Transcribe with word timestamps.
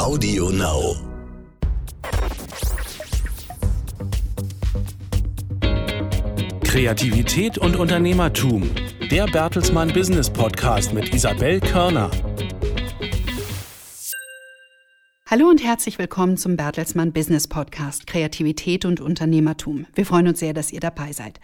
Audio 0.00 0.48
Now. 0.48 0.96
Kreativität 6.64 7.58
und 7.58 7.76
Unternehmertum. 7.76 8.70
Der 9.10 9.26
Bertelsmann 9.26 9.92
Business 9.92 10.30
Podcast 10.30 10.94
mit 10.94 11.14
Isabel 11.14 11.60
Körner. 11.60 12.10
Hallo 15.26 15.50
und 15.50 15.62
herzlich 15.62 15.98
willkommen 15.98 16.38
zum 16.38 16.56
Bertelsmann 16.56 17.12
Business 17.12 17.46
Podcast 17.46 18.06
Kreativität 18.06 18.86
und 18.86 19.02
Unternehmertum. 19.02 19.84
Wir 19.94 20.06
freuen 20.06 20.28
uns 20.28 20.40
sehr, 20.40 20.54
dass 20.54 20.72
ihr 20.72 20.80
dabei 20.80 21.12
seid. 21.12 21.40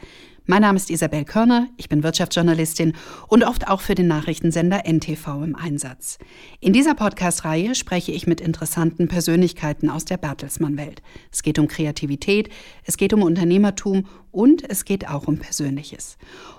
Mein 0.49 0.63
Name 0.63 0.77
ist 0.77 0.91
Isabel 0.91 1.25
Körner, 1.25 1.67
ich 1.77 1.89
bin 1.89 2.05
Wirtschaftsjournalistin 2.05 2.93
und 3.27 3.43
oft 3.43 3.67
auch 3.67 3.81
für 3.81 3.97
den 3.97 4.07
Nachrichtensender 4.07 4.85
NTV 4.87 5.43
im 5.43 5.57
Einsatz. 5.57 6.19
In 6.61 6.73
dieser 6.73 6.95
Podcast-Reihe 6.95 7.75
spreche 7.75 8.13
ich 8.13 8.29
mit 8.29 8.41
interessanten 8.41 9.09
Persönlichkeiten 9.09 9.91
aus 9.91 10.05
der 10.05 10.19
Bertelsmann-Welt. 10.19 11.03
Es 11.33 11.43
geht 11.43 11.59
um 11.59 11.67
Kreativität, 11.67 12.49
es 12.85 12.97
geht 12.97 13.13
um 13.13 13.25
Unternehmertum 13.25 14.07
und 14.37 14.69
es 14.69 14.85
geht 14.85 15.09
auch 15.09 15.29
um 15.29 15.39
Persönliches. 15.39 16.19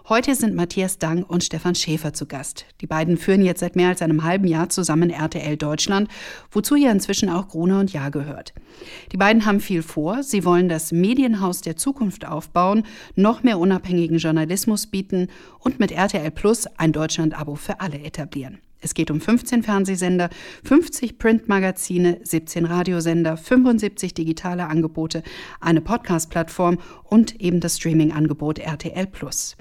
Heute 0.09 0.33
sind 0.33 0.55
Matthias 0.55 0.97
Dang 0.97 1.21
und 1.21 1.43
Stefan 1.43 1.75
Schäfer 1.75 2.11
zu 2.11 2.25
Gast. 2.25 2.65
Die 2.81 2.87
beiden 2.87 3.17
führen 3.17 3.43
jetzt 3.43 3.59
seit 3.59 3.75
mehr 3.75 3.89
als 3.89 4.01
einem 4.01 4.23
halben 4.23 4.47
Jahr 4.47 4.69
zusammen 4.69 5.11
RTL 5.11 5.57
Deutschland, 5.57 6.09
wozu 6.49 6.75
ja 6.75 6.91
inzwischen 6.91 7.29
auch 7.29 7.49
Gruner 7.49 7.79
und 7.79 7.93
Jahr 7.93 8.09
gehört. 8.09 8.55
Die 9.11 9.17
beiden 9.17 9.45
haben 9.45 9.59
viel 9.59 9.83
vor. 9.83 10.23
Sie 10.23 10.43
wollen 10.43 10.69
das 10.69 10.91
Medienhaus 10.91 11.61
der 11.61 11.77
Zukunft 11.77 12.25
aufbauen, 12.25 12.83
noch 13.15 13.43
mehr 13.43 13.59
unabhängigen 13.59 14.17
Journalismus 14.17 14.87
bieten 14.87 15.27
und 15.59 15.77
mit 15.79 15.91
RTL 15.91 16.31
Plus 16.31 16.65
ein 16.77 16.93
Deutschland-Abo 16.93 17.53
für 17.53 17.79
alle 17.79 17.99
etablieren. 17.99 18.57
Es 18.81 18.93
geht 18.93 19.11
um 19.11 19.19
15 19.19 19.63
Fernsehsender, 19.63 20.29
50 20.63 21.17
Printmagazine, 21.17 22.19
17 22.23 22.65
Radiosender, 22.65 23.37
75 23.37 24.13
digitale 24.13 24.67
Angebote, 24.67 25.23
eine 25.59 25.81
Podcast-Plattform 25.81 26.77
und 27.03 27.41
eben 27.41 27.59
das 27.59 27.77
Streaming-Angebot 27.77 28.59
RTL 28.59 29.07
Plus. 29.07 29.57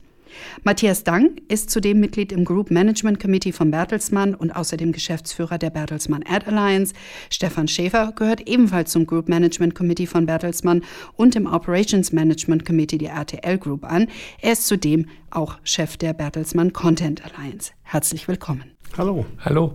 Matthias 0.65 1.05
Dang 1.05 1.37
ist 1.49 1.71
zudem 1.71 2.01
Mitglied 2.01 2.33
im 2.33 2.45
Group 2.45 2.71
Management 2.71 3.21
Committee 3.21 3.53
von 3.53 3.71
Bertelsmann 3.71 4.35
und 4.35 4.51
außerdem 4.55 4.93
Geschäftsführer 4.93 5.59
der 5.59 5.71
Bertelsmann 5.71 6.25
Ad 6.29 6.47
Alliance. 6.47 6.95
Stefan 7.31 7.69
Schäfer 7.69 8.13
gehört 8.15 8.47
ebenfalls 8.49 8.93
zum 8.93 9.07
Group 9.07 9.29
Management 9.29 9.75
Committee 9.75 10.07
von 10.07 10.27
Bertelsmann 10.27 10.83
und 11.15 11.37
im 11.37 11.47
Operations 11.47 12.13
Management 12.13 12.65
Committee 12.65 12.99
der 12.99 13.13
RTL 13.13 13.59
Group 13.59 13.85
an. 13.85 14.09
Er 14.41 14.53
ist 14.53 14.67
zudem 14.67 15.07
auch 15.31 15.59
Chef 15.65 15.97
der 15.97 16.13
Bertelsmann 16.13 16.73
Content 16.73 17.23
Alliance. 17.25 17.73
Herzlich 17.83 18.29
willkommen. 18.29 18.76
Hallo. 18.99 19.27
Hallo. 19.45 19.75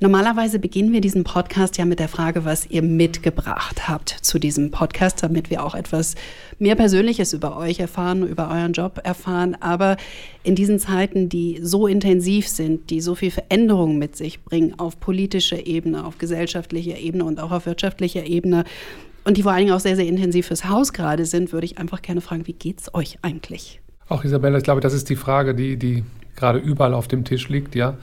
Normalerweise 0.00 0.58
beginnen 0.58 0.92
wir 0.92 1.00
diesen 1.00 1.22
Podcast 1.22 1.78
ja 1.78 1.84
mit 1.84 2.00
der 2.00 2.08
Frage, 2.08 2.44
was 2.44 2.66
ihr 2.68 2.82
mitgebracht 2.82 3.88
habt 3.88 4.10
zu 4.10 4.40
diesem 4.40 4.72
Podcast, 4.72 5.22
damit 5.22 5.48
wir 5.48 5.64
auch 5.64 5.76
etwas 5.76 6.16
mehr 6.58 6.74
Persönliches 6.74 7.34
über 7.34 7.56
euch 7.56 7.78
erfahren, 7.78 8.26
über 8.26 8.50
euren 8.50 8.72
Job 8.72 9.00
erfahren. 9.04 9.56
Aber 9.60 9.96
in 10.42 10.56
diesen 10.56 10.80
Zeiten, 10.80 11.28
die 11.28 11.60
so 11.62 11.86
intensiv 11.86 12.48
sind, 12.48 12.90
die 12.90 13.00
so 13.00 13.14
viel 13.14 13.30
Veränderungen 13.30 13.96
mit 13.96 14.16
sich 14.16 14.42
bringen, 14.42 14.76
auf 14.76 14.98
politischer 14.98 15.64
Ebene, 15.64 16.04
auf 16.04 16.18
gesellschaftlicher 16.18 16.98
Ebene 16.98 17.24
und 17.24 17.38
auch 17.38 17.52
auf 17.52 17.66
wirtschaftlicher 17.66 18.26
Ebene, 18.26 18.64
und 19.24 19.36
die 19.36 19.44
vor 19.44 19.52
allen 19.52 19.66
Dingen 19.66 19.72
auch 19.72 19.80
sehr, 19.80 19.94
sehr 19.94 20.08
intensiv 20.08 20.48
fürs 20.48 20.68
Haus 20.68 20.92
gerade 20.92 21.26
sind, 21.26 21.52
würde 21.52 21.64
ich 21.64 21.78
einfach 21.78 22.02
gerne 22.02 22.20
fragen, 22.20 22.48
wie 22.48 22.54
geht's 22.54 22.92
euch 22.92 23.18
eigentlich? 23.22 23.80
Auch 24.08 24.24
Isabella, 24.24 24.58
ich 24.58 24.64
glaube, 24.64 24.80
das 24.80 24.94
ist 24.94 25.08
die 25.10 25.16
Frage, 25.16 25.54
die, 25.54 25.76
die 25.76 26.02
gerade 26.34 26.58
überall 26.58 26.92
auf 26.92 27.06
dem 27.06 27.24
Tisch 27.24 27.48
liegt, 27.48 27.76
ja. 27.76 27.96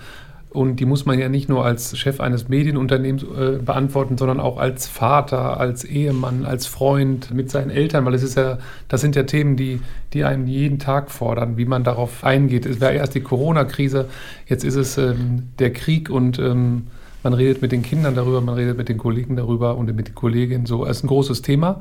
Und 0.51 0.77
die 0.77 0.85
muss 0.85 1.05
man 1.05 1.19
ja 1.19 1.29
nicht 1.29 1.47
nur 1.47 1.63
als 1.63 1.95
Chef 1.95 2.19
eines 2.19 2.49
Medienunternehmens 2.49 3.23
äh, 3.23 3.59
beantworten, 3.63 4.17
sondern 4.17 4.39
auch 4.39 4.57
als 4.57 4.87
Vater, 4.87 5.59
als 5.59 5.83
Ehemann, 5.83 6.43
als 6.43 6.65
Freund 6.65 7.31
mit 7.31 7.51
seinen 7.51 7.69
Eltern, 7.69 8.03
weil 8.05 8.15
es 8.15 8.23
ist 8.23 8.35
ja, 8.35 8.57
das 8.87 9.01
sind 9.01 9.15
ja 9.15 9.23
Themen, 9.23 9.57
die, 9.57 9.79
die 10.13 10.23
einen 10.23 10.47
jeden 10.47 10.79
Tag 10.79 11.11
fordern, 11.11 11.57
wie 11.57 11.65
man 11.65 11.83
darauf 11.83 12.23
eingeht. 12.23 12.65
Es 12.65 12.81
war 12.81 12.91
erst 12.91 13.13
die 13.13 13.21
Corona-Krise, 13.21 14.09
jetzt 14.47 14.63
ist 14.63 14.75
es 14.75 14.97
ähm, 14.97 15.49
der 15.59 15.71
Krieg 15.71 16.09
und 16.09 16.39
ähm, 16.39 16.87
man 17.21 17.33
redet 17.33 17.61
mit 17.61 17.71
den 17.71 17.83
Kindern 17.83 18.15
darüber, 18.15 18.41
man 18.41 18.55
redet 18.55 18.75
mit 18.75 18.89
den 18.89 18.97
Kollegen 18.97 19.35
darüber 19.35 19.77
und 19.77 19.93
mit 19.93 20.07
den 20.07 20.15
Kolleginnen 20.15 20.65
so. 20.65 20.83
Es 20.85 20.97
ist 20.97 21.03
ein 21.03 21.07
großes 21.07 21.43
Thema. 21.43 21.79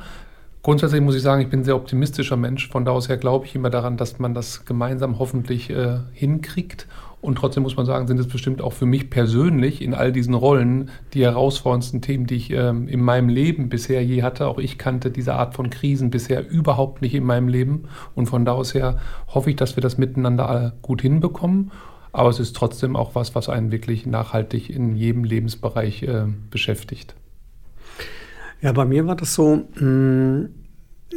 Grundsätzlich 0.62 1.00
muss 1.00 1.14
ich 1.14 1.22
sagen, 1.22 1.40
ich 1.40 1.48
bin 1.48 1.60
ein 1.60 1.64
sehr 1.64 1.76
optimistischer 1.76 2.36
Mensch. 2.36 2.68
Von 2.68 2.84
da 2.84 2.90
aus 2.90 3.08
her 3.08 3.16
glaube 3.16 3.46
ich 3.46 3.54
immer 3.54 3.70
daran, 3.70 3.96
dass 3.96 4.18
man 4.18 4.34
das 4.34 4.64
gemeinsam 4.66 5.18
hoffentlich 5.18 5.70
äh, 5.70 6.00
hinkriegt. 6.12 6.86
Und 7.20 7.36
trotzdem 7.36 7.64
muss 7.64 7.76
man 7.76 7.84
sagen, 7.84 8.06
sind 8.06 8.20
es 8.20 8.28
bestimmt 8.28 8.62
auch 8.62 8.72
für 8.72 8.86
mich 8.86 9.10
persönlich 9.10 9.82
in 9.82 9.92
all 9.92 10.12
diesen 10.12 10.34
Rollen 10.34 10.90
die 11.14 11.24
herausforderndsten 11.24 12.00
Themen, 12.00 12.26
die 12.26 12.36
ich 12.36 12.50
ähm, 12.50 12.86
in 12.86 13.00
meinem 13.00 13.28
Leben 13.28 13.68
bisher 13.68 14.04
je 14.04 14.22
hatte. 14.22 14.46
Auch 14.46 14.58
ich 14.58 14.78
kannte 14.78 15.10
diese 15.10 15.34
Art 15.34 15.54
von 15.54 15.68
Krisen 15.68 16.10
bisher 16.10 16.48
überhaupt 16.48 17.02
nicht 17.02 17.14
in 17.14 17.24
meinem 17.24 17.48
Leben. 17.48 17.84
Und 18.14 18.26
von 18.26 18.44
da 18.44 18.52
aus 18.52 18.72
her 18.72 18.98
hoffe 19.26 19.50
ich, 19.50 19.56
dass 19.56 19.76
wir 19.76 19.80
das 19.80 19.98
miteinander 19.98 20.74
gut 20.80 21.02
hinbekommen. 21.02 21.72
Aber 22.12 22.30
es 22.30 22.38
ist 22.38 22.54
trotzdem 22.54 22.94
auch 22.94 23.14
was, 23.14 23.34
was 23.34 23.48
einen 23.48 23.72
wirklich 23.72 24.06
nachhaltig 24.06 24.70
in 24.70 24.94
jedem 24.94 25.24
Lebensbereich 25.24 26.04
äh, 26.04 26.26
beschäftigt. 26.50 27.16
Ja, 28.60 28.72
bei 28.72 28.84
mir 28.84 29.06
war 29.06 29.16
das 29.16 29.34
so, 29.34 29.56
mh, 29.56 29.80
hm, 29.80 30.48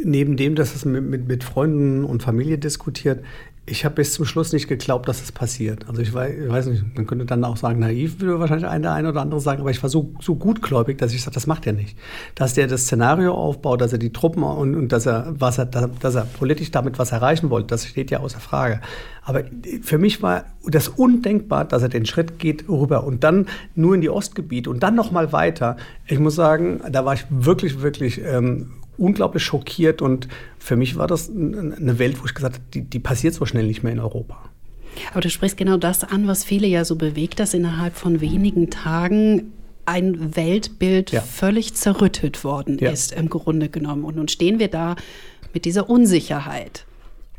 neben 0.04 0.36
dem, 0.36 0.54
dass 0.54 0.74
es 0.74 0.84
mit, 0.84 1.04
mit, 1.04 1.28
mit 1.28 1.44
Freunden 1.44 2.04
und 2.04 2.22
Familie 2.22 2.58
diskutiert, 2.58 3.24
ich 3.64 3.84
habe 3.84 3.94
bis 3.94 4.14
zum 4.14 4.24
Schluss 4.24 4.52
nicht 4.52 4.66
geglaubt, 4.66 5.08
dass 5.08 5.22
es 5.22 5.32
das 5.32 5.60
Also 5.86 6.02
ich 6.02 6.12
weiß, 6.12 6.34
ich 6.36 6.48
weiß, 6.48 6.66
nicht, 6.66 6.96
man 6.96 7.06
könnte 7.06 7.26
dann 7.26 7.44
auch 7.44 7.56
sagen, 7.56 7.78
naiv 7.78 8.20
würde 8.20 8.40
wahrscheinlich 8.40 8.68
der 8.68 8.92
eine 8.92 9.08
oder 9.10 9.20
andere 9.20 9.40
sagen, 9.40 9.60
aber 9.60 9.70
ich 9.70 9.80
war 9.84 9.88
so, 9.88 10.12
so 10.20 10.34
gutgläubig, 10.34 10.98
dass 10.98 11.12
ich 11.12 11.22
sage, 11.22 11.34
das 11.34 11.46
macht 11.46 11.64
er 11.68 11.72
nicht. 11.72 11.96
Dass 12.34 12.54
der 12.54 12.66
das 12.66 12.82
Szenario 12.82 13.34
aufbaut, 13.34 13.80
dass 13.80 13.92
er 13.92 13.98
die 13.98 14.12
Truppen 14.12 14.42
und, 14.42 14.74
und 14.74 14.90
dass 14.90 15.06
er 15.06 15.32
was 15.38 15.58
er, 15.58 15.66
dass 15.66 16.14
er 16.16 16.24
politisch 16.24 16.72
damit 16.72 16.98
was 16.98 17.12
erreichen 17.12 17.50
wollte, 17.50 17.68
das 17.68 17.86
steht 17.86 18.10
ja 18.10 18.18
außer 18.18 18.40
Frage. 18.40 18.80
Aber 19.22 19.44
für 19.82 19.98
mich 19.98 20.22
war 20.22 20.44
das 20.66 20.88
undenkbar, 20.88 21.64
dass 21.64 21.82
er 21.82 21.88
den 21.88 22.04
Schritt 22.04 22.40
geht 22.40 22.68
rüber 22.68 23.04
und 23.04 23.22
dann 23.22 23.46
nur 23.76 23.94
in 23.94 24.00
die 24.00 24.10
Ostgebiete 24.10 24.70
und 24.70 24.82
dann 24.82 24.96
noch 24.96 25.12
mal 25.12 25.32
weiter. 25.32 25.76
Ich 26.08 26.18
muss 26.18 26.34
sagen, 26.34 26.80
da 26.90 27.04
war 27.04 27.14
ich 27.14 27.26
wirklich, 27.30 27.80
wirklich 27.80 28.20
ähm, 28.24 28.72
unglaublich 28.98 29.42
schockiert 29.42 30.02
und 30.02 30.28
für 30.58 30.76
mich 30.76 30.96
war 30.96 31.06
das 31.06 31.30
eine 31.30 31.98
Welt, 31.98 32.20
wo 32.20 32.26
ich 32.26 32.34
gesagt 32.34 32.56
habe, 32.56 32.64
die, 32.74 32.82
die 32.82 32.98
passiert 32.98 33.34
so 33.34 33.46
schnell 33.46 33.66
nicht 33.66 33.82
mehr 33.82 33.92
in 33.92 34.00
Europa. 34.00 34.38
Aber 35.12 35.20
du 35.20 35.30
sprichst 35.30 35.56
genau 35.56 35.76
das 35.76 36.04
an, 36.04 36.26
was 36.26 36.44
viele 36.44 36.66
ja 36.66 36.84
so 36.84 36.96
bewegt, 36.96 37.40
dass 37.40 37.54
innerhalb 37.54 37.96
von 37.96 38.20
wenigen 38.20 38.70
Tagen 38.70 39.52
ein 39.86 40.36
Weltbild 40.36 41.10
ja. 41.10 41.20
völlig 41.20 41.74
zerrüttet 41.74 42.44
worden 42.44 42.78
ja. 42.78 42.90
ist, 42.90 43.12
im 43.12 43.28
Grunde 43.28 43.68
genommen. 43.68 44.04
Und 44.04 44.16
nun 44.16 44.28
stehen 44.28 44.58
wir 44.58 44.68
da 44.68 44.96
mit 45.54 45.64
dieser 45.64 45.90
Unsicherheit 45.90 46.84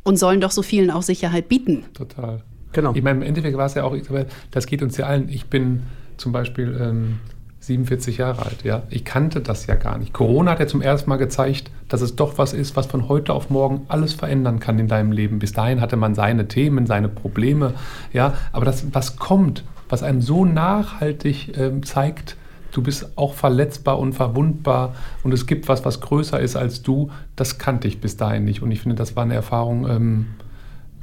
und 0.04 0.18
sollen 0.18 0.42
doch 0.42 0.52
so 0.52 0.62
vielen 0.62 0.92
auch 0.92 1.04
Sicherheit 1.04 1.48
bieten. 1.48 1.86
Total. 1.94 2.42
Genau. 2.74 2.94
Ich 2.96 3.04
meine, 3.04 3.20
im 3.20 3.28
Endeffekt 3.28 3.56
war 3.56 3.68
es 3.68 3.76
ja 3.76 3.84
auch, 3.84 3.96
das 4.52 4.66
geht 4.66 4.82
uns 4.82 4.98
ja 4.98 5.06
allen. 5.06 5.30
Ich 5.30 5.46
bin 5.46 5.84
zum 6.18 6.32
Beispiel 6.32 6.78
ähm, 6.82 7.20
47 7.64 8.18
Jahre 8.18 8.46
alt, 8.46 8.64
ja. 8.64 8.84
Ich 8.90 9.06
kannte 9.06 9.40
das 9.40 9.68
ja 9.68 9.76
gar 9.76 9.98
nicht. 9.98 10.12
Corona 10.12 10.52
hat 10.52 10.60
ja 10.60 10.68
zum 10.68 10.82
ersten 10.82 11.10
Mal 11.10 11.16
gezeigt, 11.16 11.72
dass 11.88 12.02
es 12.02 12.18
doch 12.18 12.38
was 12.38 12.52
ist, 12.52 12.76
was 12.76 12.88
von 12.88 13.08
heute 13.08 13.34
auf 13.34 13.50
morgen 13.50 13.86
alles 13.88 14.14
verändern 14.14 14.60
kann 14.60 14.80
in 14.80 14.90
deinem 14.90 15.14
Leben. 15.14 15.40
Bis 15.40 15.54
dahin 15.54 15.80
hatte 15.80 15.96
man 15.96 16.14
seine 16.14 16.50
Themen, 16.50 16.86
seine 16.86 17.08
Probleme, 17.08 17.74
ja. 18.12 18.34
Aber 18.52 18.66
das, 18.66 18.94
was 18.94 19.16
kommt, 19.16 19.64
was 19.88 20.04
einem 20.04 20.22
so 20.22 20.44
nachhaltig 20.44 21.58
ähm, 21.58 21.84
zeigt, 21.84 22.36
du 22.74 22.82
bist 22.82 23.18
auch 23.18 23.34
verletzbar 23.34 23.98
und 23.98 24.12
verwundbar 24.12 24.96
und 25.24 25.32
es 25.32 25.46
gibt 25.46 25.70
was, 25.70 25.86
was 25.86 26.02
größer 26.02 26.40
ist 26.42 26.58
als 26.58 26.82
du, 26.82 27.12
das 27.38 27.60
kannte 27.60 27.88
ich 27.88 28.02
bis 28.02 28.18
dahin 28.18 28.44
nicht. 28.44 28.62
Und 28.62 28.72
ich 28.72 28.82
finde, 28.82 28.96
das 28.96 29.16
war 29.16 29.24
eine 29.24 29.36
Erfahrung, 29.36 29.90
ähm, 29.90 30.28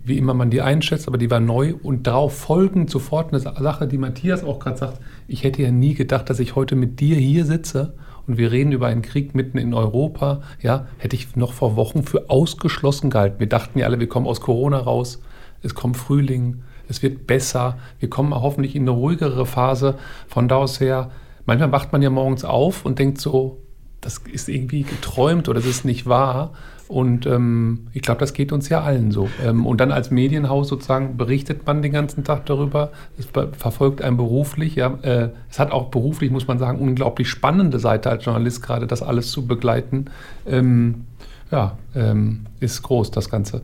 wie 0.03 0.19
immer 0.19 0.35
man 0.35 0.51
die 0.51 0.63
einschätzt, 0.63 1.09
aber 1.09 1.19
die 1.19 1.31
war 1.31 1.41
neu 1.41 1.75
und 1.83 2.07
darauf 2.07 2.37
folgend 2.37 2.91
sofort 2.91 3.33
eine 3.33 3.41
Sache, 3.41 3.87
die 3.87 3.99
Matthias 3.99 4.43
auch 4.43 4.59
gerade 4.59 4.79
sagt, 4.79 5.01
ich 5.29 5.45
hätte 5.45 5.63
ja 5.63 5.71
nie 5.71 5.95
gedacht, 5.95 6.31
dass 6.31 6.41
ich 6.41 6.57
heute 6.57 6.75
mit 6.75 7.01
dir 7.01 7.17
hier 7.17 7.45
sitze 7.45 7.95
und 8.27 8.39
wir 8.39 8.51
reden 8.51 8.73
über 8.73 8.87
einen 8.87 9.03
Krieg 9.03 9.35
mitten 9.35 9.59
in 9.59 9.75
Europa, 9.75 10.41
ja, 10.61 10.87
hätte 10.99 11.17
ich 11.17 11.37
noch 11.37 11.53
vor 11.53 11.77
Wochen 11.77 12.03
für 12.03 12.31
ausgeschlossen 12.31 13.11
gehalten. 13.11 13.41
Wir 13.41 13.49
dachten 13.49 13.79
ja 13.79 13.87
alle, 13.87 14.01
wir 14.01 14.09
kommen 14.09 14.27
aus 14.27 14.41
Corona 14.41 14.79
raus, 14.79 15.21
es 15.63 15.75
kommt 15.75 15.97
Frühling, 15.97 16.63
es 16.89 17.03
wird 17.03 17.27
besser, 17.27 17.79
wir 17.99 18.11
kommen 18.11 18.35
hoffentlich 18.35 18.75
in 18.75 18.83
eine 18.83 18.91
ruhigere 18.91 19.47
Phase. 19.47 19.97
Von 20.29 20.49
da 20.49 20.57
aus 20.57 20.81
her, 20.81 21.11
manchmal 21.47 21.73
wacht 21.73 21.93
man 21.93 22.03
ja 22.03 22.11
morgens 22.11 22.45
auf 22.45 22.85
und 22.85 22.99
denkt 22.99 23.21
so, 23.21 23.59
das 24.01 24.19
ist 24.19 24.49
irgendwie 24.49 24.83
geträumt 24.83 25.49
oder 25.49 25.61
das 25.61 25.69
ist 25.69 25.85
nicht 25.85 26.07
wahr. 26.07 26.53
Und 26.91 27.25
ähm, 27.25 27.87
ich 27.93 28.03
glaube, 28.03 28.19
das 28.19 28.33
geht 28.33 28.51
uns 28.51 28.69
ja 28.69 28.83
allen 28.83 29.13
so. 29.13 29.29
Ähm, 29.45 29.65
und 29.65 29.81
dann 29.81 29.93
als 29.93 30.11
Medienhaus 30.11 30.67
sozusagen 30.67 31.17
berichtet 31.17 31.65
man 31.65 31.83
den 31.83 31.93
ganzen 31.93 32.25
Tag 32.25 32.47
darüber. 32.47 32.91
Es 33.17 33.27
verfolgt 33.27 34.03
einen 34.03 34.17
beruflich. 34.17 34.75
Ja, 34.75 34.99
äh, 35.03 35.29
es 35.49 35.61
hat 35.61 35.71
auch 35.71 35.91
beruflich, 35.91 36.33
muss 36.33 36.49
man 36.49 36.59
sagen, 36.59 36.81
unglaublich 36.81 37.29
spannende 37.29 37.79
Seite 37.79 38.11
als 38.11 38.25
Journalist 38.25 38.65
gerade, 38.65 38.89
das 38.89 39.03
alles 39.03 39.31
zu 39.31 39.47
begleiten. 39.47 40.07
Ähm, 40.49 41.05
ja, 41.53 41.79
ähm, 41.95 42.47
ist 42.59 42.83
groß, 42.83 43.13
das 43.13 43.31
Ganze. 43.31 43.63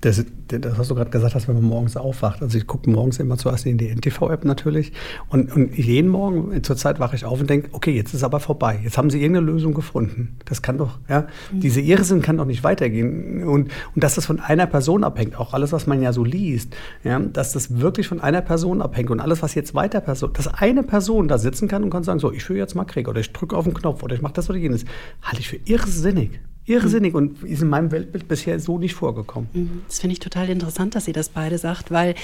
Das, 0.00 0.24
das 0.48 0.78
hast 0.78 0.90
du 0.90 0.94
gerade 0.94 1.10
gesagt, 1.10 1.34
dass 1.34 1.48
wenn 1.48 1.54
man 1.56 1.64
morgens 1.64 1.96
aufwacht. 1.96 2.42
Also 2.42 2.58
ich 2.58 2.66
gucke 2.66 2.88
morgens 2.90 3.18
immer 3.18 3.36
zuerst 3.38 3.66
in 3.66 3.78
die 3.78 3.88
NTV-App 3.88 4.44
natürlich. 4.44 4.92
Und, 5.28 5.54
und 5.54 5.76
jeden 5.76 6.08
Morgen 6.08 6.62
zurzeit 6.62 7.00
wache 7.00 7.16
ich 7.16 7.24
auf 7.24 7.40
und 7.40 7.48
denke, 7.48 7.68
okay, 7.72 7.92
jetzt 7.92 8.14
ist 8.14 8.22
aber 8.22 8.40
vorbei. 8.40 8.80
Jetzt 8.82 8.98
haben 8.98 9.10
sie 9.10 9.20
irgendeine 9.20 9.46
Lösung 9.46 9.74
gefunden. 9.74 10.36
Das 10.44 10.62
kann 10.62 10.78
doch, 10.78 10.98
ja, 11.08 11.26
mhm. 11.52 11.60
diese 11.60 11.80
Irrsinn 11.80 12.22
kann 12.22 12.36
doch 12.36 12.44
nicht 12.44 12.64
weitergehen. 12.64 13.44
Und, 13.44 13.70
und 13.94 14.04
dass 14.04 14.14
das 14.14 14.26
von 14.26 14.40
einer 14.40 14.66
Person 14.66 15.04
abhängt, 15.04 15.38
auch 15.38 15.54
alles, 15.54 15.72
was 15.72 15.86
man 15.86 16.02
ja 16.02 16.12
so 16.12 16.24
liest, 16.24 16.76
ja, 17.04 17.18
dass 17.18 17.52
das 17.52 17.78
wirklich 17.80 18.08
von 18.08 18.20
einer 18.20 18.42
Person 18.42 18.82
abhängt 18.82 19.10
und 19.10 19.20
alles, 19.20 19.42
was 19.42 19.54
jetzt 19.54 19.74
weiter 19.74 20.00
Person, 20.00 20.32
dass 20.32 20.48
eine 20.48 20.82
Person 20.82 21.28
da 21.28 21.38
sitzen 21.38 21.68
kann 21.68 21.82
und 21.82 21.90
kann 21.90 22.04
sagen, 22.04 22.18
so, 22.18 22.32
ich 22.32 22.44
führe 22.44 22.58
jetzt 22.58 22.74
mal 22.74 22.84
Krieg 22.84 23.08
oder 23.08 23.20
ich 23.20 23.32
drücke 23.32 23.56
auf 23.56 23.64
den 23.64 23.74
Knopf 23.74 24.02
oder 24.02 24.14
ich 24.14 24.22
mache 24.22 24.34
das 24.34 24.50
oder 24.50 24.58
jenes, 24.58 24.84
halte 25.22 25.40
ich 25.40 25.48
für 25.48 25.58
irrsinnig. 25.64 26.40
Irrsinnig 26.68 27.14
und 27.14 27.44
ist 27.44 27.62
in 27.62 27.68
meinem 27.68 27.92
Weltbild 27.92 28.26
bisher 28.26 28.58
so 28.58 28.78
nicht 28.78 28.94
vorgekommen. 28.94 29.48
Mhm. 29.52 29.82
Das 29.86 30.00
finde 30.00 30.14
ich 30.14 30.20
total 30.20 30.48
interessant, 30.48 30.96
dass 30.96 31.06
ihr 31.06 31.14
das 31.14 31.28
beide 31.28 31.58
sagt, 31.58 31.92
weil 31.92 32.16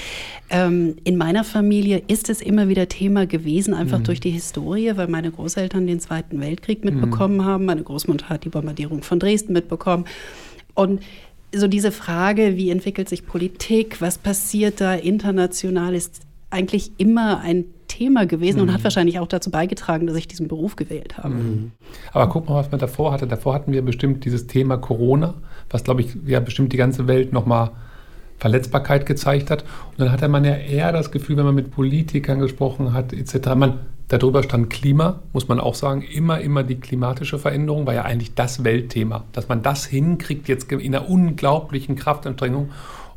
ähm, 0.49 0.97
in 1.05 1.15
meiner 1.15 1.45
Familie 1.45 2.03
ist 2.07 2.29
es 2.29 2.41
immer 2.41 2.67
wieder 2.67 2.89
Thema 2.89 3.25
gewesen, 3.25 3.73
einfach 3.73 3.99
mhm. 3.99 4.03
durch 4.03 4.19
die 4.19 4.31
Historie, 4.31 4.91
weil 4.95 5.07
meine 5.07 5.31
Großeltern 5.31 5.87
den 5.87 6.01
Zweiten 6.01 6.41
Weltkrieg 6.41 6.83
mitbekommen 6.83 7.37
mhm. 7.37 7.45
haben, 7.45 7.65
meine 7.65 7.83
Großmutter 7.83 8.27
hat 8.27 8.43
die 8.43 8.49
Bombardierung 8.49 9.01
von 9.01 9.17
Dresden 9.17 9.53
mitbekommen. 9.53 10.05
Und 10.73 11.01
so 11.55 11.67
diese 11.67 11.91
Frage, 11.91 12.57
wie 12.57 12.69
entwickelt 12.69 13.07
sich 13.07 13.25
Politik, 13.25 14.01
was 14.01 14.17
passiert 14.17 14.81
da 14.81 14.93
international, 14.93 15.95
ist 15.95 16.21
eigentlich 16.49 16.91
immer 16.97 17.39
ein 17.39 17.65
Thema 18.03 18.25
gewesen 18.25 18.57
mhm. 18.57 18.63
und 18.63 18.73
hat 18.73 18.79
mhm. 18.81 18.83
wahrscheinlich 18.85 19.19
auch 19.19 19.27
dazu 19.27 19.49
beigetragen, 19.49 20.07
dass 20.07 20.15
ich 20.15 20.27
diesen 20.27 20.47
Beruf 20.47 20.75
gewählt 20.75 21.17
habe. 21.17 21.29
Mhm. 21.29 21.71
Aber 22.11 22.27
guck 22.29 22.49
mal, 22.49 22.55
was 22.55 22.71
man 22.71 22.79
davor 22.79 23.11
hatte. 23.13 23.27
Davor 23.27 23.53
hatten 23.53 23.71
wir 23.71 23.81
bestimmt 23.81 24.25
dieses 24.25 24.47
Thema 24.47 24.77
Corona, 24.77 25.35
was, 25.69 25.83
glaube 25.83 26.01
ich, 26.01 26.15
ja 26.25 26.39
bestimmt 26.39 26.73
die 26.73 26.77
ganze 26.77 27.07
Welt 27.07 27.33
nochmal 27.33 27.71
Verletzbarkeit 28.37 29.05
gezeigt 29.05 29.49
hat. 29.49 29.63
Und 29.91 29.99
dann 29.99 30.11
hatte 30.11 30.27
man 30.27 30.43
ja 30.43 30.55
eher 30.55 30.91
das 30.91 31.11
Gefühl, 31.11 31.37
wenn 31.37 31.45
man 31.45 31.55
mit 31.55 31.71
Politikern 31.71 32.39
gesprochen 32.39 32.93
hat, 32.93 33.13
etc., 33.13 33.55
man, 33.55 33.79
darüber 34.09 34.43
stand 34.43 34.69
Klima, 34.69 35.21
muss 35.31 35.47
man 35.47 35.61
auch 35.61 35.75
sagen, 35.75 36.01
immer, 36.01 36.41
immer 36.41 36.63
die 36.63 36.75
klimatische 36.75 37.39
Veränderung 37.39 37.85
war 37.85 37.93
ja 37.93 38.03
eigentlich 38.03 38.33
das 38.35 38.65
Weltthema. 38.65 39.23
Dass 39.31 39.47
man 39.47 39.61
das 39.61 39.85
hinkriegt 39.85 40.49
jetzt 40.49 40.69
in 40.71 40.93
einer 40.93 41.09
unglaublichen 41.09 41.95
Kraftanstrengung. 41.95 42.71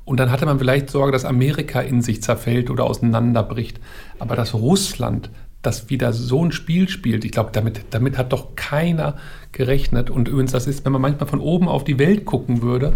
Und 0.07 0.21
dann 0.21 0.31
hatte 0.31 0.47
man 0.47 0.59
vielleicht 0.59 0.89
Sorge, 0.89 1.13
dass 1.13 1.25
Amerika 1.25 1.81
in 1.81 2.01
sich 2.01 2.23
zerfällt 2.23 2.71
oder 2.71 2.85
auseinanderbricht. 2.85 3.81
Aber 4.21 4.37
dass 4.37 4.55
Russland 4.55 5.31
das 5.63 5.91
wieder 5.91 6.13
so 6.13 6.45
ein 6.45 6.53
Spiel 6.53 6.89
spielt, 6.89 7.25
ich 7.25 7.33
glaube, 7.33 7.51
damit, 7.53 7.87
damit 7.91 8.17
hat 8.17 8.33
doch 8.33 8.55
keiner 8.55 9.17
gerechnet. 9.51 10.09
Und 10.09 10.29
übrigens, 10.29 10.53
das 10.53 10.69
ist, 10.69 10.85
wenn 10.85 10.93
man 10.93 11.03
manchmal 11.03 11.29
von 11.29 11.41
oben 11.41 11.67
auf 11.67 11.83
die 11.83 11.99
Welt 11.99 12.25
gucken 12.25 12.63
würde 12.63 12.93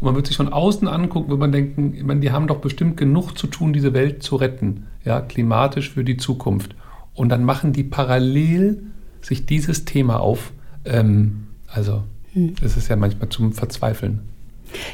und 0.00 0.06
man 0.06 0.14
würde 0.14 0.28
sich 0.28 0.38
von 0.38 0.50
außen 0.50 0.88
angucken, 0.88 1.28
würde 1.28 1.40
man 1.40 1.52
denken, 1.52 1.92
ich 1.94 2.02
meine, 2.02 2.20
die 2.20 2.32
haben 2.32 2.46
doch 2.46 2.62
bestimmt 2.62 2.96
genug 2.96 3.36
zu 3.36 3.46
tun, 3.46 3.74
diese 3.74 3.92
Welt 3.92 4.22
zu 4.22 4.36
retten, 4.36 4.86
ja, 5.04 5.20
klimatisch 5.20 5.90
für 5.90 6.02
die 6.02 6.16
Zukunft. 6.16 6.74
Und 7.12 7.28
dann 7.28 7.44
machen 7.44 7.74
die 7.74 7.84
parallel 7.84 8.84
sich 9.20 9.44
dieses 9.44 9.84
Thema 9.84 10.20
auf. 10.20 10.52
Ähm, 10.86 11.48
also, 11.66 12.04
hm. 12.32 12.54
es 12.62 12.78
ist 12.78 12.88
ja 12.88 12.96
manchmal 12.96 13.28
zum 13.28 13.52
Verzweifeln. 13.52 14.20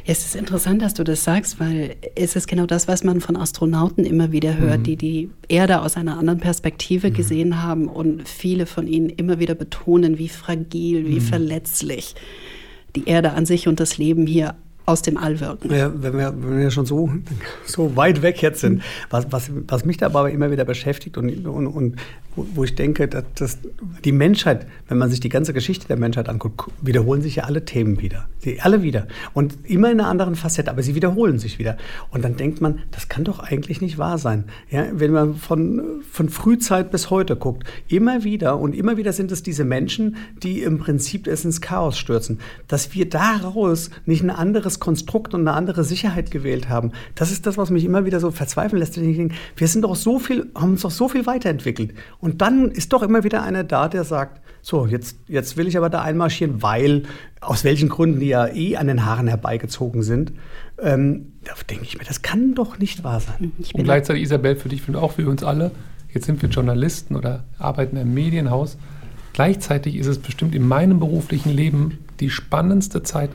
Ja, 0.05 0.13
es 0.13 0.25
ist 0.25 0.37
interessant, 0.37 0.83
dass 0.83 0.95
du 0.95 1.05
das 1.05 1.25
sagst, 1.25 1.61
weil 1.61 1.97
es 2.15 2.37
ist 2.37 2.47
genau 2.49 2.67
das, 2.67 2.89
was 2.89 3.05
man 3.05 3.21
von 3.21 3.37
Astronauten 3.37 4.05
immer 4.05 4.33
wieder 4.33 4.57
hört, 4.59 4.81
mhm. 4.81 4.85
die 4.85 4.97
die 4.97 5.31
Erde 5.49 5.81
aus 5.83 5.97
einer 5.97 6.19
anderen 6.19 6.41
Perspektive 6.41 7.11
mhm. 7.11 7.15
gesehen 7.15 7.63
haben 7.63 7.89
und 7.89 8.29
viele 8.29 8.67
von 8.67 8.87
ihnen 8.87 9.09
immer 9.09 9.39
wieder 9.39 9.55
betonen, 9.55 10.19
wie 10.19 10.29
fragil, 10.29 11.07
wie 11.07 11.17
mhm. 11.17 11.21
verletzlich 11.21 12.15
die 12.97 13.09
Erde 13.09 13.33
an 13.33 13.47
sich 13.47 13.69
und 13.69 13.81
das 13.81 13.99
Leben 13.99 14.27
hier 14.27 14.55
aus 14.87 15.03
dem 15.03 15.17
All 15.17 15.41
wirken. 15.41 15.73
Ja, 15.73 15.93
wenn, 15.95 16.15
wir, 16.15 16.35
wenn 16.37 16.59
wir 16.59 16.71
schon 16.71 16.87
so, 16.87 17.11
so 17.65 17.97
weit 17.97 18.23
weg 18.23 18.43
jetzt 18.43 18.61
sind, 18.61 18.83
was, 19.09 19.31
was, 19.31 19.51
was 19.69 19.85
mich 19.85 19.99
da 19.99 20.07
aber 20.07 20.31
immer 20.31 20.51
wieder 20.51 20.65
beschäftigt 20.65 21.17
und, 21.17 21.47
und, 21.47 21.67
und 21.67 21.97
wo 22.37 22.65
ich 22.65 22.75
denke, 22.75 23.09
dass, 23.09 23.25
dass, 23.35 23.59
die 24.05 24.13
Menschheit, 24.13 24.67
wenn 24.89 24.99
man 24.99 25.11
sich 25.11 25.21
die 25.21 25.29
ganze 25.29 25.53
Geschichte 25.53 25.89
der 25.89 25.97
Menschheit 25.97 26.29
anguckt, 26.29 26.71
wiederholen 26.81 27.23
sich 27.23 27.37
ja 27.37 27.45
alle 27.45 27.65
Themen 27.65 28.01
wieder. 28.01 28.29
Die, 28.45 28.61
alle 28.61 28.83
wieder. 28.83 29.07
Und 29.35 29.59
immer 29.65 29.91
in 29.91 30.01
einer 30.01 30.09
anderen 30.09 30.37
Facette, 30.37 30.71
aber 30.71 30.83
sie 30.83 30.95
wiederholen 30.95 31.39
sich 31.39 31.59
wieder. 31.59 31.77
Und 32.11 32.25
dann 32.25 32.37
denkt 32.37 32.61
man, 32.61 32.81
das 32.93 33.09
kann 33.09 33.25
doch 33.25 33.41
eigentlich 33.41 33.81
nicht 33.81 33.99
wahr 33.99 34.19
sein. 34.19 34.45
Ja, 34.71 34.87
wenn 34.93 35.13
man 35.13 35.35
von, 35.35 36.03
von 36.11 36.29
Frühzeit 36.29 36.91
bis 36.91 37.11
heute 37.11 37.37
guckt, 37.37 37.65
immer 37.89 38.25
wieder 38.25 38.59
und 38.59 38.75
immer 38.75 38.97
wieder 38.97 39.13
sind 39.13 39.33
es 39.33 39.43
diese 39.43 39.65
Menschen, 39.65 40.17
die 40.43 40.63
im 40.63 40.79
Prinzip 40.79 41.27
es 41.27 41.45
ins 41.45 41.61
Chaos 41.61 41.99
stürzen. 41.99 42.39
Dass 42.69 42.95
wir 42.95 43.09
daraus 43.09 43.91
nicht 44.07 44.23
ein 44.23 44.31
anderes 44.31 44.79
Konstrukt 44.79 45.35
und 45.35 45.41
eine 45.41 45.53
andere 45.53 45.85
Sicherheit 45.85 46.31
gewählt 46.31 46.69
haben, 46.69 46.93
das 47.15 47.33
ist 47.33 47.47
das, 47.47 47.59
was 47.59 47.71
mich 47.71 47.85
immer 47.85 48.05
wieder 48.05 48.21
so 48.21 48.31
verzweifeln 48.31 48.79
lässt. 48.79 49.01
Wir 49.01 49.69
sind 49.69 49.83
doch 49.83 49.97
so 49.97 50.19
viel, 50.19 50.51
haben 50.55 50.73
uns 50.73 50.83
doch 50.83 50.91
so 50.91 51.09
viel 51.09 51.27
weiterentwickelt. 51.27 51.93
Und 52.21 52.43
dann 52.43 52.71
ist 52.71 52.93
doch 52.93 53.03
immer 53.03 53.25
wieder 53.25 53.43
einer 53.43 53.65
da, 53.65 53.89
der 53.89 54.05
sagt, 54.05 54.41
so, 54.63 54.87
jetzt, 54.87 55.17
jetzt 55.27 55.57
will 55.57 55.67
ich 55.67 55.77
aber 55.79 55.89
da 55.89 56.03
einmarschieren, 56.03 56.63
weil, 56.63 57.05
aus 57.41 57.65
welchen 57.65 57.89
Gründen 57.89 58.21
die 58.21 58.29
ja 58.29 58.47
eh 58.47 58.77
an 58.77 58.89
den 58.89 59.07
Haaren 59.07 59.27
herbeigezogen 59.27 60.03
sind. 60.03 60.33
Ähm, 60.79 61.33
da 61.45 61.53
denke 61.69 61.85
ich 61.85 61.99
mir, 61.99 62.05
das 62.05 62.21
kann 62.21 62.55
doch 62.55 62.79
nicht 62.79 63.03
wahr 63.03 63.21
sein. 63.21 63.53
Und 63.73 63.85
gleichzeitig, 63.85 64.23
Isabel, 64.23 64.57
für 64.57 64.69
dich 64.69 64.87
und 64.87 64.97
auch 64.97 65.13
für 65.13 65.29
uns 65.29 65.43
alle, 65.43 65.71
jetzt 66.13 66.27
sind 66.27 66.43
wir 66.43 66.51
Journalisten 66.51 67.17
oder 67.17 67.45
arbeiten 67.59 67.97
im 67.97 68.13
Medienhaus. 68.13 68.77
Gleichzeitig 69.33 69.97
ist 69.97 70.07
es 70.07 70.19
bestimmt 70.19 70.55
in 70.55 70.67
meinem 70.67 70.99
beruflichen 70.99 71.51
Leben 71.51 71.99
die 72.19 72.29
spannendste 72.29 73.03
Zeit 73.03 73.31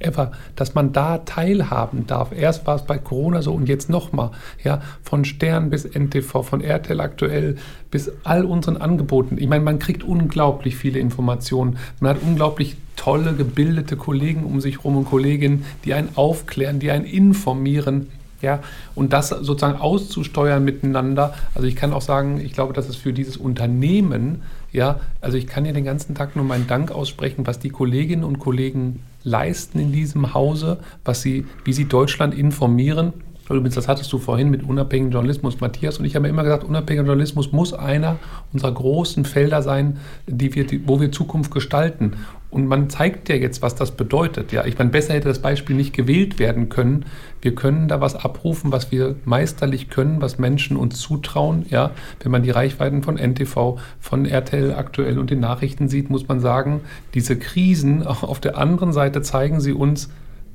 ever, 0.00 0.32
dass 0.56 0.74
man 0.74 0.92
da 0.92 1.18
teilhaben 1.18 2.06
darf. 2.06 2.32
Erst 2.32 2.66
war 2.66 2.76
es 2.76 2.82
bei 2.82 2.98
Corona 2.98 3.42
so 3.42 3.52
und 3.52 3.68
jetzt 3.68 3.88
nochmal. 3.88 4.30
Ja, 4.64 4.80
von 5.02 5.24
Stern 5.24 5.70
bis 5.70 5.84
NTV, 5.84 6.42
von 6.42 6.60
RTL 6.60 7.00
aktuell 7.00 7.56
bis 7.90 8.10
all 8.24 8.44
unseren 8.44 8.76
Angeboten. 8.76 9.36
Ich 9.38 9.48
meine, 9.48 9.64
man 9.64 9.78
kriegt 9.78 10.02
unglaublich 10.04 10.76
viele 10.76 10.98
Informationen. 10.98 11.78
Man 12.00 12.16
hat 12.16 12.22
unglaublich 12.22 12.76
tolle, 12.96 13.34
gebildete 13.34 13.96
Kollegen 13.96 14.44
um 14.44 14.60
sich 14.60 14.78
herum 14.78 14.98
und 14.98 15.04
Kolleginnen, 15.06 15.64
die 15.84 15.94
einen 15.94 16.10
aufklären, 16.16 16.80
die 16.80 16.90
einen 16.90 17.04
informieren. 17.04 18.08
Ja, 18.42 18.60
und 18.94 19.12
das 19.12 19.28
sozusagen 19.28 19.78
auszusteuern 19.78 20.64
miteinander. 20.64 21.34
Also 21.54 21.66
ich 21.68 21.76
kann 21.76 21.92
auch 21.92 22.00
sagen, 22.00 22.40
ich 22.40 22.54
glaube, 22.54 22.72
dass 22.72 22.88
es 22.88 22.96
für 22.96 23.12
dieses 23.12 23.36
Unternehmen, 23.36 24.42
ja, 24.72 25.00
also 25.20 25.36
ich 25.36 25.46
kann 25.46 25.64
ja 25.64 25.72
den 25.72 25.84
ganzen 25.84 26.14
Tag 26.14 26.36
nur 26.36 26.44
meinen 26.44 26.66
Dank 26.66 26.92
aussprechen, 26.92 27.46
was 27.46 27.58
die 27.58 27.70
Kolleginnen 27.70 28.24
und 28.24 28.38
Kollegen 28.38 29.02
leisten 29.24 29.78
in 29.78 29.92
diesem 29.92 30.34
Hause, 30.34 30.78
was 31.04 31.22
sie, 31.22 31.46
wie 31.64 31.72
sie 31.72 31.86
Deutschland 31.86 32.34
informieren. 32.34 33.12
Übrigens, 33.56 33.74
das 33.74 33.88
hattest 33.88 34.12
du 34.12 34.18
vorhin 34.18 34.50
mit 34.50 34.62
unabhängigem 34.62 35.12
Journalismus. 35.12 35.60
Matthias 35.60 35.98
und 35.98 36.04
ich 36.04 36.16
haben 36.16 36.24
ja 36.24 36.30
immer 36.30 36.44
gesagt, 36.44 36.64
unabhängiger 36.64 37.06
Journalismus 37.06 37.52
muss 37.52 37.72
einer 37.74 38.18
unserer 38.52 38.72
großen 38.72 39.24
Felder 39.24 39.62
sein, 39.62 39.98
die 40.26 40.54
wir, 40.54 40.66
die, 40.66 40.86
wo 40.86 41.00
wir 41.00 41.12
Zukunft 41.12 41.52
gestalten. 41.52 42.12
Und 42.50 42.66
man 42.66 42.90
zeigt 42.90 43.28
ja 43.28 43.36
jetzt, 43.36 43.62
was 43.62 43.76
das 43.76 43.92
bedeutet. 43.92 44.50
Ja, 44.50 44.64
ich 44.64 44.76
meine, 44.76 44.90
besser 44.90 45.14
hätte 45.14 45.28
das 45.28 45.40
Beispiel 45.40 45.76
nicht 45.76 45.94
gewählt 45.94 46.38
werden 46.38 46.68
können. 46.68 47.04
Wir 47.40 47.54
können 47.54 47.86
da 47.86 48.00
was 48.00 48.16
abrufen, 48.16 48.72
was 48.72 48.90
wir 48.90 49.14
meisterlich 49.24 49.88
können, 49.88 50.20
was 50.20 50.38
Menschen 50.38 50.76
uns 50.76 51.00
zutrauen. 51.00 51.64
Ja, 51.70 51.92
wenn 52.22 52.32
man 52.32 52.42
die 52.42 52.50
Reichweiten 52.50 53.02
von 53.02 53.16
NTV, 53.16 53.78
von 54.00 54.26
RTL 54.26 54.74
aktuell 54.74 55.18
und 55.18 55.30
den 55.30 55.40
Nachrichten 55.40 55.88
sieht, 55.88 56.10
muss 56.10 56.26
man 56.26 56.40
sagen, 56.40 56.80
diese 57.14 57.38
Krisen 57.38 58.04
auf 58.06 58.40
der 58.40 58.58
anderen 58.58 58.92
Seite 58.92 59.22
zeigen 59.22 59.60
sie 59.60 59.72
uns, 59.72 60.10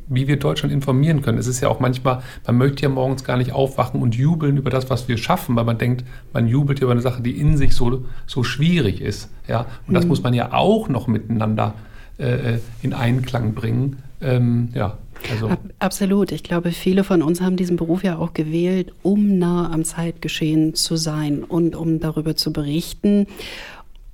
wie 0.08 0.28
wir 0.28 0.38
Deutschland 0.38 0.74
informieren 0.74 1.22
können. 1.22 1.38
Es 1.38 1.48
ist 1.48 1.62
ja 1.62 1.70
auch 1.70 1.80
manchmal, 1.80 2.22
man 2.46 2.58
möchte 2.58 2.84
ja 2.84 2.90
morgens 2.90 3.24
gar 3.24 3.38
nicht 3.38 3.52
aufwachen 3.52 4.02
und 4.02 4.16
jubeln 4.16 4.58
über 4.58 4.70
das, 4.70 4.90
was 4.90 5.08
wir 5.08 5.18
schaffen, 5.18 5.56
weil 5.56 5.66
man 5.66 5.78
denkt, 5.78 6.06
man 6.34 6.48
jubelt 6.48 6.82
über 6.82 6.92
eine 6.92 7.02
Sache, 7.02 7.22
die 7.22 7.40
in 7.40 7.58
sich 7.58 7.74
so, 7.74 8.06
so 8.28 8.44
schwierig 8.44 9.02
ist. 9.02 9.30
Ja? 9.48 9.66
Und 9.88 9.94
das 9.94 10.04
mhm. 10.04 10.10
muss 10.10 10.24
man 10.24 10.34
ja 10.34 10.54
auch 10.54 10.90
noch 10.90 11.08
miteinander 11.08 11.74
äh, 12.18 12.60
in 12.82 12.94
Einklang 12.94 13.54
bringen. 13.54 13.98
Ähm, 14.22 14.70
ja. 14.74 14.98
Also. 15.32 15.52
Absolut. 15.80 16.32
Ich 16.32 16.44
glaube, 16.44 16.72
viele 16.72 17.04
von 17.04 17.22
uns 17.22 17.42
haben 17.42 17.56
diesen 17.56 17.78
Beruf 17.78 18.04
ja 18.04 18.18
auch 18.18 18.34
gewählt, 18.34 18.94
um 19.02 19.38
nah 19.38 19.72
am 19.72 19.84
Zeitgeschehen 19.84 20.76
zu 20.76 20.98
sein 20.98 21.44
und 21.44 21.76
um 21.76 22.00
darüber 22.00 22.36
zu 22.36 22.54
berichten. 22.54 23.28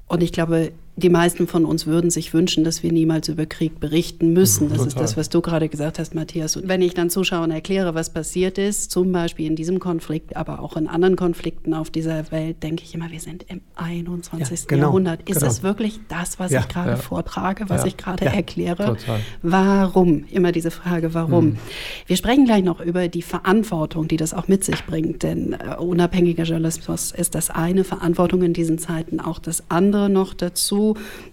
Und 0.07 0.23
ich 0.23 0.31
glaube, 0.31 0.71
die 0.97 1.09
meisten 1.09 1.47
von 1.47 1.65
uns 1.65 1.87
würden 1.87 2.09
sich 2.09 2.33
wünschen, 2.33 2.63
dass 2.63 2.83
wir 2.83 2.91
niemals 2.91 3.29
über 3.29 3.45
Krieg 3.45 3.79
berichten 3.79 4.33
müssen. 4.33 4.69
Das 4.69 4.79
Total. 4.79 4.87
ist 4.87 4.99
das, 4.99 5.17
was 5.17 5.29
du 5.29 5.41
gerade 5.41 5.69
gesagt 5.69 5.99
hast, 5.99 6.13
Matthias. 6.13 6.57
Und 6.57 6.67
wenn 6.67 6.81
ich 6.81 6.93
dann 6.93 7.09
Zuschauern 7.09 7.49
erkläre, 7.49 7.95
was 7.95 8.11
passiert 8.11 8.57
ist, 8.57 8.91
zum 8.91 9.11
Beispiel 9.11 9.47
in 9.47 9.55
diesem 9.55 9.79
Konflikt, 9.79 10.35
aber 10.35 10.59
auch 10.61 10.75
in 10.75 10.87
anderen 10.87 11.15
Konflikten 11.15 11.73
auf 11.73 11.89
dieser 11.89 12.31
Welt, 12.31 12.61
denke 12.61 12.83
ich 12.83 12.93
immer, 12.93 13.09
wir 13.09 13.21
sind 13.21 13.45
im 13.47 13.61
21. 13.75 14.59
Ja, 14.59 14.65
genau, 14.67 14.81
Jahrhundert. 14.87 15.21
Ist 15.21 15.35
genau. 15.35 15.45
das 15.45 15.63
wirklich 15.63 15.99
das, 16.09 16.39
was 16.39 16.51
ja, 16.51 16.59
ich 16.59 16.67
gerade 16.67 16.91
ja. 16.91 16.97
vortrage, 16.97 17.69
was 17.69 17.85
ich 17.85 17.95
gerade 17.95 18.25
erkläre? 18.25 18.85
Total. 18.85 19.21
Warum? 19.41 20.25
Immer 20.29 20.51
diese 20.51 20.71
Frage, 20.71 21.13
warum? 21.13 21.45
Mhm. 21.45 21.57
Wir 22.05 22.17
sprechen 22.17 22.45
gleich 22.45 22.63
noch 22.63 22.81
über 22.81 23.07
die 23.07 23.21
Verantwortung, 23.21 24.09
die 24.09 24.17
das 24.17 24.33
auch 24.33 24.49
mit 24.49 24.65
sich 24.65 24.85
bringt. 24.85 25.23
Denn 25.23 25.53
äh, 25.53 25.77
unabhängiger 25.77 26.43
Journalismus 26.43 27.11
ist 27.11 27.33
das 27.33 27.49
eine, 27.49 27.85
Verantwortung 27.85 28.43
in 28.43 28.53
diesen 28.53 28.77
Zeiten 28.77 29.19
auch 29.21 29.39
das 29.39 29.63
andere 29.69 30.09
noch 30.09 30.33
dazu. 30.33 30.80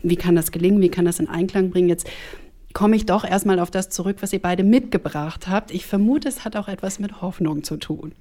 Wie 0.03 0.17
kann 0.17 0.37
das 0.37 0.53
gelingen? 0.53 0.81
Wie 0.81 0.91
kann 0.91 1.05
das 1.05 1.21
in 1.21 1.29
Einklang 1.29 1.71
bringen? 1.71 1.89
Jetzt 1.89 2.09
komme 2.73 2.97
ich 2.97 3.07
doch 3.07 3.25
erstmal 3.25 3.59
auf 3.59 3.71
das 3.71 3.89
zurück, 3.91 4.19
was 4.21 4.33
ihr 4.33 4.43
beide 4.43 4.65
mitgebracht 4.65 5.49
habt. 5.49 5.71
Ich 5.71 5.87
vermute, 5.87 6.29
es 6.29 6.45
hat 6.45 6.57
auch 6.57 6.69
etwas 6.69 6.99
mit 6.99 7.23
Hoffnung 7.23 7.65
zu 7.65 7.77
tun. 7.77 8.13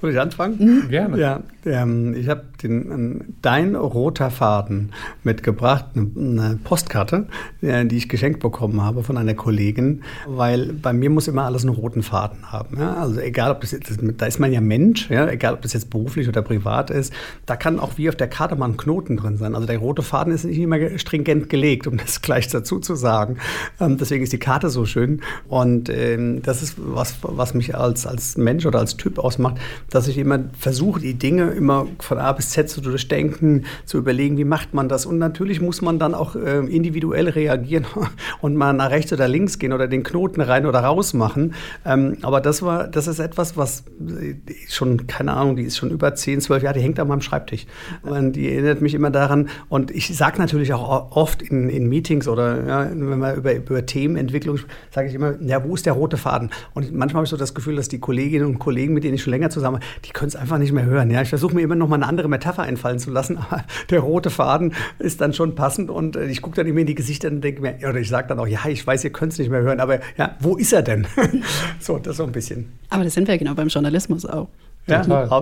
Soll 0.00 0.10
ich 0.10 0.20
anfangen? 0.20 0.56
Mhm. 0.58 0.88
Gerne. 0.88 1.18
Ja, 1.18 1.40
ähm, 1.64 2.14
ich 2.14 2.28
habe 2.28 2.44
den 2.62 3.34
Dein 3.42 3.74
roter 3.74 4.30
Faden 4.30 4.92
mitgebracht, 5.22 5.86
eine, 5.94 6.10
eine 6.16 6.58
Postkarte, 6.62 7.28
äh, 7.60 7.84
die 7.86 7.96
ich 7.96 8.08
geschenkt 8.08 8.40
bekommen 8.40 8.82
habe 8.82 9.02
von 9.02 9.16
einer 9.16 9.34
Kollegin, 9.34 10.02
weil 10.26 10.72
bei 10.72 10.92
mir 10.92 11.10
muss 11.10 11.28
immer 11.28 11.44
alles 11.44 11.62
einen 11.62 11.74
roten 11.74 12.02
Faden 12.02 12.52
haben. 12.52 12.78
Ja? 12.78 12.94
Also 12.94 13.20
egal, 13.20 13.52
ob 13.52 13.60
das 13.60 13.72
jetzt, 13.72 13.98
da 14.18 14.26
ist 14.26 14.38
man 14.38 14.52
ja 14.52 14.60
Mensch, 14.60 15.08
ja? 15.10 15.28
egal 15.28 15.54
ob 15.54 15.62
das 15.62 15.72
jetzt 15.72 15.90
beruflich 15.90 16.28
oder 16.28 16.42
privat 16.42 16.90
ist, 16.90 17.12
da 17.46 17.56
kann 17.56 17.78
auch 17.78 17.96
wie 17.96 18.08
auf 18.08 18.16
der 18.16 18.28
Karte 18.28 18.56
mal 18.56 18.66
ein 18.66 18.76
Knoten 18.76 19.16
drin 19.16 19.36
sein. 19.36 19.54
Also 19.54 19.66
der 19.66 19.78
rote 19.78 20.02
Faden 20.02 20.32
ist 20.32 20.44
nicht 20.44 20.58
immer 20.58 20.98
stringent 20.98 21.48
gelegt, 21.48 21.86
um 21.86 21.96
das 21.98 22.22
gleich 22.22 22.48
dazu 22.48 22.78
zu 22.78 22.94
sagen. 22.94 23.36
Ähm, 23.80 23.98
deswegen 23.98 24.22
ist 24.22 24.32
die 24.32 24.38
Karte 24.38 24.68
so 24.68 24.84
schön 24.84 25.22
und 25.48 25.88
ähm, 25.88 26.42
das 26.42 26.62
ist 26.62 26.74
was, 26.76 27.18
was 27.22 27.54
mich 27.54 27.76
als, 27.76 28.06
als 28.06 28.36
Mensch 28.36 28.66
oder 28.66 28.78
als 28.78 28.96
Typ 28.96 29.18
ausmacht 29.18 29.58
dass 29.90 30.08
ich 30.08 30.18
immer 30.18 30.40
versuche, 30.58 31.00
die 31.00 31.14
Dinge 31.14 31.50
immer 31.50 31.86
von 31.98 32.18
A 32.18 32.32
bis 32.32 32.50
Z 32.50 32.68
zu 32.68 32.80
durchdenken, 32.80 33.64
zu 33.84 33.98
überlegen, 33.98 34.36
wie 34.38 34.44
macht 34.44 34.74
man 34.74 34.88
das. 34.88 35.06
Und 35.06 35.18
natürlich 35.18 35.60
muss 35.60 35.82
man 35.82 35.98
dann 35.98 36.14
auch 36.14 36.36
äh, 36.36 36.58
individuell 36.58 37.28
reagieren 37.28 37.86
und 38.40 38.56
mal 38.56 38.72
nach 38.72 38.90
rechts 38.90 39.12
oder 39.12 39.28
links 39.28 39.58
gehen 39.58 39.72
oder 39.72 39.88
den 39.88 40.02
Knoten 40.02 40.40
rein 40.40 40.66
oder 40.66 40.80
raus 40.80 41.14
machen. 41.14 41.54
Ähm, 41.84 42.18
aber 42.22 42.40
das 42.40 42.62
war, 42.62 42.88
das 42.88 43.06
ist 43.06 43.18
etwas, 43.18 43.56
was 43.56 43.84
äh, 44.00 44.34
schon, 44.68 45.06
keine 45.06 45.34
Ahnung, 45.34 45.56
die 45.56 45.64
ist 45.64 45.76
schon 45.76 45.90
über 45.90 46.14
10, 46.14 46.40
12 46.40 46.62
Jahre, 46.62 46.78
die 46.78 46.84
hängt 46.84 46.98
an 47.00 47.08
meinem 47.08 47.20
Schreibtisch. 47.20 47.66
Und 48.02 48.32
die 48.32 48.52
erinnert 48.52 48.80
mich 48.80 48.94
immer 48.94 49.10
daran. 49.10 49.48
Und 49.68 49.90
ich 49.90 50.16
sage 50.16 50.38
natürlich 50.38 50.72
auch 50.72 51.16
oft 51.16 51.42
in, 51.42 51.68
in 51.68 51.88
Meetings 51.88 52.28
oder 52.28 52.66
ja, 52.66 52.90
wenn 52.90 53.18
man 53.18 53.36
über, 53.36 53.54
über 53.54 53.86
Themenentwicklung 53.86 54.58
sage 54.90 55.08
ich 55.08 55.14
immer, 55.14 55.40
ja, 55.40 55.64
wo 55.64 55.74
ist 55.74 55.86
der 55.86 55.94
rote 55.94 56.16
Faden? 56.16 56.50
Und 56.74 56.92
manchmal 56.92 57.20
habe 57.20 57.24
ich 57.24 57.30
so 57.30 57.36
das 57.36 57.54
Gefühl, 57.54 57.76
dass 57.76 57.88
die 57.88 58.00
Kolleginnen 58.00 58.46
und 58.46 58.58
Kollegen, 58.58 58.94
mit 58.94 59.04
denen 59.04 59.14
ich 59.14 59.22
schon 59.22 59.32
länger 59.32 59.50
zusammen 59.52 59.80
die 60.04 60.10
können 60.10 60.28
es 60.28 60.36
einfach 60.36 60.58
nicht 60.58 60.72
mehr 60.72 60.84
hören. 60.84 61.10
Ja, 61.10 61.22
ich 61.22 61.28
versuche 61.28 61.54
mir 61.54 61.62
immer 61.62 61.74
noch 61.74 61.88
mal 61.88 61.96
eine 61.96 62.06
andere 62.06 62.28
Metapher 62.28 62.62
einfallen 62.62 62.98
zu 62.98 63.10
lassen, 63.10 63.38
aber 63.38 63.64
der 63.90 64.00
rote 64.00 64.30
Faden 64.30 64.74
ist 64.98 65.20
dann 65.20 65.32
schon 65.32 65.54
passend 65.54 65.90
und 65.90 66.16
äh, 66.16 66.26
ich 66.26 66.42
gucke 66.42 66.56
dann 66.56 66.66
immer 66.66 66.80
in 66.80 66.86
die 66.86 66.94
Gesichter 66.94 67.28
und 67.28 67.42
denke 67.42 67.60
mir, 67.60 67.76
oder 67.88 67.98
ich 67.98 68.08
sage 68.08 68.28
dann 68.28 68.38
auch, 68.38 68.46
ja, 68.46 68.60
ich 68.68 68.86
weiß, 68.86 69.04
ihr 69.04 69.10
könnt 69.10 69.32
es 69.32 69.38
nicht 69.38 69.50
mehr 69.50 69.62
hören, 69.62 69.80
aber 69.80 70.00
ja, 70.16 70.36
wo 70.40 70.56
ist 70.56 70.72
er 70.72 70.82
denn? 70.82 71.06
so, 71.80 71.98
das 71.98 72.16
so 72.16 72.24
ein 72.24 72.32
bisschen. 72.32 72.72
Aber 72.90 73.04
das 73.04 73.14
sind 73.14 73.28
wir 73.28 73.38
genau 73.38 73.54
beim 73.54 73.68
Journalismus 73.68 74.26
auch. 74.26 74.48
Ja, 74.86 75.00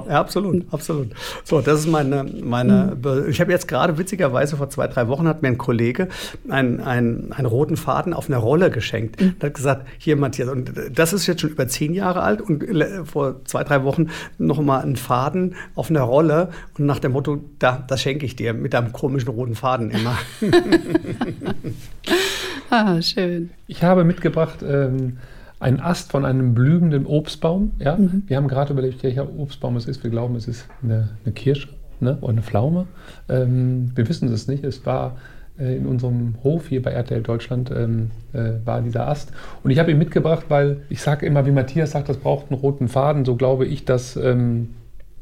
absolut, 0.08 0.66
absolut. 0.70 1.08
So, 1.44 1.62
das 1.62 1.80
ist 1.80 1.86
meine, 1.86 2.24
meine 2.42 2.96
mhm. 3.02 3.30
ich 3.30 3.40
habe 3.40 3.50
jetzt 3.50 3.68
gerade 3.68 3.96
witzigerweise 3.96 4.58
vor 4.58 4.68
zwei, 4.68 4.86
drei 4.86 5.08
Wochen 5.08 5.26
hat 5.26 5.40
mir 5.40 5.48
ein 5.48 5.56
Kollege 5.56 6.08
einen, 6.50 6.80
einen, 6.80 7.32
einen 7.32 7.46
roten 7.46 7.78
Faden 7.78 8.12
auf 8.12 8.28
einer 8.28 8.36
Rolle 8.36 8.70
geschenkt. 8.70 9.20
Mhm. 9.20 9.36
hat 9.42 9.54
gesagt, 9.54 9.86
hier 9.96 10.16
Matthias, 10.16 10.50
und 10.50 10.72
das 10.92 11.14
ist 11.14 11.26
jetzt 11.26 11.40
schon 11.40 11.50
über 11.50 11.66
zehn 11.68 11.94
Jahre 11.94 12.22
alt 12.22 12.42
und 12.42 12.64
vor 13.04 13.42
zwei, 13.46 13.64
drei 13.64 13.82
Wochen 13.82 14.08
noch 14.36 14.60
mal 14.60 14.80
einen 14.80 14.96
Faden 14.96 15.54
auf 15.74 15.88
einer 15.88 16.02
Rolle 16.02 16.50
und 16.78 16.84
nach 16.84 16.98
dem 16.98 17.12
Motto, 17.12 17.38
da, 17.58 17.82
das 17.86 18.02
schenke 18.02 18.26
ich 18.26 18.36
dir 18.36 18.52
mit 18.52 18.74
einem 18.74 18.92
komischen 18.92 19.30
roten 19.30 19.54
Faden 19.54 19.90
immer. 19.90 20.18
ah, 22.70 23.00
schön. 23.00 23.50
Ich 23.66 23.82
habe 23.82 24.04
mitgebracht, 24.04 24.58
ähm, 24.62 25.16
ein 25.60 25.78
Ast 25.78 26.10
von 26.10 26.24
einem 26.24 26.54
blühenden 26.54 27.06
Obstbaum. 27.06 27.72
Ja? 27.78 27.96
Mhm. 27.96 28.24
Wir 28.26 28.38
haben 28.38 28.48
gerade 28.48 28.72
überlegt, 28.72 29.02
welcher 29.02 29.28
Obstbaum 29.38 29.76
es 29.76 29.86
ist. 29.86 30.02
Wir 30.02 30.10
glauben, 30.10 30.34
es 30.34 30.48
ist 30.48 30.66
eine, 30.82 31.10
eine 31.24 31.32
Kirsche 31.32 31.68
ne? 32.00 32.18
oder 32.22 32.32
eine 32.32 32.42
Pflaume. 32.42 32.86
Ähm, 33.28 33.92
wir 33.94 34.08
wissen 34.08 34.32
es 34.32 34.48
nicht. 34.48 34.64
Es 34.64 34.84
war 34.86 35.18
äh, 35.58 35.76
in 35.76 35.86
unserem 35.86 36.34
Hof 36.42 36.68
hier 36.68 36.80
bei 36.82 36.90
RTL 36.92 37.22
Deutschland 37.22 37.70
ähm, 37.70 38.10
äh, 38.32 38.52
war 38.64 38.80
dieser 38.80 39.06
Ast. 39.06 39.32
Und 39.62 39.70
ich 39.70 39.78
habe 39.78 39.90
ihn 39.90 39.98
mitgebracht, 39.98 40.46
weil 40.48 40.80
ich 40.88 41.02
sage 41.02 41.26
immer, 41.26 41.44
wie 41.44 41.52
Matthias 41.52 41.90
sagt, 41.92 42.08
das 42.08 42.16
braucht 42.16 42.50
einen 42.50 42.58
roten 42.58 42.88
Faden. 42.88 43.26
So 43.26 43.36
glaube 43.36 43.66
ich, 43.66 43.84
dass, 43.84 44.16
ähm, 44.16 44.70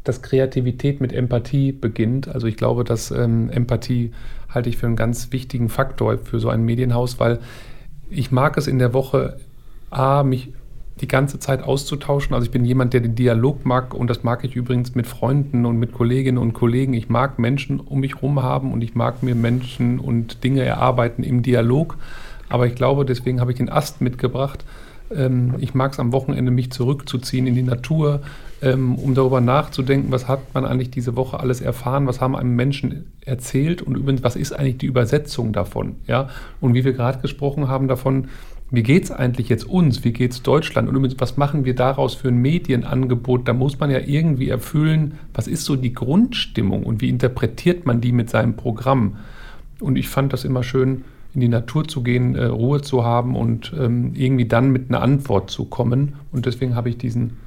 dass 0.04 0.22
Kreativität 0.22 1.00
mit 1.00 1.12
Empathie 1.12 1.72
beginnt. 1.72 2.28
Also 2.28 2.46
ich 2.46 2.56
glaube, 2.56 2.84
dass 2.84 3.10
ähm, 3.10 3.50
Empathie 3.50 4.12
halte 4.48 4.68
ich 4.68 4.76
für 4.76 4.86
einen 4.86 4.96
ganz 4.96 5.32
wichtigen 5.32 5.68
Faktor 5.68 6.18
für 6.18 6.38
so 6.38 6.48
ein 6.48 6.62
Medienhaus, 6.62 7.18
weil 7.18 7.40
ich 8.08 8.30
mag 8.30 8.56
es 8.56 8.68
in 8.68 8.78
der 8.78 8.94
Woche 8.94 9.36
A, 9.90 10.22
mich 10.22 10.52
die 11.00 11.08
ganze 11.08 11.38
Zeit 11.38 11.62
auszutauschen. 11.62 12.34
Also 12.34 12.46
ich 12.46 12.50
bin 12.50 12.64
jemand, 12.64 12.92
der 12.92 13.00
den 13.00 13.14
Dialog 13.14 13.64
mag 13.64 13.94
und 13.94 14.08
das 14.08 14.22
mag 14.22 14.44
ich 14.44 14.56
übrigens 14.56 14.94
mit 14.94 15.06
Freunden 15.06 15.64
und 15.64 15.78
mit 15.78 15.92
Kolleginnen 15.92 16.38
und 16.38 16.52
Kollegen. 16.52 16.94
Ich 16.94 17.08
mag 17.08 17.38
Menschen 17.38 17.80
um 17.80 18.00
mich 18.00 18.16
herum 18.16 18.42
haben 18.42 18.72
und 18.72 18.82
ich 18.82 18.94
mag 18.94 19.22
mir 19.22 19.34
Menschen 19.34 19.98
und 19.98 20.42
Dinge 20.44 20.62
erarbeiten 20.62 21.22
im 21.22 21.42
Dialog. 21.42 21.96
Aber 22.48 22.66
ich 22.66 22.74
glaube, 22.74 23.04
deswegen 23.04 23.40
habe 23.40 23.52
ich 23.52 23.58
den 23.58 23.68
Ast 23.68 24.00
mitgebracht. 24.00 24.64
Ähm, 25.14 25.54
ich 25.58 25.74
mag 25.74 25.92
es 25.92 26.00
am 26.00 26.12
Wochenende, 26.12 26.50
mich 26.50 26.72
zurückzuziehen 26.72 27.46
in 27.46 27.54
die 27.54 27.62
Natur, 27.62 28.20
ähm, 28.60 28.96
um 28.96 29.14
darüber 29.14 29.40
nachzudenken, 29.40 30.10
was 30.10 30.28
hat 30.28 30.54
man 30.54 30.64
eigentlich 30.64 30.90
diese 30.90 31.16
Woche 31.16 31.38
alles 31.40 31.60
erfahren, 31.60 32.06
was 32.06 32.20
haben 32.20 32.34
einem 32.34 32.56
Menschen 32.56 33.12
erzählt 33.24 33.82
und 33.82 33.96
übrigens, 33.96 34.22
was 34.22 34.36
ist 34.36 34.52
eigentlich 34.52 34.78
die 34.78 34.86
Übersetzung 34.86 35.52
davon. 35.52 35.96
Ja? 36.06 36.28
Und 36.60 36.74
wie 36.74 36.84
wir 36.84 36.92
gerade 36.92 37.20
gesprochen 37.20 37.68
haben 37.68 37.88
davon, 37.88 38.28
wie 38.70 38.82
geht 38.82 39.04
es 39.04 39.10
eigentlich 39.10 39.48
jetzt 39.48 39.64
uns, 39.64 40.04
wie 40.04 40.12
geht 40.12 40.32
es 40.32 40.42
Deutschland 40.42 40.88
und 40.88 41.20
was 41.20 41.36
machen 41.38 41.64
wir 41.64 41.74
daraus 41.74 42.14
für 42.14 42.28
ein 42.28 42.36
Medienangebot? 42.36 43.48
Da 43.48 43.54
muss 43.54 43.78
man 43.78 43.90
ja 43.90 44.00
irgendwie 44.00 44.50
erfüllen, 44.50 45.18
was 45.32 45.48
ist 45.48 45.64
so 45.64 45.74
die 45.74 45.94
Grundstimmung 45.94 46.82
und 46.82 47.00
wie 47.00 47.08
interpretiert 47.08 47.86
man 47.86 48.02
die 48.02 48.12
mit 48.12 48.28
seinem 48.28 48.56
Programm? 48.56 49.16
Und 49.80 49.96
ich 49.96 50.08
fand 50.08 50.32
das 50.34 50.44
immer 50.44 50.62
schön, 50.62 51.04
in 51.34 51.40
die 51.40 51.48
Natur 51.48 51.86
zu 51.86 52.02
gehen, 52.02 52.34
äh, 52.34 52.44
Ruhe 52.44 52.82
zu 52.82 53.04
haben 53.04 53.36
und 53.36 53.72
ähm, 53.78 54.12
irgendwie 54.14 54.46
dann 54.46 54.70
mit 54.70 54.90
einer 54.90 55.02
Antwort 55.02 55.50
zu 55.50 55.64
kommen. 55.64 56.14
Und 56.32 56.46
deswegen 56.46 56.74
habe 56.74 56.90
ich 56.90 56.98
diesen, 56.98 57.38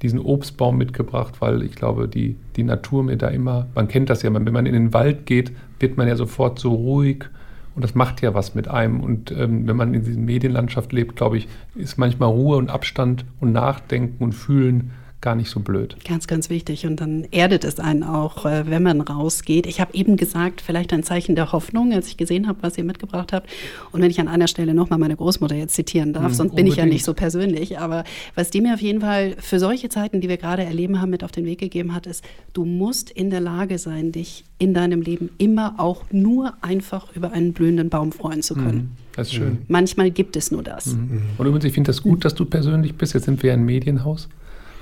diesen 0.00 0.20
Obstbaum 0.20 0.78
mitgebracht, 0.78 1.34
weil 1.40 1.62
ich 1.62 1.74
glaube, 1.74 2.08
die, 2.08 2.36
die 2.56 2.62
Natur 2.62 3.02
mir 3.02 3.16
da 3.16 3.28
immer, 3.28 3.68
man 3.74 3.88
kennt 3.88 4.10
das 4.10 4.22
ja, 4.22 4.32
wenn 4.32 4.52
man 4.52 4.66
in 4.66 4.74
den 4.74 4.94
Wald 4.94 5.26
geht, 5.26 5.52
wird 5.80 5.96
man 5.96 6.08
ja 6.08 6.16
sofort 6.16 6.58
so 6.58 6.72
ruhig 6.74 7.26
und 7.74 7.82
das 7.82 7.94
macht 7.94 8.20
ja 8.22 8.34
was 8.34 8.54
mit 8.54 8.68
einem. 8.68 9.00
Und 9.00 9.30
ähm, 9.30 9.66
wenn 9.66 9.76
man 9.76 9.94
in 9.94 10.04
dieser 10.04 10.20
Medienlandschaft 10.20 10.92
lebt, 10.92 11.16
glaube 11.16 11.38
ich, 11.38 11.48
ist 11.74 11.98
manchmal 11.98 12.28
Ruhe 12.28 12.56
und 12.56 12.70
Abstand 12.70 13.24
und 13.40 13.52
Nachdenken 13.52 14.22
und 14.22 14.32
Fühlen 14.32 14.92
gar 15.22 15.36
nicht 15.36 15.48
so 15.48 15.60
blöd. 15.60 15.96
Ganz, 16.06 16.26
ganz 16.26 16.50
wichtig. 16.50 16.84
Und 16.84 17.00
dann 17.00 17.24
erdet 17.30 17.64
es 17.64 17.78
einen 17.78 18.02
auch, 18.02 18.44
äh, 18.44 18.68
wenn 18.68 18.82
man 18.82 19.00
rausgeht. 19.00 19.66
Ich 19.66 19.80
habe 19.80 19.94
eben 19.94 20.16
gesagt, 20.16 20.60
vielleicht 20.60 20.92
ein 20.92 21.04
Zeichen 21.04 21.36
der 21.36 21.52
Hoffnung, 21.52 21.92
als 21.92 22.08
ich 22.08 22.16
gesehen 22.16 22.48
habe, 22.48 22.58
was 22.62 22.76
ihr 22.76 22.84
mitgebracht 22.84 23.32
habt. 23.32 23.48
Und 23.92 24.02
wenn 24.02 24.10
ich 24.10 24.20
an 24.20 24.28
einer 24.28 24.48
Stelle 24.48 24.74
nochmal 24.74 24.98
meine 24.98 25.16
Großmutter 25.16 25.54
jetzt 25.54 25.74
zitieren 25.74 26.12
darf, 26.12 26.30
mhm, 26.30 26.34
sonst 26.34 26.56
bin 26.56 26.66
ich 26.66 26.76
ja 26.76 26.84
nicht 26.84 27.04
so 27.04 27.14
persönlich. 27.14 27.78
Aber 27.78 28.04
was 28.34 28.50
die 28.50 28.60
mir 28.60 28.74
auf 28.74 28.82
jeden 28.82 29.00
Fall 29.00 29.36
für 29.38 29.58
solche 29.58 29.88
Zeiten, 29.88 30.20
die 30.20 30.28
wir 30.28 30.36
gerade 30.36 30.64
erleben 30.64 31.00
haben, 31.00 31.10
mit 31.10 31.22
auf 31.24 31.32
den 31.32 31.44
Weg 31.46 31.60
gegeben 31.60 31.94
hat, 31.94 32.06
ist, 32.06 32.24
du 32.52 32.64
musst 32.64 33.08
in 33.10 33.30
der 33.30 33.40
Lage 33.40 33.78
sein, 33.78 34.10
dich 34.10 34.44
in 34.58 34.74
deinem 34.74 35.02
Leben 35.02 35.30
immer 35.38 35.76
auch 35.78 36.04
nur 36.10 36.54
einfach 36.62 37.14
über 37.14 37.32
einen 37.32 37.52
blühenden 37.52 37.90
Baum 37.90 38.10
freuen 38.10 38.42
zu 38.42 38.54
können. 38.54 38.76
Mhm, 38.76 38.90
das 39.14 39.28
ist 39.28 39.34
schön. 39.34 39.58
Manchmal 39.68 40.10
gibt 40.10 40.36
es 40.36 40.50
nur 40.50 40.64
das. 40.64 40.86
Mhm. 40.86 41.22
Und 41.38 41.46
übrigens, 41.46 41.64
ich 41.64 41.72
finde 41.74 41.88
das 41.88 42.02
gut, 42.02 42.24
dass 42.24 42.34
du 42.34 42.44
persönlich 42.44 42.96
bist. 42.96 43.14
Jetzt 43.14 43.26
sind 43.26 43.40
wir 43.44 43.52
ein 43.52 43.64
Medienhaus. 43.64 44.28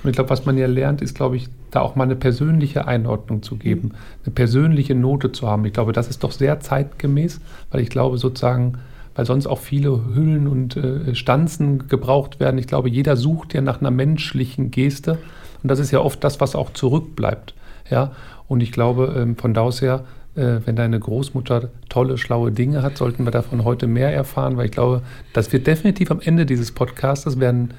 Und 0.02 0.10
ich 0.10 0.16
glaube, 0.16 0.30
was 0.30 0.46
man 0.46 0.56
ja 0.56 0.66
lernt, 0.66 1.02
ist, 1.02 1.14
glaube 1.14 1.36
ich, 1.36 1.48
da 1.70 1.80
auch 1.80 1.94
mal 1.94 2.04
eine 2.04 2.16
persönliche 2.16 2.86
Einordnung 2.86 3.42
zu 3.42 3.56
geben, 3.56 3.88
mhm. 3.88 3.94
eine 4.24 4.34
persönliche 4.34 4.94
Note 4.94 5.32
zu 5.32 5.46
haben. 5.46 5.64
Ich 5.64 5.72
glaube, 5.72 5.92
das 5.92 6.08
ist 6.08 6.24
doch 6.24 6.32
sehr 6.32 6.60
zeitgemäß, 6.60 7.40
weil 7.70 7.80
ich 7.80 7.90
glaube 7.90 8.18
sozusagen, 8.18 8.78
weil 9.14 9.26
sonst 9.26 9.46
auch 9.46 9.58
viele 9.58 10.14
Hüllen 10.14 10.46
und 10.46 10.76
äh, 10.76 11.14
Stanzen 11.14 11.88
gebraucht 11.88 12.40
werden. 12.40 12.58
Ich 12.58 12.66
glaube, 12.66 12.88
jeder 12.88 13.16
sucht 13.16 13.54
ja 13.54 13.60
nach 13.60 13.80
einer 13.80 13.90
menschlichen 13.90 14.70
Geste 14.70 15.18
und 15.62 15.70
das 15.70 15.78
ist 15.78 15.90
ja 15.90 16.00
oft 16.00 16.22
das, 16.24 16.40
was 16.40 16.54
auch 16.54 16.72
zurückbleibt. 16.72 17.54
Ja? 17.90 18.12
Und 18.48 18.62
ich 18.62 18.72
glaube, 18.72 19.14
ähm, 19.16 19.36
von 19.36 19.54
da 19.54 19.62
aus 19.62 19.82
her, 19.82 20.04
äh, 20.36 20.60
wenn 20.64 20.76
deine 20.76 20.98
Großmutter 20.98 21.70
tolle, 21.88 22.18
schlaue 22.18 22.52
Dinge 22.52 22.82
hat, 22.82 22.96
sollten 22.96 23.24
wir 23.24 23.30
davon 23.30 23.64
heute 23.64 23.86
mehr 23.86 24.12
erfahren, 24.12 24.56
weil 24.56 24.66
ich 24.66 24.72
glaube, 24.72 25.02
das 25.32 25.52
wird 25.52 25.66
definitiv 25.66 26.10
am 26.10 26.20
Ende 26.20 26.46
dieses 26.46 26.72
Podcasts 26.72 27.38
werden 27.40 27.74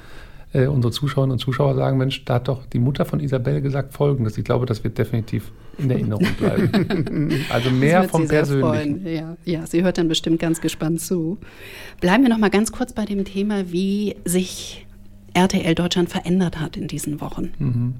äh, 0.54 0.68
unsere 0.68 0.92
Zuschauerinnen 0.92 1.34
und 1.34 1.40
Zuschauer 1.40 1.76
sagen, 1.76 1.98
Mensch, 1.98 2.26
da 2.26 2.36
hat 2.36 2.48
doch 2.48 2.66
die 2.66 2.80
Mutter 2.80 3.06
von 3.06 3.20
Isabel 3.20 3.62
gesagt 3.62 3.94
Folgendes. 3.94 4.38
Ich 4.38 4.44
glaube, 4.44 4.66
das 4.66 4.84
wird 4.84 4.98
definitiv 4.98 5.52
in 5.78 5.90
Erinnerung 5.90 6.28
bleiben. 6.38 7.32
also 7.50 7.70
mehr 7.72 8.04
vom 8.10 8.28
Persönlichen. 8.28 9.06
Ja, 9.08 9.38
ja, 9.46 9.66
sie 9.66 9.84
hört 9.84 9.98
dann 9.98 10.08
bestimmt 10.08 10.40
ganz 10.40 10.62
gespannt 10.62 11.02
zu. 11.02 11.38
Bleiben 12.00 12.24
wir 12.24 12.30
noch 12.30 12.38
mal 12.38 12.50
ganz 12.50 12.72
kurz 12.72 12.94
bei 12.94 13.06
dem 13.06 13.24
Thema, 13.26 13.72
wie 13.72 14.16
sich 14.26 14.86
RTL 15.34 15.76
Deutschland 15.76 16.10
verändert 16.10 16.60
hat 16.60 16.76
in 16.76 16.88
diesen 16.88 17.22
Wochen. 17.22 17.52
Mhm 17.58 17.94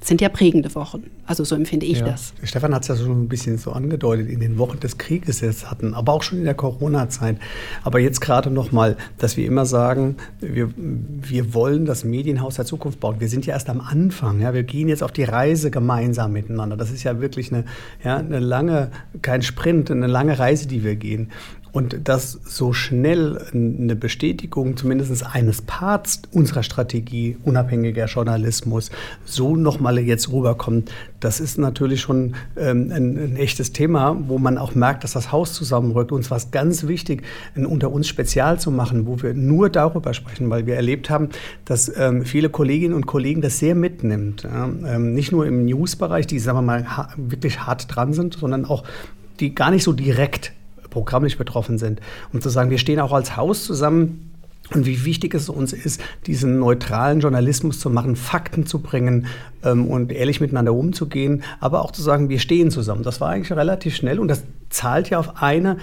sind 0.00 0.20
ja 0.20 0.28
prägende 0.28 0.74
Wochen. 0.74 1.04
Also 1.26 1.44
so 1.44 1.54
empfinde 1.54 1.84
ich 1.84 1.98
ja. 1.98 2.06
das. 2.06 2.32
Stefan 2.44 2.74
hat 2.74 2.82
es 2.82 2.88
ja 2.88 2.96
schon 2.96 3.24
ein 3.24 3.28
bisschen 3.28 3.58
so 3.58 3.72
angedeutet, 3.72 4.28
in 4.28 4.40
den 4.40 4.56
Wochen 4.56 4.78
des 4.78 4.96
Krieges 4.96 5.40
jetzt 5.40 5.70
hatten, 5.70 5.92
aber 5.92 6.12
auch 6.12 6.22
schon 6.22 6.38
in 6.38 6.44
der 6.44 6.54
Corona-Zeit. 6.54 7.38
Aber 7.82 7.98
jetzt 7.98 8.20
gerade 8.20 8.50
nochmal, 8.50 8.96
dass 9.18 9.36
wir 9.36 9.44
immer 9.44 9.66
sagen, 9.66 10.16
wir, 10.40 10.70
wir 10.76 11.52
wollen 11.52 11.84
das 11.84 12.04
Medienhaus 12.04 12.54
der 12.54 12.64
Zukunft 12.64 13.00
bauen. 13.00 13.16
Wir 13.18 13.28
sind 13.28 13.44
ja 13.44 13.54
erst 13.54 13.68
am 13.68 13.80
Anfang. 13.80 14.40
Ja? 14.40 14.54
Wir 14.54 14.62
gehen 14.62 14.88
jetzt 14.88 15.02
auf 15.02 15.12
die 15.12 15.24
Reise 15.24 15.70
gemeinsam 15.70 16.32
miteinander. 16.32 16.76
Das 16.76 16.90
ist 16.90 17.02
ja 17.02 17.20
wirklich 17.20 17.52
eine, 17.52 17.64
ja, 18.04 18.18
eine 18.18 18.38
lange, 18.38 18.90
kein 19.20 19.42
Sprint, 19.42 19.90
eine 19.90 20.06
lange 20.06 20.38
Reise, 20.38 20.68
die 20.68 20.84
wir 20.84 20.94
gehen. 20.94 21.30
Und 21.72 22.08
dass 22.08 22.32
so 22.32 22.72
schnell 22.72 23.38
eine 23.52 23.96
Bestätigung 23.96 24.76
zumindest 24.76 25.24
eines 25.34 25.62
Parts 25.62 26.22
unserer 26.32 26.62
Strategie, 26.62 27.36
unabhängiger 27.44 28.06
Journalismus, 28.06 28.90
so 29.24 29.56
nochmal 29.56 29.98
jetzt 29.98 30.32
rüberkommt, 30.32 30.90
das 31.20 31.40
ist 31.40 31.58
natürlich 31.58 32.00
schon 32.00 32.34
ähm, 32.56 32.90
ein, 32.92 33.18
ein, 33.18 33.36
echtes 33.36 33.72
Thema, 33.72 34.16
wo 34.28 34.38
man 34.38 34.56
auch 34.56 34.74
merkt, 34.74 35.02
dass 35.04 35.12
das 35.12 35.32
Haus 35.32 35.52
zusammenrückt. 35.52 36.12
Uns 36.12 36.30
war 36.30 36.36
es 36.36 36.50
ganz 36.50 36.86
wichtig, 36.86 37.22
ein 37.56 37.66
unter 37.66 37.90
uns 37.90 38.06
Spezial 38.06 38.60
zu 38.60 38.70
machen, 38.70 39.06
wo 39.06 39.20
wir 39.20 39.34
nur 39.34 39.68
darüber 39.68 40.14
sprechen, 40.14 40.48
weil 40.50 40.66
wir 40.66 40.76
erlebt 40.76 41.10
haben, 41.10 41.30
dass 41.64 41.92
ähm, 41.96 42.24
viele 42.24 42.50
Kolleginnen 42.50 42.94
und 42.94 43.06
Kollegen 43.06 43.40
das 43.40 43.58
sehr 43.58 43.74
mitnimmt. 43.74 44.44
Ja? 44.44 44.68
Ähm, 44.86 45.12
nicht 45.14 45.32
nur 45.32 45.46
im 45.46 45.64
News-Bereich, 45.64 46.26
die, 46.26 46.38
sagen 46.38 46.58
wir 46.58 46.62
mal, 46.62 46.96
ha 46.96 47.08
wirklich 47.16 47.60
hart 47.60 47.94
dran 47.94 48.12
sind, 48.12 48.34
sondern 48.34 48.64
auch 48.64 48.84
die 49.40 49.54
gar 49.54 49.70
nicht 49.70 49.84
so 49.84 49.92
direkt 49.92 50.52
programmlich 50.90 51.38
betroffen 51.38 51.78
sind. 51.78 52.00
Und 52.32 52.42
zu 52.42 52.48
sagen, 52.48 52.70
wir 52.70 52.78
stehen 52.78 53.00
auch 53.00 53.12
als 53.12 53.36
Haus 53.36 53.64
zusammen 53.64 54.28
und 54.74 54.84
wie 54.84 55.04
wichtig 55.04 55.34
es 55.34 55.48
uns 55.48 55.72
ist, 55.72 56.00
diesen 56.26 56.58
neutralen 56.58 57.20
Journalismus 57.20 57.80
zu 57.80 57.88
machen, 57.88 58.16
Fakten 58.16 58.66
zu 58.66 58.80
bringen 58.80 59.26
ähm, 59.64 59.86
und 59.86 60.12
ehrlich 60.12 60.40
miteinander 60.40 60.74
umzugehen, 60.74 61.42
aber 61.60 61.82
auch 61.82 61.90
zu 61.90 62.02
sagen, 62.02 62.28
wir 62.28 62.38
stehen 62.38 62.70
zusammen. 62.70 63.02
Das 63.02 63.20
war 63.20 63.30
eigentlich 63.30 63.56
relativ 63.56 63.96
schnell 63.96 64.18
und 64.18 64.28
das 64.28 64.44
zahlt 64.68 65.08
ja 65.08 65.18
auf 65.18 65.42
eine 65.42 65.78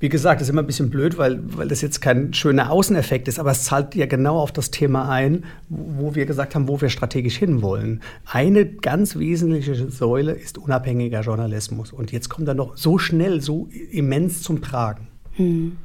wie 0.00 0.08
gesagt, 0.08 0.40
das 0.40 0.48
ist 0.48 0.52
immer 0.52 0.62
ein 0.62 0.66
bisschen 0.66 0.90
blöd, 0.90 1.18
weil, 1.18 1.40
weil 1.56 1.68
das 1.68 1.80
jetzt 1.80 2.00
kein 2.00 2.32
schöner 2.32 2.70
Außeneffekt 2.70 3.26
ist, 3.26 3.40
aber 3.40 3.50
es 3.50 3.64
zahlt 3.64 3.94
ja 3.94 4.06
genau 4.06 4.38
auf 4.38 4.52
das 4.52 4.70
Thema 4.70 5.08
ein, 5.08 5.44
wo 5.68 6.14
wir 6.14 6.24
gesagt 6.24 6.54
haben, 6.54 6.68
wo 6.68 6.80
wir 6.80 6.88
strategisch 6.88 7.36
hinwollen. 7.36 8.00
Eine 8.24 8.64
ganz 8.64 9.16
wesentliche 9.16 9.90
Säule 9.90 10.32
ist 10.32 10.56
unabhängiger 10.58 11.22
Journalismus. 11.22 11.92
Und 11.92 12.12
jetzt 12.12 12.28
kommt 12.28 12.46
er 12.46 12.54
noch 12.54 12.76
so 12.76 12.98
schnell, 12.98 13.40
so 13.40 13.68
immens 13.90 14.42
zum 14.42 14.62
Tragen. 14.62 15.08
Hm. 15.32 15.76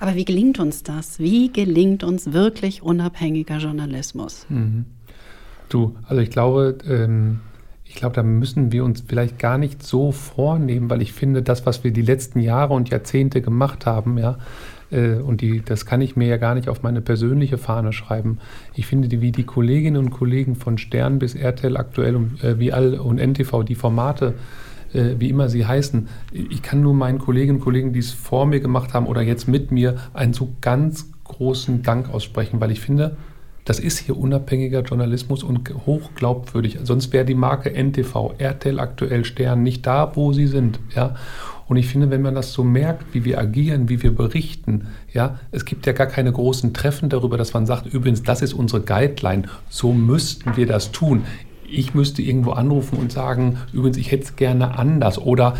Aber 0.00 0.16
wie 0.16 0.24
gelingt 0.24 0.58
uns 0.58 0.82
das? 0.82 1.18
Wie 1.18 1.50
gelingt 1.52 2.04
uns 2.04 2.32
wirklich 2.32 2.82
unabhängiger 2.82 3.58
Journalismus? 3.58 4.44
Mhm. 4.48 4.84
Du, 5.68 5.96
also 6.06 6.20
ich 6.20 6.30
glaube, 6.30 6.76
ähm 6.86 7.40
ich 7.92 7.98
glaube, 7.98 8.14
da 8.14 8.22
müssen 8.22 8.72
wir 8.72 8.84
uns 8.84 9.04
vielleicht 9.06 9.38
gar 9.38 9.58
nicht 9.58 9.82
so 9.82 10.12
vornehmen, 10.12 10.88
weil 10.88 11.02
ich 11.02 11.12
finde, 11.12 11.42
das, 11.42 11.66
was 11.66 11.84
wir 11.84 11.90
die 11.90 12.00
letzten 12.00 12.40
Jahre 12.40 12.72
und 12.72 12.88
Jahrzehnte 12.88 13.42
gemacht 13.42 13.84
haben, 13.84 14.16
ja, 14.16 14.38
äh, 14.90 15.16
und 15.16 15.42
die, 15.42 15.60
das 15.62 15.84
kann 15.84 16.00
ich 16.00 16.16
mir 16.16 16.26
ja 16.26 16.38
gar 16.38 16.54
nicht 16.54 16.70
auf 16.70 16.82
meine 16.82 17.02
persönliche 17.02 17.58
Fahne 17.58 17.92
schreiben. 17.92 18.38
Ich 18.72 18.86
finde, 18.86 19.08
die, 19.08 19.20
wie 19.20 19.30
die 19.30 19.44
Kolleginnen 19.44 19.98
und 19.98 20.08
Kollegen 20.08 20.56
von 20.56 20.78
Stern 20.78 21.18
bis 21.18 21.34
RTL 21.34 21.76
aktuell 21.76 22.16
und 22.16 22.42
äh, 22.42 22.58
wie 22.58 22.72
all 22.72 22.94
und 22.94 23.18
NTV 23.18 23.62
die 23.62 23.74
Formate 23.74 24.34
äh, 24.94 25.16
wie 25.18 25.28
immer 25.28 25.50
sie 25.50 25.66
heißen. 25.66 26.08
Ich 26.32 26.62
kann 26.62 26.80
nur 26.80 26.94
meinen 26.94 27.18
Kolleginnen 27.18 27.58
und 27.58 27.64
Kollegen, 27.64 27.92
die 27.92 27.98
es 27.98 28.12
vor 28.12 28.46
mir 28.46 28.60
gemacht 28.60 28.94
haben 28.94 29.06
oder 29.06 29.20
jetzt 29.20 29.48
mit 29.48 29.70
mir, 29.70 29.96
einen 30.14 30.32
so 30.32 30.48
ganz 30.62 31.10
großen 31.24 31.82
Dank 31.82 32.08
aussprechen, 32.08 32.58
weil 32.58 32.70
ich 32.70 32.80
finde, 32.80 33.16
das 33.64 33.78
ist 33.78 33.98
hier 33.98 34.16
unabhängiger 34.18 34.82
Journalismus 34.82 35.42
und 35.42 35.72
hochglaubwürdig. 35.86 36.78
Sonst 36.82 37.12
wäre 37.12 37.24
die 37.24 37.34
Marke 37.34 37.70
NTV, 37.70 38.34
RTL 38.38 38.80
aktuell 38.80 39.24
Stern 39.24 39.62
nicht 39.62 39.86
da, 39.86 40.12
wo 40.14 40.32
sie 40.32 40.46
sind. 40.46 40.80
Ja? 40.94 41.14
Und 41.68 41.76
ich 41.76 41.86
finde, 41.86 42.10
wenn 42.10 42.22
man 42.22 42.34
das 42.34 42.52
so 42.52 42.64
merkt, 42.64 43.14
wie 43.14 43.24
wir 43.24 43.38
agieren, 43.38 43.88
wie 43.88 44.02
wir 44.02 44.14
berichten, 44.14 44.88
ja, 45.12 45.38
es 45.52 45.64
gibt 45.64 45.86
ja 45.86 45.92
gar 45.92 46.06
keine 46.06 46.32
großen 46.32 46.74
Treffen 46.74 47.08
darüber, 47.08 47.38
dass 47.38 47.54
man 47.54 47.66
sagt, 47.66 47.86
übrigens, 47.86 48.22
das 48.22 48.42
ist 48.42 48.52
unsere 48.52 48.82
Guideline, 48.82 49.44
so 49.68 49.92
müssten 49.92 50.56
wir 50.56 50.66
das 50.66 50.92
tun. 50.92 51.24
Ich 51.66 51.94
müsste 51.94 52.20
irgendwo 52.20 52.50
anrufen 52.50 52.98
und 52.98 53.12
sagen, 53.12 53.58
übrigens, 53.72 53.96
ich 53.96 54.10
hätte 54.10 54.24
es 54.24 54.36
gerne 54.36 54.76
anders 54.76 55.18
oder 55.18 55.54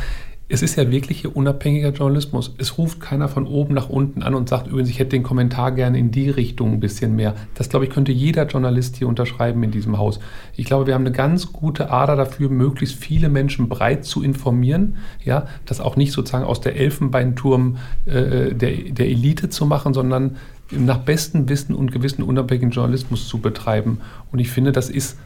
es 0.53 0.61
ist 0.61 0.77
ja 0.77 0.91
wirklich 0.91 1.23
hier 1.23 1.35
unabhängiger 1.35 1.93
Journalismus. 1.93 2.55
Es 2.59 2.77
ruft 2.77 3.01
keiner 3.01 3.27
von 3.27 3.47
oben 3.47 3.73
nach 3.73 3.89
unten 3.89 4.23
an 4.23 4.35
und 4.35 4.51
sagt 4.51 4.67
übrigens, 4.67 4.91
ich 4.91 4.99
hätte 4.99 5.13
den 5.13 5.23
Kommentar 5.23 5.73
gerne 5.73 5.99
in 5.99 6.11
die 6.11 6.29
Richtung 6.29 6.73
ein 6.75 6.81
bisschen 6.81 7.17
mehr. 7.17 7.35
Das, 7.55 7.71
glaube 7.71 7.87
ich, 7.87 7.91
könnte 7.91 8.13
jeder 8.13 8.47
Journalist 8.47 8.97
hier 8.97 9.09
unterschreiben 9.09 9.63
in 9.63 9.71
diesem 9.71 9.97
Haus. 9.97 10.21
Ich 10.55 10.67
glaube, 10.67 10.87
wir 10.87 10.93
haben 10.93 11.07
eine 11.07 11.13
ganz 11.13 11.55
gute 11.55 11.91
Ader 11.91 12.17
dafür, 12.17 12.51
möglichst 12.51 12.97
viele 12.97 13.31
Menschen 13.31 13.71
breit 13.71 14.05
zu 14.05 14.23
informieren. 14.23 14.97
Ja, 15.25 15.47
das 15.65 15.81
auch 15.81 15.97
nicht 15.97 16.13
sozusagen 16.13 16.45
aus 16.45 16.61
der 16.61 16.77
Elfenbeinturm 16.77 17.79
äh, 18.05 18.55
der, 18.55 18.73
der 18.91 19.07
Elite 19.07 19.49
zu 19.49 19.65
machen, 19.65 19.95
sondern 19.95 20.37
nach 20.71 20.99
bestem 20.99 21.49
Wissen 21.49 21.75
und 21.75 21.93
Gewissen 21.93 22.23
unabhängigen 22.23 22.73
Journalismus 22.73 23.27
zu 23.27 23.39
betreiben. 23.39 24.03
Und 24.31 24.39
ich 24.39 24.51
finde, 24.51 24.73
das 24.73 24.91
ist 24.91 25.17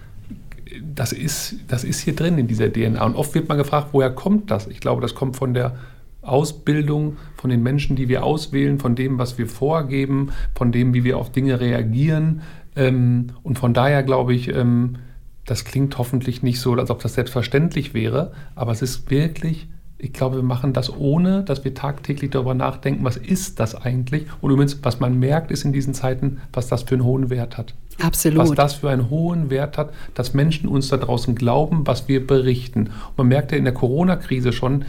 das 0.96 1.12
ist, 1.12 1.56
das 1.68 1.84
ist 1.84 2.00
hier 2.00 2.16
drin 2.16 2.38
in 2.38 2.48
dieser 2.48 2.72
DNA. 2.72 3.04
Und 3.04 3.14
oft 3.14 3.34
wird 3.34 3.48
man 3.48 3.58
gefragt, 3.58 3.88
woher 3.92 4.10
kommt 4.10 4.50
das? 4.50 4.66
Ich 4.66 4.80
glaube, 4.80 5.02
das 5.02 5.14
kommt 5.14 5.36
von 5.36 5.54
der 5.54 5.76
Ausbildung, 6.22 7.16
von 7.36 7.50
den 7.50 7.62
Menschen, 7.62 7.94
die 7.94 8.08
wir 8.08 8.24
auswählen, 8.24 8.80
von 8.80 8.96
dem, 8.96 9.18
was 9.18 9.38
wir 9.38 9.46
vorgeben, 9.46 10.32
von 10.54 10.72
dem, 10.72 10.92
wie 10.92 11.04
wir 11.04 11.18
auf 11.18 11.30
Dinge 11.30 11.60
reagieren. 11.60 12.42
Ähm, 12.74 13.28
und 13.44 13.58
von 13.58 13.74
daher 13.74 14.02
glaube 14.02 14.34
ich, 14.34 14.48
ähm, 14.48 14.96
das 15.44 15.64
klingt 15.64 15.96
hoffentlich 15.98 16.42
nicht 16.42 16.60
so, 16.60 16.72
als 16.74 16.90
ob 16.90 17.00
das 17.00 17.14
selbstverständlich 17.14 17.94
wäre, 17.94 18.32
aber 18.56 18.72
es 18.72 18.82
ist 18.82 19.08
wirklich 19.10 19.68
ich 19.98 20.12
glaube, 20.12 20.36
wir 20.36 20.42
machen 20.42 20.72
das 20.72 20.94
ohne, 20.94 21.42
dass 21.42 21.64
wir 21.64 21.74
tagtäglich 21.74 22.30
darüber 22.30 22.54
nachdenken, 22.54 23.04
was 23.04 23.16
ist 23.16 23.60
das 23.60 23.74
eigentlich? 23.74 24.26
Und 24.40 24.50
übrigens, 24.50 24.78
was 24.82 25.00
man 25.00 25.18
merkt, 25.18 25.50
ist 25.50 25.64
in 25.64 25.72
diesen 25.72 25.94
Zeiten, 25.94 26.40
was 26.52 26.68
das 26.68 26.82
für 26.82 26.96
einen 26.96 27.04
hohen 27.04 27.30
Wert 27.30 27.56
hat. 27.56 27.74
Absolut. 28.00 28.38
Was 28.38 28.50
das 28.52 28.74
für 28.74 28.90
einen 28.90 29.10
hohen 29.10 29.50
Wert 29.50 29.78
hat, 29.78 29.92
dass 30.14 30.34
Menschen 30.34 30.68
uns 30.68 30.88
da 30.88 30.96
draußen 30.96 31.34
glauben, 31.34 31.86
was 31.86 32.08
wir 32.08 32.26
berichten. 32.26 32.88
Und 33.08 33.18
man 33.18 33.28
merkt 33.28 33.52
ja 33.52 33.58
in 33.58 33.64
der 33.64 33.74
Corona-Krise 33.74 34.52
schon, 34.52 34.84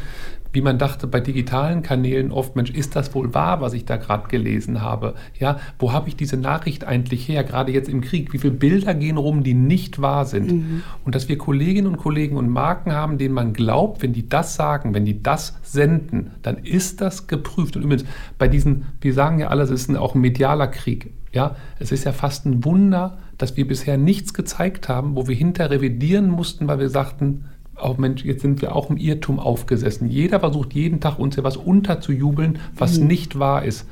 wie 0.53 0.61
man 0.61 0.79
dachte 0.79 1.07
bei 1.07 1.19
digitalen 1.19 1.83
Kanälen 1.83 2.31
oft, 2.31 2.55
Mensch, 2.55 2.71
ist 2.71 2.95
das 2.95 3.13
wohl 3.13 3.33
wahr, 3.33 3.61
was 3.61 3.73
ich 3.73 3.85
da 3.85 3.97
gerade 3.97 4.27
gelesen 4.27 4.81
habe? 4.81 5.13
Ja, 5.37 5.59
wo 5.77 5.91
habe 5.91 6.09
ich 6.09 6.15
diese 6.15 6.37
Nachricht 6.37 6.83
eigentlich 6.83 7.27
her, 7.27 7.43
gerade 7.43 7.71
jetzt 7.71 7.89
im 7.89 8.01
Krieg? 8.01 8.33
Wie 8.33 8.39
viele 8.39 8.53
Bilder 8.53 8.93
gehen 8.93 9.17
rum, 9.17 9.43
die 9.43 9.53
nicht 9.53 10.01
wahr 10.01 10.25
sind? 10.25 10.51
Mhm. 10.51 10.83
Und 11.05 11.15
dass 11.15 11.29
wir 11.29 11.37
Kolleginnen 11.37 11.87
und 11.87 11.97
Kollegen 11.97 12.37
und 12.37 12.49
Marken 12.49 12.91
haben, 12.93 13.17
denen 13.17 13.35
man 13.35 13.53
glaubt, 13.53 14.01
wenn 14.01 14.13
die 14.13 14.27
das 14.27 14.55
sagen, 14.55 14.93
wenn 14.93 15.05
die 15.05 15.21
das 15.21 15.57
senden, 15.63 16.31
dann 16.41 16.57
ist 16.57 17.01
das 17.01 17.27
geprüft. 17.27 17.75
Und 17.75 17.83
übrigens, 17.83 18.05
bei 18.37 18.47
diesen, 18.47 18.85
wir 19.01 19.13
sagen 19.13 19.39
ja 19.39 19.49
alles, 19.49 19.69
es 19.69 19.87
ist 19.87 19.95
auch 19.95 20.15
ein 20.15 20.21
medialer 20.21 20.67
Krieg. 20.67 21.11
Ja, 21.37 21.55
es 21.77 21.91
ist 21.91 22.03
ja 22.03 22.13
fast 22.13 22.47
ein 22.47 22.65
Wunder, 22.65 23.19
dass 23.37 23.57
wir 23.57 23.67
bisher 23.67 23.95
nichts 23.95 24.33
gezeigt 24.33 24.89
haben, 24.89 25.15
wo 25.15 25.27
wir 25.27 25.35
hinter 25.35 25.69
revidieren 25.69 26.31
mussten, 26.31 26.67
weil 26.67 26.79
wir 26.79 26.89
sagten, 26.89 27.45
oh 27.79 27.93
Mensch, 27.95 28.25
jetzt 28.25 28.41
sind 28.41 28.59
wir 28.63 28.75
auch 28.75 28.89
im 28.89 28.97
Irrtum 28.97 29.39
aufgesessen. 29.39 30.09
Jeder 30.09 30.39
versucht 30.39 30.73
jeden 30.73 30.99
Tag 30.99 31.19
uns 31.19 31.35
ja 31.35 31.43
was 31.43 31.55
unterzujubeln, 31.55 32.57
was 32.75 32.97
mhm. 32.97 33.05
nicht 33.05 33.37
wahr 33.37 33.63
ist. 33.63 33.87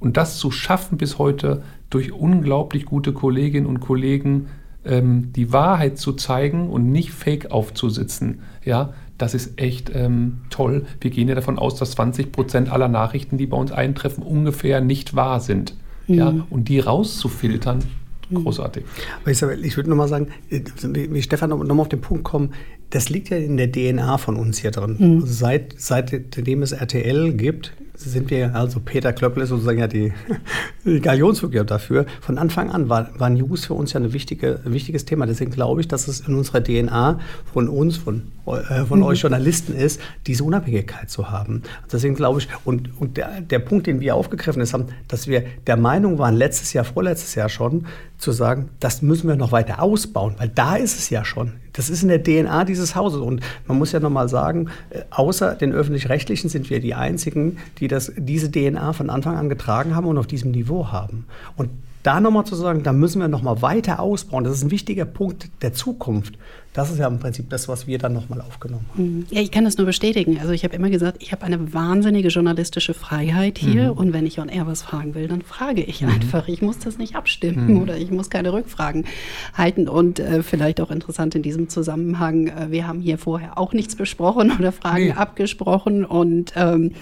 Und 0.00 0.16
das 0.16 0.38
zu 0.38 0.50
schaffen 0.50 0.96
bis 0.96 1.18
heute 1.18 1.62
durch 1.90 2.12
unglaublich 2.12 2.86
gute 2.86 3.12
Kolleginnen 3.12 3.66
und 3.66 3.80
Kollegen, 3.80 4.46
ähm, 4.86 5.34
die 5.34 5.52
Wahrheit 5.52 5.98
zu 5.98 6.14
zeigen 6.14 6.70
und 6.70 6.90
nicht 6.92 7.10
fake 7.10 7.50
aufzusitzen, 7.50 8.38
ja, 8.64 8.94
das 9.18 9.34
ist 9.34 9.60
echt 9.60 9.90
ähm, 9.94 10.38
toll. 10.48 10.86
Wir 11.02 11.10
gehen 11.10 11.28
ja 11.28 11.34
davon 11.34 11.58
aus, 11.58 11.74
dass 11.74 11.90
20 11.90 12.32
Prozent 12.32 12.72
aller 12.72 12.88
Nachrichten, 12.88 13.36
die 13.36 13.46
bei 13.46 13.58
uns 13.58 13.70
eintreffen, 13.70 14.22
ungefähr 14.22 14.80
nicht 14.80 15.14
wahr 15.14 15.40
sind. 15.40 15.74
Mhm. 16.06 16.14
Ja, 16.14 16.46
und 16.50 16.68
die 16.68 16.80
rauszufiltern, 16.80 17.82
Mhm. 18.28 18.42
Großartig. 18.42 18.84
Aber 19.22 19.30
Isabel, 19.30 19.64
ich 19.64 19.76
würde 19.76 19.90
nochmal 19.90 20.08
sagen, 20.08 20.28
äh, 20.50 20.60
wie 20.82 21.22
Stefan 21.22 21.50
nochmal 21.50 21.80
auf 21.80 21.88
den 21.88 22.00
Punkt 22.00 22.24
kommen, 22.24 22.54
das 22.90 23.08
liegt 23.08 23.30
ja 23.30 23.36
in 23.36 23.56
der 23.56 23.70
DNA 23.70 24.18
von 24.18 24.36
uns 24.36 24.58
hier 24.58 24.70
drin. 24.70 24.96
Mhm. 24.98 25.14
Also 25.22 25.26
seit, 25.26 25.74
seitdem 25.78 26.62
es 26.62 26.72
RTL 26.72 27.32
gibt, 27.34 27.72
sind 27.96 28.30
wir, 28.30 28.54
also 28.54 28.80
Peter 28.80 29.12
Klöppel 29.12 29.42
ist 29.42 29.48
sozusagen 29.48 29.78
ja 29.78 29.86
die, 29.86 30.12
die 30.84 31.00
Galionsfigur 31.00 31.64
dafür. 31.64 32.06
Von 32.20 32.38
Anfang 32.38 32.70
an 32.70 32.88
war, 32.88 33.10
war 33.18 33.30
News 33.30 33.66
für 33.66 33.74
uns 33.74 33.92
ja 33.92 34.00
ein 34.00 34.12
wichtige, 34.12 34.60
wichtiges 34.64 35.04
Thema. 35.04 35.26
Deswegen 35.26 35.50
glaube 35.50 35.80
ich, 35.80 35.88
dass 35.88 36.08
es 36.08 36.20
in 36.20 36.34
unserer 36.34 36.62
DNA 36.62 37.18
von 37.52 37.68
uns, 37.68 37.96
von, 37.96 38.22
äh, 38.46 38.84
von 38.84 39.00
mhm. 39.00 39.06
euch 39.06 39.20
Journalisten 39.20 39.74
ist, 39.74 40.00
diese 40.26 40.44
Unabhängigkeit 40.44 41.10
zu 41.10 41.30
haben. 41.30 41.62
Deswegen 41.90 42.14
glaube 42.14 42.40
ich, 42.40 42.48
und, 42.64 42.90
und 43.00 43.16
der, 43.16 43.40
der 43.40 43.58
Punkt, 43.58 43.86
den 43.86 44.00
wir 44.00 44.14
aufgegriffen 44.14 44.62
haben, 44.64 44.86
dass 45.08 45.26
wir 45.26 45.44
der 45.66 45.76
Meinung 45.76 46.18
waren, 46.18 46.34
letztes 46.34 46.72
Jahr, 46.72 46.84
vorletztes 46.84 47.34
Jahr 47.34 47.48
schon, 47.48 47.86
zu 48.18 48.32
sagen, 48.32 48.70
das 48.80 49.02
müssen 49.02 49.28
wir 49.28 49.36
noch 49.36 49.52
weiter 49.52 49.82
ausbauen, 49.82 50.34
weil 50.38 50.48
da 50.48 50.76
ist 50.76 50.98
es 50.98 51.10
ja 51.10 51.24
schon. 51.24 51.52
Das 51.72 51.90
ist 51.90 52.02
in 52.02 52.08
der 52.08 52.22
DNA 52.22 52.64
dieses 52.64 52.96
Hauses. 52.96 53.20
Und 53.20 53.42
man 53.66 53.78
muss 53.78 53.92
ja 53.92 54.00
nochmal 54.00 54.28
sagen, 54.28 54.70
äh, 54.90 55.02
außer 55.10 55.54
den 55.54 55.72
öffentlich-rechtlichen 55.72 56.48
sind 56.48 56.70
wir 56.70 56.80
die 56.80 56.94
Einzigen, 56.94 57.58
die 57.78 57.88
das, 57.88 58.12
diese 58.16 58.50
DNA 58.50 58.92
von 58.94 59.10
Anfang 59.10 59.36
an 59.36 59.48
getragen 59.48 59.94
haben 59.94 60.06
und 60.06 60.18
auf 60.18 60.26
diesem 60.26 60.50
Niveau 60.52 60.90
haben. 60.90 61.26
Und 61.56 61.70
da 62.02 62.20
nochmal 62.20 62.46
zu 62.46 62.54
sagen, 62.54 62.84
da 62.84 62.92
müssen 62.92 63.20
wir 63.20 63.28
nochmal 63.28 63.62
weiter 63.62 64.00
ausbauen, 64.00 64.44
das 64.44 64.54
ist 64.54 64.62
ein 64.62 64.70
wichtiger 64.70 65.04
Punkt 65.04 65.50
der 65.62 65.72
Zukunft. 65.72 66.38
Das 66.76 66.90
ist 66.90 66.98
ja 66.98 67.08
im 67.08 67.18
Prinzip 67.18 67.48
das, 67.48 67.68
was 67.68 67.86
wir 67.86 67.96
dann 67.96 68.12
nochmal 68.12 68.42
aufgenommen 68.42 68.84
haben. 68.92 69.02
Mhm. 69.02 69.26
Ja, 69.30 69.40
ich 69.40 69.50
kann 69.50 69.64
das 69.64 69.78
nur 69.78 69.86
bestätigen. 69.86 70.38
Also 70.38 70.52
ich 70.52 70.62
habe 70.62 70.76
immer 70.76 70.90
gesagt, 70.90 71.22
ich 71.22 71.32
habe 71.32 71.42
eine 71.42 71.72
wahnsinnige 71.72 72.28
journalistische 72.28 72.92
Freiheit 72.92 73.56
hier 73.56 73.92
mhm. 73.94 73.98
und 73.98 74.12
wenn 74.12 74.26
ich 74.26 74.38
on 74.40 74.50
air 74.50 74.66
was 74.66 74.82
fragen 74.82 75.14
will, 75.14 75.26
dann 75.26 75.40
frage 75.40 75.82
ich 75.82 76.02
mhm. 76.02 76.10
einfach. 76.10 76.48
Ich 76.48 76.60
muss 76.60 76.78
das 76.78 76.98
nicht 76.98 77.16
abstimmen 77.16 77.72
mhm. 77.72 77.80
oder 77.80 77.96
ich 77.96 78.10
muss 78.10 78.28
keine 78.28 78.52
Rückfragen 78.52 79.06
halten. 79.54 79.88
Und 79.88 80.18
äh, 80.18 80.42
vielleicht 80.42 80.82
auch 80.82 80.90
interessant 80.90 81.34
in 81.34 81.40
diesem 81.40 81.70
Zusammenhang, 81.70 82.48
äh, 82.48 82.70
wir 82.70 82.86
haben 82.86 83.00
hier 83.00 83.16
vorher 83.16 83.56
auch 83.56 83.72
nichts 83.72 83.96
besprochen 83.96 84.52
oder 84.58 84.70
Fragen 84.70 85.06
nee. 85.06 85.12
abgesprochen 85.12 86.04
und 86.04 86.52
ähm, 86.56 86.92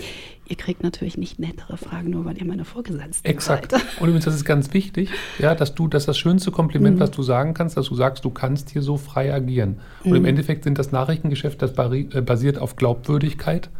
ihr 0.46 0.56
kriegt 0.56 0.82
natürlich 0.82 1.16
nicht 1.16 1.38
nettere 1.38 1.76
Fragen, 1.76 2.10
nur 2.10 2.24
weil 2.24 2.36
ihr 2.38 2.44
meine 2.44 2.64
Vorgesetzten 2.64 3.26
Exakt. 3.26 3.72
seid. 3.72 3.82
Und 4.00 4.08
übrigens, 4.08 4.24
das 4.24 4.34
ist 4.34 4.44
ganz 4.44 4.72
wichtig, 4.74 5.10
ja, 5.38 5.54
dass 5.54 5.74
du, 5.74 5.88
dass 5.88 6.06
das 6.06 6.18
schönste 6.18 6.50
Kompliment, 6.50 6.96
mhm. 6.96 7.00
was 7.00 7.10
du 7.10 7.22
sagen 7.22 7.54
kannst, 7.54 7.76
dass 7.76 7.88
du 7.88 7.94
sagst, 7.94 8.24
du 8.24 8.30
kannst 8.30 8.70
hier 8.70 8.82
so 8.82 8.96
frei 8.96 9.32
agieren. 9.32 9.76
Und 10.04 10.10
mhm. 10.10 10.16
im 10.16 10.24
Endeffekt 10.26 10.64
sind 10.64 10.78
das 10.78 10.92
Nachrichtengeschäft, 10.92 11.62
das 11.62 11.72
äh, 11.72 12.20
basiert 12.20 12.58
auf 12.58 12.76
Glaubwürdigkeit. 12.76 13.70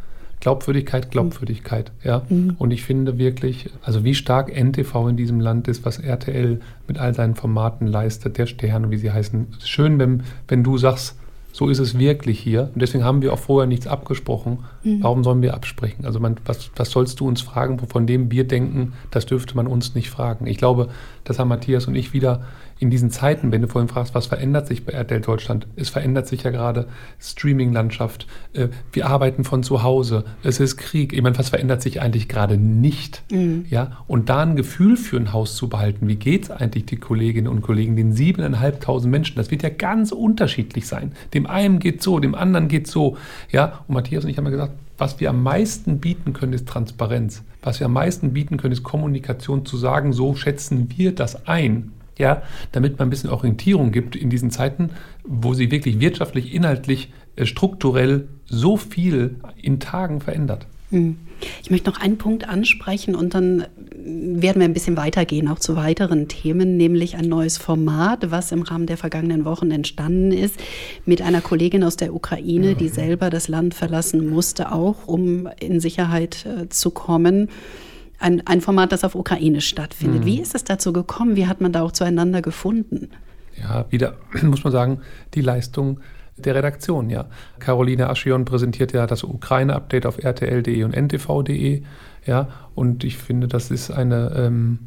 Glaubwürdigkeit, 0.41 1.11
Glaubwürdigkeit, 1.11 1.91
ja. 2.03 2.23
Mhm. 2.29 2.55
Und 2.59 2.71
ich 2.71 2.83
finde 2.83 3.17
wirklich, 3.17 3.69
also 3.81 4.03
wie 4.03 4.13
stark 4.13 4.53
NTV 4.53 5.09
in 5.09 5.17
diesem 5.17 5.39
Land 5.39 5.67
ist, 5.67 5.85
was 5.85 5.97
RTL 5.97 6.59
mit 6.87 6.97
all 6.97 7.13
seinen 7.13 7.35
Formaten 7.35 7.87
leistet, 7.87 8.37
der 8.37 8.45
Stern, 8.45 8.91
wie 8.91 8.97
sie 8.97 9.11
heißen. 9.11 9.47
Schön, 9.63 9.97
wenn, 9.97 10.23
wenn 10.47 10.63
du 10.63 10.77
sagst, 10.77 11.17
so 11.55 11.69
ist 11.69 11.79
es 11.79 11.97
wirklich 11.97 12.37
hier. 12.37 12.69
Und 12.73 12.81
deswegen 12.81 13.05
haben 13.05 13.21
wir 13.21 13.31
auch 13.31 13.39
vorher 13.39 13.65
nichts 13.65 13.87
abgesprochen. 13.87 14.65
Mhm. 14.83 15.01
Warum 15.01 15.23
sollen 15.23 15.41
wir 15.41 15.53
absprechen? 15.53 16.03
Also 16.03 16.19
man, 16.19 16.35
was, 16.43 16.69
was 16.75 16.91
sollst 16.91 17.21
du 17.21 17.29
uns 17.29 17.39
fragen, 17.39 17.79
von 17.79 18.05
dem 18.05 18.29
wir 18.29 18.45
denken, 18.45 18.91
das 19.09 19.25
dürfte 19.25 19.55
man 19.55 19.65
uns 19.65 19.95
nicht 19.95 20.09
fragen. 20.09 20.47
Ich 20.47 20.57
glaube, 20.57 20.89
das 21.23 21.39
haben 21.39 21.47
Matthias 21.47 21.87
und 21.87 21.95
ich 21.95 22.11
wieder 22.11 22.41
in 22.77 22.89
diesen 22.89 23.09
Zeiten, 23.09 23.51
wenn 23.51 23.61
du 23.61 23.67
vorhin 23.67 23.87
fragst, 23.87 24.13
was 24.15 24.25
verändert 24.25 24.67
sich 24.67 24.85
bei 24.85 24.91
RTL 24.91 25.21
Deutschland? 25.21 25.65
Es 25.77 25.89
verändert 25.89 26.27
sich 26.27 26.43
ja 26.43 26.51
gerade 26.51 26.87
Streaming-Landschaft. 27.19 28.27
Äh, 28.53 28.67
wir 28.91 29.07
arbeiten 29.07 29.45
von 29.45 29.63
zu 29.63 29.81
Hause. 29.83 30.25
Es 30.43 30.59
ist 30.59 30.75
Krieg. 30.75 31.13
Ich 31.13 31.21
meine, 31.21 31.37
was 31.37 31.49
verändert 31.49 31.81
sich 31.81 32.01
eigentlich 32.01 32.27
gerade 32.27 32.57
nicht? 32.57 33.23
Mhm. 33.31 33.65
Ja, 33.69 34.03
und 34.07 34.27
da 34.27 34.41
ein 34.41 34.57
Gefühl 34.57 34.97
für 34.97 35.15
ein 35.15 35.31
Haus 35.31 35.55
zu 35.55 35.69
behalten, 35.69 36.07
wie 36.09 36.17
geht 36.17 36.43
es 36.43 36.51
eigentlich 36.51 36.85
die 36.85 36.97
Kolleginnen 36.97 37.47
und 37.47 37.61
Kollegen, 37.61 37.95
den 37.95 38.11
siebeneinhalbtausend 38.11 39.09
Menschen? 39.09 39.37
Das 39.37 39.51
wird 39.51 39.63
ja 39.63 39.69
ganz 39.69 40.11
unterschiedlich 40.11 40.85
sein. 40.85 41.13
Dem 41.33 41.47
einen 41.47 41.79
geht 41.79 42.03
so, 42.03 42.19
dem 42.19 42.35
anderen 42.35 42.67
geht 42.67 42.87
so. 42.87 43.17
Ja, 43.51 43.85
und 43.87 43.95
Matthias 43.95 44.25
und 44.25 44.29
ich 44.29 44.37
haben 44.37 44.45
ja 44.45 44.51
gesagt, 44.51 44.73
was 44.97 45.19
wir 45.19 45.29
am 45.29 45.43
meisten 45.43 45.99
bieten 45.99 46.33
können, 46.33 46.53
ist 46.53 46.67
Transparenz. 46.67 47.43
Was 47.61 47.79
wir 47.79 47.87
am 47.87 47.93
meisten 47.93 48.33
bieten 48.33 48.57
können, 48.57 48.73
ist 48.73 48.83
Kommunikation 48.83 49.65
zu 49.65 49.77
sagen, 49.77 50.13
so 50.13 50.35
schätzen 50.35 50.89
wir 50.95 51.13
das 51.13 51.47
ein 51.47 51.91
ja, 52.17 52.43
damit 52.71 52.97
man 52.97 53.07
ein 53.07 53.09
bisschen 53.09 53.29
Orientierung 53.29 53.91
gibt 53.91 54.15
in 54.15 54.29
diesen 54.29 54.51
Zeiten, 54.51 54.91
wo 55.23 55.53
sie 55.53 55.71
wirklich 55.71 55.99
wirtschaftlich, 55.99 56.53
inhaltlich, 56.53 57.11
äh, 57.35 57.45
strukturell 57.45 58.27
so 58.45 58.77
viel 58.77 59.37
in 59.61 59.79
Tagen 59.79 60.21
verändert. 60.21 60.67
Hm. 60.91 61.17
Ich 61.61 61.69
möchte 61.69 61.89
noch 61.89 61.99
einen 61.99 62.17
Punkt 62.17 62.47
ansprechen 62.47 63.15
und 63.15 63.33
dann 63.33 63.65
werden 63.91 64.59
wir 64.59 64.65
ein 64.65 64.73
bisschen 64.73 64.97
weitergehen, 64.97 65.47
auch 65.47 65.59
zu 65.59 65.75
weiteren 65.75 66.27
Themen, 66.27 66.77
nämlich 66.77 67.17
ein 67.17 67.27
neues 67.27 67.57
Format, 67.57 68.31
was 68.31 68.51
im 68.51 68.61
Rahmen 68.61 68.85
der 68.85 68.97
vergangenen 68.97 69.45
Wochen 69.45 69.71
entstanden 69.71 70.31
ist, 70.31 70.55
mit 71.05 71.21
einer 71.21 71.41
Kollegin 71.41 71.83
aus 71.83 71.97
der 71.97 72.13
Ukraine, 72.13 72.75
die 72.75 72.87
selber 72.87 73.29
das 73.29 73.47
Land 73.47 73.73
verlassen 73.73 74.29
musste, 74.29 74.71
auch 74.71 75.07
um 75.07 75.49
in 75.59 75.79
Sicherheit 75.79 76.45
äh, 76.45 76.69
zu 76.69 76.91
kommen 76.91 77.49
ein, 78.25 78.41
ein 78.47 78.59
Format, 78.59 78.91
das 78.91 79.03
auf 79.03 79.13
Ukrainisch 79.13 79.67
stattfindet. 79.67 80.21
Mhm. 80.21 80.25
Wie 80.25 80.41
ist 80.41 80.55
es 80.55 80.63
dazu 80.63 80.91
gekommen? 80.91 81.35
Wie 81.35 81.47
hat 81.47 81.61
man 81.61 81.71
da 81.71 81.83
auch 81.83 81.91
zueinander 81.91 82.41
gefunden? 82.41 83.09
Ja, 83.61 83.85
wieder 83.89 84.15
muss 84.41 84.63
man 84.63 84.73
sagen, 84.73 85.01
die 85.35 85.41
Leistung 85.41 85.99
der 86.37 86.55
Redaktion, 86.55 87.09
ja. 87.09 87.27
Caroline 87.59 88.09
Aschion 88.09 88.43
präsentiert 88.43 88.91
ja 88.91 89.07
das 89.07 89.23
Ukraine-Update 89.23 90.05
auf 90.05 90.17
rtl.de 90.17 90.83
und 90.83 90.93
ntv.de, 90.93 91.83
ja. 92.25 92.47
Und 92.73 93.03
ich 93.03 93.17
finde, 93.17 93.47
das 93.47 93.71
ist 93.71 93.91
eine, 93.91 94.33
ähm, 94.35 94.79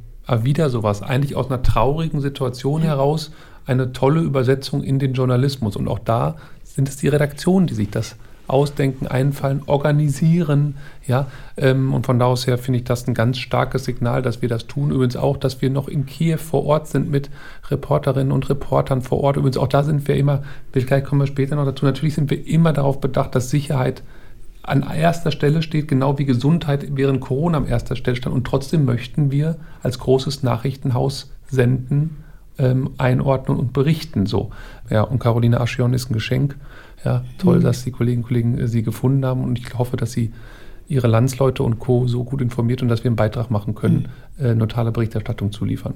wieder 0.43 0.69
sowas, 0.69 1.01
eigentlich 1.01 1.37
aus 1.37 1.47
einer 1.47 1.63
traurigen 1.63 2.21
Situation 2.21 2.83
ja. 2.83 2.89
heraus, 2.89 3.31
eine 3.65 3.93
tolle 3.93 4.21
Übersetzung 4.21 4.83
in 4.83 4.99
den 4.99 5.15
Journalismus. 5.15 5.77
Und 5.77 5.89
auch 5.89 6.01
da 6.01 6.37
sind 6.65 6.89
es 6.89 6.97
die 6.97 7.09
Redaktionen, 7.09 7.67
die 7.67 7.75
sich 7.75 7.91
das 7.91 8.17
ausdenken, 8.49 9.07
einfallen, 9.07 9.63
organisieren. 9.67 10.77
Ja, 11.07 11.27
ähm, 11.57 11.95
und 11.95 12.07
von 12.07 12.19
da 12.19 12.27
aus 12.27 12.47
her 12.47 12.59
finde 12.59 12.79
ich 12.79 12.85
das 12.85 13.07
ein 13.07 13.15
ganz 13.15 13.39
starkes 13.39 13.85
Signal, 13.85 14.23
dass 14.23 14.43
wir 14.43 14.49
das 14.49 14.67
tun. 14.67 14.91
Übrigens 14.91 15.17
auch, 15.17 15.37
dass 15.37 15.63
wir 15.63 15.71
noch 15.71 15.89
in 15.89 16.07
Kiew 16.07 16.39
vor 16.39 16.65
Ort 16.65 16.89
sind 16.89 17.11
mit 17.11 17.31
Reporterinnen 17.71 18.33
und 18.33 18.49
Reportern 18.49 19.03
vor 19.03 19.21
Ort. 19.21 19.37
Übrigens 19.37 19.59
auch 19.59 19.69
da 19.69 19.83
sind 19.83 20.09
wir 20.09 20.17
immer, 20.17 20.43
vielleicht 20.73 21.07
kommen 21.07 21.21
wir 21.21 21.27
später 21.27 21.57
noch 21.57 21.65
dazu, 21.65 21.85
natürlich 21.85 22.15
sind 22.15 22.31
wir 22.31 22.47
immer 22.47 22.73
darauf 22.73 23.01
bedacht, 23.01 23.35
dass 23.35 23.51
Sicherheit 23.51 24.03
an 24.63 24.83
erster 24.83 25.31
Stelle 25.31 25.63
steht, 25.63 25.89
genau 25.89 26.19
wie 26.19 26.25
Gesundheit 26.25 26.87
während 26.97 27.21
Corona 27.21 27.59
an 27.59 27.67
erster 27.67 27.97
Stelle 27.97 28.17
stand. 28.17 28.35
Und 28.35 28.47
trotzdem 28.47 28.85
möchten 28.85 29.31
wir 29.31 29.57
als 29.83 29.99
großes 29.99 30.43
Nachrichtenhaus 30.43 31.31
senden, 31.51 32.25
ähm, 32.59 32.91
einordnen 32.99 33.59
und 33.59 33.73
berichten. 33.73 34.27
So. 34.27 34.51
Ja, 34.91 35.03
und 35.03 35.19
Caroline 35.19 35.61
Aschion 35.61 35.95
ist 35.95 36.11
ein 36.11 36.15
Geschenk. 36.15 36.57
Ja, 37.05 37.25
toll, 37.39 37.59
mhm. 37.59 37.63
dass 37.63 37.85
die 37.85 37.93
Kolleginnen 37.93 38.25
und 38.25 38.29
Kollegen 38.29 38.59
äh, 38.59 38.69
sie 38.69 38.83
gefunden 38.83 39.25
haben 39.25 39.45
und 39.45 39.59
ich 39.59 39.79
hoffe, 39.79 39.97
dass 39.97 40.13
sie 40.13 40.33
ihre 40.89 41.07
Landsleute 41.07 41.63
und 41.63 41.79
Co. 41.79 42.07
so 42.07 42.25
gut 42.25 42.41
informiert 42.41 42.81
und 42.81 42.89
dass 42.89 43.05
wir 43.05 43.11
einen 43.11 43.17
Beitrag 43.17 43.51
machen 43.51 43.75
können, 43.75 44.09
mhm. 44.39 44.45
äh, 44.45 44.55
notale 44.55 44.91
Berichterstattung 44.91 45.53
zu 45.53 45.65
liefern. 45.65 45.95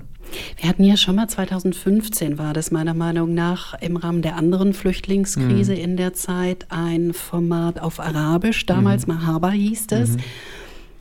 Wir 0.59 0.69
hatten 0.69 0.85
ja 0.85 0.97
schon 0.97 1.17
mal 1.17 1.29
2015 1.29 2.39
war 2.39 2.53
das 2.53 2.71
meiner 2.71 2.95
Meinung 2.95 3.33
nach 3.35 3.75
im 3.81 3.97
Rahmen 3.97 4.21
der 4.21 4.37
anderen 4.37 4.75
Flüchtlingskrise 4.75 5.73
mhm. 5.73 5.79
in 5.79 5.97
der 5.97 6.13
Zeit 6.13 6.67
ein 6.69 7.15
Format 7.15 7.81
auf 7.81 8.01
Arabisch, 8.01 8.67
damals 8.67 9.07
mhm. 9.07 9.15
Mahaba 9.15 9.51
hieß 9.51 9.87
es. 9.93 10.11
Mhm. 10.11 10.21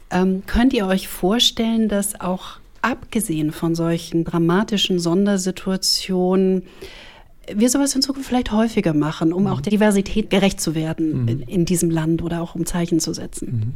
Ähm, 0.10 0.43
könnt 0.47 0.74
ihr 0.74 0.88
euch 0.88 1.08
vorstellen, 1.08 1.89
dass 1.89 2.19
auch 2.19 2.61
abgesehen 2.82 3.52
von 3.52 3.76
solchen 3.76 4.24
dramatischen 4.24 5.00
Sondersituationen 5.00 6.63
wir 7.54 7.70
sowas 7.70 7.96
in 7.96 8.02
Zukunft 8.02 8.30
vielleicht 8.30 8.52
häufiger 8.52 8.94
machen, 8.94 9.34
um 9.34 9.44
mhm. 9.44 9.50
auch 9.50 9.62
der 9.62 9.72
Diversität 9.72 10.30
gerecht 10.30 10.62
zu 10.62 10.76
werden 10.76 11.24
mhm. 11.24 11.28
in, 11.28 11.41
in, 11.41 11.65
diesem 11.65 11.89
Land 11.89 12.22
oder 12.22 12.41
auch 12.41 12.56
um 12.56 12.65
Zeichen 12.65 13.00
zu 13.00 13.13
setzen? 13.13 13.52
Mhm. 13.52 13.74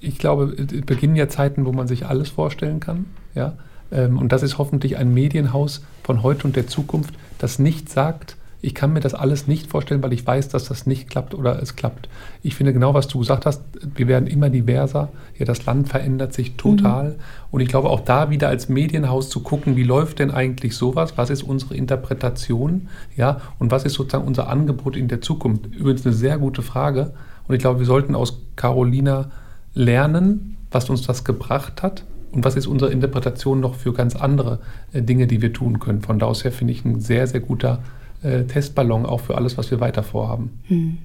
Ich 0.00 0.18
glaube, 0.18 0.54
es 0.56 0.82
beginnen 0.82 1.16
ja 1.16 1.28
Zeiten, 1.28 1.64
wo 1.66 1.72
man 1.72 1.88
sich 1.88 2.06
alles 2.06 2.28
vorstellen 2.28 2.80
kann. 2.80 3.06
Ja? 3.34 3.56
Ähm, 3.90 4.18
und 4.18 4.32
das 4.32 4.42
ist 4.42 4.58
hoffentlich 4.58 4.96
ein 4.96 5.12
Medienhaus 5.12 5.82
von 6.02 6.22
heute 6.22 6.46
und 6.46 6.56
der 6.56 6.66
Zukunft, 6.66 7.14
das 7.38 7.58
nicht 7.58 7.88
sagt, 7.88 8.36
ich 8.64 8.74
kann 8.74 8.94
mir 8.94 9.00
das 9.00 9.12
alles 9.12 9.46
nicht 9.46 9.68
vorstellen, 9.68 10.02
weil 10.02 10.14
ich 10.14 10.26
weiß, 10.26 10.48
dass 10.48 10.64
das 10.64 10.86
nicht 10.86 11.10
klappt 11.10 11.34
oder 11.34 11.60
es 11.60 11.76
klappt. 11.76 12.08
Ich 12.42 12.54
finde 12.54 12.72
genau, 12.72 12.94
was 12.94 13.08
du 13.08 13.18
gesagt 13.18 13.44
hast, 13.44 13.62
wir 13.94 14.08
werden 14.08 14.26
immer 14.26 14.48
diverser. 14.48 15.10
Ja, 15.38 15.44
das 15.44 15.66
Land 15.66 15.90
verändert 15.90 16.32
sich 16.32 16.56
total. 16.56 17.10
Mhm. 17.10 17.14
Und 17.50 17.60
ich 17.60 17.68
glaube 17.68 17.90
auch 17.90 18.00
da 18.00 18.30
wieder 18.30 18.48
als 18.48 18.70
Medienhaus 18.70 19.28
zu 19.28 19.40
gucken, 19.40 19.76
wie 19.76 19.82
läuft 19.82 20.18
denn 20.18 20.30
eigentlich 20.30 20.76
sowas? 20.76 21.12
Was 21.16 21.28
ist 21.28 21.42
unsere 21.42 21.76
Interpretation? 21.76 22.88
Ja, 23.16 23.42
und 23.58 23.70
was 23.70 23.84
ist 23.84 23.94
sozusagen 23.94 24.26
unser 24.26 24.48
Angebot 24.48 24.96
in 24.96 25.08
der 25.08 25.20
Zukunft? 25.20 25.66
Übrigens 25.66 26.06
eine 26.06 26.14
sehr 26.14 26.38
gute 26.38 26.62
Frage. 26.62 27.12
Und 27.46 27.54
ich 27.54 27.60
glaube, 27.60 27.80
wir 27.80 27.86
sollten 27.86 28.14
aus 28.14 28.40
Carolina 28.56 29.30
lernen, 29.74 30.56
was 30.70 30.88
uns 30.88 31.02
das 31.06 31.24
gebracht 31.24 31.82
hat 31.82 32.04
und 32.32 32.46
was 32.46 32.56
ist 32.56 32.66
unsere 32.66 32.90
Interpretation 32.90 33.60
noch 33.60 33.74
für 33.74 33.92
ganz 33.92 34.16
andere 34.16 34.60
äh, 34.94 35.02
Dinge, 35.02 35.26
die 35.26 35.42
wir 35.42 35.52
tun 35.52 35.80
können. 35.80 36.00
Von 36.00 36.18
da 36.18 36.26
aus 36.26 36.44
her 36.44 36.52
finde 36.52 36.72
ich 36.72 36.82
ein 36.86 37.00
sehr, 37.00 37.26
sehr 37.26 37.40
guter 37.40 37.80
äh, 38.24 38.44
Testballon 38.44 39.06
auch 39.06 39.20
für 39.20 39.36
alles, 39.36 39.56
was 39.56 39.70
wir 39.70 39.80
weiter 39.80 40.02
vorhaben. 40.02 40.58
Hm. 40.68 40.98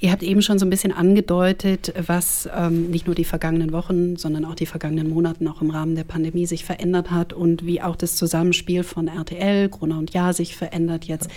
Ihr 0.00 0.12
habt 0.12 0.22
eben 0.22 0.42
schon 0.42 0.58
so 0.58 0.66
ein 0.66 0.70
bisschen 0.70 0.92
angedeutet, 0.92 1.92
was 2.06 2.48
ähm, 2.56 2.90
nicht 2.90 3.06
nur 3.06 3.14
die 3.14 3.24
vergangenen 3.24 3.72
Wochen, 3.72 4.16
sondern 4.16 4.44
auch 4.44 4.54
die 4.54 4.66
vergangenen 4.66 5.08
Monate 5.10 5.44
auch 5.50 5.60
im 5.60 5.70
Rahmen 5.70 5.96
der 5.96 6.04
Pandemie 6.04 6.46
sich 6.46 6.64
verändert 6.64 7.10
hat 7.10 7.32
und 7.32 7.66
wie 7.66 7.82
auch 7.82 7.96
das 7.96 8.16
Zusammenspiel 8.16 8.84
von 8.84 9.08
RTL, 9.08 9.68
Gruner 9.68 9.98
und 9.98 10.12
Ja 10.14 10.32
sich 10.32 10.56
verändert 10.56 11.04
jetzt 11.04 11.30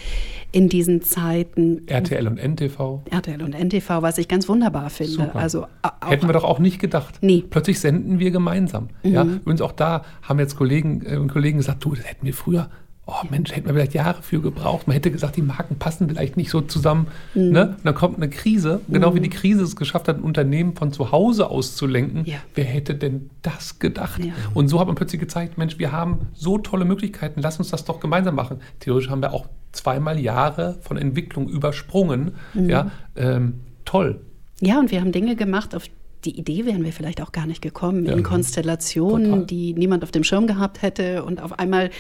in 0.52 0.70
diesen 0.70 1.02
Zeiten. 1.02 1.88
RTL 1.88 2.28
und 2.28 2.38
NTV. 2.38 3.02
RTL 3.10 3.42
und 3.42 3.56
NTV, 3.56 4.02
was 4.02 4.18
ich 4.18 4.28
ganz 4.28 4.48
wunderbar 4.48 4.90
finde. 4.90 5.34
Also 5.36 5.66
Hätten 6.06 6.28
wir 6.28 6.34
doch 6.34 6.44
auch 6.44 6.60
nicht 6.60 6.80
gedacht. 6.80 7.18
Nee. 7.22 7.44
Plötzlich 7.50 7.80
senden 7.80 8.20
wir 8.20 8.32
gemeinsam. 8.32 8.90
Mhm. 9.04 9.14
Ja? 9.14 9.24
Übrigens 9.24 9.62
auch 9.62 9.72
da 9.72 10.04
haben 10.22 10.40
jetzt 10.40 10.56
Kollegen 10.56 11.04
äh, 11.06 11.18
und 11.18 11.32
Kollegen 11.32 11.58
gesagt, 11.58 11.84
du, 11.84 11.96
das 11.96 12.06
hätten 12.06 12.26
wir 12.26 12.34
früher 12.34 12.70
oh 13.10 13.26
Mensch, 13.30 13.52
hätten 13.56 13.68
wir 13.68 13.74
vielleicht 13.74 13.94
Jahre 13.94 14.22
für 14.22 14.42
gebraucht. 14.42 14.88
Man 14.88 14.94
hätte 14.94 15.12
gesagt, 15.12 15.36
die 15.36 15.42
Marken 15.42 15.78
passen 15.78 16.08
vielleicht 16.08 16.38
nicht 16.38 16.50
so 16.50 16.62
zusammen. 16.62 17.08
Mhm. 17.34 17.50
Ne? 17.50 17.68
Und 17.78 17.86
dann 17.86 17.96
kommt 17.96 18.18
eine 18.18 18.30
Krise, 18.30 18.82
genau 18.88 19.12
mhm. 19.12 19.16
wie 19.16 19.20
die 19.22 19.30
Krise 19.30 19.64
es 19.64 19.76
geschafft 19.76 20.08
hat, 20.08 20.18
ein 20.18 20.24
Unternehmen 20.24 20.76
von 20.76 20.94
zu 20.94 21.12
Hause 21.12 21.50
aus 21.50 21.76
zu 21.76 21.88
lenken. 21.88 22.24
Ja. 22.26 22.38
Wer 22.56 22.66
hätte 22.66 22.96
denn 22.96 23.30
das 23.42 23.80
gedacht? 23.80 24.24
Ja. 24.24 24.34
Und 24.54 24.68
so 24.68 24.80
hat 24.80 24.88
man 24.88 24.96
plötzlich 24.96 25.20
gezeigt, 25.20 25.58
Mensch, 25.58 25.80
wir 25.80 25.92
haben 25.92 26.28
so 26.34 26.58
tolle 26.58 26.86
Möglichkeiten, 26.86 27.42
lass 27.42 27.58
uns 27.58 27.70
das 27.70 27.86
doch 27.86 28.00
gemeinsam 28.00 28.36
machen. 28.36 28.60
Theoretisch 28.80 29.10
haben 29.10 29.22
wir 29.22 29.34
auch 29.34 29.48
zweimal 29.72 30.20
Jahre 30.20 30.78
von 30.82 30.98
Entwicklung 30.98 31.48
übersprungen. 31.50 32.34
Mhm. 32.54 32.70
Ja, 32.70 32.92
ähm, 33.16 33.62
toll. 33.86 34.22
Ja, 34.62 34.80
und 34.80 34.92
wir 34.92 35.02
haben 35.02 35.12
Dinge 35.12 35.36
gemacht, 35.36 35.74
auf 35.74 35.86
die 36.26 36.38
Idee 36.38 36.66
wären 36.66 36.84
wir 36.84 36.92
vielleicht 36.92 37.22
auch 37.22 37.32
gar 37.32 37.46
nicht 37.46 37.62
gekommen, 37.62 38.06
ja, 38.06 38.14
in 38.14 38.24
Konstellationen, 38.24 39.32
total. 39.32 39.46
die 39.46 39.74
niemand 39.74 40.04
auf 40.04 40.12
dem 40.12 40.24
Schirm 40.24 40.48
gehabt 40.48 40.82
hätte 40.82 41.24
und 41.24 41.42
auf 41.42 41.58
einmal 41.60 41.92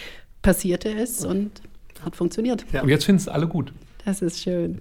passierte 0.41 0.89
es 0.89 1.25
und 1.25 1.61
hat 2.03 2.15
funktioniert. 2.15 2.65
Ja. 2.71 2.81
Und 2.81 2.89
jetzt 2.89 3.05
finden 3.05 3.21
es 3.21 3.27
alle 3.27 3.47
gut. 3.47 3.73
Das 4.09 4.23
ist 4.23 4.41
schön. 4.41 4.79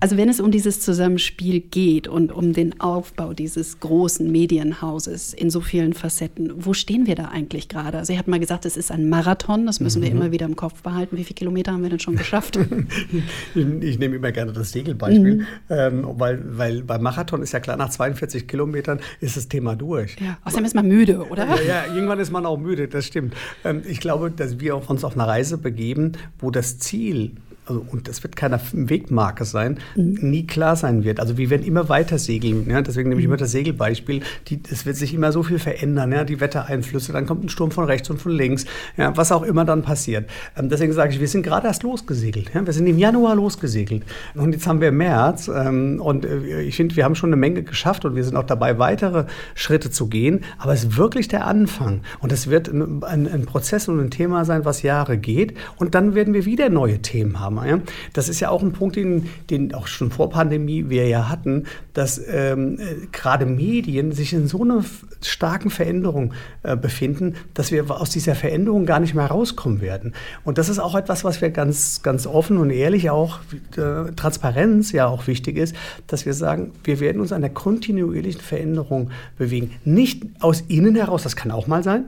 Also 0.00 0.16
wenn 0.16 0.30
es 0.30 0.40
um 0.40 0.50
dieses 0.50 0.80
Zusammenspiel 0.80 1.60
geht 1.60 2.08
und 2.08 2.32
um 2.32 2.54
den 2.54 2.80
Aufbau 2.80 3.34
dieses 3.34 3.80
großen 3.80 4.32
Medienhauses 4.32 5.34
in 5.34 5.50
so 5.50 5.60
vielen 5.60 5.92
Facetten, 5.92 6.54
wo 6.56 6.72
stehen 6.72 7.06
wir 7.06 7.14
da 7.14 7.26
eigentlich 7.26 7.68
gerade? 7.68 7.98
Also, 7.98 8.14
Sie 8.14 8.18
hat 8.18 8.28
mal 8.28 8.40
gesagt, 8.40 8.64
es 8.64 8.78
ist 8.78 8.90
ein 8.90 9.10
Marathon, 9.10 9.66
das 9.66 9.80
müssen 9.80 9.98
mhm. 9.98 10.04
wir 10.04 10.10
immer 10.10 10.32
wieder 10.32 10.46
im 10.46 10.56
Kopf 10.56 10.82
behalten. 10.82 11.18
Wie 11.18 11.24
viele 11.24 11.34
Kilometer 11.34 11.72
haben 11.72 11.82
wir 11.82 11.90
denn 11.90 12.00
schon 12.00 12.16
geschafft? 12.16 12.56
ich, 13.54 13.66
ich, 13.82 13.98
nehme 13.98 14.16
immer 14.16 14.32
gerne 14.32 14.54
das 14.54 14.72
Segelbeispiel, 14.72 15.34
mhm. 15.34 15.46
ähm, 15.68 16.06
weil, 16.16 16.40
weil 16.46 16.82
beim 16.82 17.02
Marathon 17.02 17.42
ist 17.42 17.52
ja 17.52 17.60
klar, 17.60 17.76
nach 17.76 17.90
42 17.90 18.48
Kilometern 18.48 19.00
ist 19.20 19.36
das 19.36 19.48
Thema 19.48 19.76
durch. 19.76 20.16
Ja, 20.18 20.38
außerdem 20.44 20.64
ist 20.64 20.74
man 20.74 20.88
müde, 20.88 21.26
oder? 21.28 21.46
Ja, 21.46 21.60
ja, 21.60 21.94
irgendwann 21.94 22.20
ist 22.20 22.32
man 22.32 22.46
auch 22.46 22.56
müde, 22.56 22.88
das 22.88 23.04
stimmt. 23.04 23.34
Ähm, 23.64 23.82
ich 23.86 24.00
glaube, 24.00 24.30
dass 24.30 24.60
wir 24.60 24.88
uns 24.88 25.04
auf 25.04 25.12
eine 25.12 25.26
Reise 25.26 25.58
begeben, 25.58 26.12
wo 26.38 26.50
das 26.50 26.78
Ziel 26.78 27.32
also, 27.66 27.86
und 27.92 28.08
das 28.08 28.24
wird 28.24 28.34
keine 28.34 28.58
Wegmarke 28.72 29.44
sein, 29.44 29.78
nie 29.94 30.46
klar 30.46 30.74
sein 30.74 31.04
wird. 31.04 31.20
Also 31.20 31.38
wir 31.38 31.48
werden 31.48 31.64
immer 31.64 31.88
weiter 31.88 32.18
segeln. 32.18 32.68
Ja? 32.68 32.82
Deswegen 32.82 33.08
nehme 33.08 33.20
ich 33.20 33.24
immer 33.24 33.36
das 33.36 33.52
Segelbeispiel. 33.52 34.22
Es 34.70 34.84
wird 34.84 34.96
sich 34.96 35.14
immer 35.14 35.30
so 35.30 35.44
viel 35.44 35.60
verändern, 35.60 36.10
ja? 36.10 36.24
die 36.24 36.40
Wettereinflüsse, 36.40 37.12
dann 37.12 37.26
kommt 37.26 37.44
ein 37.44 37.48
Sturm 37.48 37.70
von 37.70 37.84
rechts 37.84 38.10
und 38.10 38.20
von 38.20 38.32
links, 38.32 38.64
ja? 38.96 39.16
was 39.16 39.30
auch 39.30 39.42
immer 39.42 39.64
dann 39.64 39.82
passiert. 39.82 40.28
Ähm, 40.56 40.68
deswegen 40.70 40.92
sage 40.92 41.12
ich, 41.12 41.20
wir 41.20 41.28
sind 41.28 41.42
gerade 41.42 41.68
erst 41.68 41.84
losgesegelt. 41.84 42.52
Ja? 42.52 42.66
Wir 42.66 42.72
sind 42.72 42.86
im 42.88 42.98
Januar 42.98 43.36
losgesegelt. 43.36 44.02
Und 44.34 44.52
jetzt 44.52 44.66
haben 44.66 44.80
wir 44.80 44.90
März. 44.90 45.48
Ähm, 45.48 46.00
und 46.00 46.24
äh, 46.24 46.62
ich 46.62 46.74
finde, 46.74 46.96
wir 46.96 47.04
haben 47.04 47.14
schon 47.14 47.28
eine 47.28 47.36
Menge 47.36 47.62
geschafft 47.62 48.04
und 48.04 48.16
wir 48.16 48.24
sind 48.24 48.36
auch 48.36 48.42
dabei, 48.42 48.78
weitere 48.80 49.26
Schritte 49.54 49.90
zu 49.90 50.08
gehen. 50.08 50.40
Aber 50.58 50.72
es 50.72 50.82
ist 50.84 50.96
wirklich 50.96 51.28
der 51.28 51.46
Anfang. 51.46 52.00
Und 52.18 52.32
es 52.32 52.50
wird 52.50 52.66
ein, 52.66 53.04
ein, 53.04 53.32
ein 53.32 53.46
Prozess 53.46 53.86
und 53.86 54.00
ein 54.00 54.10
Thema 54.10 54.44
sein, 54.44 54.64
was 54.64 54.82
Jahre 54.82 55.16
geht. 55.16 55.54
Und 55.76 55.94
dann 55.94 56.16
werden 56.16 56.34
wir 56.34 56.44
wieder 56.44 56.68
neue 56.68 57.00
Themen 57.00 57.38
haben. 57.38 57.51
Ja? 57.56 57.80
Das 58.12 58.28
ist 58.28 58.40
ja 58.40 58.50
auch 58.50 58.62
ein 58.62 58.72
Punkt, 58.72 58.96
den, 58.96 59.28
den 59.50 59.74
auch 59.74 59.86
schon 59.86 60.10
vor 60.10 60.30
Pandemie 60.30 60.88
wir 60.88 61.06
ja 61.06 61.28
hatten, 61.28 61.64
dass 61.94 62.20
ähm, 62.28 62.78
gerade 63.12 63.46
Medien 63.46 64.12
sich 64.12 64.32
in 64.32 64.48
so 64.48 64.62
einer 64.62 64.84
starken 65.20 65.70
Veränderung 65.70 66.32
äh, 66.62 66.76
befinden, 66.76 67.34
dass 67.54 67.70
wir 67.70 67.90
aus 67.90 68.10
dieser 68.10 68.34
Veränderung 68.34 68.86
gar 68.86 69.00
nicht 69.00 69.14
mehr 69.14 69.26
rauskommen 69.26 69.80
werden. 69.80 70.14
Und 70.44 70.58
das 70.58 70.68
ist 70.68 70.78
auch 70.78 70.94
etwas, 70.94 71.24
was 71.24 71.40
wir 71.40 71.50
ganz, 71.50 72.02
ganz 72.02 72.26
offen 72.26 72.56
und 72.56 72.70
ehrlich 72.70 73.10
auch, 73.10 73.40
äh, 73.76 74.12
Transparenz 74.16 74.92
ja 74.92 75.06
auch 75.06 75.26
wichtig 75.26 75.56
ist, 75.56 75.74
dass 76.06 76.26
wir 76.26 76.34
sagen, 76.34 76.72
wir 76.84 77.00
werden 77.00 77.20
uns 77.20 77.32
an 77.32 77.42
der 77.42 77.50
kontinuierlichen 77.50 78.40
Veränderung 78.40 79.10
bewegen. 79.38 79.72
Nicht 79.84 80.22
aus 80.40 80.62
innen 80.68 80.96
heraus, 80.96 81.22
das 81.22 81.36
kann 81.36 81.50
auch 81.50 81.66
mal 81.66 81.82
sein, 81.82 82.04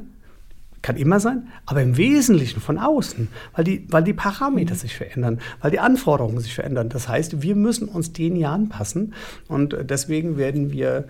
kann 0.84 0.96
immer 0.96 1.18
sein, 1.18 1.48
aber 1.64 1.82
im 1.82 1.96
Wesentlichen 1.96 2.60
von 2.60 2.78
außen, 2.78 3.28
weil 3.54 3.64
die, 3.64 3.86
weil 3.88 4.04
die 4.04 4.12
Parameter 4.12 4.74
sich 4.74 4.94
verändern, 4.94 5.40
weil 5.62 5.70
die 5.70 5.80
Anforderungen 5.80 6.38
sich 6.40 6.54
verändern. 6.54 6.90
Das 6.90 7.08
heißt, 7.08 7.40
wir 7.40 7.56
müssen 7.56 7.88
uns 7.88 8.12
denen 8.12 8.36
ja 8.36 8.52
anpassen 8.52 9.14
und 9.48 9.74
deswegen 9.82 10.36
werden 10.36 10.70
wir 10.70 11.06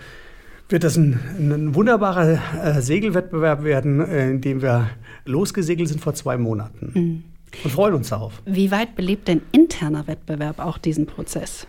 wird 0.68 0.84
das 0.84 0.96
ein, 0.96 1.18
ein 1.38 1.74
wunderbarer 1.74 2.38
äh, 2.62 2.80
Segelwettbewerb 2.80 3.64
werden, 3.64 4.00
äh, 4.00 4.30
in 4.30 4.40
dem 4.40 4.62
wir 4.62 4.88
losgesegelt 5.26 5.88
sind 5.88 6.00
vor 6.00 6.14
zwei 6.14 6.38
Monaten. 6.38 6.92
Mhm. 6.94 7.24
Und 7.64 7.70
freuen 7.70 7.94
uns 7.94 8.08
darauf. 8.08 8.42
Wie 8.46 8.70
weit 8.70 8.96
belebt 8.96 9.28
denn 9.28 9.42
interner 9.52 10.06
Wettbewerb 10.06 10.60
auch 10.60 10.78
diesen 10.78 11.06
Prozess? 11.06 11.66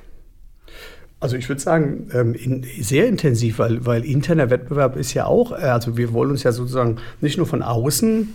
Also 1.26 1.38
ich 1.38 1.50
würde 1.50 1.60
sagen, 1.60 2.08
ähm, 2.14 2.36
in, 2.36 2.64
sehr 2.80 3.08
intensiv, 3.08 3.58
weil, 3.58 3.84
weil 3.84 4.06
interner 4.06 4.52
Wettbewerb 4.52 4.96
ist 4.96 5.16
ja 5.16 5.26
auch, 5.26 5.54
äh, 5.54 5.56
also 5.64 5.98
wir 5.98 6.14
wollen 6.14 6.30
uns 6.30 6.44
ja 6.44 6.52
sozusagen 6.52 6.98
nicht 7.20 7.38
nur 7.38 7.48
von 7.48 7.64
außen 7.64 8.32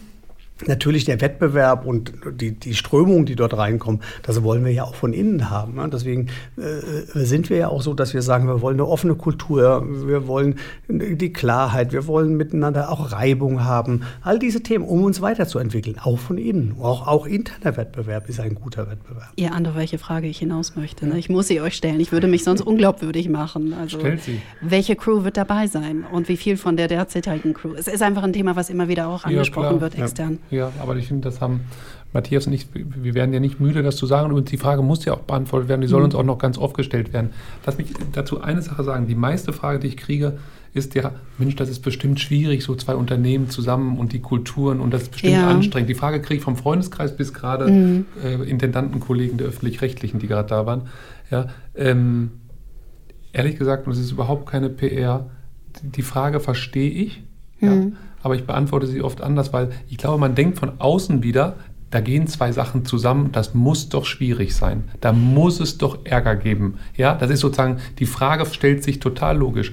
Natürlich 0.66 1.04
der 1.04 1.20
Wettbewerb 1.20 1.86
und 1.86 2.12
die, 2.32 2.52
die 2.52 2.74
Strömungen, 2.74 3.26
die 3.26 3.36
dort 3.36 3.56
reinkommen, 3.56 4.00
das 4.22 4.42
wollen 4.42 4.64
wir 4.64 4.72
ja 4.72 4.84
auch 4.84 4.94
von 4.94 5.12
innen 5.12 5.50
haben. 5.50 5.74
Ne? 5.74 5.88
Deswegen 5.92 6.28
äh, 6.56 7.24
sind 7.24 7.50
wir 7.50 7.56
ja 7.56 7.68
auch 7.68 7.82
so, 7.82 7.94
dass 7.94 8.14
wir 8.14 8.22
sagen, 8.22 8.46
wir 8.46 8.60
wollen 8.60 8.76
eine 8.76 8.86
offene 8.86 9.14
Kultur, 9.14 9.84
wir 10.06 10.26
wollen 10.26 10.56
die 10.88 11.32
Klarheit, 11.32 11.92
wir 11.92 12.06
wollen 12.06 12.36
miteinander 12.36 12.90
auch 12.90 13.12
Reibung 13.12 13.64
haben. 13.64 14.02
All 14.22 14.38
diese 14.38 14.62
Themen, 14.62 14.84
um 14.84 15.04
uns 15.04 15.20
weiterzuentwickeln, 15.20 15.98
auch 15.98 16.18
von 16.18 16.38
innen. 16.38 16.76
Auch, 16.80 17.06
auch 17.06 17.26
interner 17.26 17.76
Wettbewerb 17.76 18.28
ist 18.28 18.40
ein 18.40 18.54
guter 18.54 18.90
Wettbewerb. 18.90 19.32
Ihr 19.36 19.52
ahnt, 19.52 19.68
auf 19.68 19.76
welche 19.76 19.98
Frage 19.98 20.26
ich 20.26 20.38
hinaus 20.38 20.76
möchte. 20.76 21.06
Ne? 21.06 21.18
Ich 21.18 21.28
muss 21.28 21.48
sie 21.48 21.60
euch 21.60 21.74
stellen. 21.74 22.00
Ich 22.00 22.12
würde 22.12 22.26
mich 22.26 22.44
sonst 22.44 22.60
unglaubwürdig 22.60 23.28
machen. 23.28 23.74
Also, 23.74 23.98
Stellt 23.98 24.22
sie. 24.22 24.40
Welche 24.60 24.96
Crew 24.96 25.24
wird 25.24 25.36
dabei 25.36 25.66
sein 25.66 26.04
und 26.10 26.28
wie 26.28 26.36
viel 26.36 26.56
von 26.56 26.76
der 26.76 26.88
derzeitigen 26.88 27.54
Crew? 27.54 27.74
Es 27.76 27.88
ist 27.88 28.02
einfach 28.02 28.22
ein 28.22 28.32
Thema, 28.32 28.56
was 28.56 28.70
immer 28.70 28.88
wieder 28.88 29.08
auch 29.08 29.24
angesprochen 29.24 29.76
ja, 29.76 29.80
wird 29.80 29.98
extern. 29.98 30.38
Ja. 30.49 30.49
Ja, 30.50 30.72
aber 30.80 30.96
ich 30.96 31.08
finde, 31.08 31.28
das 31.28 31.40
haben 31.40 31.60
Matthias 32.12 32.46
und 32.46 32.52
ich, 32.52 32.66
wir 32.74 33.14
werden 33.14 33.32
ja 33.32 33.40
nicht 33.40 33.60
müde, 33.60 33.82
das 33.82 33.96
zu 33.96 34.06
sagen. 34.06 34.32
Und 34.32 34.50
die 34.50 34.56
Frage 34.56 34.82
muss 34.82 35.04
ja 35.04 35.14
auch 35.14 35.20
beantwortet 35.20 35.68
werden. 35.68 35.80
Die 35.80 35.86
soll 35.86 36.00
mhm. 36.00 36.06
uns 36.06 36.14
auch 36.14 36.24
noch 36.24 36.38
ganz 36.38 36.58
oft 36.58 36.76
gestellt 36.76 37.12
werden. 37.12 37.30
Lass 37.64 37.78
mich 37.78 37.92
dazu 38.12 38.40
eine 38.40 38.62
Sache 38.62 38.82
sagen. 38.82 39.06
Die 39.06 39.14
meiste 39.14 39.52
Frage, 39.52 39.78
die 39.78 39.88
ich 39.88 39.96
kriege, 39.96 40.38
ist 40.72 40.94
ja, 40.94 41.12
Mensch, 41.38 41.56
das 41.56 41.68
ist 41.68 41.80
bestimmt 41.80 42.20
schwierig, 42.20 42.62
so 42.62 42.74
zwei 42.76 42.94
Unternehmen 42.94 43.48
zusammen 43.48 43.98
und 43.98 44.12
die 44.12 44.20
Kulturen 44.20 44.80
und 44.80 44.92
das 44.92 45.02
ist 45.02 45.12
bestimmt 45.12 45.34
ja. 45.34 45.50
anstrengend. 45.50 45.90
Die 45.90 45.94
Frage 45.94 46.20
kriege 46.20 46.38
ich 46.38 46.42
vom 46.44 46.56
Freundeskreis 46.56 47.16
bis 47.16 47.34
gerade 47.34 47.70
mhm. 47.70 48.06
äh, 48.24 48.48
Intendantenkollegen 48.48 49.36
der 49.38 49.48
Öffentlich-Rechtlichen, 49.48 50.20
die 50.20 50.28
gerade 50.28 50.48
da 50.48 50.66
waren. 50.66 50.82
Ja, 51.30 51.48
ähm, 51.74 52.30
ehrlich 53.32 53.56
gesagt, 53.56 53.86
und 53.86 53.92
es 53.92 53.98
ist 53.98 54.12
überhaupt 54.12 54.48
keine 54.48 54.68
PR, 54.70 55.28
die 55.82 56.02
Frage 56.02 56.38
verstehe 56.38 56.90
ich. 56.90 57.22
Mhm. 57.60 57.68
Ja, 57.68 57.98
aber 58.22 58.34
ich 58.34 58.46
beantworte 58.46 58.86
sie 58.86 59.02
oft 59.02 59.20
anders, 59.20 59.52
weil 59.52 59.70
ich 59.88 59.98
glaube, 59.98 60.18
man 60.18 60.34
denkt 60.34 60.58
von 60.58 60.72
außen 60.78 61.22
wieder, 61.22 61.56
da 61.90 62.00
gehen 62.00 62.26
zwei 62.28 62.52
Sachen 62.52 62.84
zusammen, 62.84 63.32
das 63.32 63.54
muss 63.54 63.88
doch 63.88 64.04
schwierig 64.04 64.54
sein. 64.54 64.84
Da 65.00 65.12
muss 65.12 65.58
es 65.58 65.76
doch 65.76 65.98
Ärger 66.04 66.36
geben. 66.36 66.78
Ja, 66.96 67.14
das 67.14 67.30
ist 67.30 67.40
sozusagen, 67.40 67.78
die 67.98 68.06
Frage 68.06 68.46
stellt 68.46 68.84
sich 68.84 69.00
total 69.00 69.36
logisch. 69.36 69.72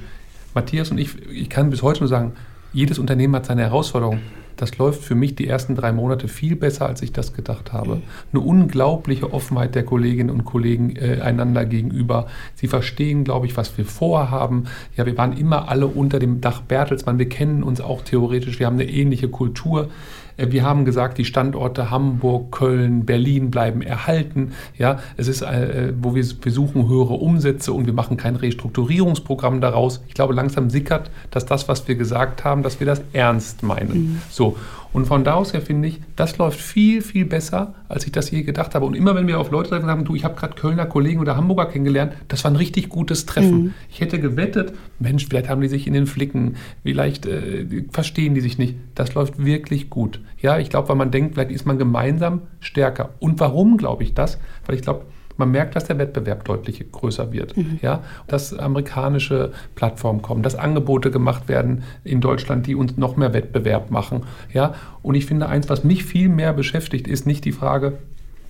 Matthias 0.55 0.89
und 0.89 0.97
ich, 0.97 1.15
ich 1.29 1.49
kann 1.49 1.69
bis 1.69 1.83
heute 1.83 1.99
nur 1.99 2.07
sagen, 2.07 2.33
jedes 2.73 2.97
Unternehmen 2.97 3.35
hat 3.35 3.45
seine 3.45 3.61
Herausforderungen 3.61 4.21
das 4.57 4.77
läuft 4.77 5.03
für 5.03 5.15
mich 5.15 5.35
die 5.35 5.47
ersten 5.47 5.75
drei 5.75 5.91
Monate 5.91 6.27
viel 6.27 6.55
besser, 6.55 6.87
als 6.87 7.01
ich 7.01 7.13
das 7.13 7.33
gedacht 7.33 7.71
habe. 7.73 8.01
Eine 8.33 8.41
unglaubliche 8.41 9.31
Offenheit 9.31 9.75
der 9.75 9.83
Kolleginnen 9.83 10.29
und 10.29 10.45
Kollegen 10.45 10.95
äh, 10.95 11.21
einander 11.21 11.65
gegenüber. 11.65 12.27
Sie 12.55 12.67
verstehen, 12.67 13.23
glaube 13.23 13.45
ich, 13.45 13.55
was 13.55 13.77
wir 13.77 13.85
vorhaben. 13.85 14.65
Ja, 14.95 15.05
wir 15.05 15.17
waren 15.17 15.37
immer 15.37 15.69
alle 15.69 15.87
unter 15.87 16.19
dem 16.19 16.41
Dach 16.41 16.61
Bertelsmann. 16.61 17.19
Wir 17.19 17.29
kennen 17.29 17.63
uns 17.63 17.79
auch 17.79 18.01
theoretisch. 18.01 18.59
Wir 18.59 18.65
haben 18.65 18.79
eine 18.79 18.89
ähnliche 18.89 19.29
Kultur. 19.29 19.89
Äh, 20.37 20.51
wir 20.51 20.63
haben 20.63 20.85
gesagt, 20.85 21.17
die 21.17 21.25
Standorte 21.25 21.91
Hamburg, 21.91 22.51
Köln, 22.51 23.05
Berlin 23.05 23.51
bleiben 23.51 23.81
erhalten. 23.81 24.53
Ja, 24.77 24.99
es 25.17 25.27
ist, 25.27 25.41
äh, 25.41 25.93
wo 25.99 26.15
wir, 26.15 26.23
wir 26.41 26.51
suchen 26.51 26.87
höhere 26.87 27.15
Umsätze 27.15 27.73
und 27.73 27.85
wir 27.85 27.93
machen 27.93 28.17
kein 28.17 28.35
Restrukturierungsprogramm 28.35 29.61
daraus. 29.61 30.03
Ich 30.07 30.13
glaube, 30.13 30.33
langsam 30.33 30.69
sickert, 30.69 31.11
dass 31.31 31.45
das, 31.45 31.67
was 31.67 31.87
wir 31.87 31.95
gesagt 31.95 32.43
haben, 32.43 32.63
dass 32.63 32.79
wir 32.79 32.87
das 32.87 33.01
ernst 33.13 33.63
meinen. 33.63 33.97
Mhm. 33.97 34.21
So. 34.29 34.55
Und 34.93 35.05
von 35.05 35.23
da 35.23 35.33
aus 35.33 35.53
her 35.53 35.61
finde 35.61 35.87
ich, 35.89 36.01
das 36.15 36.37
läuft 36.37 36.59
viel, 36.59 37.01
viel 37.01 37.25
besser, 37.25 37.75
als 37.87 38.05
ich 38.05 38.11
das 38.11 38.31
je 38.31 38.43
gedacht 38.43 38.75
habe. 38.75 38.85
Und 38.85 38.95
immer 38.95 39.15
wenn 39.15 39.27
wir 39.27 39.39
auf 39.39 39.51
Leute 39.51 39.69
treffen, 39.69 39.85
sagen, 39.85 40.05
du, 40.05 40.15
ich 40.15 40.23
habe 40.23 40.35
gerade 40.35 40.55
Kölner 40.55 40.85
Kollegen 40.85 41.19
oder 41.19 41.35
Hamburger 41.35 41.65
kennengelernt, 41.65 42.13
das 42.27 42.43
war 42.43 42.51
ein 42.51 42.55
richtig 42.55 42.89
gutes 42.89 43.25
Treffen. 43.25 43.63
Mhm. 43.63 43.73
Ich 43.89 44.01
hätte 44.01 44.19
gewettet, 44.19 44.73
Mensch, 44.99 45.27
vielleicht 45.27 45.49
haben 45.49 45.61
die 45.61 45.67
sich 45.67 45.87
in 45.87 45.93
den 45.93 46.07
Flicken, 46.07 46.55
vielleicht 46.83 47.25
äh, 47.25 47.65
verstehen 47.91 48.33
die 48.33 48.41
sich 48.41 48.57
nicht. 48.57 48.75
Das 48.95 49.13
läuft 49.13 49.43
wirklich 49.43 49.89
gut. 49.89 50.21
Ja, 50.41 50.57
ich 50.57 50.69
glaube, 50.69 50.89
weil 50.89 50.95
man 50.95 51.11
denkt, 51.11 51.35
vielleicht 51.35 51.51
ist 51.51 51.65
man 51.65 51.77
gemeinsam 51.77 52.41
stärker. 52.59 53.11
Und 53.19 53.39
warum 53.39 53.77
glaube 53.77 54.03
ich 54.03 54.13
das? 54.13 54.39
Weil 54.65 54.75
ich 54.75 54.81
glaube, 54.81 55.05
man 55.37 55.51
merkt, 55.51 55.75
dass 55.75 55.85
der 55.85 55.97
Wettbewerb 55.97 56.45
deutlich 56.45 56.83
größer 56.91 57.31
wird. 57.31 57.55
Mhm. 57.55 57.79
Ja? 57.81 58.03
Dass 58.27 58.53
amerikanische 58.53 59.51
Plattformen 59.75 60.21
kommen, 60.21 60.43
dass 60.43 60.55
Angebote 60.55 61.11
gemacht 61.11 61.47
werden 61.47 61.83
in 62.03 62.21
Deutschland, 62.21 62.67
die 62.67 62.75
uns 62.75 62.97
noch 62.97 63.17
mehr 63.17 63.33
Wettbewerb 63.33 63.91
machen. 63.91 64.23
Ja? 64.53 64.75
Und 65.01 65.15
ich 65.15 65.25
finde, 65.25 65.47
eins, 65.47 65.69
was 65.69 65.83
mich 65.83 66.03
viel 66.03 66.29
mehr 66.29 66.53
beschäftigt, 66.53 67.07
ist 67.07 67.25
nicht 67.25 67.45
die 67.45 67.51
Frage, 67.51 67.93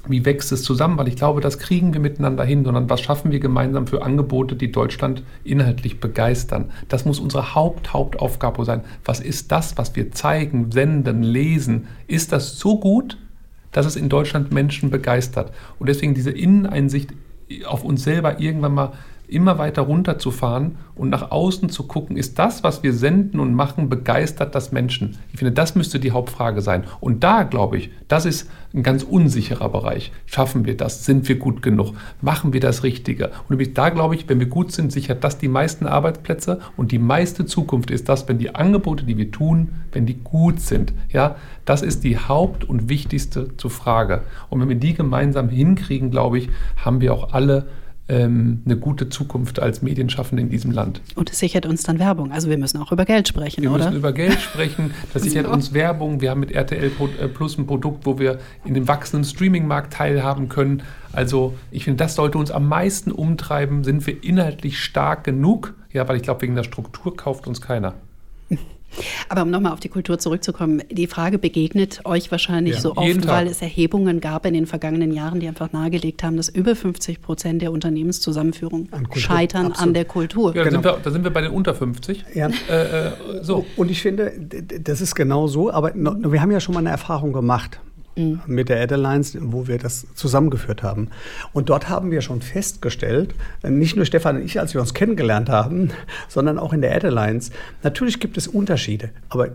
wie 0.09 0.25
wächst 0.25 0.51
es 0.51 0.63
zusammen, 0.63 0.97
weil 0.97 1.07
ich 1.07 1.15
glaube, 1.15 1.41
das 1.41 1.59
kriegen 1.59 1.93
wir 1.93 1.99
miteinander 1.99 2.43
hin, 2.43 2.63
sondern 2.63 2.89
was 2.89 3.01
schaffen 3.01 3.31
wir 3.31 3.39
gemeinsam 3.39 3.87
für 3.87 4.03
Angebote, 4.03 4.55
die 4.55 4.71
Deutschland 4.71 5.23
inhaltlich 5.43 5.99
begeistern. 5.99 6.71
Das 6.87 7.05
muss 7.05 7.19
unsere 7.19 7.55
Haupt, 7.55 7.93
Hauptaufgabe 7.93 8.63
sein. 8.65 8.81
Was 9.03 9.19
ist 9.19 9.51
das, 9.51 9.77
was 9.77 9.95
wir 9.95 10.11
zeigen, 10.11 10.71
senden, 10.71 11.23
lesen? 11.23 11.87
Ist 12.07 12.31
das 12.31 12.57
so 12.57 12.79
gut, 12.79 13.17
dass 13.77 13.85
es 13.85 13.95
in 13.95 14.09
Deutschland 14.09 14.51
Menschen 14.51 14.89
begeistert. 14.89 15.53
Und 15.77 15.87
deswegen 15.87 16.15
diese 16.15 16.31
Inneneinsicht 16.31 17.11
auf 17.65 17.83
uns 17.83 18.03
selber 18.03 18.39
irgendwann 18.39 18.73
mal 18.73 18.93
immer 19.27 19.57
weiter 19.57 19.83
runterzufahren 19.83 20.77
und 20.95 21.09
nach 21.09 21.31
außen 21.31 21.69
zu 21.69 21.83
gucken, 21.83 22.17
ist 22.17 22.39
das, 22.39 22.63
was 22.63 22.81
wir 22.81 22.93
senden 22.93 23.39
und 23.39 23.53
machen, 23.53 23.89
begeistert 23.89 24.55
das 24.55 24.71
Menschen? 24.71 25.17
Ich 25.31 25.39
finde, 25.39 25.51
das 25.51 25.75
müsste 25.75 25.99
die 25.99 26.11
Hauptfrage 26.11 26.61
sein. 26.61 26.85
Und 26.99 27.23
da, 27.23 27.43
glaube 27.43 27.77
ich, 27.77 27.91
das 28.07 28.25
ist 28.25 28.49
ein 28.73 28.83
ganz 28.83 29.03
unsicherer 29.03 29.69
Bereich. 29.69 30.11
Schaffen 30.25 30.65
wir 30.65 30.75
das? 30.75 31.05
Sind 31.05 31.27
wir 31.27 31.37
gut 31.37 31.61
genug? 31.61 31.93
Machen 32.21 32.53
wir 32.53 32.59
das 32.59 32.83
Richtige? 32.83 33.31
Und 33.47 33.77
da, 33.77 33.89
glaube 33.89 34.15
ich, 34.15 34.27
wenn 34.29 34.39
wir 34.39 34.47
gut 34.47 34.71
sind, 34.71 34.91
sichert 34.91 35.23
das 35.23 35.37
die 35.37 35.47
meisten 35.47 35.85
Arbeitsplätze 35.85 36.59
und 36.75 36.91
die 36.91 36.99
meiste 36.99 37.45
Zukunft 37.45 37.91
ist 37.91 38.09
das, 38.09 38.27
wenn 38.27 38.37
die 38.37 38.55
Angebote, 38.55 39.03
die 39.03 39.17
wir 39.17 39.31
tun, 39.31 39.69
wenn 39.91 40.05
die 40.05 40.15
gut 40.15 40.59
sind. 40.61 40.93
Ja, 41.11 41.35
das 41.65 41.81
ist 41.81 42.03
die 42.03 42.17
Haupt- 42.17 42.63
und 42.63 42.89
wichtigste 42.89 43.49
Frage. 43.69 44.23
Und 44.49 44.61
wenn 44.61 44.69
wir 44.69 44.75
die 44.75 44.93
gemeinsam 44.93 45.49
hinkriegen, 45.49 46.11
glaube 46.11 46.37
ich, 46.37 46.49
haben 46.77 47.01
wir 47.01 47.13
auch 47.13 47.33
alle 47.33 47.67
ähm, 48.09 48.61
eine 48.65 48.77
gute 48.77 49.09
Zukunft 49.09 49.59
als 49.59 49.81
Medienschaffende 49.81 50.41
in 50.41 50.49
diesem 50.49 50.71
Land. 50.71 51.01
Und 51.15 51.31
es 51.31 51.39
sichert 51.39 51.65
uns 51.65 51.83
dann 51.83 51.99
Werbung. 51.99 52.31
Also 52.31 52.49
wir 52.49 52.57
müssen 52.57 52.81
auch 52.81 52.91
über 52.91 53.05
Geld 53.05 53.27
sprechen, 53.27 53.63
wir 53.63 53.71
oder? 53.71 53.79
Wir 53.79 53.85
müssen 53.85 53.97
über 53.97 54.13
Geld 54.13 54.39
sprechen. 54.39 54.91
Das 55.13 55.23
sichert 55.23 55.47
uns 55.47 55.73
Werbung. 55.73 56.21
Wir 56.21 56.31
haben 56.31 56.39
mit 56.39 56.51
RTL 56.51 56.91
äh, 57.19 57.27
Plus 57.27 57.57
ein 57.57 57.67
Produkt, 57.67 58.05
wo 58.05 58.19
wir 58.19 58.39
in 58.63 58.73
dem 58.73 58.87
wachsenden 58.87 59.25
Streaming-Markt 59.25 59.93
teilhaben 59.93 60.47
können. 60.47 60.83
Also 61.11 61.55
ich 61.71 61.83
finde, 61.83 61.97
das 61.97 62.15
sollte 62.15 62.37
uns 62.37 62.51
am 62.51 62.67
meisten 62.67 63.11
umtreiben. 63.11 63.83
Sind 63.83 64.05
wir 64.07 64.23
inhaltlich 64.23 64.79
stark 64.79 65.23
genug? 65.23 65.73
Ja, 65.91 66.07
weil 66.07 66.17
ich 66.17 66.23
glaube, 66.23 66.41
wegen 66.41 66.55
der 66.55 66.63
Struktur 66.63 67.15
kauft 67.15 67.47
uns 67.47 67.61
keiner. 67.61 67.95
Aber 69.29 69.43
um 69.43 69.49
nochmal 69.49 69.73
auf 69.73 69.79
die 69.79 69.89
Kultur 69.89 70.17
zurückzukommen, 70.19 70.81
die 70.91 71.07
Frage 71.07 71.37
begegnet 71.37 72.01
euch 72.05 72.31
wahrscheinlich 72.31 72.75
ja, 72.75 72.81
so 72.81 72.95
oft, 72.95 73.27
weil 73.27 73.47
es 73.47 73.61
Erhebungen 73.61 74.19
gab 74.21 74.45
in 74.45 74.53
den 74.53 74.65
vergangenen 74.65 75.11
Jahren, 75.11 75.39
die 75.39 75.47
einfach 75.47 75.71
nahegelegt 75.71 76.23
haben, 76.23 76.37
dass 76.37 76.49
über 76.49 76.75
50 76.75 77.21
Prozent 77.21 77.61
der 77.61 77.71
Unternehmenszusammenführung 77.71 78.89
scheitern 79.15 79.67
Absolut. 79.67 79.87
an 79.87 79.93
der 79.93 80.05
Kultur. 80.05 80.55
Ja, 80.55 80.63
da, 80.63 80.69
genau. 80.69 80.81
sind 80.81 80.85
wir, 80.85 80.99
da, 81.03 81.11
sind 81.11 81.23
wir, 81.23 81.31
bei 81.31 81.41
den 81.41 81.51
unter 81.51 81.75
50. 81.75 82.25
Ja. 82.33 82.49
Äh, 82.69 83.07
äh, 83.07 83.11
so. 83.41 83.65
Und 83.75 83.91
ich 83.91 84.01
finde, 84.01 84.33
das 84.81 85.01
ist 85.01 85.15
genau 85.15 85.47
so, 85.47 85.71
aber 85.71 85.93
wir 85.93 86.41
haben 86.41 86.51
ja 86.51 86.59
schon 86.59 86.73
mal 86.73 86.79
eine 86.79 86.89
Erfahrung 86.89 87.33
gemacht 87.33 87.79
mhm. 88.17 88.41
mit 88.47 88.69
der 88.69 88.81
Adelines, 88.81 89.37
wo 89.39 89.67
wir 89.67 89.77
das 89.77 90.07
zusammengeführt 90.13 90.83
haben. 90.83 91.09
Und 91.53 91.69
dort 91.69 91.89
haben 91.89 92.11
wir 92.11 92.21
schon 92.21 92.41
festgestellt, 92.41 93.35
nicht 93.63 93.95
nur 93.95 94.05
Stefan 94.05 94.37
und 94.37 94.43
ich, 94.43 94.59
als 94.59 94.73
wir 94.73 94.81
uns 94.81 94.93
kennengelernt 94.93 95.49
haben, 95.49 95.91
sondern 96.27 96.59
auch 96.59 96.73
in 96.73 96.81
der 96.81 96.95
Adelines, 96.95 97.51
natürlich 97.83 98.19
gibt 98.19 98.37
es 98.37 98.47
Unterschiede, 98.47 99.11
aber 99.29 99.49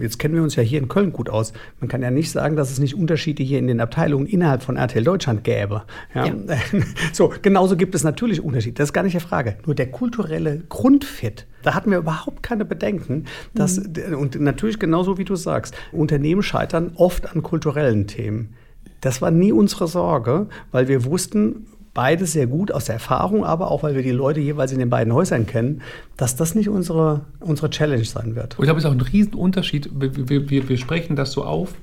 jetzt 0.00 0.18
kennen 0.18 0.34
wir 0.34 0.42
uns 0.42 0.56
ja 0.56 0.62
hier 0.62 0.78
in 0.78 0.88
Köln 0.88 1.12
gut 1.12 1.30
aus. 1.30 1.52
Man 1.80 1.88
kann 1.88 2.02
ja 2.02 2.10
nicht 2.10 2.30
sagen, 2.30 2.56
dass 2.56 2.70
es 2.70 2.78
nicht 2.78 2.94
Unterschiede 2.94 3.42
hier 3.42 3.58
in 3.58 3.66
den 3.66 3.80
Abteilungen 3.80 4.26
innerhalb 4.26 4.62
von 4.62 4.76
RTL 4.76 5.02
Deutschland 5.04 5.44
gäbe. 5.44 5.82
Ja? 6.14 6.26
Ja. 6.26 6.34
So, 7.12 7.32
genauso 7.40 7.76
gibt 7.76 7.94
es 7.94 8.04
natürlich 8.04 8.42
Unterschiede. 8.42 8.74
Das 8.74 8.88
ist 8.88 8.92
gar 8.92 9.02
nicht 9.02 9.14
die 9.14 9.20
Frage. 9.20 9.56
Nur 9.64 9.74
der 9.74 9.90
kulturelle 9.90 10.62
Grundfit, 10.68 11.46
da 11.62 11.74
hatten 11.74 11.90
wir 11.90 11.98
überhaupt 11.98 12.42
keine 12.42 12.64
Bedenken. 12.64 13.24
Dass, 13.54 13.78
mhm. 13.78 14.18
Und 14.18 14.40
natürlich 14.40 14.78
genauso 14.78 15.18
wie 15.18 15.24
du 15.24 15.36
sagst, 15.36 15.74
Unternehmen 15.92 16.42
scheitern 16.42 16.92
oft 16.96 17.34
an 17.34 17.42
kulturellen 17.42 18.06
Themen. 18.06 18.54
Das 19.00 19.22
war 19.22 19.30
nie 19.30 19.52
unsere 19.52 19.88
Sorge, 19.88 20.48
weil 20.72 20.88
wir 20.88 21.04
wussten, 21.04 21.66
beides 21.96 22.32
sehr 22.32 22.46
gut 22.46 22.70
aus 22.70 22.84
der 22.84 22.94
Erfahrung, 22.94 23.44
aber 23.44 23.70
auch, 23.70 23.82
weil 23.82 23.96
wir 23.96 24.02
die 24.02 24.10
Leute 24.10 24.38
jeweils 24.38 24.70
in 24.70 24.78
den 24.78 24.90
beiden 24.90 25.12
Häusern 25.12 25.46
kennen, 25.46 25.80
dass 26.16 26.36
das 26.36 26.54
nicht 26.54 26.68
unsere, 26.68 27.22
unsere 27.40 27.70
Challenge 27.70 28.04
sein 28.04 28.36
wird. 28.36 28.58
Und 28.58 28.64
ich 28.64 28.66
glaube, 28.66 28.78
es 28.78 28.84
ist 28.84 28.90
auch 28.90 28.94
ein 28.94 29.00
Riesenunterschied. 29.00 29.90
Wir, 29.98 30.50
wir, 30.50 30.68
wir 30.68 30.78
sprechen 30.78 31.16
das 31.16 31.32
so 31.32 31.42
auf. 31.42 31.74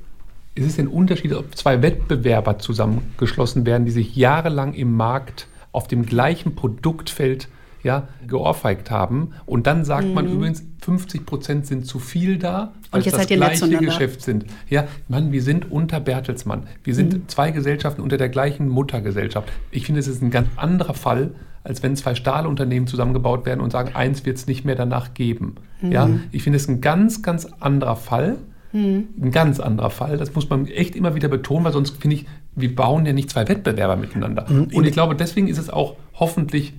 Es 0.56 0.66
ist 0.66 0.80
ein 0.80 0.88
Unterschied, 0.88 1.34
ob 1.34 1.58
zwei 1.58 1.82
Wettbewerber 1.82 2.60
zusammengeschlossen 2.60 3.66
werden, 3.66 3.86
die 3.86 3.92
sich 3.92 4.16
jahrelang 4.16 4.76
im 4.76 4.96
Markt 4.96 5.48
auf 5.72 5.88
dem 5.88 6.06
gleichen 6.06 6.54
Produktfeld 6.54 7.50
ja, 7.84 8.08
geohrfeigt 8.26 8.90
haben. 8.90 9.34
Und 9.46 9.68
dann 9.68 9.86
sagt 9.86 10.08
mhm. 10.08 10.14
man 10.14 10.28
übrigens, 10.28 10.64
50 10.82 11.26
Prozent 11.26 11.68
sind 11.68 11.86
zu 11.86 12.00
viel 12.00 12.38
da, 12.38 12.74
weil 12.92 13.02
das 13.02 13.28
gleiche 13.28 13.70
Geschäft 13.78 14.22
sind. 14.22 14.46
Ja, 14.70 14.86
Mann, 15.08 15.32
wir 15.32 15.42
sind 15.42 15.72
unter 15.72 16.00
Bertelsmann. 16.00 16.64
Wir 16.84 16.96
sind 16.96 17.14
mhm. 17.14 17.28
zwei 17.28 17.52
Gesellschaften 17.52 18.02
unter 18.02 18.18
der 18.18 18.30
gleichen 18.30 18.70
Muttergesellschaft. 18.70 19.52
Ich 19.72 19.86
finde, 19.86 20.00
es 20.00 20.08
ist 20.08 20.22
ein 20.22 20.32
ganz 20.32 20.48
anderer 20.56 20.94
Fall, 20.94 21.32
als 21.64 21.84
wenn 21.84 21.96
zwei 21.96 22.16
Stahlunternehmen 22.16 22.88
zusammengebaut 22.88 23.46
werden 23.46 23.62
und 23.62 23.72
sagen, 23.72 23.96
eins 23.96 24.26
wird 24.26 24.38
es 24.38 24.48
nicht 24.48 24.66
mehr 24.66 24.76
danach 24.76 25.14
geben. 25.14 25.56
Mhm. 25.82 25.92
Ja, 25.92 26.10
ich 26.32 26.44
finde 26.44 26.58
es 26.58 26.68
ein 26.68 26.82
ganz, 26.82 27.22
ganz 27.22 27.48
anderer 27.60 27.96
Fall. 27.96 28.38
Mhm. 28.74 29.10
Ein 29.22 29.32
ganz 29.32 29.60
anderer 29.60 29.92
Fall. 29.92 30.18
Das 30.18 30.34
muss 30.34 30.50
man 30.50 30.68
echt 30.68 30.96
immer 30.96 31.16
wieder 31.16 31.30
betonen, 31.30 31.64
weil 31.64 31.74
sonst 31.74 32.02
finde 32.02 32.16
ich, 32.16 32.26
wir 32.56 32.76
bauen 32.76 33.06
ja 33.06 33.14
nicht 33.14 33.30
zwei 33.30 33.48
Wettbewerber 33.48 33.96
miteinander. 33.96 34.46
Mhm. 34.50 34.70
Und 34.74 34.86
ich 34.86 34.94
glaube, 34.94 35.16
deswegen 35.16 35.48
ist 35.48 35.60
es 35.60 35.70
auch 35.70 35.96
hoffentlich 36.16 36.74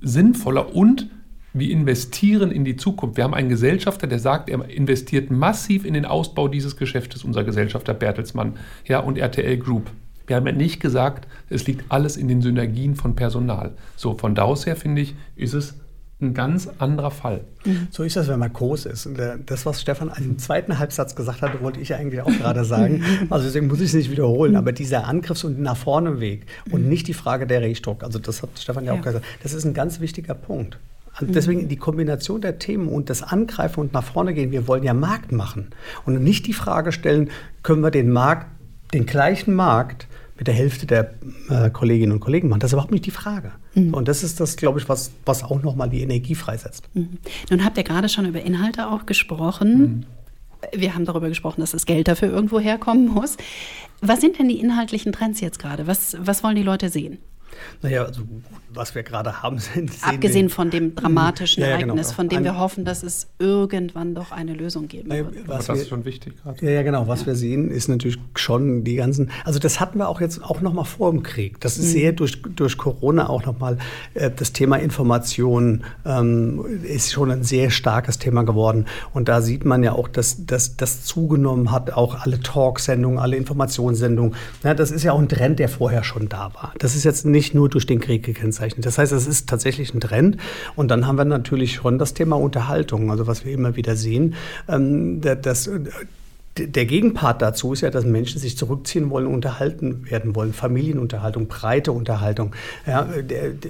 sinnvoller 0.00 0.74
und 0.74 1.08
wir 1.52 1.70
investieren 1.70 2.50
in 2.50 2.64
die 2.64 2.76
Zukunft. 2.76 3.16
Wir 3.16 3.24
haben 3.24 3.34
einen 3.34 3.48
Gesellschafter, 3.48 4.06
der 4.06 4.18
sagt, 4.18 4.50
er 4.50 4.68
investiert 4.68 5.30
massiv 5.30 5.84
in 5.84 5.94
den 5.94 6.04
Ausbau 6.04 6.48
dieses 6.48 6.76
Geschäftes, 6.76 7.22
unser 7.22 7.44
Gesellschafter 7.44 7.94
Bertelsmann 7.94 8.54
ja, 8.86 8.98
und 8.98 9.18
RTL 9.18 9.56
Group. 9.58 9.90
Wir 10.26 10.36
haben 10.36 10.46
ja 10.46 10.52
nicht 10.52 10.80
gesagt, 10.80 11.28
es 11.50 11.66
liegt 11.66 11.84
alles 11.90 12.16
in 12.16 12.28
den 12.28 12.42
Synergien 12.42 12.96
von 12.96 13.14
Personal. 13.14 13.72
So, 13.94 14.14
von 14.14 14.34
da 14.34 14.42
aus 14.42 14.66
her 14.66 14.74
finde 14.74 15.02
ich, 15.02 15.14
ist 15.36 15.54
es 15.54 15.74
ein 16.24 16.34
ganz 16.34 16.68
anderer 16.78 17.10
Fall. 17.10 17.42
So 17.90 18.02
ist 18.02 18.16
das, 18.16 18.28
wenn 18.28 18.38
man 18.38 18.52
groß 18.52 18.86
ist. 18.86 19.06
Und 19.06 19.18
das, 19.46 19.66
was 19.66 19.80
Stefan 19.80 20.10
im 20.18 20.38
zweiten 20.38 20.78
Halbsatz 20.78 21.14
gesagt 21.14 21.42
hat, 21.42 21.62
wollte 21.62 21.80
ich 21.80 21.94
eigentlich 21.94 22.20
auch 22.20 22.32
gerade 22.38 22.64
sagen. 22.64 23.02
Also 23.30 23.46
deswegen 23.46 23.66
muss 23.68 23.80
ich 23.80 23.86
es 23.86 23.94
nicht 23.94 24.10
wiederholen. 24.10 24.56
Aber 24.56 24.72
dieser 24.72 25.06
Angriffs- 25.06 25.44
und 25.44 25.60
nach 25.60 25.76
vorne 25.76 26.20
Weg 26.20 26.46
und 26.70 26.88
nicht 26.88 27.08
die 27.08 27.14
Frage 27.14 27.46
der 27.46 27.60
Rechtdruck, 27.60 28.02
also 28.02 28.18
das 28.18 28.42
hat 28.42 28.50
Stefan 28.58 28.84
ja 28.84 28.92
auch 28.92 29.02
gesagt, 29.02 29.24
das 29.42 29.52
ist 29.52 29.64
ein 29.64 29.74
ganz 29.74 30.00
wichtiger 30.00 30.34
Punkt. 30.34 30.78
Also 31.14 31.32
deswegen 31.32 31.68
die 31.68 31.76
Kombination 31.76 32.40
der 32.40 32.58
Themen 32.58 32.88
und 32.88 33.08
das 33.08 33.22
Angreifen 33.22 33.80
und 33.80 33.92
nach 33.92 34.02
vorne 34.02 34.34
gehen. 34.34 34.50
Wir 34.50 34.66
wollen 34.66 34.82
ja 34.82 34.94
Markt 34.94 35.30
machen 35.30 35.68
und 36.04 36.22
nicht 36.22 36.46
die 36.46 36.52
Frage 36.52 36.90
stellen, 36.90 37.30
können 37.62 37.82
wir 37.82 37.92
den 37.92 38.10
Markt, 38.10 38.48
den 38.92 39.06
gleichen 39.06 39.54
Markt 39.54 40.08
mit 40.36 40.46
der 40.46 40.54
Hälfte 40.54 40.86
der 40.86 41.14
äh, 41.48 41.70
Kolleginnen 41.70 42.12
und 42.12 42.20
Kollegen 42.20 42.48
machen. 42.48 42.60
Das 42.60 42.70
ist 42.70 42.72
überhaupt 42.72 42.90
nicht 42.90 43.06
die 43.06 43.12
Frage. 43.12 43.52
Mhm. 43.74 43.94
Und 43.94 44.08
das 44.08 44.24
ist 44.24 44.40
das, 44.40 44.56
glaube 44.56 44.80
ich, 44.80 44.88
was, 44.88 45.12
was 45.24 45.44
auch 45.44 45.62
nochmal 45.62 45.88
die 45.88 46.02
Energie 46.02 46.34
freisetzt. 46.34 46.88
Mhm. 46.94 47.18
Nun 47.50 47.64
habt 47.64 47.76
ihr 47.76 47.84
gerade 47.84 48.08
schon 48.08 48.26
über 48.26 48.42
Inhalte 48.42 48.88
auch 48.88 49.06
gesprochen. 49.06 49.78
Mhm. 49.78 50.06
Wir 50.72 50.94
haben 50.94 51.04
darüber 51.04 51.28
gesprochen, 51.28 51.60
dass 51.60 51.72
das 51.72 51.86
Geld 51.86 52.08
dafür 52.08 52.30
irgendwo 52.30 52.58
herkommen 52.58 53.06
muss. 53.06 53.36
Was 54.00 54.20
sind 54.20 54.38
denn 54.38 54.48
die 54.48 54.58
inhaltlichen 54.58 55.12
Trends 55.12 55.40
jetzt 55.40 55.58
gerade? 55.58 55.86
Was, 55.86 56.16
was 56.18 56.42
wollen 56.42 56.56
die 56.56 56.62
Leute 56.62 56.88
sehen? 56.88 57.18
Naja, 57.82 58.04
also 58.04 58.22
was 58.76 58.94
wir 58.94 59.02
gerade 59.02 59.42
haben, 59.42 59.58
sind. 59.74 59.92
Abgesehen 60.02 60.48
von 60.48 60.70
dem 60.70 60.94
dramatischen 60.94 61.62
ja, 61.62 61.70
ja, 61.70 61.76
genau. 61.76 61.94
Ereignis, 61.94 62.12
von 62.12 62.28
dem 62.28 62.44
wir 62.44 62.58
hoffen, 62.58 62.84
dass 62.84 63.02
es 63.02 63.28
irgendwann 63.38 64.14
doch 64.14 64.32
eine 64.32 64.54
Lösung 64.54 64.88
geben 64.88 65.08
naja, 65.08 65.24
wird. 65.24 65.48
Was 65.48 65.66
das 65.66 65.76
wir, 65.76 65.82
ist 65.82 65.88
schon 65.88 66.04
wichtig 66.04 66.34
gerade. 66.42 66.64
Ja, 66.64 66.72
ja, 66.72 66.82
genau. 66.82 67.08
Was 67.08 67.20
ja. 67.20 67.26
wir 67.28 67.34
sehen, 67.36 67.70
ist 67.70 67.88
natürlich 67.88 68.18
schon 68.36 68.84
die 68.84 68.96
ganzen. 68.96 69.30
Also, 69.44 69.58
das 69.58 69.80
hatten 69.80 69.98
wir 69.98 70.08
auch 70.08 70.20
jetzt 70.20 70.42
auch 70.42 70.60
noch 70.60 70.72
mal 70.72 70.84
vor 70.84 71.10
dem 71.10 71.22
Krieg. 71.22 71.60
Das 71.60 71.78
ist 71.78 71.86
mhm. 71.86 71.92
sehr 71.92 72.12
durch, 72.12 72.42
durch 72.42 72.76
Corona 72.76 73.28
auch 73.28 73.44
noch 73.44 73.58
mal 73.58 73.78
äh, 74.14 74.30
das 74.34 74.52
Thema 74.52 74.76
Information 74.76 75.84
ähm, 76.04 76.64
ist 76.82 77.12
schon 77.12 77.30
ein 77.30 77.44
sehr 77.44 77.70
starkes 77.70 78.18
Thema 78.18 78.44
geworden. 78.44 78.86
Und 79.12 79.28
da 79.28 79.40
sieht 79.40 79.64
man 79.64 79.82
ja 79.82 79.92
auch, 79.92 80.08
dass 80.08 80.46
das 80.46 81.04
zugenommen 81.04 81.70
hat, 81.70 81.92
auch 81.92 82.20
alle 82.20 82.40
Talksendungen, 82.40 83.18
alle 83.18 83.36
Informationssendungen. 83.36 84.34
Ja, 84.62 84.74
das 84.74 84.90
ist 84.90 85.04
ja 85.04 85.12
auch 85.12 85.18
ein 85.18 85.28
Trend, 85.28 85.58
der 85.58 85.68
vorher 85.68 86.04
schon 86.04 86.28
da 86.28 86.52
war. 86.54 86.72
Das 86.78 86.94
ist 86.94 87.04
jetzt 87.04 87.24
nicht 87.24 87.54
nur 87.54 87.68
durch 87.68 87.86
den 87.86 88.00
Krieg 88.00 88.24
gekennzeichnet 88.24 88.63
gekennzeichnet. 88.64 88.86
Das 88.86 88.98
heißt, 88.98 89.12
es 89.12 89.26
ist 89.26 89.48
tatsächlich 89.48 89.94
ein 89.94 90.00
Trend. 90.00 90.36
Und 90.76 90.90
dann 90.90 91.06
haben 91.06 91.16
wir 91.16 91.24
natürlich 91.24 91.74
schon 91.74 91.98
das 91.98 92.14
Thema 92.14 92.36
Unterhaltung, 92.36 93.10
also 93.10 93.26
was 93.26 93.44
wir 93.44 93.52
immer 93.52 93.76
wieder 93.76 93.96
sehen. 93.96 94.34
Ähm, 94.68 95.20
das, 95.20 95.70
der 96.56 96.86
Gegenpart 96.86 97.42
dazu 97.42 97.72
ist 97.72 97.80
ja, 97.80 97.90
dass 97.90 98.04
Menschen 98.04 98.40
sich 98.40 98.56
zurückziehen 98.56 99.10
wollen, 99.10 99.26
unterhalten 99.26 100.08
werden 100.08 100.36
wollen. 100.36 100.52
Familienunterhaltung, 100.52 101.48
breite 101.48 101.92
Unterhaltung. 101.92 102.54
Ja, 102.86 103.08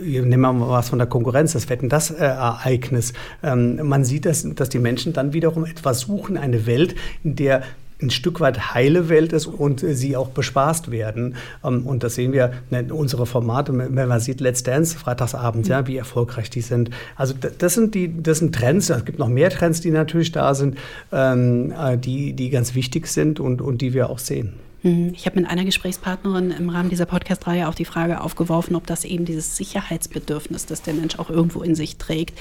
nehmen 0.02 0.40
wir 0.40 0.52
mal 0.52 0.68
was 0.68 0.90
von 0.90 0.98
der 0.98 1.08
Konkurrenz, 1.08 1.52
das 1.52 1.68
Wetten, 1.70 1.88
das 1.88 2.10
äh, 2.10 2.24
Ereignis. 2.24 3.14
Ähm, 3.42 3.88
man 3.88 4.04
sieht, 4.04 4.26
dass, 4.26 4.46
dass 4.54 4.68
die 4.68 4.78
Menschen 4.78 5.12
dann 5.12 5.32
wiederum 5.32 5.64
etwas 5.64 6.00
suchen, 6.00 6.36
eine 6.36 6.66
Welt, 6.66 6.94
in 7.22 7.36
der 7.36 7.62
ein 8.02 8.10
Stück 8.10 8.40
weit 8.40 8.74
heile 8.74 9.08
Welt 9.08 9.32
ist 9.32 9.46
und 9.46 9.80
sie 9.80 10.16
auch 10.16 10.28
bespaßt 10.28 10.90
werden. 10.90 11.36
Ähm, 11.64 11.86
und 11.86 12.02
das 12.02 12.14
sehen 12.14 12.32
wir 12.32 12.52
in 12.70 12.92
unsere 12.92 13.26
Formate, 13.26 13.76
wenn 13.76 14.08
man 14.08 14.20
sieht 14.20 14.40
Let's 14.40 14.62
Dance 14.62 14.98
freitagsabends, 14.98 15.68
ja, 15.68 15.86
wie 15.86 15.96
erfolgreich 15.96 16.50
die 16.50 16.60
sind. 16.60 16.90
Also 17.16 17.34
das 17.34 17.74
sind 17.74 17.94
die, 17.94 18.22
das 18.22 18.38
sind 18.38 18.54
Trends. 18.54 18.90
Es 18.90 19.04
gibt 19.04 19.18
noch 19.18 19.28
mehr 19.28 19.50
Trends, 19.50 19.80
die 19.80 19.90
natürlich 19.90 20.32
da 20.32 20.54
sind, 20.54 20.76
ähm, 21.12 21.72
äh, 21.72 21.96
die, 21.96 22.32
die 22.32 22.50
ganz 22.50 22.74
wichtig 22.74 23.06
sind 23.06 23.40
und, 23.40 23.62
und 23.62 23.80
die 23.80 23.94
wir 23.94 24.10
auch 24.10 24.18
sehen. 24.18 24.54
Mhm. 24.82 25.12
Ich 25.14 25.26
habe 25.26 25.40
mit 25.40 25.50
einer 25.50 25.64
Gesprächspartnerin 25.64 26.50
im 26.50 26.68
Rahmen 26.68 26.90
dieser 26.90 27.06
Podcast-Reihe 27.06 27.68
auch 27.68 27.74
die 27.74 27.84
Frage 27.84 28.20
aufgeworfen, 28.20 28.76
ob 28.76 28.86
das 28.86 29.04
eben 29.04 29.24
dieses 29.24 29.56
Sicherheitsbedürfnis, 29.56 30.66
das 30.66 30.82
der 30.82 30.94
Mensch 30.94 31.18
auch 31.18 31.30
irgendwo 31.30 31.62
in 31.62 31.74
sich 31.74 31.96
trägt, 31.96 32.38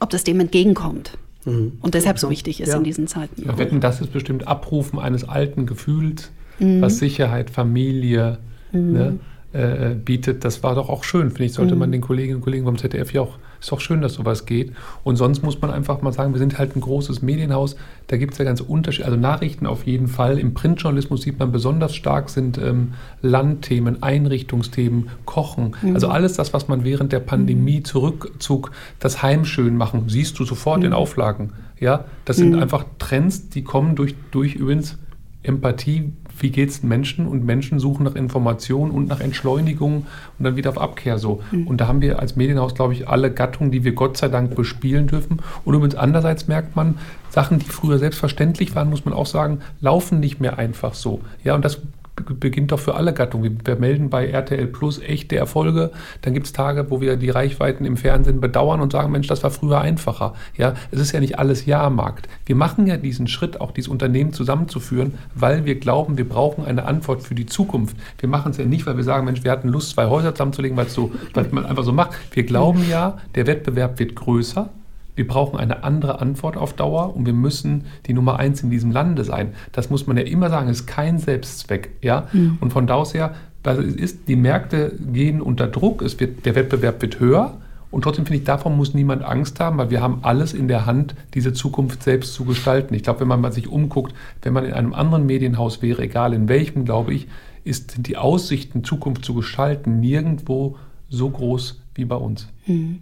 ob 0.00 0.10
das 0.10 0.24
dem 0.24 0.40
entgegenkommt. 0.40 1.16
Mhm. 1.48 1.72
Und 1.80 1.94
deshalb 1.94 2.18
so 2.18 2.30
wichtig 2.30 2.60
ist 2.60 2.68
ja. 2.68 2.76
in 2.76 2.84
diesen 2.84 3.06
Zeiten. 3.06 3.44
Ja, 3.44 3.58
wetten, 3.58 3.80
das 3.80 4.00
ist 4.00 4.12
bestimmt 4.12 4.46
Abrufen 4.46 4.98
eines 4.98 5.28
alten 5.28 5.66
Gefühls, 5.66 6.30
mhm. 6.58 6.80
was 6.80 6.98
Sicherheit, 6.98 7.50
Familie, 7.50 8.38
mhm. 8.72 8.92
ne, 8.92 9.18
äh, 9.52 9.94
bietet, 9.94 10.44
das 10.44 10.62
war 10.62 10.74
doch 10.74 10.88
auch 10.88 11.04
schön, 11.04 11.30
finde 11.30 11.44
ich, 11.44 11.54
sollte 11.54 11.74
mhm. 11.74 11.80
man 11.80 11.92
den 11.92 12.00
Kolleginnen 12.00 12.36
und 12.36 12.42
Kollegen 12.42 12.64
vom 12.64 12.78
ZDF 12.78 13.12
ja 13.12 13.22
auch, 13.22 13.38
ist 13.60 13.72
doch 13.72 13.80
schön, 13.80 14.00
dass 14.00 14.14
sowas 14.14 14.46
geht. 14.46 14.72
Und 15.04 15.16
sonst 15.16 15.42
muss 15.42 15.60
man 15.60 15.70
einfach 15.70 16.02
mal 16.02 16.12
sagen, 16.12 16.32
wir 16.32 16.38
sind 16.38 16.58
halt 16.58 16.76
ein 16.76 16.80
großes 16.80 17.22
Medienhaus, 17.22 17.76
da 18.06 18.16
gibt 18.16 18.32
es 18.32 18.38
ja 18.38 18.44
ganz 18.44 18.60
Unterschiede, 18.60 19.06
also 19.06 19.18
Nachrichten 19.18 19.66
auf 19.66 19.86
jeden 19.86 20.08
Fall. 20.08 20.38
Im 20.38 20.54
Printjournalismus 20.54 21.22
sieht 21.22 21.38
man 21.38 21.52
besonders 21.52 21.94
stark 21.94 22.30
sind 22.30 22.58
ähm, 22.58 22.94
Landthemen, 23.22 24.02
Einrichtungsthemen, 24.02 25.10
Kochen, 25.24 25.76
mhm. 25.82 25.94
also 25.94 26.08
alles 26.08 26.34
das, 26.34 26.52
was 26.52 26.68
man 26.68 26.84
während 26.84 27.12
der 27.12 27.20
Pandemie 27.20 27.80
mhm. 27.80 27.84
Zurückzug, 27.84 28.70
das 28.98 29.22
Heimschön 29.22 29.76
machen, 29.76 30.04
siehst 30.08 30.38
du 30.38 30.44
sofort 30.44 30.80
mhm. 30.80 30.86
in 30.86 30.92
Auflagen. 30.92 31.52
Ja, 31.80 32.04
das 32.24 32.36
sind 32.36 32.52
mhm. 32.52 32.62
einfach 32.62 32.84
Trends, 32.98 33.50
die 33.50 33.62
kommen 33.62 33.94
durch, 33.94 34.14
durch 34.30 34.54
übrigens 34.56 34.98
Empathie, 35.42 36.12
wie 36.40 36.50
geht 36.50 36.70
es 36.70 36.82
Menschen 36.82 37.26
und 37.26 37.44
Menschen 37.44 37.78
suchen 37.78 38.04
nach 38.04 38.14
Informationen 38.14 38.90
und 38.90 39.08
nach 39.08 39.20
Entschleunigung 39.20 40.06
und 40.38 40.44
dann 40.44 40.56
wieder 40.56 40.70
auf 40.70 40.78
Abkehr 40.78 41.18
so. 41.18 41.42
Mhm. 41.50 41.66
Und 41.66 41.80
da 41.80 41.88
haben 41.88 42.00
wir 42.00 42.18
als 42.18 42.36
Medienhaus, 42.36 42.74
glaube 42.74 42.92
ich, 42.92 43.08
alle 43.08 43.32
Gattungen, 43.32 43.70
die 43.70 43.84
wir 43.84 43.92
Gott 43.92 44.16
sei 44.16 44.28
Dank 44.28 44.54
bespielen 44.54 45.06
dürfen. 45.06 45.40
Und 45.64 45.74
übrigens 45.74 45.94
andererseits 45.94 46.48
merkt 46.48 46.76
man, 46.76 46.96
Sachen, 47.30 47.58
die 47.58 47.66
früher 47.66 47.98
selbstverständlich 47.98 48.74
waren, 48.74 48.90
muss 48.90 49.04
man 49.04 49.14
auch 49.14 49.26
sagen, 49.26 49.60
laufen 49.80 50.20
nicht 50.20 50.40
mehr 50.40 50.58
einfach 50.58 50.94
so. 50.94 51.20
Ja, 51.44 51.54
und 51.54 51.64
das 51.64 51.80
beginnt 52.20 52.72
doch 52.72 52.78
für 52.78 52.94
alle 52.94 53.12
Gattungen. 53.12 53.58
Wir 53.64 53.76
melden 53.76 54.10
bei 54.10 54.28
RTL 54.28 54.66
Plus 54.66 55.00
echte 55.00 55.36
Erfolge. 55.36 55.90
Dann 56.22 56.34
gibt 56.34 56.46
es 56.46 56.52
Tage, 56.52 56.90
wo 56.90 57.00
wir 57.00 57.16
die 57.16 57.30
Reichweiten 57.30 57.84
im 57.84 57.96
Fernsehen 57.96 58.40
bedauern 58.40 58.80
und 58.80 58.92
sagen, 58.92 59.12
Mensch, 59.12 59.26
das 59.26 59.42
war 59.42 59.50
früher 59.50 59.80
einfacher. 59.80 60.34
Ja, 60.56 60.74
es 60.90 61.00
ist 61.00 61.12
ja 61.12 61.20
nicht 61.20 61.38
alles 61.38 61.66
Jahrmarkt. 61.66 62.28
Wir 62.46 62.56
machen 62.56 62.86
ja 62.86 62.96
diesen 62.96 63.28
Schritt, 63.28 63.60
auch 63.60 63.70
dieses 63.70 63.88
Unternehmen 63.88 64.32
zusammenzuführen, 64.32 65.14
weil 65.34 65.64
wir 65.64 65.78
glauben, 65.78 66.18
wir 66.18 66.28
brauchen 66.28 66.64
eine 66.64 66.84
Antwort 66.84 67.22
für 67.22 67.34
die 67.34 67.46
Zukunft. 67.46 67.96
Wir 68.18 68.28
machen 68.28 68.50
es 68.50 68.58
ja 68.58 68.64
nicht, 68.64 68.86
weil 68.86 68.96
wir 68.96 69.04
sagen, 69.04 69.24
Mensch, 69.24 69.44
wir 69.44 69.50
hatten 69.50 69.68
Lust, 69.68 69.90
zwei 69.90 70.06
Häuser 70.06 70.34
zusammenzulegen, 70.34 70.76
weil 70.76 70.86
es 70.86 70.94
so, 70.94 71.12
weil 71.34 71.46
man 71.50 71.66
einfach 71.66 71.84
so 71.84 71.92
macht. 71.92 72.12
Wir 72.32 72.44
glauben 72.44 72.88
ja, 72.88 73.18
der 73.34 73.46
Wettbewerb 73.46 73.98
wird 73.98 74.14
größer. 74.14 74.70
Wir 75.18 75.26
brauchen 75.26 75.58
eine 75.58 75.82
andere 75.82 76.20
Antwort 76.20 76.56
auf 76.56 76.74
Dauer 76.74 77.16
und 77.16 77.26
wir 77.26 77.32
müssen 77.32 77.86
die 78.06 78.14
Nummer 78.14 78.38
eins 78.38 78.62
in 78.62 78.70
diesem 78.70 78.92
Lande 78.92 79.24
sein. 79.24 79.52
Das 79.72 79.90
muss 79.90 80.06
man 80.06 80.16
ja 80.16 80.22
immer 80.22 80.48
sagen, 80.48 80.68
ist 80.68 80.86
kein 80.86 81.18
Selbstzweck. 81.18 81.90
Ja? 82.02 82.28
Mhm. 82.32 82.58
Und 82.60 82.72
von 82.72 82.86
da 82.86 82.94
aus 82.94 83.14
her, 83.14 83.34
was 83.64 83.78
ist, 83.78 84.28
die 84.28 84.36
Märkte 84.36 84.96
gehen 85.12 85.42
unter 85.42 85.66
Druck, 85.66 86.02
es 86.02 86.20
wird, 86.20 86.46
der 86.46 86.54
Wettbewerb 86.54 87.02
wird 87.02 87.18
höher. 87.18 87.56
Und 87.90 88.02
trotzdem 88.02 88.26
finde 88.26 88.38
ich, 88.38 88.44
davon 88.44 88.76
muss 88.76 88.94
niemand 88.94 89.24
Angst 89.24 89.58
haben, 89.58 89.76
weil 89.78 89.90
wir 89.90 90.00
haben 90.00 90.20
alles 90.22 90.54
in 90.54 90.68
der 90.68 90.86
Hand, 90.86 91.16
diese 91.34 91.52
Zukunft 91.52 92.04
selbst 92.04 92.34
zu 92.34 92.44
gestalten. 92.44 92.94
Ich 92.94 93.02
glaube, 93.02 93.18
wenn 93.18 93.28
man 93.28 93.40
mal 93.40 93.50
sich 93.50 93.66
umguckt, 93.66 94.14
wenn 94.42 94.52
man 94.52 94.66
in 94.66 94.72
einem 94.72 94.94
anderen 94.94 95.26
Medienhaus 95.26 95.82
wäre, 95.82 96.02
egal 96.02 96.32
in 96.32 96.48
welchem, 96.48 96.84
glaube 96.84 97.12
ich, 97.12 97.26
ist 97.64 98.06
die 98.06 98.16
Aussichten, 98.16 98.84
Zukunft 98.84 99.24
zu 99.24 99.34
gestalten, 99.34 99.98
nirgendwo 99.98 100.76
so 101.08 101.28
groß 101.28 101.82
wie 101.96 102.04
bei 102.04 102.14
uns. 102.14 102.46
Mhm. 102.68 103.00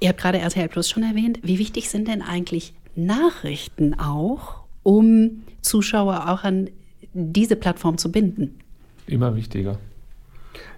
Ihr 0.00 0.08
habt 0.08 0.20
gerade 0.20 0.38
RTL 0.38 0.68
Plus 0.68 0.88
schon 0.88 1.02
erwähnt. 1.02 1.40
Wie 1.42 1.58
wichtig 1.58 1.90
sind 1.90 2.08
denn 2.08 2.22
eigentlich 2.22 2.72
Nachrichten 2.94 3.94
auch, 3.94 4.62
um 4.82 5.42
Zuschauer 5.60 6.30
auch 6.30 6.44
an 6.44 6.68
diese 7.14 7.56
Plattform 7.56 7.98
zu 7.98 8.10
binden? 8.10 8.58
Immer 9.06 9.36
wichtiger. 9.36 9.78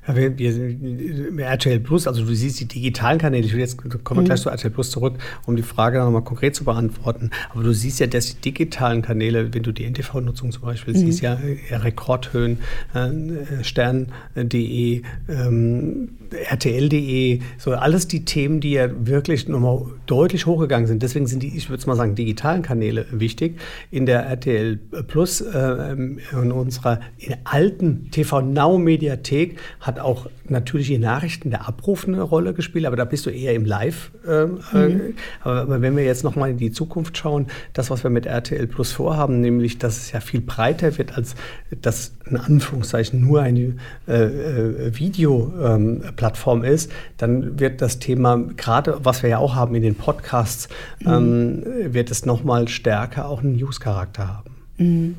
Ja, 0.06 0.16
wir, 0.16 0.38
wir, 0.38 1.44
RTL 1.46 1.80
Plus, 1.80 2.06
also 2.06 2.24
du 2.24 2.34
siehst 2.34 2.60
die 2.60 2.66
digitalen 2.66 3.18
Kanäle, 3.18 3.46
ich 3.46 3.54
will 3.54 3.60
jetzt 3.60 3.78
kommen 3.78 4.18
wir 4.18 4.22
mhm. 4.22 4.24
gleich 4.26 4.40
zu 4.42 4.50
RTL 4.50 4.70
Plus 4.70 4.90
zurück, 4.90 5.14
um 5.46 5.56
die 5.56 5.62
Frage 5.62 5.98
nochmal 5.98 6.22
konkret 6.22 6.54
zu 6.54 6.64
beantworten. 6.64 7.30
Aber 7.50 7.62
du 7.62 7.72
siehst 7.72 8.00
ja, 8.00 8.06
dass 8.06 8.34
die 8.34 8.40
digitalen 8.40 9.00
Kanäle, 9.00 9.54
wenn 9.54 9.62
du 9.62 9.72
die 9.72 9.84
NTV-Nutzung 9.84 10.52
zum 10.52 10.62
Beispiel 10.62 10.94
mhm. 10.94 10.98
siehst, 10.98 11.22
ja, 11.22 11.38
ja 11.70 11.78
Rekordhöhen, 11.78 12.58
äh, 12.92 13.64
Stern.de, 13.64 15.02
ähm, 15.28 16.08
RTL.de, 16.34 17.40
so 17.58 17.72
alles 17.72 18.08
die 18.08 18.24
Themen, 18.24 18.60
die 18.60 18.72
ja 18.72 18.88
wirklich 19.06 19.48
nochmal 19.48 19.82
deutlich 20.06 20.46
hochgegangen 20.46 20.86
sind. 20.86 21.02
Deswegen 21.02 21.26
sind 21.26 21.42
die, 21.42 21.56
ich 21.56 21.70
würde 21.70 21.86
mal 21.86 21.96
sagen, 21.96 22.14
digitalen 22.14 22.62
Kanäle 22.62 23.06
wichtig. 23.10 23.58
In 23.90 24.06
der 24.06 24.26
RTL 24.26 24.76
Plus, 25.06 25.40
äh, 25.40 25.92
in 25.92 26.52
unserer 26.52 27.00
in 27.18 27.34
alten 27.44 28.10
TV 28.10 28.40
Now 28.42 28.78
Mediathek 28.78 29.58
hat 29.80 29.98
auch 29.98 30.28
natürlich 30.46 30.88
die 30.88 30.98
Nachrichten 30.98 31.50
der 31.50 31.66
Abruf 31.66 32.06
eine 32.06 32.20
Rolle 32.20 32.52
gespielt, 32.54 32.86
aber 32.86 32.96
da 32.96 33.04
bist 33.04 33.26
du 33.26 33.30
eher 33.30 33.54
im 33.54 33.64
Live. 33.64 34.10
Äh, 34.26 34.46
mhm. 34.46 35.14
aber, 35.40 35.62
aber, 35.62 35.82
wenn 35.82 35.96
wir 35.96 36.04
jetzt 36.04 36.24
nochmal 36.24 36.50
in 36.50 36.58
die 36.58 36.70
Zukunft 36.70 37.16
schauen, 37.16 37.46
das, 37.72 37.90
was 37.90 38.02
wir 38.02 38.10
mit 38.10 38.26
RTL 38.26 38.66
Plus 38.66 38.92
vorhaben, 38.92 39.40
nämlich, 39.40 39.78
dass 39.78 39.96
es 39.98 40.12
ja 40.12 40.20
viel 40.20 40.40
breiter 40.40 40.98
wird 40.98 41.16
als 41.16 41.34
das 41.80 42.12
in 42.28 42.36
Anführungszeichen 42.36 43.20
nur 43.20 43.42
eine 43.42 43.76
äh, 44.08 44.12
äh 44.12 44.98
Videoplattform 44.98 46.23
ähm, 46.24 46.64
ist, 46.64 46.90
dann 47.16 47.58
wird 47.58 47.80
das 47.80 47.98
Thema, 47.98 48.36
gerade 48.56 48.98
was 49.02 49.22
wir 49.22 49.30
ja 49.30 49.38
auch 49.38 49.54
haben 49.54 49.74
in 49.74 49.82
den 49.82 49.94
Podcasts, 49.94 50.68
mhm. 51.00 51.08
ähm, 51.08 51.94
wird 51.94 52.10
es 52.10 52.26
nochmal 52.26 52.68
stärker 52.68 53.28
auch 53.28 53.42
einen 53.42 53.56
News-Charakter 53.56 54.28
haben. 54.28 54.56
Mhm. 54.78 55.16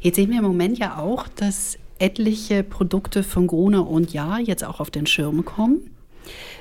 Jetzt 0.00 0.16
sehen 0.16 0.30
wir 0.30 0.38
im 0.38 0.44
Moment 0.44 0.78
ja 0.78 0.98
auch, 0.98 1.26
dass 1.28 1.78
etliche 1.98 2.62
Produkte 2.62 3.22
von 3.22 3.46
Gruner 3.46 3.88
und 3.88 4.12
Ja 4.12 4.38
jetzt 4.38 4.64
auch 4.64 4.80
auf 4.80 4.90
den 4.90 5.06
Schirm 5.06 5.44
kommen. 5.44 5.90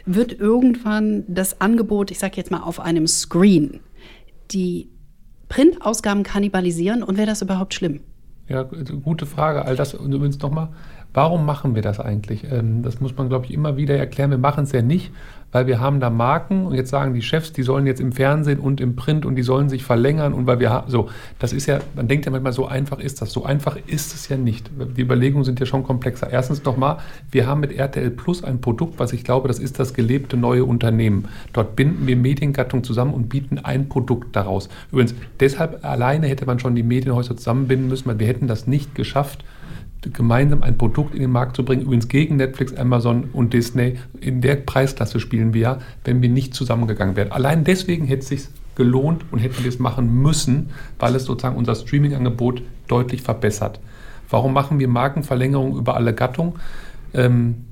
Wird 0.05 0.39
irgendwann 0.39 1.23
das 1.27 1.61
Angebot, 1.61 2.11
ich 2.11 2.19
sage 2.19 2.37
jetzt 2.37 2.51
mal 2.51 2.61
auf 2.61 2.79
einem 2.79 3.07
Screen, 3.07 3.79
die 4.51 4.89
Printausgaben 5.49 6.23
kannibalisieren 6.23 7.03
und 7.03 7.17
wäre 7.17 7.27
das 7.27 7.41
überhaupt 7.41 7.73
schlimm? 7.73 8.01
Ja, 8.47 8.63
gute 8.63 9.25
Frage. 9.25 9.65
All 9.65 9.75
das 9.75 9.93
und 9.93 10.11
übrigens 10.11 10.39
nochmal, 10.39 10.69
warum 11.13 11.45
machen 11.45 11.75
wir 11.75 11.81
das 11.81 11.99
eigentlich? 11.99 12.45
Ähm, 12.51 12.83
das 12.83 12.99
muss 13.01 13.15
man, 13.17 13.29
glaube 13.29 13.45
ich, 13.45 13.53
immer 13.53 13.77
wieder 13.77 13.97
erklären. 13.97 14.31
Wir 14.31 14.37
machen 14.37 14.63
es 14.63 14.71
ja 14.71 14.81
nicht, 14.81 15.11
weil 15.51 15.67
wir 15.67 15.79
haben 15.79 15.99
da 15.99 16.09
Marken 16.09 16.65
und 16.65 16.75
jetzt 16.75 16.89
sagen 16.89 17.13
die 17.13 17.21
Chefs, 17.21 17.51
die 17.51 17.63
sollen 17.63 17.85
jetzt 17.85 17.99
im 17.99 18.11
Fernsehen 18.11 18.59
und 18.59 18.79
im 18.79 18.95
Print 18.95 19.25
und 19.25 19.35
die 19.35 19.43
sollen 19.43 19.69
sich 19.69 19.83
verlängern 19.83 20.33
und 20.33 20.47
weil 20.47 20.59
wir 20.59 20.69
haben, 20.69 20.89
so, 20.89 21.09
das 21.39 21.51
ist 21.51 21.65
ja, 21.65 21.79
man 21.95 22.07
denkt 22.07 22.25
ja 22.25 22.31
manchmal, 22.31 22.53
so 22.53 22.65
einfach 22.65 22.99
ist 22.99 23.21
das. 23.21 23.31
So 23.31 23.43
einfach 23.43 23.77
ist 23.87 24.13
es 24.13 24.29
ja 24.29 24.37
nicht. 24.37 24.69
Die 24.95 25.01
Überlegungen 25.01 25.43
sind 25.43 25.59
ja 25.59 25.65
schon 25.65 25.83
komplexer. 25.83 26.29
Erstens 26.29 26.63
nochmal, 26.63 26.97
wir 27.31 27.47
haben 27.47 27.59
mit 27.59 27.73
RTL 27.73 28.11
Plus 28.11 28.43
ein 28.43 28.61
Produkt, 28.61 28.99
was 28.99 29.13
ich 29.13 29.23
glaube, 29.23 29.47
das 29.47 29.59
ist 29.59 29.79
das 29.79 29.93
gelebte 29.93 30.37
neue 30.37 30.63
Unternehmen. 30.63 31.27
Dort 31.53 31.75
binden 31.75 32.07
wir 32.07 32.15
Mediengattung 32.15 32.83
zusammen 32.83 33.13
und 33.13 33.27
bieten 33.27 33.57
ein 33.57 33.89
Produkt 33.89 34.35
daraus. 34.35 34.69
Übrigens, 34.91 35.15
deshalb 35.39 35.83
alleine 35.83 36.27
hätte 36.27 36.45
man 36.45 36.59
schon 36.59 36.75
die 36.75 36.83
Medienhäuser 36.83 37.35
zusammenbinden 37.35 37.89
müssen, 37.89 38.07
weil 38.07 38.19
wir 38.19 38.27
hätten 38.27 38.47
das 38.47 38.67
nicht 38.67 38.95
geschafft, 38.95 39.43
gemeinsam 40.13 40.63
ein 40.63 40.77
Produkt 40.77 41.13
in 41.13 41.21
den 41.21 41.31
Markt 41.31 41.55
zu 41.55 41.63
bringen, 41.63 41.83
übrigens 41.83 42.07
gegen 42.07 42.37
Netflix, 42.37 42.75
Amazon 42.75 43.25
und 43.33 43.53
Disney. 43.53 43.99
In 44.19 44.41
der 44.41 44.55
Preisklasse 44.55 45.19
spielen 45.19 45.53
wir 45.53 45.61
ja, 45.61 45.79
wenn 46.03 46.21
wir 46.21 46.29
nicht 46.29 46.53
zusammengegangen 46.53 47.15
wären. 47.15 47.31
Allein 47.31 47.63
deswegen 47.63 48.05
hätte 48.05 48.21
es 48.21 48.27
sich 48.27 48.41
gelohnt 48.75 49.25
und 49.31 49.39
hätten 49.39 49.63
wir 49.63 49.69
es 49.69 49.79
machen 49.79 50.21
müssen, 50.21 50.69
weil 50.97 51.15
es 51.15 51.25
sozusagen 51.25 51.55
unser 51.55 51.75
Streaming-Angebot 51.75 52.63
deutlich 52.87 53.21
verbessert. 53.21 53.79
Warum 54.29 54.53
machen 54.53 54.79
wir 54.79 54.87
Markenverlängerung 54.87 55.77
über 55.77 55.95
alle 55.95 56.13
Gattungen? 56.13 56.53
Ähm, 57.13 57.65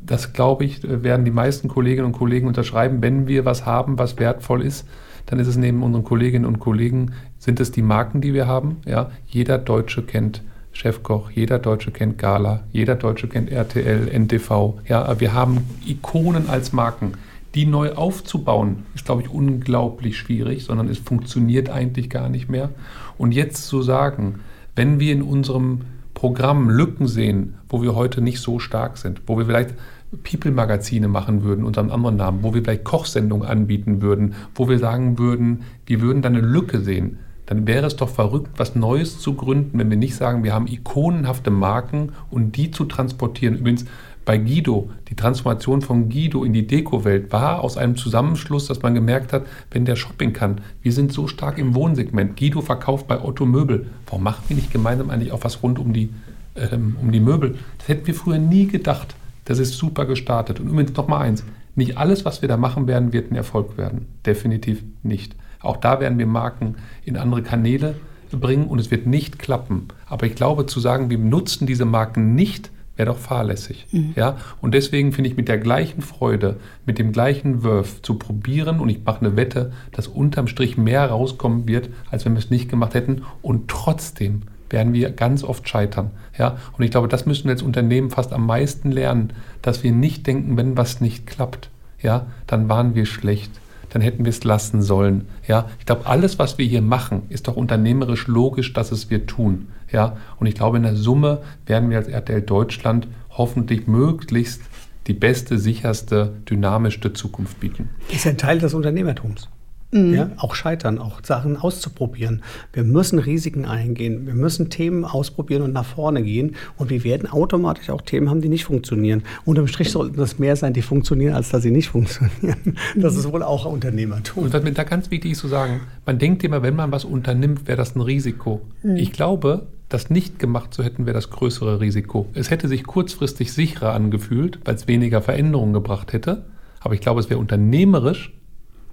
das, 0.00 0.32
glaube 0.32 0.64
ich, 0.64 0.80
werden 0.82 1.24
die 1.24 1.30
meisten 1.30 1.68
Kolleginnen 1.68 2.06
und 2.06 2.12
Kollegen 2.12 2.46
unterschreiben. 2.46 3.02
Wenn 3.02 3.26
wir 3.26 3.44
was 3.44 3.66
haben, 3.66 3.98
was 3.98 4.18
wertvoll 4.18 4.62
ist, 4.62 4.86
dann 5.26 5.38
ist 5.38 5.48
es 5.48 5.56
neben 5.56 5.82
unseren 5.82 6.04
Kolleginnen 6.04 6.44
und 6.44 6.60
Kollegen, 6.60 7.12
sind 7.38 7.58
es 7.58 7.70
die 7.72 7.82
Marken, 7.82 8.20
die 8.20 8.34
wir 8.34 8.46
haben. 8.46 8.78
Ja, 8.84 9.10
jeder 9.26 9.58
Deutsche 9.58 10.02
kennt 10.02 10.42
Chefkoch, 10.74 11.30
jeder 11.30 11.58
Deutsche 11.58 11.90
kennt 11.90 12.18
Gala, 12.18 12.64
jeder 12.72 12.96
Deutsche 12.96 13.28
kennt 13.28 13.50
RTL, 13.50 14.08
NTV. 14.08 14.80
Ja, 14.86 15.18
wir 15.20 15.32
haben 15.32 15.58
Ikonen 15.86 16.50
als 16.50 16.72
Marken. 16.72 17.12
Die 17.54 17.64
neu 17.64 17.92
aufzubauen, 17.92 18.84
ist, 18.96 19.04
glaube 19.04 19.22
ich, 19.22 19.30
unglaublich 19.30 20.18
schwierig, 20.18 20.64
sondern 20.64 20.88
es 20.88 20.98
funktioniert 20.98 21.70
eigentlich 21.70 22.10
gar 22.10 22.28
nicht 22.28 22.50
mehr. 22.50 22.70
Und 23.16 23.32
jetzt 23.32 23.68
zu 23.68 23.80
sagen, 23.80 24.40
wenn 24.74 24.98
wir 24.98 25.12
in 25.12 25.22
unserem 25.22 25.82
Programm 26.14 26.68
Lücken 26.68 27.06
sehen, 27.06 27.54
wo 27.68 27.80
wir 27.80 27.94
heute 27.94 28.20
nicht 28.20 28.40
so 28.40 28.58
stark 28.58 28.98
sind, 28.98 29.22
wo 29.26 29.38
wir 29.38 29.46
vielleicht 29.46 29.74
People-Magazine 30.22 31.08
machen 31.08 31.42
würden 31.44 31.64
unter 31.64 31.80
einem 31.80 31.92
anderen 31.92 32.16
Namen, 32.16 32.42
wo 32.42 32.54
wir 32.54 32.62
vielleicht 32.62 32.84
Kochsendungen 32.84 33.46
anbieten 33.46 34.02
würden, 34.02 34.34
wo 34.54 34.68
wir 34.68 34.78
sagen 34.78 35.18
würden, 35.18 35.62
wir 35.86 36.00
würden 36.00 36.22
da 36.22 36.28
eine 36.28 36.40
Lücke 36.40 36.80
sehen, 36.80 37.18
dann 37.46 37.66
wäre 37.66 37.86
es 37.86 37.96
doch 37.96 38.08
verrückt, 38.08 38.52
was 38.56 38.74
Neues 38.74 39.18
zu 39.18 39.34
gründen, 39.34 39.78
wenn 39.78 39.90
wir 39.90 39.96
nicht 39.96 40.14
sagen, 40.14 40.44
wir 40.44 40.54
haben 40.54 40.66
ikonenhafte 40.66 41.50
Marken 41.50 42.12
und 42.30 42.56
die 42.56 42.70
zu 42.70 42.84
transportieren. 42.84 43.56
Übrigens 43.56 43.84
bei 44.24 44.38
Guido, 44.38 44.88
die 45.08 45.16
Transformation 45.16 45.82
von 45.82 46.08
Guido 46.08 46.44
in 46.44 46.54
die 46.54 46.66
Deko-Welt 46.66 47.30
war 47.30 47.62
aus 47.62 47.76
einem 47.76 47.96
Zusammenschluss, 47.96 48.66
dass 48.66 48.80
man 48.80 48.94
gemerkt 48.94 49.34
hat, 49.34 49.44
wenn 49.70 49.84
der 49.84 49.96
Shopping 49.96 50.32
kann, 50.32 50.62
wir 50.80 50.92
sind 50.92 51.12
so 51.12 51.26
stark 51.26 51.58
im 51.58 51.74
Wohnsegment. 51.74 52.38
Guido 52.38 52.62
verkauft 52.62 53.06
bei 53.06 53.22
Otto 53.22 53.44
Möbel. 53.44 53.86
Warum 54.06 54.22
machen 54.22 54.44
wir 54.48 54.56
nicht 54.56 54.72
gemeinsam 54.72 55.10
eigentlich 55.10 55.32
auch 55.32 55.44
was 55.44 55.62
rund 55.62 55.78
um 55.78 55.92
die, 55.92 56.08
ähm, 56.56 56.96
um 57.02 57.12
die 57.12 57.20
Möbel? 57.20 57.56
Das 57.78 57.88
hätten 57.88 58.06
wir 58.06 58.14
früher 58.14 58.38
nie 58.38 58.66
gedacht. 58.66 59.14
Das 59.44 59.58
ist 59.58 59.74
super 59.74 60.06
gestartet. 60.06 60.58
Und 60.58 60.70
übrigens 60.70 60.96
noch 60.96 61.06
mal 61.06 61.18
eins: 61.18 61.44
Nicht 61.74 61.98
alles, 61.98 62.24
was 62.24 62.40
wir 62.40 62.48
da 62.48 62.56
machen 62.56 62.86
werden, 62.86 63.12
wird 63.12 63.30
ein 63.30 63.36
Erfolg 63.36 63.76
werden. 63.76 64.06
Definitiv 64.24 64.82
nicht. 65.02 65.36
Auch 65.64 65.78
da 65.78 66.00
werden 66.00 66.18
wir 66.18 66.26
Marken 66.26 66.76
in 67.04 67.16
andere 67.16 67.42
Kanäle 67.42 67.94
bringen 68.30 68.66
und 68.66 68.78
es 68.78 68.90
wird 68.90 69.06
nicht 69.06 69.38
klappen. 69.38 69.88
Aber 70.06 70.26
ich 70.26 70.34
glaube, 70.34 70.66
zu 70.66 70.80
sagen, 70.80 71.10
wir 71.10 71.18
nutzen 71.18 71.66
diese 71.66 71.84
Marken 71.84 72.34
nicht 72.34 72.70
wäre 72.96 73.10
doch 73.10 73.18
fahrlässig. 73.18 73.86
Mhm. 73.92 74.12
Ja? 74.16 74.36
Und 74.60 74.74
deswegen 74.74 75.12
finde 75.12 75.30
ich 75.30 75.36
mit 75.36 75.48
der 75.48 75.58
gleichen 75.58 76.02
Freude, 76.02 76.56
mit 76.86 76.98
dem 76.98 77.12
gleichen 77.12 77.64
Wurf 77.64 78.02
zu 78.02 78.14
probieren, 78.14 78.80
und 78.80 78.88
ich 78.88 79.04
mache 79.04 79.20
eine 79.20 79.36
Wette, 79.36 79.72
dass 79.92 80.06
unterm 80.06 80.46
Strich 80.46 80.76
mehr 80.76 81.06
rauskommen 81.06 81.66
wird, 81.66 81.88
als 82.10 82.24
wenn 82.24 82.34
wir 82.34 82.38
es 82.38 82.50
nicht 82.50 82.68
gemacht 82.68 82.94
hätten. 82.94 83.22
Und 83.42 83.68
trotzdem 83.68 84.42
werden 84.70 84.92
wir 84.92 85.10
ganz 85.10 85.44
oft 85.44 85.68
scheitern. 85.68 86.10
Ja? 86.38 86.56
Und 86.76 86.84
ich 86.84 86.90
glaube, 86.90 87.08
das 87.08 87.26
müssen 87.26 87.44
wir 87.44 87.52
als 87.52 87.62
Unternehmen 87.62 88.10
fast 88.10 88.32
am 88.32 88.46
meisten 88.46 88.90
lernen, 88.90 89.32
dass 89.62 89.82
wir 89.82 89.92
nicht 89.92 90.26
denken, 90.26 90.56
wenn 90.56 90.76
was 90.76 91.00
nicht 91.00 91.26
klappt, 91.26 91.70
ja, 92.00 92.26
dann 92.46 92.68
waren 92.68 92.94
wir 92.94 93.06
schlecht 93.06 93.50
dann 93.94 94.02
hätten 94.02 94.24
wir 94.24 94.30
es 94.30 94.42
lassen 94.42 94.82
sollen. 94.82 95.28
Ja, 95.46 95.68
ich 95.78 95.86
glaube, 95.86 96.06
alles, 96.06 96.40
was 96.40 96.58
wir 96.58 96.66
hier 96.66 96.82
machen, 96.82 97.22
ist 97.28 97.46
doch 97.46 97.54
unternehmerisch 97.54 98.26
logisch, 98.26 98.72
dass 98.72 98.90
es 98.90 99.08
wir 99.08 99.26
tun. 99.26 99.68
Ja, 99.92 100.16
und 100.40 100.48
ich 100.48 100.56
glaube, 100.56 100.78
in 100.78 100.82
der 100.82 100.96
Summe 100.96 101.42
werden 101.66 101.90
wir 101.90 101.98
als 101.98 102.08
RTL 102.08 102.42
Deutschland 102.42 103.06
hoffentlich 103.30 103.86
möglichst 103.86 104.62
die 105.06 105.12
beste, 105.12 105.58
sicherste, 105.58 106.32
dynamischste 106.50 107.12
Zukunft 107.12 107.60
bieten. 107.60 107.88
Ist 108.12 108.26
ein 108.26 108.36
Teil 108.36 108.58
des 108.58 108.74
Unternehmertums. 108.74 109.48
Mhm. 109.94 110.12
Ja, 110.12 110.30
auch 110.38 110.56
scheitern, 110.56 110.98
auch 110.98 111.20
Sachen 111.22 111.56
auszuprobieren. 111.56 112.42
Wir 112.72 112.82
müssen 112.82 113.20
Risiken 113.20 113.64
eingehen. 113.64 114.26
Wir 114.26 114.34
müssen 114.34 114.68
Themen 114.68 115.04
ausprobieren 115.04 115.62
und 115.62 115.72
nach 115.72 115.84
vorne 115.84 116.24
gehen. 116.24 116.56
Und 116.76 116.90
wir 116.90 117.04
werden 117.04 117.30
automatisch 117.30 117.90
auch 117.90 118.02
Themen 118.02 118.28
haben, 118.28 118.40
die 118.40 118.48
nicht 118.48 118.64
funktionieren. 118.64 119.22
Unterm 119.44 119.68
Strich 119.68 119.92
sollten 119.92 120.16
das 120.16 120.40
mehr 120.40 120.56
sein, 120.56 120.72
die 120.72 120.82
funktionieren, 120.82 121.34
als 121.34 121.50
dass 121.50 121.62
sie 121.62 121.70
nicht 121.70 121.88
funktionieren. 121.90 122.76
Das 122.96 123.14
mhm. 123.14 123.20
ist 123.20 123.32
wohl 123.32 123.44
auch 123.44 123.66
Unternehmertum. 123.66 124.44
Und 124.44 124.52
was 124.52 124.64
mir 124.64 124.72
da 124.72 124.82
ganz 124.82 125.12
wichtig 125.12 125.32
ist 125.32 125.38
zu 125.38 125.48
sagen, 125.48 125.82
man 126.04 126.18
denkt 126.18 126.42
immer, 126.42 126.62
wenn 126.62 126.74
man 126.74 126.90
was 126.90 127.04
unternimmt, 127.04 127.68
wäre 127.68 127.76
das 127.76 127.94
ein 127.94 128.00
Risiko. 128.00 128.62
Mhm. 128.82 128.96
Ich 128.96 129.12
glaube, 129.12 129.68
das 129.88 130.10
nicht 130.10 130.40
gemacht 130.40 130.74
zu 130.74 130.82
hätten, 130.82 131.06
wäre 131.06 131.14
das 131.14 131.30
größere 131.30 131.80
Risiko. 131.80 132.26
Es 132.34 132.50
hätte 132.50 132.66
sich 132.66 132.82
kurzfristig 132.82 133.52
sicherer 133.52 133.92
angefühlt, 133.92 134.58
weil 134.64 134.74
es 134.74 134.88
weniger 134.88 135.22
Veränderungen 135.22 135.72
gebracht 135.72 136.12
hätte. 136.12 136.46
Aber 136.80 136.94
ich 136.94 137.00
glaube, 137.00 137.20
es 137.20 137.30
wäre 137.30 137.38
unternehmerisch 137.38 138.32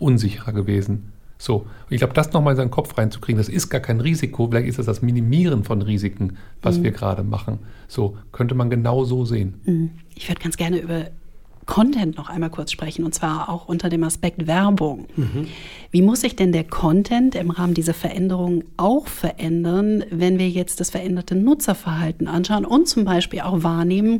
unsicherer 0.01 0.51
gewesen. 0.51 1.13
So, 1.37 1.55
und 1.55 1.67
ich 1.89 1.97
glaube, 1.97 2.13
das 2.13 2.33
nochmal 2.33 2.53
in 2.53 2.57
seinen 2.57 2.71
Kopf 2.71 2.95
reinzukriegen, 2.97 3.39
das 3.39 3.49
ist 3.49 3.69
gar 3.69 3.81
kein 3.81 3.99
Risiko, 3.99 4.47
vielleicht 4.47 4.67
ist 4.67 4.77
das 4.77 4.85
das 4.85 5.01
Minimieren 5.01 5.63
von 5.63 5.81
Risiken, 5.81 6.37
was 6.61 6.77
mhm. 6.77 6.83
wir 6.83 6.91
gerade 6.91 7.23
machen. 7.23 7.59
So, 7.87 8.15
könnte 8.31 8.53
man 8.53 8.69
genau 8.69 9.05
so 9.05 9.25
sehen. 9.25 9.55
Mhm. 9.65 9.89
Ich 10.13 10.29
würde 10.29 10.39
ganz 10.39 10.55
gerne 10.55 10.77
über 10.77 11.05
Content 11.65 12.17
noch 12.17 12.29
einmal 12.29 12.49
kurz 12.49 12.71
sprechen, 12.71 13.05
und 13.05 13.13
zwar 13.13 13.49
auch 13.49 13.67
unter 13.67 13.89
dem 13.89 14.03
Aspekt 14.03 14.47
Werbung. 14.47 15.07
Mhm. 15.15 15.47
Wie 15.91 16.01
muss 16.01 16.21
sich 16.21 16.35
denn 16.35 16.51
der 16.51 16.63
Content 16.63 17.35
im 17.35 17.51
Rahmen 17.51 17.73
dieser 17.73 17.93
Veränderungen 17.93 18.63
auch 18.77 19.07
verändern, 19.07 20.03
wenn 20.09 20.39
wir 20.39 20.49
jetzt 20.49 20.79
das 20.79 20.89
veränderte 20.89 21.35
Nutzerverhalten 21.35 22.27
anschauen 22.27 22.65
und 22.65 22.87
zum 22.87 23.05
Beispiel 23.05 23.41
auch 23.41 23.63
wahrnehmen, 23.63 24.19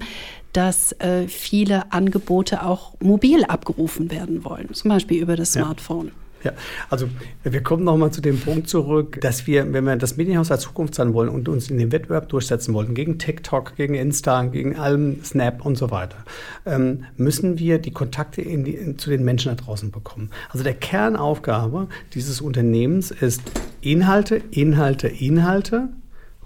dass 0.54 0.92
äh, 0.94 1.28
viele 1.28 1.92
Angebote 1.92 2.66
auch 2.66 2.94
mobil 3.00 3.44
abgerufen 3.46 4.12
werden 4.12 4.44
wollen, 4.44 4.74
zum 4.74 4.90
Beispiel 4.90 5.22
über 5.22 5.36
das 5.36 5.54
Smartphone. 5.54 6.12
Ja. 6.44 6.54
Also 6.90 7.08
wir 7.44 7.62
kommen 7.62 7.84
nochmal 7.84 8.12
zu 8.12 8.22
dem 8.22 8.40
Punkt 8.40 8.68
zurück, 8.68 9.20
dass 9.22 9.48
wir, 9.48 9.72
wenn 9.74 9.84
wir 9.84 9.96
das 9.96 10.18
Medienhaus 10.18 10.52
als 10.52 10.64
Zukunft 10.64 10.96
sein 10.96 11.14
wollen 11.14 11.30
und 11.30 11.48
uns 11.48 11.70
in 11.70 11.78
den 11.78 11.92
Wettbewerb 11.92 12.30
durchsetzen 12.30 12.74
wollen, 12.74 12.96
gegen 12.96 13.20
TikTok, 13.20 13.76
gegen 13.76 13.94
Insta, 13.94 14.44
gegen 14.44 14.78
allem 14.78 15.24
Snap 15.24 15.66
und 15.66 15.78
so 15.78 15.92
weiter, 15.92 16.18
ähm, 16.66 17.06
müssen 17.18 17.60
wir 17.60 17.80
die 17.80 17.92
Kontakte 17.92 18.42
in 18.42 18.64
die, 18.64 18.76
in, 18.76 18.98
zu 18.98 19.10
den 19.10 19.24
Menschen 19.24 19.56
da 19.56 19.64
draußen 19.64 19.92
bekommen. 19.92 20.32
Also 20.50 20.64
der 20.64 20.74
Kernaufgabe 20.74 21.88
dieses 22.14 22.42
Unternehmens 22.42 23.12
ist 23.12 23.42
Inhalte, 23.82 24.42
Inhalte, 24.52 25.08
Inhalte 25.08 25.90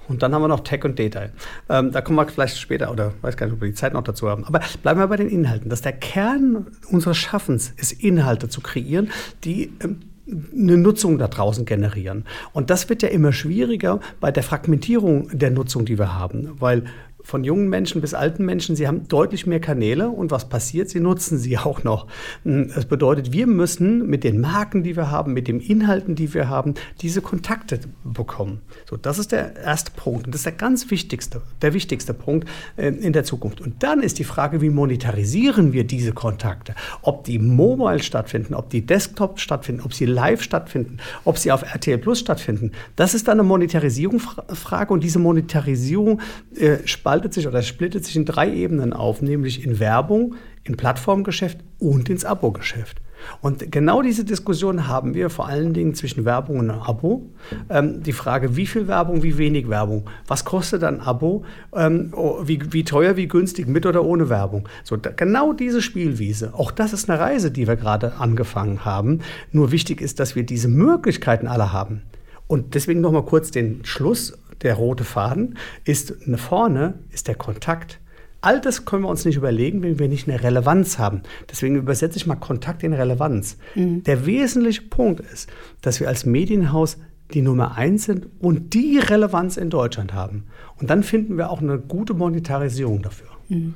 und 0.08 0.24
dann 0.24 0.34
haben 0.34 0.41
wir 0.41 0.47
noch 0.47 0.62
Tech 0.62 0.84
und 0.84 0.99
Data. 0.99 1.30
Ähm, 1.70 1.91
da 1.91 2.01
kommen 2.01 2.18
wir 2.18 2.28
vielleicht 2.28 2.58
später, 2.58 2.91
oder 2.91 3.14
weiß 3.22 3.38
gar 3.38 3.47
nicht, 3.47 3.56
ob 3.56 3.62
wir 3.62 3.70
die 3.70 3.76
Zeit 3.76 3.93
noch 3.93 4.03
dazu 4.03 4.30
haben. 4.30 4.45
Aber 4.45 4.62
bleiben 4.84 4.99
wir 4.99 5.08
bei 5.08 5.18
den 5.18 5.30
Inhalten. 5.30 5.70
Dass 5.70 5.82
der 5.82 5.93
Kern 5.93 6.68
unseres 6.89 7.18
Schaffens 7.18 7.74
ist, 7.78 7.91
Inhalte 7.91 8.49
zu 8.49 8.62
kreieren, 8.62 9.12
die 9.43 9.72
ähm, 9.82 10.01
eine 10.28 10.78
Nutzung 10.78 11.18
da 11.18 11.28
draußen 11.28 11.66
generieren. 11.66 12.26
Und 12.53 12.70
das 12.70 12.89
wird 12.89 13.03
ja 13.03 13.10
immer 13.10 13.32
schwieriger 13.32 13.99
bei 14.20 14.32
der 14.32 14.43
Fragmentierung 14.43 15.30
der 15.32 15.51
Nutzung, 15.51 15.86
die 15.86 15.99
wir 15.99 16.16
haben, 16.16 16.60
weil 16.60 16.86
von 17.26 17.43
jungen 17.43 17.69
Menschen 17.69 18.01
bis 18.01 18.13
alten 18.13 18.45
Menschen, 18.45 18.76
sie 18.76 18.88
haben 18.88 19.07
deutlich 19.07 19.47
mehr 19.47 19.59
Kanäle 19.59 20.09
und 20.09 20.32
was 20.32 20.47
passiert, 20.47 20.89
sie 20.89 20.99
nutzen 20.99 21.38
sie 21.38 21.57
auch 21.57 21.84
noch. 21.84 22.07
Hm, 22.43 22.71
das 22.73 22.86
bedeutet, 22.86 23.34
wir 23.34 23.47
müssen 23.47 24.07
mit 24.07 24.23
den 24.23 24.39
Marken, 24.39 24.84
die 24.84 24.95
wir 24.95 25.11
haben, 25.11 25.34
mit 25.34 25.47
den 25.47 25.59
Inhalten, 25.59 26.15
die 26.15 26.34
wir 26.34 26.49
haben, 26.49 26.76
diese 27.01 27.21
Kontakte 27.21 27.80
bekommen. 28.03 28.61
So, 28.89 28.95
das 28.95 29.17
ist 29.17 29.32
der 29.32 29.55
erste 29.55 29.91
Punkt 29.91 30.28
und 30.28 30.36
das 30.36 30.41
ist 30.41 30.45
der 30.45 30.53
ganz 30.53 30.91
wichtigste, 30.91 31.41
der 31.61 31.73
wichtigste 31.73 32.13
Punkt 32.13 32.47
äh, 32.78 32.89
in 32.89 33.11
der 33.11 33.23
Zukunft. 33.23 33.59
Und 33.59 33.82
dann 33.82 34.01
ist 34.01 34.19
die 34.19 34.23
Frage, 34.23 34.61
wie 34.61 34.69
monetarisieren 34.69 35.73
wir 35.73 35.84
diese 35.84 36.13
Kontakte? 36.13 36.76
Ob 37.01 37.23
die 37.23 37.39
mobile 37.39 38.03
stattfinden, 38.03 38.53
ob 38.53 38.69
die 38.69 38.86
Desktop 38.86 39.39
stattfinden, 39.39 39.82
ob 39.82 39.93
sie 39.93 40.05
live 40.05 40.43
stattfinden, 40.43 40.97
ob 41.23 41.39
sie 41.39 41.51
auf 41.51 41.63
RTL 41.63 41.97
Plus 41.97 42.19
stattfinden. 42.19 42.71
Das 42.95 43.15
ist 43.15 43.28
dann 43.28 43.39
eine 43.39 43.47
Monetarisierungsfrage 43.47 44.93
und 44.93 45.03
diese 45.03 45.17
Monetarisierung 45.19 46.21
äh, 46.55 46.78
spaltet 46.86 47.14
sich 47.34 47.47
oder 47.47 47.61
splittet 47.61 48.05
sich 48.05 48.16
in 48.16 48.26
drei 48.26 48.51
Ebenen 48.51 48.93
auf, 48.93 49.22
nämlich 49.22 49.63
in 49.63 49.80
Werbung, 49.80 50.36
in 50.63 50.78
Plattformgeschäft 50.78 51.59
und 51.80 52.09
ins 52.09 52.26
Abo-Geschäft. 52.26 53.01
Und 53.41 53.72
genau 53.72 54.01
diese 54.01 54.26
Diskussion 54.26 54.88
haben 54.88 55.13
wir 55.13 55.30
vor 55.30 55.47
allen 55.47 55.74
Dingen 55.74 55.93
zwischen 55.95 56.26
Werbung 56.26 56.59
und 56.59 56.70
Abo. 56.70 57.30
Ähm, 57.70 58.03
die 58.03 58.11
Frage, 58.11 58.55
wie 58.55 58.68
viel 58.68 58.88
Werbung, 58.88 59.24
wie 59.24 59.38
wenig 59.38 59.70
Werbung, 59.70 60.09
was 60.28 60.45
kostet 60.45 60.84
ein 60.84 61.01
Abo, 61.01 61.43
ähm, 61.74 62.11
oh, 62.16 62.39
wie, 62.43 62.59
wie, 62.72 62.84
teuer, 62.84 63.16
wie 63.16 63.28
günstig, 63.28 63.68
mit 63.68 63.86
oder 63.86 64.03
ohne 64.03 64.30
Werbung. 64.30 64.68
So, 64.84 64.97
da, 64.97 65.11
genau 65.11 65.53
diese 65.53 65.82
Spielwiese, 65.82 66.53
auch 66.53 66.72
das 66.72 66.93
ist 66.93 67.09
eine 67.09 67.20
Reise, 67.20 67.51
die 67.51 67.68
wir 67.68 67.76
gerade 67.76 68.13
angefangen 68.16 68.86
haben. 68.86 69.20
Nur 69.51 69.72
wichtig 69.72 70.01
ist, 70.01 70.20
dass 70.20 70.36
wir 70.36 70.43
diese 70.43 70.68
Möglichkeiten 70.68 71.47
alle 71.47 71.72
haben. 71.72 72.03
Und 72.47 72.76
deswegen 72.76 73.01
noch 73.01 73.11
mal 73.11 73.26
kurz 73.26 73.49
den 73.49 73.84
Schluss 73.86 74.38
der 74.62 74.76
rote 74.76 75.03
Faden, 75.03 75.58
ist 75.84 76.16
vorne 76.36 76.95
ist 77.12 77.28
der 77.28 77.36
Kontakt. 77.36 77.99
All 78.41 78.62
das 78.62 78.86
können 78.86 79.03
wir 79.03 79.10
uns 79.10 79.26
nicht 79.26 79.38
überlegen, 79.38 79.82
wenn 79.82 79.97
wir 79.97 80.08
nicht 80.08 80.30
eine 80.30 80.41
Relevanz 80.41 80.99
haben. 80.99 81.24
Deswegen 81.49 81.78
übersetze 81.78 82.18
ich 82.18 82.28
mal 82.28 82.36
Kontakt 82.36 82.84
in 82.84 82.93
Relevanz. 82.93 83.58
Mhm. 83.74 84.03
Der 84.03 84.26
wesentliche 84.26 84.84
Punkt 84.84 85.20
ist, 85.20 85.49
dass 85.82 85.99
wir 85.99 86.08
als 86.08 86.26
Medienhaus 86.26 86.97
die 87.34 87.41
Nummer 87.41 87.76
eins 87.76 88.06
sind 88.06 88.28
und 88.39 88.76
die 88.76 88.99
Relevanz 88.99 89.58
in 89.58 89.72
Deutschland 89.72 90.14
haben. 90.14 90.45
Und 90.80 90.91
dann 90.91 91.01
finden 91.01 91.38
wir 91.38 91.49
auch 91.49 91.62
eine 91.62 91.80
gute 91.80 92.14
Monetarisierung 92.14 93.01
dafür. 93.01 93.30
Mhm 93.49 93.74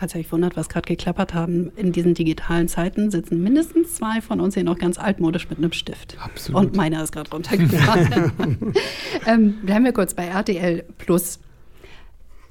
falls 0.00 0.14
ihr 0.14 0.20
euch 0.20 0.32
wundert, 0.32 0.56
was 0.56 0.70
gerade 0.70 0.86
geklappert 0.86 1.34
haben, 1.34 1.72
in 1.76 1.92
diesen 1.92 2.14
digitalen 2.14 2.68
Zeiten 2.68 3.10
sitzen 3.10 3.42
mindestens 3.42 3.96
zwei 3.96 4.22
von 4.22 4.40
uns 4.40 4.54
hier 4.54 4.64
noch 4.64 4.78
ganz 4.78 4.96
altmodisch 4.96 5.50
mit 5.50 5.58
einem 5.58 5.72
Stift. 5.72 6.16
Absolut. 6.18 6.58
Und 6.58 6.74
meiner 6.74 7.02
ist 7.02 7.12
gerade 7.12 7.30
runtergefallen. 7.30 8.32
ähm, 9.26 9.58
bleiben 9.62 9.84
wir 9.84 9.92
kurz 9.92 10.14
bei 10.14 10.24
RTL 10.24 10.84
Plus. 10.96 11.38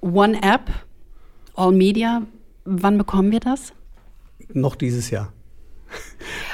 One 0.02 0.40
App, 0.44 0.70
All 1.56 1.72
Media, 1.72 2.22
wann 2.66 3.00
bekommen 3.00 3.32
wir 3.32 3.40
das? 3.40 3.74
Noch 4.54 4.76
dieses 4.76 5.10
Jahr. 5.10 5.34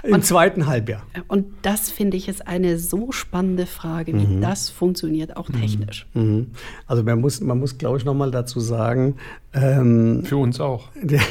Im 0.03 0.15
und, 0.15 0.25
zweiten 0.25 0.67
Halbjahr. 0.67 1.01
Und 1.27 1.47
das 1.61 1.89
finde 1.89 2.17
ich 2.17 2.27
ist 2.27 2.47
eine 2.47 2.77
so 2.77 3.11
spannende 3.11 3.65
Frage, 3.65 4.13
wie 4.13 4.25
mhm. 4.25 4.41
das 4.41 4.69
funktioniert, 4.69 5.35
auch 5.37 5.49
mhm. 5.49 5.61
technisch. 5.61 6.07
Mhm. 6.13 6.51
Also 6.85 7.03
man 7.03 7.19
muss, 7.19 7.41
man 7.41 7.59
muss 7.59 7.77
glaube 7.77 7.97
ich, 7.97 8.05
nochmal 8.05 8.31
dazu 8.31 8.59
sagen. 8.59 9.15
Ähm, 9.53 10.23
Für 10.25 10.37
uns 10.37 10.59
auch. 10.59 10.89
das 11.01 11.21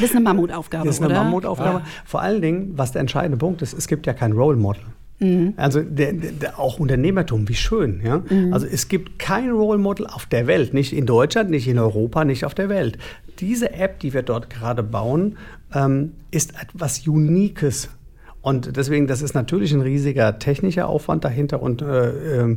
ist 0.00 0.14
eine 0.14 0.24
Mammutaufgabe. 0.24 0.86
Das 0.86 0.96
ist 0.96 1.02
eine 1.02 1.12
oder? 1.12 1.24
Mammutaufgabe. 1.24 1.78
Ja. 1.80 1.86
Vor 2.04 2.22
allen 2.22 2.42
Dingen, 2.42 2.72
was 2.76 2.92
der 2.92 3.00
entscheidende 3.00 3.36
Punkt 3.36 3.62
ist, 3.62 3.72
es 3.72 3.88
gibt 3.88 4.06
ja 4.06 4.14
kein 4.14 4.32
Role 4.32 4.56
Model. 4.56 4.82
Mhm. 5.22 5.54
Also 5.56 5.80
der, 5.80 6.12
der, 6.12 6.58
auch 6.58 6.78
Unternehmertum, 6.78 7.48
wie 7.48 7.54
schön. 7.54 8.02
Ja? 8.04 8.22
Mhm. 8.28 8.52
Also 8.52 8.66
es 8.66 8.88
gibt 8.88 9.18
kein 9.18 9.50
Role 9.50 9.78
Model 9.78 10.06
auf 10.06 10.26
der 10.26 10.46
Welt, 10.46 10.74
nicht 10.74 10.92
in 10.92 11.06
Deutschland, 11.06 11.50
nicht 11.50 11.68
in 11.68 11.78
Europa, 11.78 12.24
nicht 12.24 12.44
auf 12.44 12.54
der 12.54 12.68
Welt. 12.68 12.98
Diese 13.38 13.72
App, 13.72 14.00
die 14.00 14.12
wir 14.12 14.22
dort 14.22 14.50
gerade 14.50 14.82
bauen, 14.82 15.38
ähm, 15.72 16.12
ist 16.30 16.54
etwas 16.60 17.06
Uniques. 17.06 17.88
Und 18.40 18.76
deswegen, 18.76 19.06
das 19.06 19.22
ist 19.22 19.34
natürlich 19.34 19.72
ein 19.72 19.80
riesiger 19.80 20.38
technischer 20.38 20.88
Aufwand 20.88 21.24
dahinter 21.24 21.62
und 21.62 21.80
äh, 21.80 22.56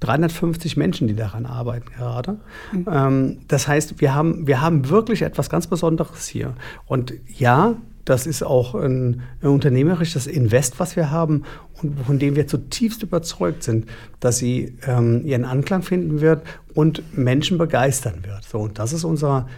350 0.00 0.76
ähm, 0.76 0.80
Menschen, 0.80 1.08
die 1.08 1.16
daran 1.16 1.46
arbeiten 1.46 1.86
gerade. 1.96 2.38
Mhm. 2.72 2.86
Ähm, 2.92 3.38
das 3.48 3.66
heißt, 3.66 4.02
wir 4.02 4.14
haben, 4.14 4.46
wir 4.46 4.60
haben 4.60 4.90
wirklich 4.90 5.22
etwas 5.22 5.48
ganz 5.48 5.66
Besonderes 5.66 6.26
hier. 6.26 6.54
Und 6.86 7.14
ja, 7.26 7.76
das 8.04 8.26
ist 8.26 8.42
auch 8.42 8.74
ein, 8.74 9.22
ein, 9.42 9.48
unternehmerisches 9.48 10.26
Invest, 10.26 10.78
was 10.78 10.96
wir 10.96 11.10
haben 11.10 11.44
und 11.82 11.98
von 12.00 12.18
dem 12.18 12.36
wir 12.36 12.46
zutiefst 12.46 13.02
überzeugt 13.02 13.62
sind, 13.62 13.86
dass 14.20 14.38
sie 14.38 14.76
ähm, 14.86 15.24
ihren 15.24 15.44
Anklang 15.44 15.82
finden 15.82 16.20
wird 16.20 16.42
und 16.74 17.16
Menschen 17.16 17.58
begeistern 17.58 18.24
wird. 18.24 18.44
So, 18.44 18.58
und 18.58 18.78
das 18.78 18.92
ist 18.92 19.04
unser, 19.04 19.48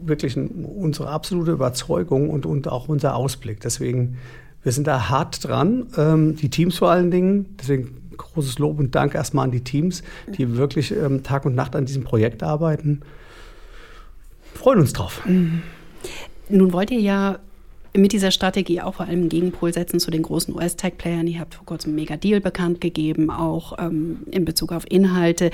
wirklich 0.00 0.36
unsere 0.36 1.08
absolute 1.08 1.52
Überzeugung 1.52 2.30
und, 2.30 2.46
und 2.46 2.68
auch 2.68 2.88
unser 2.88 3.16
Ausblick. 3.16 3.60
Deswegen, 3.60 4.18
wir 4.62 4.72
sind 4.72 4.86
da 4.86 5.08
hart 5.08 5.46
dran, 5.46 5.86
ähm, 5.96 6.36
die 6.36 6.50
Teams 6.50 6.78
vor 6.78 6.90
allen 6.90 7.10
Dingen. 7.10 7.56
Deswegen 7.60 8.00
großes 8.16 8.58
Lob 8.58 8.78
und 8.78 8.94
Dank 8.94 9.14
erstmal 9.14 9.44
an 9.44 9.50
die 9.50 9.64
Teams, 9.64 10.02
die 10.36 10.56
wirklich 10.56 10.94
ähm, 10.94 11.22
Tag 11.22 11.44
und 11.46 11.54
Nacht 11.54 11.74
an 11.74 11.86
diesem 11.86 12.04
Projekt 12.04 12.42
arbeiten. 12.42 13.00
freuen 14.54 14.80
uns 14.80 14.92
drauf. 14.92 15.22
Nun 16.48 16.72
wollt 16.72 16.90
ihr 16.90 17.00
ja 17.00 17.38
mit 17.96 18.12
dieser 18.12 18.30
Strategie 18.30 18.80
auch 18.80 18.94
vor 18.94 19.06
allem 19.06 19.28
Gegenpol 19.28 19.72
setzen 19.72 20.00
zu 20.00 20.10
den 20.10 20.22
großen 20.22 20.54
US-Tech-Playern. 20.54 21.26
Ihr 21.26 21.40
habt 21.40 21.54
vor 21.54 21.66
kurzem 21.66 21.90
einen 21.90 21.96
Mega-Deal 21.96 22.40
bekannt 22.40 22.80
gegeben, 22.80 23.30
auch 23.30 23.78
ähm, 23.78 24.20
in 24.30 24.44
Bezug 24.44 24.72
auf 24.72 24.84
Inhalte. 24.88 25.50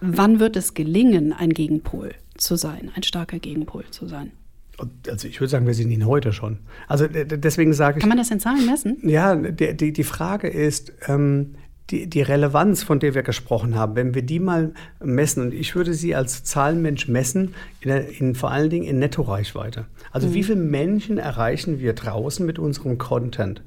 Wann 0.00 0.40
wird 0.40 0.56
es 0.56 0.74
gelingen, 0.74 1.32
ein 1.32 1.50
Gegenpol 1.50 2.14
zu 2.36 2.56
sein, 2.56 2.90
ein 2.94 3.02
starker 3.02 3.38
Gegenpol 3.38 3.84
zu 3.90 4.06
sein? 4.06 4.32
Also 5.08 5.26
ich 5.26 5.40
würde 5.40 5.50
sagen, 5.50 5.66
wir 5.66 5.72
sind 5.72 5.90
ihn 5.90 6.06
heute 6.06 6.32
schon. 6.32 6.58
Also 6.86 7.06
deswegen 7.06 7.72
sage 7.72 7.98
ich. 7.98 8.00
Kann 8.02 8.10
man 8.10 8.18
das 8.18 8.30
in 8.30 8.40
Zahlen 8.40 8.66
messen? 8.66 8.98
Ja, 9.02 9.34
die, 9.34 9.74
die, 9.74 9.92
die 9.92 10.04
Frage 10.04 10.48
ist, 10.48 10.92
ähm, 11.08 11.54
die, 11.90 12.08
die 12.08 12.22
Relevanz, 12.22 12.82
von 12.82 12.98
der 12.98 13.14
wir 13.14 13.22
gesprochen 13.22 13.76
haben, 13.76 13.94
wenn 13.94 14.14
wir 14.14 14.22
die 14.22 14.40
mal 14.40 14.72
messen, 15.02 15.42
und 15.42 15.54
ich 15.54 15.74
würde 15.74 15.94
sie 15.94 16.14
als 16.14 16.44
Zahlenmensch 16.44 17.08
messen, 17.08 17.54
in, 17.80 17.90
in 17.90 18.34
vor 18.34 18.50
allen 18.50 18.70
Dingen 18.70 18.86
in 18.86 18.98
Nettoreichweite. 18.98 19.86
Also 20.10 20.28
mhm. 20.28 20.34
wie 20.34 20.42
viele 20.42 20.56
Menschen 20.56 21.18
erreichen 21.18 21.80
wir 21.80 21.92
draußen 21.92 22.44
mit 22.44 22.58
unserem 22.58 22.98
Content? 22.98 23.62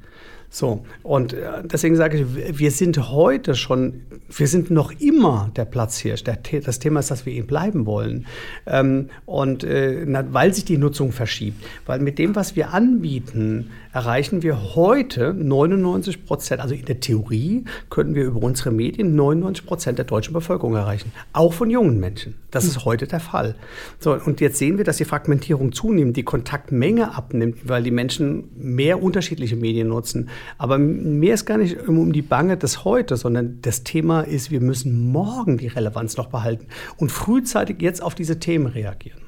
So, 0.51 0.83
und 1.03 1.33
äh, 1.33 1.63
deswegen 1.63 1.95
sage 1.95 2.17
ich, 2.17 2.57
wir 2.59 2.71
sind 2.71 3.11
heute 3.11 3.53
schon, 3.53 4.01
wir 4.35 4.47
sind 4.47 4.71
noch 4.71 4.91
immer 4.99 5.51
der 5.55 5.65
Platzhirsch. 5.65 6.23
das 6.23 6.79
Thema 6.79 7.01
ist, 7.01 7.11
dass 7.11 7.27
wir 7.27 7.33
ihn 7.33 7.45
bleiben 7.45 7.85
wollen. 7.85 8.25
Ähm, 8.65 9.09
und 9.27 9.63
äh, 9.63 10.05
weil 10.33 10.53
sich 10.55 10.65
die 10.65 10.79
Nutzung 10.79 11.11
verschiebt. 11.11 11.63
Weil 11.85 11.99
mit 11.99 12.17
dem, 12.17 12.35
was 12.35 12.55
wir 12.55 12.73
anbieten, 12.73 13.69
erreichen 13.91 14.43
wir 14.43 14.75
heute 14.75 15.33
99 15.33 16.25
Prozent, 16.25 16.61
also 16.61 16.75
in 16.75 16.85
der 16.85 16.99
Theorie 16.99 17.65
können 17.89 18.13
wir 18.13 18.25
über 18.25 18.41
unsere 18.41 18.71
Medien 18.71 19.15
99 19.15 19.65
Prozent 19.65 19.97
der 19.97 20.05
deutschen 20.05 20.33
Bevölkerung 20.33 20.75
erreichen. 20.75 21.11
Auch 21.33 21.53
von 21.53 21.69
jungen 21.69 21.99
Menschen. 21.99 22.35
Das 22.51 22.65
ist 22.65 22.85
heute 22.85 23.07
der 23.07 23.19
Fall. 23.19 23.55
So, 23.99 24.13
und 24.13 24.41
jetzt 24.41 24.57
sehen 24.57 24.77
wir, 24.77 24.85
dass 24.85 24.97
die 24.97 25.05
Fragmentierung 25.05 25.71
zunimmt, 25.71 26.17
die 26.17 26.23
Kontaktmenge 26.23 27.15
abnimmt, 27.15 27.67
weil 27.67 27.83
die 27.83 27.91
Menschen 27.91 28.49
mehr 28.55 29.01
unterschiedliche 29.01 29.55
Medien 29.55 29.87
nutzen. 29.87 30.29
Aber 30.57 30.77
mir 30.77 31.33
ist 31.33 31.45
gar 31.45 31.57
nicht 31.57 31.87
um 31.87 32.13
die 32.13 32.21
Bange 32.21 32.57
des 32.57 32.83
heute, 32.83 33.17
sondern 33.17 33.59
das 33.61 33.83
Thema 33.83 34.21
ist, 34.21 34.51
wir 34.51 34.61
müssen 34.61 35.11
morgen 35.11 35.57
die 35.57 35.67
Relevanz 35.67 36.17
noch 36.17 36.27
behalten 36.27 36.67
und 36.97 37.11
frühzeitig 37.11 37.81
jetzt 37.81 38.03
auf 38.03 38.13
diese 38.13 38.39
Themen 38.39 38.67
reagieren. 38.67 39.19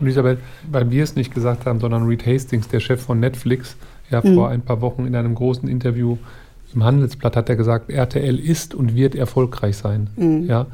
Und 0.00 0.06
Isabel, 0.06 0.38
weil 0.70 0.90
wir 0.90 1.04
es 1.04 1.14
nicht 1.14 1.32
gesagt 1.32 1.66
haben, 1.66 1.78
sondern 1.78 2.06
Reed 2.06 2.26
Hastings, 2.26 2.68
der 2.68 2.80
Chef 2.80 3.00
von 3.00 3.20
Netflix, 3.20 3.76
ja 4.12 4.20
mhm. 4.22 4.34
vor 4.34 4.48
ein 4.48 4.62
paar 4.62 4.80
Wochen 4.80 5.06
in 5.06 5.16
einem 5.16 5.34
großen 5.34 5.68
Interview 5.68 6.16
im 6.74 6.84
Handelsblatt 6.84 7.36
hat 7.36 7.48
er 7.48 7.56
gesagt, 7.56 7.90
RTL 7.90 8.38
ist 8.38 8.74
und 8.74 8.94
wird 8.94 9.14
erfolgreich 9.14 9.76
sein. 9.76 10.08
Mhm. 10.16 10.46
Ja. 10.46 10.66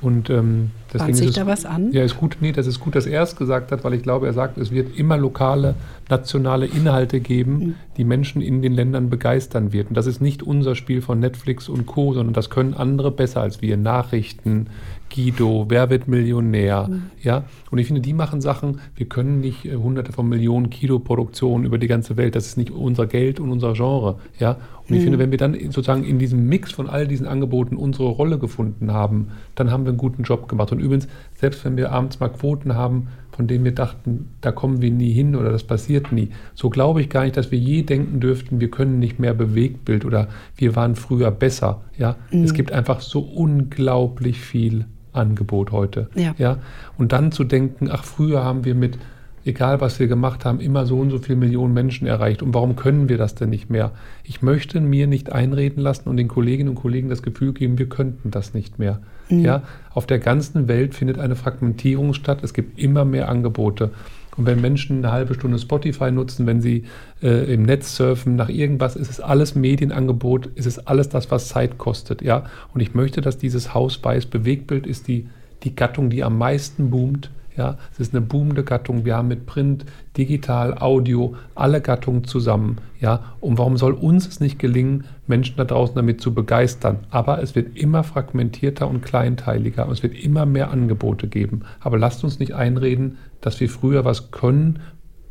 Und 0.00 0.28
ähm, 0.28 0.72
deswegen 0.92 1.06
Bahnt 1.06 1.16
sich 1.16 1.28
ist 1.28 1.30
es, 1.30 1.36
da 1.36 1.46
was 1.46 1.64
an? 1.64 1.90
Ja, 1.92 2.02
ist 2.02 2.18
gut. 2.18 2.36
Nee, 2.40 2.52
das 2.52 2.66
ist 2.66 2.78
gut, 2.78 2.94
dass 2.94 3.06
er 3.06 3.22
es 3.22 3.36
gesagt 3.36 3.72
hat, 3.72 3.84
weil 3.84 3.94
ich 3.94 4.02
glaube, 4.02 4.26
er 4.26 4.34
sagt, 4.34 4.58
es 4.58 4.70
wird 4.70 4.98
immer 4.98 5.16
lokale, 5.16 5.76
nationale 6.10 6.66
Inhalte 6.66 7.20
geben, 7.20 7.52
mhm. 7.52 7.74
die 7.96 8.04
Menschen 8.04 8.42
in 8.42 8.60
den 8.60 8.74
Ländern 8.74 9.08
begeistern 9.08 9.72
wird. 9.72 9.88
Und 9.88 9.96
das 9.96 10.06
ist 10.06 10.20
nicht 10.20 10.42
unser 10.42 10.74
Spiel 10.74 11.00
von 11.00 11.20
Netflix 11.20 11.70
und 11.70 11.86
Co., 11.86 12.12
sondern 12.12 12.34
das 12.34 12.50
können 12.50 12.74
andere 12.74 13.10
besser 13.12 13.40
als 13.40 13.62
wir. 13.62 13.78
Nachrichten, 13.78 14.66
Guido, 15.14 15.66
Wer 15.68 15.90
wird 15.90 16.08
Millionär? 16.08 16.88
Mhm. 16.88 17.02
Ja? 17.22 17.44
Und 17.70 17.78
ich 17.78 17.86
finde, 17.86 18.00
die 18.00 18.12
machen 18.12 18.40
Sachen, 18.40 18.80
wir 18.96 19.06
können 19.06 19.40
nicht 19.40 19.64
äh, 19.64 19.76
hunderte 19.76 20.12
von 20.12 20.28
Millionen 20.28 20.70
Kilo 20.70 20.98
Produktion 20.98 21.64
über 21.64 21.78
die 21.78 21.86
ganze 21.86 22.16
Welt, 22.16 22.34
das 22.34 22.46
ist 22.46 22.56
nicht 22.56 22.70
unser 22.70 23.06
Geld 23.06 23.38
und 23.38 23.50
unser 23.50 23.74
Genre. 23.74 24.18
Ja? 24.38 24.52
Und 24.82 24.90
mhm. 24.90 24.96
ich 24.96 25.02
finde, 25.02 25.18
wenn 25.18 25.30
wir 25.30 25.38
dann 25.38 25.54
sozusagen 25.54 26.04
in 26.04 26.18
diesem 26.18 26.48
Mix 26.48 26.72
von 26.72 26.88
all 26.88 27.06
diesen 27.06 27.26
Angeboten 27.26 27.76
unsere 27.76 28.08
Rolle 28.08 28.38
gefunden 28.38 28.92
haben, 28.92 29.28
dann 29.54 29.70
haben 29.70 29.84
wir 29.84 29.90
einen 29.90 29.98
guten 29.98 30.24
Job 30.24 30.48
gemacht. 30.48 30.72
Und 30.72 30.80
übrigens, 30.80 31.06
selbst 31.36 31.64
wenn 31.64 31.76
wir 31.76 31.92
abends 31.92 32.18
mal 32.18 32.28
Quoten 32.28 32.74
haben, 32.74 33.08
von 33.30 33.46
denen 33.46 33.64
wir 33.64 33.74
dachten, 33.74 34.30
da 34.40 34.52
kommen 34.52 34.80
wir 34.80 34.90
nie 34.90 35.12
hin 35.12 35.34
oder 35.34 35.50
das 35.50 35.64
passiert 35.64 36.12
nie. 36.12 36.30
So 36.54 36.70
glaube 36.70 37.00
ich 37.00 37.08
gar 37.08 37.24
nicht, 37.24 37.36
dass 37.36 37.50
wir 37.50 37.58
je 37.58 37.82
denken 37.82 38.20
dürften, 38.20 38.60
wir 38.60 38.70
können 38.70 38.98
nicht 38.98 39.18
mehr 39.18 39.34
Bewegtbild 39.34 40.04
oder 40.04 40.28
wir 40.56 40.76
waren 40.76 40.94
früher 40.94 41.30
besser. 41.30 41.82
Ja, 41.98 42.16
mhm. 42.30 42.44
es 42.44 42.54
gibt 42.54 42.72
einfach 42.72 43.00
so 43.00 43.20
unglaublich 43.20 44.40
viel 44.40 44.86
Angebot 45.14 45.72
heute. 45.72 46.08
Ja. 46.14 46.34
ja. 46.38 46.58
Und 46.98 47.12
dann 47.12 47.32
zu 47.32 47.44
denken, 47.44 47.88
ach, 47.90 48.04
früher 48.04 48.44
haben 48.44 48.64
wir 48.64 48.74
mit, 48.74 48.98
egal 49.44 49.80
was 49.80 49.98
wir 50.00 50.06
gemacht 50.06 50.44
haben, 50.44 50.60
immer 50.60 50.86
so 50.86 50.98
und 50.98 51.10
so 51.10 51.18
viele 51.18 51.36
Millionen 51.36 51.74
Menschen 51.74 52.06
erreicht. 52.06 52.42
Und 52.42 52.54
warum 52.54 52.76
können 52.76 53.08
wir 53.08 53.18
das 53.18 53.34
denn 53.34 53.50
nicht 53.50 53.70
mehr? 53.70 53.92
Ich 54.24 54.42
möchte 54.42 54.80
mir 54.80 55.06
nicht 55.06 55.32
einreden 55.32 55.82
lassen 55.82 56.08
und 56.08 56.16
den 56.16 56.28
Kolleginnen 56.28 56.70
und 56.70 56.76
Kollegen 56.76 57.08
das 57.08 57.22
Gefühl 57.22 57.52
geben, 57.52 57.78
wir 57.78 57.88
könnten 57.88 58.30
das 58.30 58.54
nicht 58.54 58.78
mehr. 58.78 59.00
Mhm. 59.28 59.40
Ja, 59.40 59.62
auf 59.90 60.06
der 60.06 60.18
ganzen 60.18 60.68
Welt 60.68 60.94
findet 60.94 61.18
eine 61.18 61.36
Fragmentierung 61.36 62.14
statt. 62.14 62.42
Es 62.42 62.52
gibt 62.52 62.78
immer 62.78 63.04
mehr 63.04 63.28
Angebote. 63.28 63.90
Und 64.36 64.46
wenn 64.46 64.60
Menschen 64.60 64.98
eine 64.98 65.12
halbe 65.12 65.34
Stunde 65.34 65.58
Spotify 65.58 66.10
nutzen, 66.10 66.46
wenn 66.46 66.60
sie 66.60 66.84
äh, 67.22 67.52
im 67.52 67.62
Netz 67.62 67.96
surfen, 67.96 68.36
nach 68.36 68.48
irgendwas, 68.48 68.96
ist 68.96 69.10
es 69.10 69.20
alles 69.20 69.54
Medienangebot, 69.54 70.46
ist 70.54 70.66
es 70.66 70.86
alles 70.86 71.08
das, 71.08 71.30
was 71.30 71.48
Zeit 71.48 71.78
kostet. 71.78 72.22
Ja? 72.22 72.44
Und 72.72 72.80
ich 72.80 72.94
möchte, 72.94 73.20
dass 73.20 73.38
dieses 73.38 73.74
Haus 73.74 74.02
weiß, 74.02 74.26
Bewegtbild 74.26 74.86
ist 74.86 75.08
die, 75.08 75.28
die 75.62 75.74
Gattung, 75.74 76.10
die 76.10 76.24
am 76.24 76.38
meisten 76.38 76.90
boomt. 76.90 77.30
Ja, 77.56 77.78
es 77.92 78.00
ist 78.00 78.12
eine 78.12 78.20
boomende 78.20 78.64
Gattung. 78.64 79.04
Wir 79.04 79.16
haben 79.16 79.28
mit 79.28 79.46
Print, 79.46 79.84
Digital, 80.16 80.76
Audio 80.76 81.36
alle 81.54 81.80
Gattungen 81.80 82.24
zusammen. 82.24 82.78
Ja, 83.00 83.36
und 83.40 83.58
warum 83.58 83.76
soll 83.76 83.92
uns 83.92 84.26
es 84.26 84.40
nicht 84.40 84.58
gelingen, 84.58 85.04
Menschen 85.28 85.56
da 85.56 85.64
draußen 85.64 85.94
damit 85.94 86.20
zu 86.20 86.34
begeistern? 86.34 86.98
Aber 87.10 87.40
es 87.40 87.54
wird 87.54 87.78
immer 87.78 88.02
fragmentierter 88.02 88.88
und 88.88 89.02
kleinteiliger 89.02 89.86
und 89.86 89.92
es 89.92 90.02
wird 90.02 90.14
immer 90.14 90.46
mehr 90.46 90.72
Angebote 90.72 91.28
geben. 91.28 91.60
Aber 91.78 91.96
lasst 91.96 92.24
uns 92.24 92.40
nicht 92.40 92.54
einreden, 92.54 93.18
dass 93.44 93.60
wir 93.60 93.68
früher 93.68 94.04
was 94.04 94.30
können, 94.30 94.80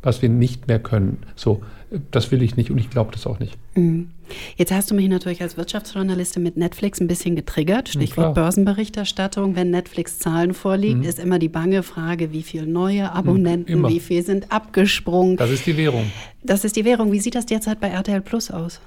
was 0.02 0.22
wir 0.22 0.28
nicht 0.28 0.68
mehr 0.68 0.78
können. 0.78 1.18
So, 1.34 1.62
das 2.10 2.30
will 2.30 2.42
ich 2.42 2.56
nicht 2.56 2.70
und 2.70 2.78
ich 2.78 2.90
glaube 2.90 3.10
das 3.12 3.26
auch 3.26 3.38
nicht. 3.38 3.56
Mhm. 3.74 4.10
Jetzt 4.56 4.72
hast 4.72 4.90
du 4.90 4.94
mich 4.94 5.08
natürlich 5.08 5.42
als 5.42 5.56
Wirtschaftsjournalistin 5.56 6.42
mit 6.42 6.56
Netflix 6.56 7.00
ein 7.00 7.08
bisschen 7.08 7.36
getriggert. 7.36 7.88
Stichwort 7.88 8.28
ja, 8.28 8.32
Börsenberichterstattung. 8.32 9.56
Wenn 9.56 9.70
Netflix 9.70 10.18
Zahlen 10.18 10.54
vorliegt, 10.54 10.98
mhm. 10.98 11.04
ist 11.04 11.18
immer 11.18 11.38
die 11.38 11.48
bange 11.48 11.82
Frage, 11.82 12.32
wie 12.32 12.42
viele 12.42 12.66
neue 12.66 13.12
Abonnenten, 13.12 13.80
mhm, 13.80 13.88
wie 13.88 14.00
viel 14.00 14.24
sind 14.24 14.52
abgesprungen. 14.52 15.36
Das 15.36 15.50
ist 15.50 15.66
die 15.66 15.76
Währung. 15.76 16.10
Das 16.42 16.64
ist 16.64 16.76
die 16.76 16.84
Währung. 16.84 17.12
Wie 17.12 17.20
sieht 17.20 17.34
das 17.34 17.46
derzeit 17.46 17.80
bei 17.80 17.88
RTL 17.88 18.20
Plus 18.20 18.50
aus? 18.50 18.80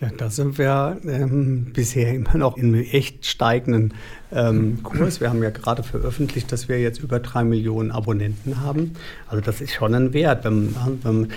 Ja, 0.00 0.08
da 0.16 0.28
sind 0.28 0.58
wir 0.58 1.00
ähm, 1.06 1.66
bisher 1.72 2.12
immer 2.12 2.36
noch 2.36 2.56
in 2.56 2.74
einem 2.74 2.84
echt 2.84 3.26
steigenden 3.26 3.94
ähm, 4.32 4.82
Kurs. 4.82 5.20
Wir 5.20 5.30
haben 5.30 5.42
ja 5.42 5.50
gerade 5.50 5.84
veröffentlicht, 5.84 6.50
dass 6.50 6.68
wir 6.68 6.80
jetzt 6.80 7.00
über 7.00 7.20
drei 7.20 7.44
Millionen 7.44 7.92
Abonnenten 7.92 8.60
haben. 8.60 8.94
Also 9.28 9.40
das 9.40 9.60
ist 9.60 9.72
schon 9.72 9.94
ein 9.94 10.12
Wert. 10.12 10.44
Wenn, 10.44 10.74
wenn, 11.02 11.28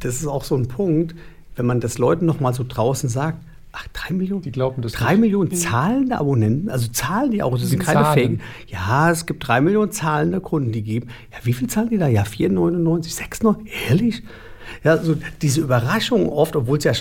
das 0.00 0.16
ist 0.16 0.26
auch 0.26 0.44
so 0.44 0.56
ein 0.56 0.68
Punkt, 0.68 1.14
wenn 1.56 1.66
man 1.66 1.80
das 1.80 1.98
Leuten 1.98 2.24
noch 2.24 2.40
mal 2.40 2.54
so 2.54 2.64
draußen 2.66 3.08
sagt, 3.08 3.38
Ach, 3.72 3.86
drei 3.92 4.14
Millionen? 4.14 4.42
Die 4.42 4.50
glauben 4.50 4.82
das 4.82 4.92
Drei 4.92 5.12
nicht. 5.12 5.20
Millionen 5.20 5.52
zahlende 5.52 6.18
Abonnenten, 6.18 6.70
also 6.70 6.88
zahlen 6.88 7.30
die 7.30 7.42
auch, 7.42 7.56
das 7.56 7.68
sind 7.68 7.80
keine 7.80 8.04
Fake. 8.06 8.40
Ja, 8.66 9.10
es 9.10 9.26
gibt 9.26 9.46
drei 9.46 9.60
Millionen 9.60 9.92
zahlende 9.92 10.40
Kunden, 10.40 10.72
die 10.72 10.82
geben. 10.82 11.08
Ja, 11.32 11.38
wie 11.44 11.52
viel 11.52 11.68
zahlen 11.68 11.88
die 11.88 11.98
da? 11.98 12.08
Ja, 12.08 12.24
4,99, 12.24 13.16
6,99, 13.16 13.56
ehrlich? 13.88 14.22
Ja, 14.84 14.98
so 14.98 15.16
diese 15.42 15.60
Überraschung 15.60 16.28
oft, 16.28 16.56
obwohl 16.56 16.78
es 16.78 16.84
ja 16.84 16.92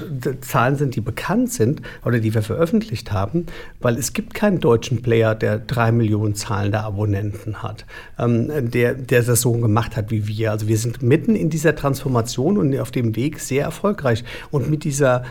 Zahlen 0.41 0.75
sind, 0.75 0.95
die 0.95 1.01
bekannt 1.01 1.51
sind 1.51 1.81
oder 2.05 2.19
die 2.19 2.33
wir 2.33 2.41
veröffentlicht 2.41 3.11
haben, 3.11 3.45
weil 3.79 3.97
es 3.97 4.13
gibt 4.13 4.33
keinen 4.33 4.59
deutschen 4.59 5.01
Player, 5.01 5.35
der 5.35 5.59
drei 5.59 5.91
Millionen 5.91 6.35
zahlende 6.35 6.81
Abonnenten 6.81 7.63
hat, 7.63 7.85
ähm, 8.17 8.71
der, 8.71 8.93
der 8.93 9.23
das 9.23 9.41
so 9.41 9.51
gemacht 9.53 9.95
hat 9.95 10.11
wie 10.11 10.27
wir. 10.27 10.51
Also 10.51 10.67
wir 10.67 10.77
sind 10.77 11.01
mitten 11.01 11.35
in 11.35 11.49
dieser 11.49 11.75
Transformation 11.75 12.57
und 12.57 12.77
auf 12.79 12.91
dem 12.91 13.15
Weg 13.15 13.39
sehr 13.39 13.63
erfolgreich. 13.63 14.23
Und 14.51 14.69
mit 14.69 14.83
dieser 14.83 15.23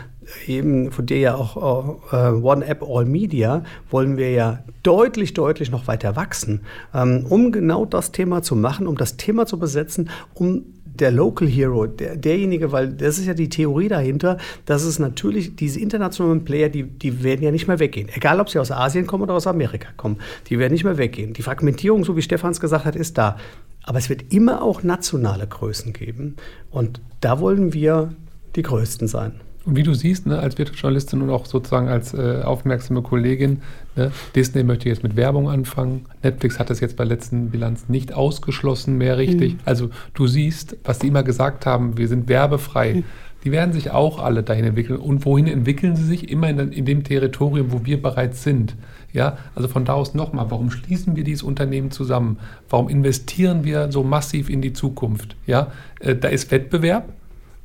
eben 0.47 0.91
von 0.91 1.05
der 1.05 1.19
ja 1.19 1.35
auch 1.35 2.13
äh, 2.13 2.31
One 2.31 2.65
App 2.65 2.83
All 2.83 3.05
Media 3.05 3.63
wollen 3.89 4.17
wir 4.17 4.31
ja 4.31 4.63
deutlich, 4.83 5.33
deutlich 5.33 5.71
noch 5.71 5.87
weiter 5.87 6.15
wachsen, 6.15 6.61
ähm, 6.93 7.25
um 7.29 7.51
genau 7.51 7.85
das 7.85 8.11
Thema 8.11 8.41
zu 8.41 8.55
machen, 8.55 8.87
um 8.87 8.97
das 8.97 9.17
Thema 9.17 9.45
zu 9.45 9.59
besetzen, 9.59 10.09
um 10.33 10.65
der 10.99 11.11
Local 11.11 11.47
Hero, 11.47 11.85
der, 11.87 12.15
derjenige, 12.15 12.71
weil 12.71 12.89
das 12.89 13.17
ist 13.17 13.25
ja 13.25 13.33
die 13.33 13.49
Theorie 13.49 13.87
dahinter, 13.87 14.37
dass 14.65 14.83
es 14.83 14.99
natürlich 14.99 15.55
diese 15.55 15.79
internationalen 15.79 16.43
Player, 16.43 16.69
die, 16.69 16.83
die 16.83 17.23
werden 17.23 17.43
ja 17.43 17.51
nicht 17.51 17.67
mehr 17.67 17.79
weggehen. 17.79 18.09
Egal, 18.13 18.39
ob 18.39 18.49
sie 18.49 18.59
aus 18.59 18.71
Asien 18.71 19.07
kommen 19.07 19.23
oder 19.23 19.33
aus 19.33 19.47
Amerika 19.47 19.89
kommen, 19.97 20.17
die 20.47 20.59
werden 20.59 20.73
nicht 20.73 20.83
mehr 20.83 20.97
weggehen. 20.97 21.33
Die 21.33 21.41
Fragmentierung, 21.41 22.03
so 22.03 22.15
wie 22.15 22.21
Stefans 22.21 22.59
gesagt 22.59 22.85
hat, 22.85 22.95
ist 22.95 23.17
da. 23.17 23.37
Aber 23.83 23.97
es 23.97 24.09
wird 24.09 24.33
immer 24.33 24.61
auch 24.61 24.83
nationale 24.83 25.47
Größen 25.47 25.93
geben. 25.93 26.35
Und 26.69 27.01
da 27.21 27.39
wollen 27.39 27.73
wir 27.73 28.13
die 28.55 28.61
Größten 28.61 29.07
sein. 29.07 29.39
Und 29.65 29.75
wie 29.75 29.83
du 29.83 29.93
siehst, 29.93 30.25
ne, 30.25 30.39
als 30.39 30.57
Wirtschaftsjournalistin 30.57 31.21
und 31.21 31.29
auch 31.29 31.45
sozusagen 31.45 31.89
als 31.89 32.13
äh, 32.13 32.41
aufmerksame 32.43 33.01
Kollegin, 33.01 33.61
ne, 33.95 34.11
Disney 34.35 34.63
möchte 34.63 34.87
jetzt 34.87 35.03
mit 35.03 35.15
Werbung 35.15 35.49
anfangen. 35.49 36.05
Netflix 36.23 36.59
hat 36.59 36.69
das 36.69 36.79
jetzt 36.79 36.95
bei 36.95 37.03
letzten 37.03 37.49
Bilanz 37.49 37.89
nicht 37.89 38.13
ausgeschlossen 38.13 38.97
mehr 38.97 39.17
richtig. 39.17 39.53
Mhm. 39.53 39.59
Also 39.65 39.89
du 40.13 40.27
siehst, 40.27 40.77
was 40.83 40.99
sie 40.99 41.07
immer 41.07 41.23
gesagt 41.23 41.65
haben, 41.65 41.97
wir 41.97 42.07
sind 42.07 42.29
werbefrei. 42.29 42.95
Mhm. 42.95 43.03
die 43.43 43.51
werden 43.51 43.71
sich 43.71 43.91
auch 43.91 44.19
alle 44.19 44.43
dahin 44.43 44.65
entwickeln. 44.65 44.99
Und 44.99 45.25
wohin 45.25 45.47
entwickeln 45.47 45.95
sie 45.95 46.03
sich? 46.03 46.29
Immer 46.29 46.49
in, 46.49 46.71
in 46.71 46.85
dem 46.85 47.03
Territorium, 47.03 47.71
wo 47.71 47.85
wir 47.85 48.01
bereits 48.01 48.43
sind. 48.43 48.75
Ja, 49.13 49.37
also 49.55 49.67
von 49.67 49.85
da 49.85 49.93
aus 49.93 50.13
nochmal, 50.13 50.51
warum 50.51 50.71
schließen 50.71 51.15
wir 51.15 51.23
dieses 51.23 51.43
Unternehmen 51.43 51.89
zusammen? 51.89 52.37
Warum 52.69 52.89
investieren 52.89 53.63
wir 53.63 53.91
so 53.91 54.03
massiv 54.03 54.49
in 54.49 54.61
die 54.61 54.73
Zukunft? 54.73 55.35
Ja, 55.47 55.71
äh, 55.99 56.15
da 56.15 56.27
ist 56.27 56.51
Wettbewerb. 56.51 57.09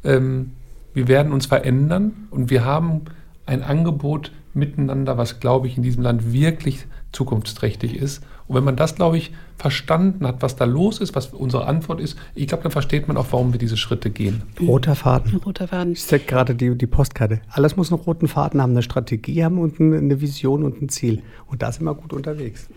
Ähm, 0.05 0.53
wir 0.95 1.09
werden 1.09 1.33
uns 1.33 1.47
verändern 1.47 2.29
und 2.31 2.51
wir 2.51 2.65
haben 2.65 3.03
ein 3.47 3.63
Angebot 3.63 4.33
miteinander, 4.55 5.19
was, 5.19 5.41
glaube 5.41 5.67
ich, 5.67 5.77
in 5.77 5.83
diesem 5.83 6.03
Land 6.03 6.33
wirklich 6.33 6.87
zukunftsträchtig 7.13 7.97
ist. 7.97 8.23
Und 8.47 8.57
wenn 8.57 8.65
man 8.65 8.77
das, 8.77 8.95
glaube 8.95 9.17
ich, 9.17 9.33
verstanden 9.57 10.27
hat, 10.27 10.43
was 10.43 10.57
da 10.57 10.65
los 10.65 10.99
ist, 10.99 11.15
was 11.15 11.29
unsere 11.29 11.67
Antwort 11.67 12.01
ist, 12.01 12.19
ich 12.35 12.47
glaube, 12.47 12.65
dann 12.65 12.73
versteht 12.73 13.09
man 13.09 13.17
auch, 13.17 13.27
warum 13.31 13.53
wir 13.53 13.59
diese 13.59 13.77
Schritte 13.77 14.11
gehen. 14.11 14.43
Roter 14.61 14.95
Faden. 14.95 15.37
Roter 15.37 15.69
Faden. 15.69 15.93
Ich 15.93 16.05
zeige 16.05 16.25
gerade 16.25 16.55
die, 16.55 16.77
die 16.77 16.87
Postkarte. 16.87 17.41
Alles 17.49 17.77
muss 17.77 17.91
einen 17.91 18.03
roten 18.03 18.29
Faden 18.29 18.61
haben, 18.61 18.73
eine 18.73 18.83
Strategie 18.83 19.45
haben 19.45 19.59
und 19.59 19.81
eine 19.81 20.21
Vision 20.21 20.63
und 20.65 20.83
ein 20.83 20.89
Ziel. 20.89 21.23
Und 21.47 21.63
da 21.63 21.73
sind 21.73 21.85
wir 21.85 21.95
gut 21.95 22.13
unterwegs. 22.13 22.69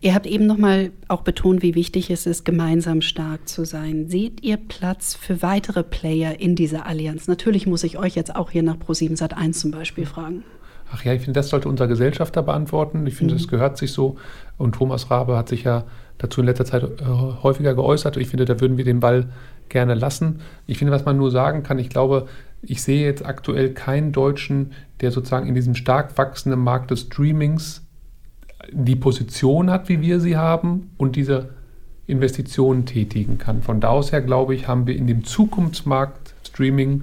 Ihr 0.00 0.14
habt 0.14 0.26
eben 0.26 0.46
nochmal 0.46 0.90
auch 1.08 1.22
betont, 1.22 1.62
wie 1.62 1.74
wichtig 1.74 2.10
es 2.10 2.26
ist, 2.26 2.44
gemeinsam 2.44 3.00
stark 3.00 3.48
zu 3.48 3.64
sein. 3.64 4.08
Seht 4.08 4.42
ihr 4.42 4.56
Platz 4.56 5.14
für 5.14 5.42
weitere 5.42 5.84
Player 5.84 6.40
in 6.40 6.56
dieser 6.56 6.86
Allianz? 6.86 7.28
Natürlich 7.28 7.66
muss 7.66 7.84
ich 7.84 7.98
euch 7.98 8.16
jetzt 8.16 8.34
auch 8.34 8.50
hier 8.50 8.62
nach 8.62 8.76
Pro7 8.76 9.16
Sat1 9.16 9.52
zum 9.52 9.70
Beispiel 9.70 10.06
fragen. 10.06 10.42
Ach 10.94 11.04
ja, 11.04 11.12
ich 11.12 11.22
finde, 11.22 11.38
das 11.38 11.48
sollte 11.48 11.68
unser 11.68 11.88
Gesellschafter 11.88 12.42
beantworten. 12.42 13.04
Ich 13.06 13.16
finde, 13.16 13.34
mhm. 13.34 13.38
das 13.38 13.48
gehört 13.48 13.76
sich 13.76 13.90
so. 13.92 14.16
Und 14.58 14.76
Thomas 14.76 15.10
Rabe 15.10 15.36
hat 15.36 15.48
sich 15.48 15.64
ja 15.64 15.84
dazu 16.18 16.40
in 16.40 16.46
letzter 16.46 16.64
Zeit 16.64 16.84
äh, 16.84 17.04
häufiger 17.42 17.74
geäußert. 17.74 18.16
Ich 18.16 18.28
finde, 18.28 18.44
da 18.44 18.60
würden 18.60 18.76
wir 18.76 18.84
den 18.84 19.00
Ball 19.00 19.26
gerne 19.68 19.94
lassen. 19.94 20.40
Ich 20.68 20.78
finde, 20.78 20.92
was 20.92 21.04
man 21.04 21.16
nur 21.16 21.32
sagen 21.32 21.64
kann, 21.64 21.80
ich 21.80 21.88
glaube, 21.88 22.26
ich 22.62 22.80
sehe 22.80 23.04
jetzt 23.04 23.26
aktuell 23.26 23.70
keinen 23.70 24.12
Deutschen, 24.12 24.72
der 25.00 25.10
sozusagen 25.10 25.48
in 25.48 25.56
diesem 25.56 25.74
stark 25.74 26.16
wachsenden 26.16 26.60
Markt 26.60 26.92
des 26.92 27.00
Streamings 27.00 27.82
die 28.70 28.96
Position 28.96 29.70
hat, 29.70 29.88
wie 29.88 30.00
wir 30.00 30.20
sie 30.20 30.36
haben 30.36 30.92
und 30.96 31.16
diese 31.16 31.50
Investitionen 32.06 32.86
tätigen 32.86 33.38
kann. 33.38 33.62
Von 33.62 33.80
da 33.80 33.88
aus 33.88 34.12
her, 34.12 34.22
glaube 34.22 34.54
ich, 34.54 34.68
haben 34.68 34.86
wir 34.86 34.94
in 34.94 35.08
dem 35.08 35.24
Zukunftsmarkt 35.24 36.34
Streaming 36.46 37.02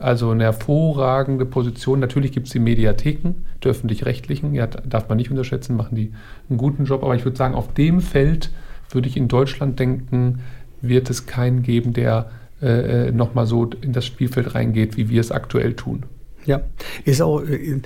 also 0.00 0.30
eine 0.30 0.44
hervorragende 0.44 1.44
Position. 1.44 2.00
Natürlich 2.00 2.32
gibt 2.32 2.46
es 2.46 2.52
die 2.52 2.58
Mediatheken, 2.58 3.34
die 3.62 3.68
öffentlich-rechtlichen, 3.68 4.54
ja, 4.54 4.66
darf 4.66 5.08
man 5.08 5.18
nicht 5.18 5.30
unterschätzen, 5.30 5.76
machen 5.76 5.94
die 5.94 6.12
einen 6.48 6.58
guten 6.58 6.86
Job. 6.86 7.04
Aber 7.04 7.14
ich 7.14 7.24
würde 7.24 7.36
sagen, 7.36 7.54
auf 7.54 7.72
dem 7.74 8.00
Feld 8.00 8.50
würde 8.90 9.08
ich 9.08 9.16
in 9.16 9.28
Deutschland 9.28 9.78
denken, 9.78 10.40
wird 10.80 11.10
es 11.10 11.26
keinen 11.26 11.62
geben, 11.62 11.92
der 11.92 12.30
äh, 12.62 13.08
äh 13.08 13.12
nochmal 13.12 13.46
so 13.46 13.70
in 13.82 13.92
das 13.92 14.06
Spielfeld 14.06 14.54
reingeht, 14.54 14.96
wie 14.96 15.10
wir 15.10 15.20
es 15.20 15.30
aktuell 15.30 15.74
tun. 15.74 16.04
Ja, 16.46 16.62
ist 17.04 17.20
auch, 17.20 17.42
äh, 17.42 17.80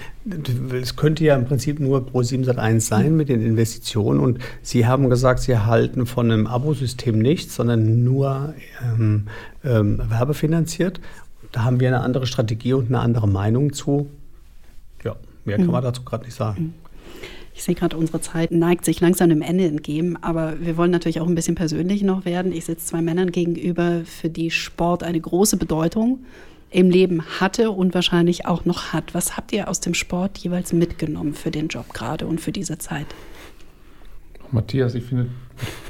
es 0.81 0.95
könnte 0.95 1.25
ja 1.25 1.35
im 1.35 1.45
Prinzip 1.45 1.81
nur 1.81 2.07
Pro 2.07 2.23
701 2.23 2.87
sein 2.87 3.17
mit 3.17 3.29
den 3.29 3.45
Investitionen 3.45 4.21
und 4.21 4.39
Sie 4.63 4.87
haben 4.87 5.11
gesagt, 5.11 5.41
Sie 5.41 5.59
halten 5.59 6.07
von 6.07 6.31
einem 6.31 6.47
Abosystem 6.47 7.19
nichts, 7.19 7.57
sondern 7.57 8.05
nur 8.05 8.55
ähm, 8.83 9.27
ähm, 9.65 10.01
werbefinanziert 10.09 11.01
da 11.55 11.63
haben 11.63 11.79
wir 11.79 11.87
eine 11.87 12.01
andere 12.01 12.27
Strategie 12.27 12.73
und 12.73 12.89
eine 12.89 12.99
andere 12.99 13.29
Meinung 13.29 13.73
zu. 13.73 14.11
Ja, 15.05 15.15
mehr 15.45 15.57
kann 15.57 15.67
mhm. 15.67 15.73
man 15.73 15.85
dazu 15.85 16.03
gerade 16.03 16.25
nicht 16.25 16.35
sagen. 16.35 16.75
Ich 17.55 17.63
sehe 17.63 17.77
gerade, 17.77 17.97
unsere 17.97 18.21
Zeit 18.21 18.51
neigt 18.51 18.85
sich 18.85 19.01
langsam 19.01 19.29
dem 19.29 19.41
Ende 19.41 19.65
entgegen, 19.67 20.17
aber 20.21 20.59
wir 20.61 20.77
wollen 20.77 20.91
natürlich 20.91 21.21
auch 21.21 21.29
ein 21.29 21.37
bisschen 21.37 21.55
persönlich 21.55 22.03
noch 22.03 22.25
werden. 22.25 22.51
Ich 22.51 22.65
sitze 22.65 22.87
zwei 22.87 23.03
Männern 23.03 23.31
gegenüber, 23.31 24.01
für 24.05 24.29
die 24.29 24.51
Sport 24.51 25.05
eine 25.05 25.21
große 25.21 25.57
Bedeutung 25.57 26.25
im 26.71 26.91
Leben 26.91 27.23
hatte 27.39 27.71
und 27.71 27.95
wahrscheinlich 27.95 28.47
auch 28.47 28.65
noch 28.65 28.93
hat. 28.93 29.15
Was 29.15 29.37
habt 29.37 29.53
ihr 29.53 29.69
aus 29.69 29.79
dem 29.79 29.95
Sport 29.95 30.39
jeweils 30.39 30.73
mitgenommen 30.73 31.35
für 31.35 31.53
den 31.53 31.69
Job 31.69 31.95
gerade 31.95 32.27
und 32.27 32.41
für 32.41 32.51
diese 32.51 32.79
Zeit? 32.79 33.07
Matthias, 34.55 34.95
ich 34.95 35.05
finde, 35.05 35.27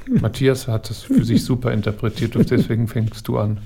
Matthias 0.07 0.69
hat 0.69 0.91
es 0.91 1.03
für 1.03 1.25
sich 1.25 1.45
super 1.45 1.73
interpretiert 1.73 2.37
und 2.37 2.51
deswegen 2.51 2.89
fängst 2.89 3.27
du 3.27 3.39
an. 3.39 3.59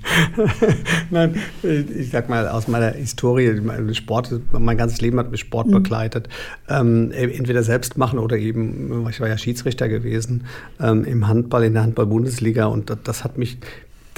Nein, 1.11 1.37
ich 1.63 2.11
sag 2.11 2.29
mal, 2.29 2.49
aus 2.49 2.69
meiner 2.69 2.91
Historie, 2.91 3.61
Sport, 3.95 4.33
mein 4.53 4.77
ganzes 4.77 5.01
Leben 5.01 5.19
hat 5.19 5.31
mich 5.31 5.41
Sport 5.41 5.69
mhm. 5.69 5.73
begleitet. 5.73 6.29
Ähm, 6.69 7.11
entweder 7.13 7.63
selbst 7.63 7.97
machen 7.97 8.19
oder 8.19 8.37
eben, 8.37 9.09
ich 9.09 9.21
war 9.21 9.29
ja 9.29 9.39
Schiedsrichter 9.39 9.89
gewesen 9.89 10.45
ähm, 10.81 11.05
im 11.05 11.27
Handball, 11.27 11.65
in 11.65 11.75
der 11.75 11.83
Handball-Bundesliga 11.83 12.67
und 12.67 12.91
das, 12.91 12.99
das 13.03 13.25
hat 13.25 13.39
mich 13.39 13.59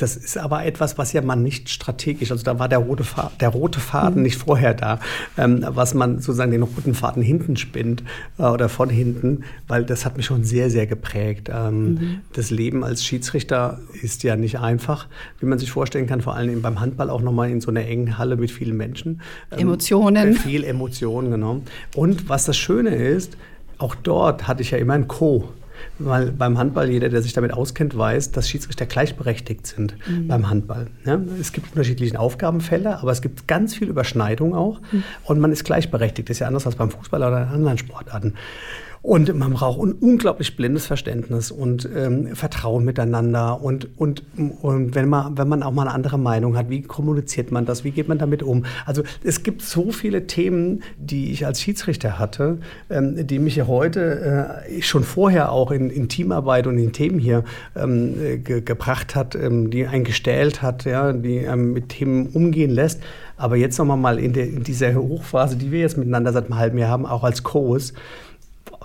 das 0.01 0.17
ist 0.17 0.39
aber 0.39 0.65
etwas, 0.65 0.99
was 0.99 1.13
ja 1.13 1.21
man 1.23 1.43
nicht 1.43 1.69
strategisch, 1.69 2.31
also 2.31 2.43
da 2.43 2.59
war 2.59 2.69
der 2.69 2.79
rote, 2.79 3.05
Faden, 3.05 3.37
der 3.39 3.51
rote 3.51 3.81
Faden 3.81 4.17
mhm. 4.17 4.23
nicht 4.23 4.37
vorher 4.39 4.75
da, 4.75 4.99
ähm, 5.37 5.65
was 5.69 5.95
man 5.95 6.21
sozusagen 6.21 6.51
den 6.51 6.63
roten 6.63 6.95
Faden 6.95 7.23
hinten 7.23 7.57
spinnt 7.57 8.03
äh, 8.39 8.45
oder 8.45 8.69
von 8.69 8.89
hinten, 8.89 9.45
weil 9.69 9.85
das 9.85 10.05
hat 10.07 10.17
mich 10.17 10.27
schon 10.27 10.45
sehr, 10.45 10.71
sehr 10.71 10.87
geprägt. 10.87 11.51
Ähm, 11.53 11.85
mhm. 11.85 12.21
Das 12.33 12.51
Leben 12.51 12.83
als 12.83 13.05
Schiedsrichter 13.05 13.79
ist 14.01 14.23
ja 14.23 14.37
nicht 14.37 14.59
einfach, 14.59 15.07
wie 15.39 15.47
man 15.47 15.59
sich 15.59 15.71
vorstellen 15.71 16.07
kann, 16.07 16.23
vor 16.23 16.35
allem 16.35 16.63
beim 16.63 16.81
Handball 16.81 17.11
auch 17.11 17.21
nochmal 17.21 17.51
in 17.51 17.61
so 17.61 17.71
einer 17.71 17.85
engen 17.85 18.17
Halle 18.17 18.37
mit 18.37 18.51
vielen 18.51 18.77
Menschen. 18.77 19.21
Ähm, 19.51 19.61
Emotionen. 19.61 20.35
Viel 20.35 20.65
Emotionen, 20.65 21.31
genau. 21.31 21.61
Und 21.95 22.29
was 22.29 22.45
das 22.45 22.57
Schöne 22.57 22.95
ist, 22.95 23.37
auch 23.79 23.95
dort 23.95 24.49
hatte 24.49 24.63
ich 24.63 24.71
ja 24.71 24.79
immer 24.79 24.95
ein 24.95 25.09
Co. 25.09 25.49
Weil 26.01 26.33
beim 26.33 26.59
Handball, 26.59 26.91
jeder, 26.91 27.09
der 27.09 27.23
sich 27.23 27.33
damit 27.33 27.53
auskennt, 27.53 27.97
weiß, 27.97 28.33
dass 28.33 28.49
Schiedsrichter 28.49 28.87
gleichberechtigt 28.87 29.67
sind 29.67 29.95
mhm. 30.09 30.29
beim 30.29 30.49
Handball. 30.49 30.87
Ja, 31.05 31.21
es 31.41 31.53
gibt 31.53 31.73
unterschiedliche 31.73 32.19
Aufgabenfelder, 32.19 33.01
aber 33.01 33.13
es 33.13 33.21
gibt 33.21 33.47
ganz 33.47 33.75
viel 33.75 33.89
Überschneidung 33.89 34.55
auch. 34.55 34.81
Mhm. 34.93 35.05
Und 35.25 35.41
man 35.41 35.53
ist 35.53 35.65
gleichberechtigt. 35.65 36.29
Das 36.29 36.37
ist 36.37 36.41
ja 36.41 36.47
anders 36.47 36.67
als 36.67 36.77
beim 36.77 36.91
Fußball 36.91 37.23
oder 37.23 37.43
in 37.43 37.49
anderen 37.49 37.79
Sportarten. 37.79 38.35
Und 39.03 39.35
man 39.35 39.55
braucht 39.55 39.81
ein 39.81 39.93
unglaublich 39.93 40.57
blindes 40.57 40.85
Verständnis 40.87 41.51
und 41.51 41.89
ähm, 41.97 42.37
Vertrauen 42.37 42.85
miteinander. 42.85 43.63
Und, 43.63 43.89
und, 43.99 44.23
und 44.61 44.95
wenn, 44.95 45.09
man, 45.09 45.39
wenn 45.39 45.49
man 45.49 45.63
auch 45.63 45.73
mal 45.73 45.83
eine 45.83 45.95
andere 45.95 46.19
Meinung 46.19 46.55
hat, 46.55 46.69
wie 46.69 46.83
kommuniziert 46.83 47.51
man 47.51 47.65
das? 47.65 47.83
Wie 47.83 47.93
geht 47.93 48.09
man 48.09 48.19
damit 48.19 48.43
um? 48.43 48.67
Also 48.85 49.03
es 49.25 49.43
gibt 49.43 49.63
so 49.63 49.91
viele 49.91 50.27
Themen, 50.27 50.83
die 50.99 51.33
ich 51.33 51.47
als 51.47 51.63
Schiedsrichter 51.63 52.19
hatte, 52.19 52.59
ähm, 52.91 53.27
die 53.27 53.39
mich 53.39 53.63
heute 53.67 54.65
äh, 54.69 54.83
schon 54.83 55.03
vorher 55.03 55.51
auch 55.51 55.71
in, 55.71 55.89
in, 55.89 56.11
Teamarbeit 56.11 56.67
und 56.67 56.77
in 56.77 56.93
Themen 56.93 57.19
hier 57.19 57.45
ähm, 57.75 58.45
ge 58.45 58.61
gebracht 58.61 59.15
hat, 59.15 59.35
ähm, 59.35 59.71
die 59.71 59.87
einen 59.87 60.05
gestählt 60.05 60.61
hat, 60.61 60.85
ja, 60.85 61.15
die 61.15 61.39
ähm, 61.39 61.73
mit 61.73 61.89
Themen 61.89 62.27
umgehen 62.27 62.71
lässt. 62.71 63.01
Aber 63.39 63.57
jetzt 63.57 63.79
nochmal 63.79 63.97
mal 63.97 64.19
in, 64.19 64.35
der, 64.35 64.47
in 64.47 64.63
dieser 64.63 64.95
Hochphase, 64.95 65.57
die 65.57 65.73
wir 65.73 65.81
jetzt 65.81 65.97
miteinander 65.97 66.35
seit 66.35 66.45
einem 66.45 66.59
halben 66.59 66.77
Jahr 66.77 66.91
haben, 66.91 67.07
auch 67.07 67.25
als 67.25 67.43
Coach, 67.43 67.95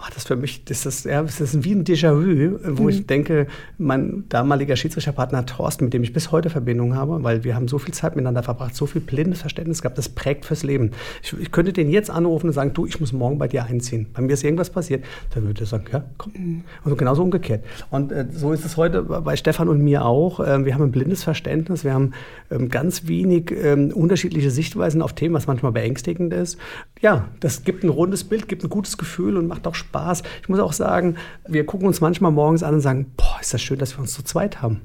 oh, 0.06 0.12
das 0.14 0.26
für 0.26 0.36
mich, 0.36 0.64
das 0.66 0.86
ist, 0.86 1.06
ja, 1.06 1.22
das 1.22 1.42
ist 1.42 1.64
wie 1.64 1.74
ein 1.74 1.84
Déjà-vu, 1.84 2.60
wo 2.78 2.84
mhm. 2.84 2.90
ich 2.90 3.08
denke, 3.08 3.48
mein 3.78 4.24
damaliger 4.30 4.76
Schiedsrichterpartner 4.76 5.46
Thorsten, 5.46 5.86
mit 5.86 5.94
dem 5.94 6.04
ich 6.04 6.14
bis 6.14 6.32
heute 6.32 6.50
Verbindung 6.50 6.96
habe, 6.96 7.24
weil 7.24 7.44
wir 7.44 7.56
haben 7.56 7.68
so 7.68 7.78
viel 7.78 7.94
Zeit 7.94 8.16
miteinander 8.16 8.44
verbracht, 8.44 8.76
so 8.76 8.86
viel 8.86 9.02
blindes 9.02 9.42
Verständnis 9.42 9.82
gehabt, 9.82 9.98
das 9.98 10.10
prägt 10.10 10.46
fürs 10.46 10.64
Leben. 10.64 10.92
Ich, 11.24 11.34
ich 11.38 11.52
könnte 11.52 11.74
den 11.74 11.90
jetzt 11.90 12.10
anrufen 12.10 12.48
und 12.48 12.54
sagen, 12.54 12.74
du, 12.74 12.86
ich 12.86 13.00
muss 13.00 13.14
morgen 13.14 13.38
bei 13.38 13.48
dir 13.48 13.66
einziehen. 13.66 14.08
Bei 14.14 14.22
mir 14.22 14.34
ist 14.34 14.44
irgendwas 14.44 14.70
passiert. 14.70 15.04
Dann 15.34 15.46
würde 15.46 15.62
er 15.62 15.68
sagen, 15.68 15.86
ja, 15.92 16.04
komm. 16.18 16.34
Mhm. 16.34 16.64
Und 16.84 16.98
genauso 16.98 17.24
umgekehrt. 17.24 17.64
Und 17.90 18.12
äh, 18.12 18.28
so 18.32 18.54
ist 18.54 18.66
es 18.66 18.78
heute 18.78 19.04
bei 19.04 19.36
Stefan 19.36 19.68
und 19.68 19.82
mir 19.82 20.06
auch. 20.06 20.40
Äh, 20.40 20.66
wir 20.66 20.74
haben 20.74 20.84
ein 20.84 20.92
blindes 20.92 21.24
Verständnis, 21.24 21.84
wir 21.84 21.94
haben 21.94 22.12
ähm, 22.52 22.70
ganz 22.70 23.08
wenig 23.08 23.52
ähm, 23.52 23.92
unterschiedliche 23.94 24.52
Sichtweisen 24.52 25.02
auf 25.02 25.14
Themen, 25.14 25.36
was 25.36 25.48
manchmal 25.48 25.72
beängstigend 25.72 26.34
ist. 26.34 26.58
Ja, 27.02 27.28
das 27.40 27.64
gibt 27.64 27.84
ein 27.84 27.90
rundes 27.90 28.24
Bild, 28.24 28.48
gibt 28.48 28.64
ein 28.64 28.70
gutes 28.70 28.98
Gefühl 28.98 29.38
und 29.38 29.48
macht 29.48 29.68
auch 29.68 29.76
Spaß 29.76 29.95
Spaß. 29.96 30.24
Ich 30.42 30.50
muss 30.50 30.60
auch 30.60 30.74
sagen, 30.74 31.16
wir 31.48 31.66
gucken 31.66 31.88
uns 31.88 32.02
manchmal 32.02 32.32
morgens 32.32 32.64
an 32.64 32.76
und 32.76 32.82
sagen, 32.82 33.12
ist 33.46 33.54
das 33.54 33.62
schön, 33.62 33.80
dass 33.80 33.96
wir 33.96 34.02
uns 34.02 34.14
zu 34.14 34.24
zweit 34.24 34.62
haben. 34.62 34.82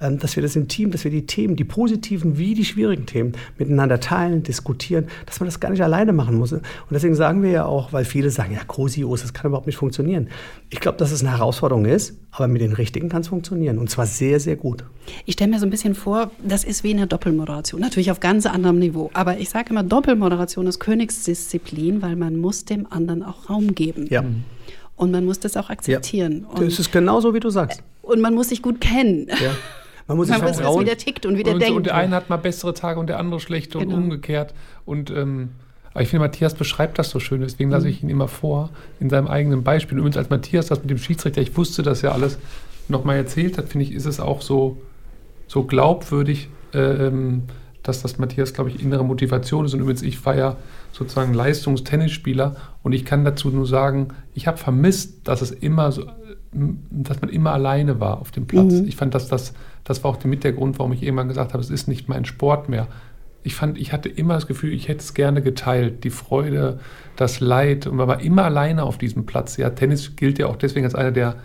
Ähm, 0.00 0.18
dass 0.18 0.36
wir 0.36 0.42
das 0.42 0.56
im 0.56 0.68
Team, 0.68 0.90
dass 0.90 1.04
wir 1.04 1.10
die 1.10 1.26
Themen, 1.26 1.56
die 1.56 1.64
positiven 1.64 2.38
wie 2.38 2.54
die 2.54 2.64
schwierigen 2.64 3.06
Themen 3.06 3.32
miteinander 3.58 4.00
teilen, 4.00 4.42
diskutieren, 4.42 5.06
dass 5.26 5.40
man 5.40 5.46
das 5.46 5.60
gar 5.60 5.70
nicht 5.70 5.82
alleine 5.82 6.12
machen 6.12 6.36
muss. 6.36 6.52
Und 6.52 6.62
deswegen 6.90 7.14
sagen 7.14 7.42
wir 7.42 7.50
ja 7.50 7.64
auch, 7.64 7.92
weil 7.92 8.04
viele 8.04 8.30
sagen, 8.30 8.54
ja, 8.54 8.60
Cosios, 8.64 9.22
das 9.22 9.32
kann 9.32 9.48
überhaupt 9.48 9.66
nicht 9.66 9.76
funktionieren. 9.76 10.28
Ich 10.70 10.80
glaube, 10.80 10.98
dass 10.98 11.10
es 11.10 11.22
eine 11.22 11.30
Herausforderung 11.30 11.84
ist, 11.84 12.18
aber 12.30 12.48
mit 12.48 12.62
den 12.62 12.72
richtigen 12.72 13.08
kann 13.08 13.22
es 13.22 13.28
funktionieren 13.28 13.78
und 13.78 13.90
zwar 13.90 14.06
sehr, 14.06 14.40
sehr 14.40 14.56
gut. 14.56 14.84
Ich 15.24 15.34
stelle 15.34 15.50
mir 15.50 15.58
so 15.58 15.66
ein 15.66 15.70
bisschen 15.70 15.94
vor, 15.94 16.30
das 16.46 16.64
ist 16.64 16.84
wie 16.84 16.90
eine 16.90 17.06
Doppelmoderation, 17.06 17.80
natürlich 17.80 18.10
auf 18.10 18.20
ganz 18.20 18.46
anderem 18.46 18.78
Niveau. 18.78 19.10
Aber 19.14 19.38
ich 19.38 19.50
sage 19.50 19.70
immer, 19.70 19.82
Doppelmoderation 19.82 20.66
ist 20.66 20.78
Königsdisziplin, 20.80 22.02
weil 22.02 22.16
man 22.16 22.36
muss 22.36 22.64
dem 22.64 22.86
anderen 22.90 23.22
auch 23.22 23.50
Raum 23.50 23.74
geben. 23.74 24.06
Ja. 24.10 24.24
Und 24.96 25.10
man 25.10 25.24
muss 25.24 25.40
das 25.40 25.56
auch 25.56 25.70
akzeptieren. 25.70 26.46
Ja, 26.54 26.64
das 26.64 26.78
ist 26.78 26.92
genauso, 26.92 27.34
wie 27.34 27.40
du 27.40 27.50
sagst. 27.50 27.82
Und 28.02 28.20
man 28.20 28.34
muss 28.34 28.48
sich 28.48 28.62
gut 28.62 28.80
kennen. 28.80 29.28
Ja. 29.28 29.52
Man 30.06 30.16
muss 30.16 30.26
sich 30.28 30.38
man 30.38 30.52
vertrauen. 30.52 30.76
Weiß, 30.76 30.80
wie 30.82 30.84
der 30.84 30.98
tickt 30.98 31.24
und 31.24 31.38
wie 31.38 31.42
der 31.42 31.54
und, 31.54 31.60
denkt. 31.60 31.76
Und 31.76 31.86
der 31.86 31.94
eine 31.94 32.14
hat 32.14 32.28
mal 32.28 32.36
bessere 32.36 32.74
Tage 32.74 33.00
und 33.00 33.06
der 33.06 33.18
andere 33.18 33.40
schlechte 33.40 33.78
genau. 33.78 33.94
und 33.94 34.04
umgekehrt. 34.04 34.54
Und 34.84 35.10
ähm, 35.10 35.50
aber 35.92 36.02
ich 36.02 36.08
finde, 36.08 36.24
Matthias 36.24 36.54
beschreibt 36.54 36.98
das 36.98 37.10
so 37.10 37.20
schön, 37.20 37.42
deswegen 37.42 37.70
lasse 37.70 37.88
ich 37.88 38.02
ihn 38.02 38.08
immer 38.08 38.28
vor, 38.28 38.70
in 38.98 39.10
seinem 39.10 39.26
eigenen 39.26 39.62
Beispiel. 39.62 39.98
Übrigens, 39.98 40.16
als 40.16 40.30
Matthias 40.30 40.66
das 40.66 40.80
mit 40.80 40.90
dem 40.90 40.98
Schiedsrichter, 40.98 41.42
ich 41.42 41.56
wusste 41.56 41.82
das 41.82 42.02
ja 42.02 42.12
alles, 42.12 42.38
nochmal 42.88 43.16
erzählt 43.16 43.58
hat, 43.58 43.68
finde 43.68 43.86
ich, 43.86 43.92
ist 43.92 44.06
es 44.06 44.18
auch 44.18 44.42
so, 44.42 44.78
so 45.46 45.64
glaubwürdig, 45.64 46.48
äh, 46.72 46.78
ähm, 46.78 47.42
dass 47.82 48.00
das 48.00 48.18
Matthias, 48.18 48.54
glaube 48.54 48.70
ich, 48.70 48.82
innere 48.82 49.04
Motivation 49.04 49.64
ist. 49.64 49.74
Und 49.74 49.80
übrigens, 49.80 50.02
ich 50.02 50.24
war 50.24 50.36
ja 50.36 50.56
sozusagen 50.92 51.34
Leistungstennisspieler 51.34 52.56
und 52.82 52.92
ich 52.92 53.04
kann 53.04 53.24
dazu 53.24 53.50
nur 53.50 53.66
sagen, 53.66 54.08
ich 54.34 54.46
habe 54.46 54.56
vermisst, 54.56 55.26
dass 55.28 55.42
es 55.42 55.50
immer 55.50 55.92
so, 55.92 56.06
dass 56.52 57.20
man 57.20 57.30
immer 57.30 57.52
alleine 57.52 58.00
war 58.00 58.20
auf 58.20 58.30
dem 58.30 58.46
Platz. 58.46 58.72
Mhm. 58.74 58.86
Ich 58.86 58.96
fand, 58.96 59.14
dass 59.14 59.28
das, 59.28 59.54
das 59.84 60.04
war 60.04 60.10
auch 60.10 60.24
mit 60.24 60.44
der 60.44 60.52
Grund, 60.52 60.78
warum 60.78 60.92
ich 60.92 61.02
irgendwann 61.02 61.28
gesagt 61.28 61.52
habe, 61.52 61.62
es 61.62 61.70
ist 61.70 61.88
nicht 61.88 62.08
mein 62.08 62.24
Sport 62.24 62.68
mehr. 62.68 62.88
Ich 63.42 63.54
fand, 63.54 63.78
ich 63.78 63.92
hatte 63.92 64.08
immer 64.08 64.34
das 64.34 64.46
Gefühl, 64.46 64.72
ich 64.72 64.88
hätte 64.88 65.00
es 65.00 65.14
gerne 65.14 65.42
geteilt, 65.42 66.04
die 66.04 66.10
Freude, 66.10 66.78
das 67.16 67.40
Leid 67.40 67.86
und 67.86 67.96
man 67.96 68.06
war 68.06 68.20
immer 68.20 68.44
alleine 68.44 68.84
auf 68.84 68.98
diesem 68.98 69.26
Platz. 69.26 69.56
Ja, 69.56 69.70
Tennis 69.70 70.14
gilt 70.16 70.38
ja 70.38 70.46
auch 70.46 70.56
deswegen 70.56 70.84
als 70.84 70.94
einer 70.94 71.10
der 71.10 71.36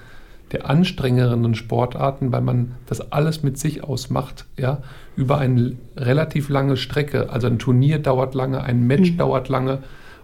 der 0.51 0.69
anstrengenderen 0.69 1.55
Sportarten, 1.55 2.31
weil 2.31 2.41
man 2.41 2.75
das 2.85 3.11
alles 3.11 3.43
mit 3.43 3.57
sich 3.57 3.83
ausmacht, 3.83 4.45
ja, 4.57 4.81
über 5.15 5.39
eine 5.39 5.73
relativ 5.97 6.49
lange 6.49 6.77
Strecke. 6.77 7.29
Also 7.29 7.47
ein 7.47 7.59
Turnier 7.59 7.99
dauert 7.99 8.33
lange, 8.33 8.63
ein 8.63 8.87
Match 8.87 9.11
mhm. 9.11 9.17
dauert 9.17 9.49
lange. 9.49 9.79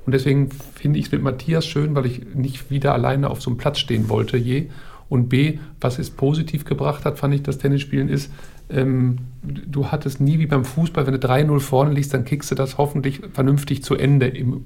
Und 0.05 0.13
deswegen 0.13 0.49
finde 0.51 0.99
ich 0.99 1.05
es 1.05 1.11
mit 1.11 1.21
Matthias 1.21 1.65
schön, 1.65 1.95
weil 1.95 2.05
ich 2.05 2.35
nicht 2.35 2.69
wieder 2.69 2.93
alleine 2.93 3.29
auf 3.29 3.41
so 3.41 3.49
einem 3.49 3.57
Platz 3.57 3.79
stehen 3.79 4.09
wollte 4.09 4.37
je. 4.37 4.69
Und 5.09 5.29
B, 5.29 5.59
was 5.79 5.99
es 5.99 6.09
positiv 6.09 6.65
gebracht 6.65 7.05
hat, 7.05 7.19
fand 7.19 7.35
ich 7.35 7.43
das 7.43 7.59
Tennisspielen 7.59 8.09
ist, 8.09 8.31
ähm, 8.69 9.17
du 9.43 9.91
hattest 9.91 10.21
nie 10.21 10.39
wie 10.39 10.47
beim 10.47 10.63
Fußball, 10.63 11.05
wenn 11.05 11.19
du 11.19 11.27
3-0 11.27 11.59
vorne 11.59 11.93
liegst, 11.93 12.13
dann 12.13 12.25
kickst 12.25 12.49
du 12.49 12.55
das 12.55 12.77
hoffentlich 12.77 13.21
vernünftig 13.33 13.83
zu 13.83 13.95
Ende, 13.95 14.27
im, 14.27 14.63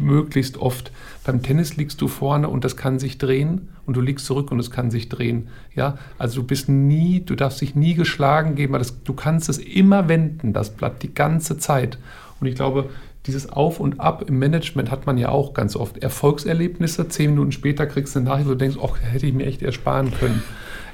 möglichst 0.00 0.58
oft. 0.58 0.90
Beim 1.24 1.42
Tennis 1.42 1.76
liegst 1.76 2.00
du 2.00 2.08
vorne 2.08 2.48
und 2.48 2.64
das 2.64 2.76
kann 2.76 2.98
sich 2.98 3.18
drehen 3.18 3.68
und 3.86 3.96
du 3.96 4.00
liegst 4.00 4.26
zurück 4.26 4.50
und 4.50 4.58
es 4.58 4.70
kann 4.70 4.90
sich 4.90 5.08
drehen. 5.08 5.48
Ja, 5.74 5.96
also 6.18 6.42
du 6.42 6.46
bist 6.46 6.68
nie, 6.68 7.20
du 7.24 7.36
darfst 7.36 7.60
dich 7.60 7.74
nie 7.74 7.94
geschlagen 7.94 8.56
geben, 8.56 8.72
weil 8.72 8.80
das, 8.80 9.02
du 9.04 9.14
kannst 9.14 9.48
es 9.48 9.58
immer 9.58 10.08
wenden, 10.08 10.52
das 10.52 10.70
Blatt, 10.70 11.02
die 11.02 11.14
ganze 11.14 11.56
Zeit. 11.56 11.98
Und 12.40 12.48
ich 12.48 12.56
glaube, 12.56 12.90
dieses 13.26 13.50
Auf 13.52 13.80
und 13.80 14.00
Ab 14.00 14.24
im 14.28 14.38
Management 14.38 14.90
hat 14.90 15.06
man 15.06 15.18
ja 15.18 15.28
auch 15.28 15.54
ganz 15.54 15.76
oft. 15.76 15.98
Erfolgserlebnisse, 15.98 17.08
zehn 17.08 17.30
Minuten 17.30 17.52
später 17.52 17.86
kriegst 17.86 18.14
du 18.14 18.20
eine 18.20 18.28
Nachricht, 18.28 18.48
du 18.48 18.54
denkst, 18.54 18.76
ach, 18.82 18.98
hätte 19.00 19.26
ich 19.26 19.34
mir 19.34 19.46
echt 19.46 19.62
ersparen 19.62 20.12
können. 20.12 20.42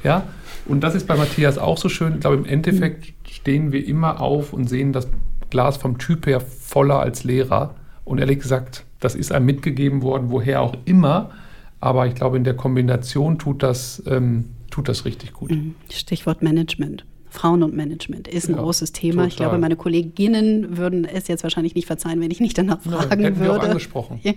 Ja, 0.04 0.24
und 0.66 0.82
das 0.82 0.94
ist 0.94 1.06
bei 1.06 1.16
Matthias 1.16 1.58
auch 1.58 1.78
so 1.78 1.88
schön. 1.88 2.14
Ich 2.14 2.20
glaube, 2.20 2.36
im 2.36 2.44
Endeffekt 2.44 3.14
stehen 3.28 3.72
wir 3.72 3.86
immer 3.86 4.20
auf 4.20 4.52
und 4.52 4.68
sehen 4.68 4.92
das 4.92 5.08
Glas 5.50 5.76
vom 5.76 5.98
Typ 5.98 6.26
her 6.26 6.40
voller 6.40 7.00
als 7.00 7.24
Lehrer. 7.24 7.74
Und 8.04 8.18
ehrlich 8.18 8.40
gesagt, 8.40 8.84
das 9.00 9.14
ist 9.14 9.32
einem 9.32 9.46
mitgegeben 9.46 10.02
worden, 10.02 10.30
woher 10.30 10.60
auch 10.60 10.76
immer. 10.84 11.30
Aber 11.80 12.06
ich 12.06 12.14
glaube, 12.14 12.36
in 12.36 12.44
der 12.44 12.54
Kombination 12.54 13.38
tut 13.38 13.62
das, 13.62 14.02
ähm, 14.06 14.50
tut 14.70 14.88
das 14.88 15.04
richtig 15.04 15.32
gut. 15.32 15.50
Mhm. 15.50 15.74
Stichwort 15.90 16.42
Management. 16.42 17.04
Frauen 17.32 17.62
und 17.62 17.74
Management 17.74 18.28
ist 18.28 18.48
ein 18.48 18.56
ja, 18.56 18.60
großes 18.60 18.92
Thema. 18.92 19.22
Total. 19.22 19.28
Ich 19.28 19.36
glaube, 19.36 19.58
meine 19.58 19.76
Kolleginnen 19.76 20.76
würden 20.76 21.06
es 21.06 21.28
jetzt 21.28 21.42
wahrscheinlich 21.42 21.74
nicht 21.74 21.86
verzeihen, 21.86 22.20
wenn 22.20 22.30
ich 22.30 22.40
nicht 22.40 22.58
danach 22.58 22.82
fragen 22.82 23.22
Nein, 23.22 23.38
würde. 23.38 23.40
Wir 23.40 23.52
auch 23.52 23.62
angesprochen. 23.62 24.20
Ja. 24.22 24.34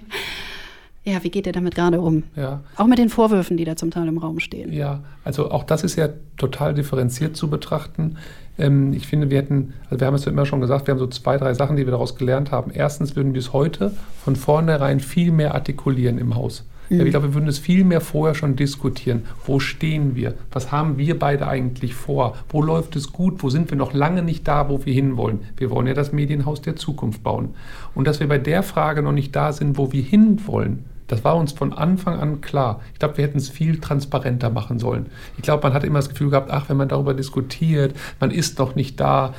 Ja, 1.07 1.23
wie 1.23 1.29
geht 1.29 1.45
ihr 1.45 1.53
damit 1.53 1.75
gerade 1.75 2.01
um? 2.01 2.23
Ja. 2.35 2.61
Auch 2.77 2.87
mit 2.87 2.97
den 2.97 3.09
Vorwürfen, 3.09 3.57
die 3.57 3.65
da 3.65 3.75
zum 3.75 3.91
Teil 3.91 4.07
im 4.07 4.17
Raum 4.17 4.39
stehen. 4.39 4.73
Ja, 4.73 5.03
also 5.23 5.51
auch 5.51 5.63
das 5.63 5.83
ist 5.83 5.97
ja 5.97 6.09
total 6.37 6.73
differenziert 6.73 7.37
zu 7.37 7.47
betrachten. 7.47 8.17
Ähm, 8.57 8.91
ich 8.91 9.05
finde, 9.05 9.29
wir 9.29 9.37
hätten, 9.37 9.73
also 9.89 9.99
wir 9.99 10.07
haben 10.07 10.15
es 10.15 10.25
ja 10.25 10.31
immer 10.31 10.47
schon 10.47 10.61
gesagt, 10.61 10.87
wir 10.87 10.93
haben 10.93 10.99
so 10.99 11.05
zwei, 11.05 11.37
drei 11.37 11.53
Sachen, 11.53 11.75
die 11.75 11.85
wir 11.85 11.91
daraus 11.91 12.15
gelernt 12.15 12.49
haben. 12.49 12.71
Erstens 12.73 13.15
würden 13.15 13.35
wir 13.35 13.39
es 13.39 13.53
heute 13.53 13.91
von 14.23 14.35
vornherein 14.35 14.99
viel 14.99 15.31
mehr 15.31 15.53
artikulieren 15.53 16.17
im 16.17 16.33
Haus. 16.33 16.63
Mhm. 16.89 17.01
Ich 17.01 17.11
glaube, 17.11 17.27
wir 17.27 17.33
würden 17.33 17.47
es 17.47 17.59
viel 17.59 17.83
mehr 17.83 18.01
vorher 18.01 18.36
schon 18.36 18.55
diskutieren. 18.55 19.23
Wo 19.45 19.59
stehen 19.59 20.15
wir? 20.15 20.36
Was 20.51 20.71
haben 20.71 20.97
wir 20.97 21.17
beide 21.17 21.47
eigentlich 21.47 21.93
vor? 21.93 22.36
Wo 22.49 22.61
läuft 22.61 22.95
es 22.95 23.11
gut? 23.11 23.41
Wo 23.43 23.49
sind 23.49 23.69
wir 23.69 23.77
noch 23.77 23.93
lange 23.93 24.21
nicht 24.21 24.47
da, 24.47 24.69
wo 24.69 24.86
wir 24.86 24.93
hinwollen? 24.93 25.39
Wir 25.57 25.69
wollen 25.69 25.88
ja 25.88 25.93
das 25.93 26.11
Medienhaus 26.11 26.61
der 26.61 26.75
Zukunft 26.75 27.23
bauen. 27.23 27.55
Und 27.93 28.07
dass 28.07 28.19
wir 28.19 28.27
bei 28.27 28.38
der 28.38 28.63
Frage 28.63 29.01
noch 29.01 29.11
nicht 29.11 29.36
da 29.36 29.51
sind, 29.53 29.77
wo 29.77 29.91
wir 29.91 30.03
hinwollen, 30.03 30.86
das 31.07 31.23
war 31.23 31.36
uns 31.36 31.51
von 31.51 31.71
Anfang 31.73 32.19
an 32.19 32.41
klar. 32.41 32.81
Ich 32.93 32.99
glaube, 32.99 33.17
wir 33.17 33.25
hätten 33.25 33.38
es 33.38 33.49
viel 33.49 33.79
transparenter 33.79 34.49
machen 34.49 34.79
sollen. 34.79 35.07
Ich 35.38 35.43
glaube, 35.43 35.61
man 35.63 35.73
hat 35.73 35.83
immer 35.83 35.99
das 35.99 36.09
Gefühl 36.09 36.31
gehabt, 36.31 36.49
ach, 36.49 36.67
wenn 36.69 36.77
man 36.77 36.89
darüber 36.89 37.13
diskutiert, 37.13 37.95
man 38.19 38.31
ist 38.31 38.57
noch 38.57 38.75
nicht 38.75 38.99
da, 38.99 39.33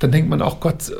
dann 0.00 0.10
denkt 0.10 0.28
man 0.28 0.42
auch, 0.42 0.58
Gott, 0.58 0.92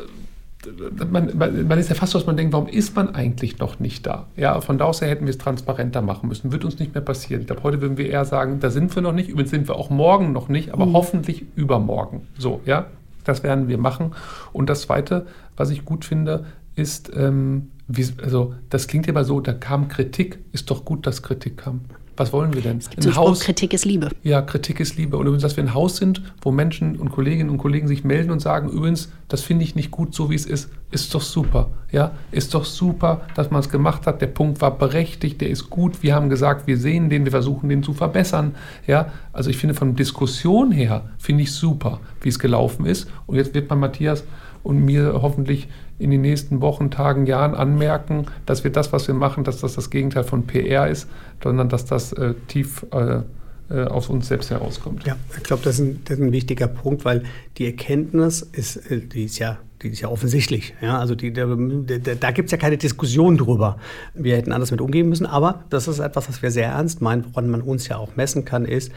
man, 1.09 1.37
man, 1.67 1.79
ist 1.79 1.89
ja 1.89 1.95
fast 1.95 2.13
so, 2.13 2.19
dass 2.19 2.25
man 2.25 2.37
denkt, 2.37 2.53
warum 2.53 2.67
ist 2.67 2.95
man 2.95 3.15
eigentlich 3.15 3.59
noch 3.59 3.79
nicht 3.79 4.05
da? 4.05 4.27
Ja, 4.35 4.59
von 4.61 4.77
da 4.77 4.85
aus 4.85 5.01
her 5.01 5.09
hätten 5.09 5.25
wir 5.25 5.31
es 5.31 5.37
transparenter 5.37 6.01
machen 6.01 6.29
müssen. 6.29 6.51
Wird 6.51 6.65
uns 6.65 6.79
nicht 6.79 6.93
mehr 6.93 7.03
passieren. 7.03 7.41
Ich 7.41 7.47
glaube, 7.47 7.63
heute 7.63 7.81
würden 7.81 7.97
wir 7.97 8.09
eher 8.09 8.25
sagen, 8.25 8.59
da 8.59 8.69
sind 8.69 8.95
wir 8.95 9.01
noch 9.01 9.13
nicht, 9.13 9.29
übrigens 9.29 9.51
sind 9.51 9.67
wir 9.67 9.75
auch 9.75 9.89
morgen 9.89 10.31
noch 10.31 10.49
nicht, 10.49 10.73
aber 10.73 10.85
mhm. 10.85 10.93
hoffentlich 10.93 11.45
übermorgen. 11.55 12.27
So, 12.37 12.61
ja, 12.65 12.87
das 13.23 13.43
werden 13.43 13.67
wir 13.67 13.77
machen. 13.77 14.11
Und 14.51 14.69
das 14.69 14.81
Zweite, 14.81 15.25
was 15.55 15.69
ich 15.69 15.85
gut 15.85 16.05
finde, 16.05 16.45
ist, 16.75 17.11
ähm, 17.15 17.71
wie, 17.87 18.07
also 18.21 18.53
das 18.69 18.87
klingt 18.87 19.07
immer 19.07 19.23
so, 19.23 19.39
da 19.39 19.53
kam 19.53 19.87
Kritik. 19.87 20.39
Ist 20.51 20.69
doch 20.69 20.85
gut, 20.85 21.05
dass 21.05 21.21
Kritik 21.21 21.57
kam. 21.57 21.81
Was 22.15 22.31
wollen 22.31 22.53
wir 22.53 22.61
denn? 22.61 22.77
Es 22.77 22.89
gibt 22.89 23.05
ein 23.05 23.15
Haus, 23.15 23.39
Kritik 23.39 23.73
ist 23.73 23.85
Liebe. 23.85 24.09
Ja, 24.21 24.41
Kritik 24.41 24.79
ist 24.79 24.97
Liebe. 24.97 25.17
Und 25.17 25.25
übrigens, 25.25 25.41
dass 25.41 25.57
wir 25.57 25.63
ein 25.63 25.73
Haus 25.73 25.97
sind, 25.97 26.21
wo 26.41 26.51
Menschen 26.51 26.97
und 26.97 27.11
Kolleginnen 27.11 27.49
und 27.49 27.57
Kollegen 27.57 27.87
sich 27.87 28.03
melden 28.03 28.29
und 28.29 28.39
sagen, 28.39 28.69
übrigens, 28.69 29.11
das 29.27 29.41
finde 29.41 29.63
ich 29.63 29.75
nicht 29.75 29.89
gut, 29.89 30.13
so 30.13 30.29
wie 30.29 30.35
es 30.35 30.45
ist, 30.45 30.69
ist 30.91 31.13
doch 31.15 31.21
super. 31.21 31.71
Ja, 31.91 32.11
ist 32.31 32.53
doch 32.53 32.65
super, 32.65 33.21
dass 33.35 33.49
man 33.49 33.61
es 33.61 33.69
gemacht 33.69 34.05
hat. 34.05 34.21
Der 34.21 34.27
Punkt 34.27 34.61
war 34.61 34.77
berechtigt, 34.77 35.41
der 35.41 35.49
ist 35.49 35.69
gut. 35.69 36.03
Wir 36.03 36.13
haben 36.13 36.29
gesagt, 36.29 36.67
wir 36.67 36.77
sehen 36.77 37.09
den, 37.09 37.25
wir 37.25 37.31
versuchen 37.31 37.69
den 37.69 37.81
zu 37.81 37.93
verbessern. 37.93 38.55
Ja, 38.85 39.11
also 39.31 39.49
ich 39.49 39.57
finde 39.57 39.73
von 39.73 39.95
Diskussion 39.95 40.71
her, 40.71 41.05
finde 41.17 41.43
ich 41.43 41.51
super, 41.51 41.99
wie 42.21 42.29
es 42.29 42.37
gelaufen 42.37 42.85
ist. 42.85 43.09
Und 43.25 43.37
jetzt 43.37 43.55
wird 43.55 43.69
man 43.69 43.79
Matthias 43.79 44.23
und 44.63 44.85
mir 44.85 45.19
hoffentlich 45.21 45.67
in 46.03 46.11
den 46.11 46.21
nächsten 46.21 46.61
Wochen, 46.61 46.91
Tagen, 46.91 47.25
Jahren 47.25 47.55
anmerken, 47.55 48.27
dass 48.45 48.63
wir 48.63 48.71
das, 48.71 48.93
was 48.93 49.07
wir 49.07 49.15
machen, 49.15 49.43
dass 49.43 49.61
das 49.61 49.75
das 49.75 49.89
Gegenteil 49.89 50.23
von 50.23 50.45
PR 50.45 50.87
ist, 50.87 51.07
sondern 51.41 51.69
dass 51.69 51.85
das 51.85 52.13
äh, 52.13 52.33
tief 52.47 52.85
äh, 52.91 53.21
äh, 53.69 53.85
aus 53.85 54.09
uns 54.09 54.27
selbst 54.27 54.51
herauskommt. 54.51 55.05
Ja, 55.05 55.15
ich 55.35 55.43
glaube, 55.43 55.63
das, 55.63 55.77
das, 55.77 56.17
ist 56.17 56.23
ein 56.23 56.31
wichtiger 56.31 56.67
Punkt, 56.67 57.05
weil 57.05 57.23
die 57.57 57.65
Erkenntnis 57.65 58.41
ist, 58.41 58.77
äh, 58.91 58.99
die 58.99 59.23
ist 59.23 59.39
ja 59.39 59.57
die 59.83 59.89
ist 59.89 60.01
ja 60.01 60.07
offensichtlich. 60.07 60.73
Ja, 60.81 60.97
also 60.97 61.13
die, 61.13 61.33
da, 61.33 61.45
da 61.45 62.31
gibt 62.31 62.47
es 62.47 62.51
ja 62.51 62.57
keine 62.57 62.77
Diskussion 62.77 63.37
drüber. 63.37 63.77
Wir 64.13 64.37
hätten 64.37 64.53
anders 64.53 64.71
mit 64.71 64.79
umgehen 64.79 65.09
müssen, 65.09 65.25
aber 65.25 65.65
das 65.69 65.89
ist 65.89 65.99
etwas, 65.99 66.29
was 66.29 66.41
wir 66.41 66.51
sehr 66.51 66.67
ernst 66.67 67.01
meinen, 67.01 67.25
woran 67.25 67.49
man 67.49 67.61
uns 67.61 67.87
ja 67.89 67.97
auch 67.97 68.15
messen 68.15 68.45
kann, 68.45 68.63
ist, 68.65 68.91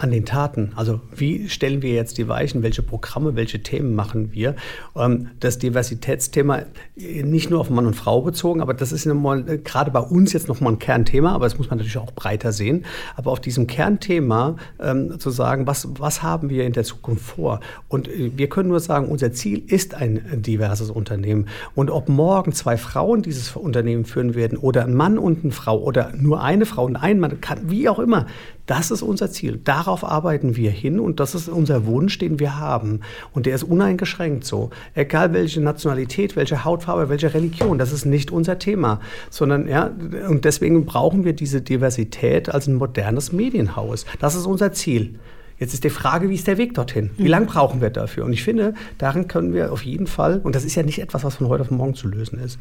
an 0.00 0.10
den 0.10 0.24
Taten. 0.24 0.72
Also 0.76 1.00
wie 1.14 1.48
stellen 1.48 1.82
wir 1.82 1.92
jetzt 1.92 2.16
die 2.16 2.26
Weichen, 2.26 2.62
welche 2.62 2.82
Programme, 2.82 3.36
welche 3.36 3.62
Themen 3.62 3.94
machen 3.94 4.32
wir? 4.32 4.56
Ähm, 4.96 5.28
das 5.40 5.58
Diversitätsthema 5.58 6.62
nicht 6.96 7.50
nur 7.50 7.60
auf 7.60 7.68
Mann 7.68 7.86
und 7.86 7.94
Frau 7.94 8.22
bezogen, 8.22 8.62
aber 8.62 8.72
das 8.72 8.92
ist 8.92 9.04
mal, 9.06 9.46
äh, 9.48 9.58
gerade 9.58 9.90
bei 9.90 10.00
uns 10.00 10.32
jetzt 10.32 10.48
nochmal 10.48 10.72
ein 10.72 10.78
Kernthema, 10.78 11.32
aber 11.34 11.44
das 11.44 11.58
muss 11.58 11.68
man 11.68 11.78
natürlich 11.78 11.98
auch 11.98 12.12
breiter 12.12 12.52
sehen. 12.52 12.86
Aber 13.14 13.30
auf 13.30 13.40
diesem 13.40 13.66
Kernthema 13.66 14.56
ähm, 14.80 15.20
zu 15.20 15.30
sagen, 15.30 15.66
was, 15.66 15.86
was 15.98 16.22
haben 16.22 16.48
wir 16.48 16.64
in 16.64 16.72
der 16.72 16.84
Zukunft 16.84 17.24
vor? 17.24 17.60
Und 17.88 18.08
äh, 18.08 18.32
wir 18.34 18.48
können 18.48 18.70
nur 18.70 18.80
sagen, 18.80 19.08
unser 19.08 19.32
Ziel 19.32 19.62
ist 19.66 19.94
ein 19.94 20.42
diverses 20.42 20.90
Unternehmen. 20.90 21.46
Und 21.74 21.90
ob 21.90 22.08
morgen 22.08 22.52
zwei 22.52 22.78
Frauen 22.78 23.20
dieses 23.20 23.54
Unternehmen 23.54 24.06
führen 24.06 24.34
werden 24.34 24.56
oder 24.56 24.84
ein 24.84 24.94
Mann 24.94 25.18
und 25.18 25.44
eine 25.44 25.52
Frau 25.52 25.78
oder 25.78 26.12
nur 26.16 26.42
eine 26.42 26.64
Frau 26.64 26.86
und 26.86 26.96
ein 26.96 27.20
Mann, 27.20 27.40
kann, 27.42 27.70
wie 27.70 27.88
auch 27.88 27.98
immer, 27.98 28.26
das 28.70 28.92
ist 28.92 29.02
unser 29.02 29.32
Ziel. 29.32 29.60
Darauf 29.64 30.04
arbeiten 30.04 30.54
wir 30.54 30.70
hin 30.70 31.00
und 31.00 31.18
das 31.18 31.34
ist 31.34 31.48
unser 31.48 31.86
Wunsch, 31.86 32.18
den 32.18 32.38
wir 32.38 32.60
haben. 32.60 33.00
Und 33.32 33.46
der 33.46 33.56
ist 33.56 33.64
uneingeschränkt 33.64 34.44
so. 34.44 34.70
Egal 34.94 35.32
welche 35.32 35.60
Nationalität, 35.60 36.36
welche 36.36 36.64
Hautfarbe, 36.64 37.08
welche 37.08 37.34
Religion, 37.34 37.78
das 37.78 37.90
ist 37.90 38.04
nicht 38.04 38.30
unser 38.30 38.60
Thema. 38.60 39.00
Sondern, 39.28 39.66
ja, 39.66 39.90
und 40.28 40.44
deswegen 40.44 40.86
brauchen 40.86 41.24
wir 41.24 41.32
diese 41.32 41.62
Diversität 41.62 42.48
als 42.48 42.68
ein 42.68 42.76
modernes 42.76 43.32
Medienhaus. 43.32 44.06
Das 44.20 44.36
ist 44.36 44.46
unser 44.46 44.72
Ziel. 44.72 45.18
Jetzt 45.58 45.74
ist 45.74 45.82
die 45.82 45.90
Frage, 45.90 46.30
wie 46.30 46.36
ist 46.36 46.46
der 46.46 46.56
Weg 46.56 46.74
dorthin? 46.74 47.10
Wie 47.16 47.26
lange 47.26 47.46
brauchen 47.46 47.80
wir 47.80 47.90
dafür? 47.90 48.24
Und 48.24 48.32
ich 48.32 48.44
finde, 48.44 48.74
daran 48.98 49.26
können 49.26 49.52
wir 49.52 49.72
auf 49.72 49.84
jeden 49.84 50.06
Fall, 50.06 50.38
und 50.44 50.54
das 50.54 50.64
ist 50.64 50.76
ja 50.76 50.84
nicht 50.84 51.00
etwas, 51.00 51.24
was 51.24 51.34
von 51.34 51.48
heute 51.48 51.62
auf 51.62 51.72
morgen 51.72 51.96
zu 51.96 52.06
lösen 52.06 52.38
ist, 52.38 52.56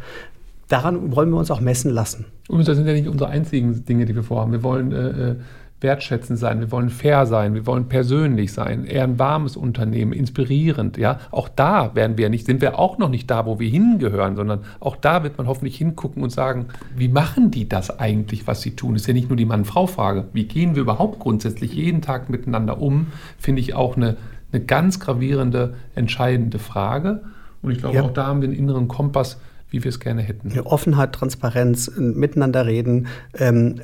daran 0.70 1.16
wollen 1.16 1.30
wir 1.30 1.38
uns 1.38 1.52
auch 1.52 1.62
messen 1.62 1.92
lassen. 1.92 2.26
Und 2.48 2.68
das 2.68 2.78
sind 2.78 2.88
ja 2.88 2.94
nicht 2.94 3.08
unsere 3.08 3.30
einzigen 3.30 3.86
Dinge, 3.86 4.08
die 4.08 4.16
wir 4.16 4.24
vorhaben. 4.24 4.52
Wir 4.52 4.64
wollen 4.64 4.92
äh, 4.92 5.32
äh 5.32 5.36
wertschätzend 5.82 6.38
sein, 6.38 6.60
wir 6.60 6.72
wollen 6.72 6.90
fair 6.90 7.26
sein, 7.26 7.54
wir 7.54 7.66
wollen 7.66 7.88
persönlich 7.88 8.52
sein, 8.52 8.86
eher 8.86 9.04
ein 9.04 9.18
warmes 9.18 9.56
Unternehmen, 9.56 10.12
inspirierend. 10.12 10.98
Ja, 10.98 11.20
auch 11.32 11.48
da 11.48 11.96
werden 11.96 12.18
wir 12.18 12.30
nicht, 12.30 12.46
sind 12.46 12.62
wir 12.62 12.78
auch 12.78 12.98
noch 12.98 13.10
nicht 13.10 13.30
da, 13.32 13.46
wo 13.46 13.60
wir 13.60 13.70
hingehören, 13.70 14.36
sondern 14.36 14.62
auch 14.80 14.96
da 14.96 15.24
wird 15.24 15.38
man 15.38 15.48
hoffentlich 15.48 15.78
hingucken 15.78 16.22
und 16.22 16.32
sagen, 16.32 16.66
wie 16.96 17.08
machen 17.08 17.52
die 17.52 17.70
das 17.70 17.98
eigentlich, 18.00 18.46
was 18.46 18.62
sie 18.62 18.76
tun? 18.76 18.94
Das 18.94 19.04
ist 19.04 19.08
ja 19.08 19.14
nicht 19.14 19.30
nur 19.30 19.38
die 19.38 19.46
Mann-Frau-Frage. 19.46 20.26
Wie 20.34 20.46
gehen 20.46 20.76
wir 20.76 20.82
überhaupt 20.82 21.20
grundsätzlich 21.20 21.74
jeden 21.74 22.02
Tag 22.02 22.30
miteinander 22.30 22.82
um? 22.82 23.08
Finde 23.38 23.62
ich 23.62 23.74
auch 23.74 23.96
eine, 23.96 24.18
eine 24.52 24.64
ganz 24.64 25.00
gravierende, 25.00 25.76
entscheidende 25.96 26.60
Frage. 26.60 27.22
Und 27.62 27.72
ich 27.72 27.80
glaube, 27.80 27.96
ja. 27.96 28.04
auch 28.04 28.12
da 28.12 28.28
haben 28.28 28.42
wir 28.42 28.50
einen 28.50 28.58
inneren 28.58 28.88
Kompass, 28.88 29.40
wie 29.70 29.84
wir 29.84 29.90
es 29.90 30.00
gerne 30.00 30.22
hätten. 30.22 30.58
Offenheit, 30.62 31.14
Transparenz, 31.14 31.92
miteinander 31.98 32.66
reden. 32.66 33.08
Ähm, 33.38 33.82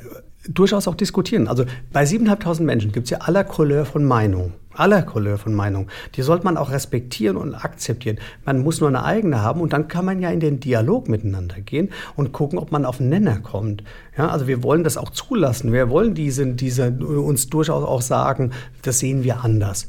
durchaus 0.48 0.88
auch 0.88 0.94
diskutieren. 0.94 1.48
Also 1.48 1.64
bei 1.92 2.04
7.500 2.04 2.62
Menschen 2.62 2.92
gibt 2.92 3.04
es 3.04 3.10
ja 3.10 3.18
aller 3.18 3.44
Couleur 3.44 3.84
von 3.84 4.04
Meinung. 4.04 4.52
aller 4.78 5.02
Couleur 5.02 5.38
von 5.38 5.54
Meinungen. 5.54 5.88
Die 6.16 6.22
sollte 6.22 6.44
man 6.44 6.58
auch 6.58 6.70
respektieren 6.70 7.38
und 7.38 7.54
akzeptieren. 7.54 8.18
Man 8.44 8.62
muss 8.62 8.80
nur 8.80 8.90
eine 8.90 9.04
eigene 9.04 9.42
haben 9.42 9.62
und 9.62 9.72
dann 9.72 9.88
kann 9.88 10.04
man 10.04 10.20
ja 10.20 10.30
in 10.30 10.40
den 10.40 10.60
Dialog 10.60 11.08
miteinander 11.08 11.60
gehen 11.60 11.88
und 12.14 12.32
gucken, 12.32 12.58
ob 12.58 12.72
man 12.72 12.84
auf 12.84 13.00
einen 13.00 13.08
Nenner 13.08 13.38
kommt. 13.38 13.82
Ja, 14.18 14.28
also 14.28 14.46
wir 14.46 14.62
wollen 14.62 14.84
das 14.84 14.98
auch 14.98 15.10
zulassen. 15.10 15.72
Wir 15.72 15.88
wollen 15.88 16.14
diese, 16.14 16.46
diese 16.46 16.90
uns 16.90 17.48
durchaus 17.48 17.84
auch 17.84 18.02
sagen, 18.02 18.52
das 18.82 18.98
sehen 18.98 19.24
wir 19.24 19.42
anders. 19.42 19.88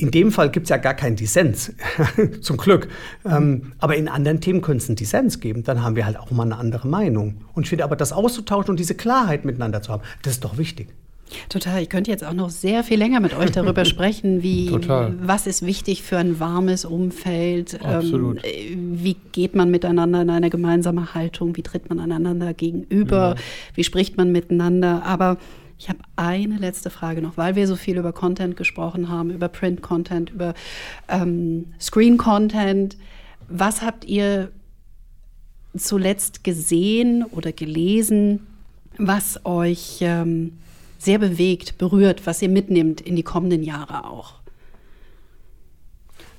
In 0.00 0.10
dem 0.10 0.32
Fall 0.32 0.50
gibt 0.50 0.64
es 0.64 0.70
ja 0.70 0.78
gar 0.78 0.94
keinen 0.94 1.16
Dissens, 1.16 1.72
zum 2.40 2.56
Glück. 2.56 2.88
Ähm, 3.24 3.72
aber 3.78 3.96
in 3.96 4.08
anderen 4.08 4.40
Themen 4.40 4.62
könnte 4.62 4.82
es 4.82 4.88
einen 4.88 4.96
Dissens 4.96 5.40
geben. 5.40 5.62
Dann 5.62 5.82
haben 5.82 5.94
wir 5.96 6.06
halt 6.06 6.18
auch 6.18 6.30
mal 6.30 6.44
eine 6.44 6.56
andere 6.56 6.88
Meinung. 6.88 7.42
Und 7.54 7.64
ich 7.64 7.68
finde 7.68 7.84
aber, 7.84 7.96
das 7.96 8.12
auszutauschen 8.12 8.70
und 8.70 8.80
diese 8.80 8.94
Klarheit 8.94 9.44
miteinander 9.44 9.82
zu 9.82 9.92
haben, 9.92 10.02
das 10.22 10.34
ist 10.34 10.44
doch 10.44 10.56
wichtig. 10.56 10.88
Total. 11.48 11.82
Ich 11.82 11.88
könnte 11.88 12.10
jetzt 12.10 12.24
auch 12.24 12.32
noch 12.32 12.50
sehr 12.50 12.82
viel 12.82 12.98
länger 12.98 13.20
mit 13.20 13.36
euch 13.36 13.50
darüber 13.50 13.84
sprechen, 13.84 14.42
wie 14.42 14.66
Total. 14.66 15.14
was 15.20 15.46
ist 15.46 15.64
wichtig 15.64 16.02
für 16.02 16.18
ein 16.18 16.40
warmes 16.40 16.84
Umfeld, 16.84 17.78
ähm, 17.84 18.38
wie 18.42 19.16
geht 19.32 19.54
man 19.54 19.70
miteinander 19.70 20.22
in 20.22 20.30
eine 20.30 20.50
gemeinsame 20.50 21.14
Haltung, 21.14 21.56
wie 21.56 21.62
tritt 21.62 21.88
man 21.88 22.00
einander 22.00 22.54
gegenüber, 22.54 23.34
ja. 23.36 23.42
wie 23.74 23.84
spricht 23.84 24.16
man 24.16 24.32
miteinander. 24.32 25.04
Aber 25.04 25.38
ich 25.80 25.88
habe 25.88 26.00
eine 26.14 26.58
letzte 26.58 26.90
Frage 26.90 27.22
noch, 27.22 27.38
weil 27.38 27.56
wir 27.56 27.66
so 27.66 27.74
viel 27.74 27.96
über 27.96 28.12
Content 28.12 28.54
gesprochen 28.54 29.08
haben, 29.08 29.30
über 29.30 29.48
Print-Content, 29.48 30.28
über 30.28 30.52
ähm, 31.08 31.72
Screen-Content. 31.80 32.98
Was 33.48 33.80
habt 33.80 34.04
ihr 34.04 34.52
zuletzt 35.74 36.44
gesehen 36.44 37.24
oder 37.24 37.52
gelesen, 37.52 38.46
was 38.98 39.46
euch 39.46 40.00
ähm, 40.02 40.58
sehr 40.98 41.18
bewegt, 41.18 41.78
berührt, 41.78 42.26
was 42.26 42.42
ihr 42.42 42.50
mitnehmt 42.50 43.00
in 43.00 43.16
die 43.16 43.22
kommenden 43.22 43.62
Jahre 43.62 44.04
auch? 44.04 44.34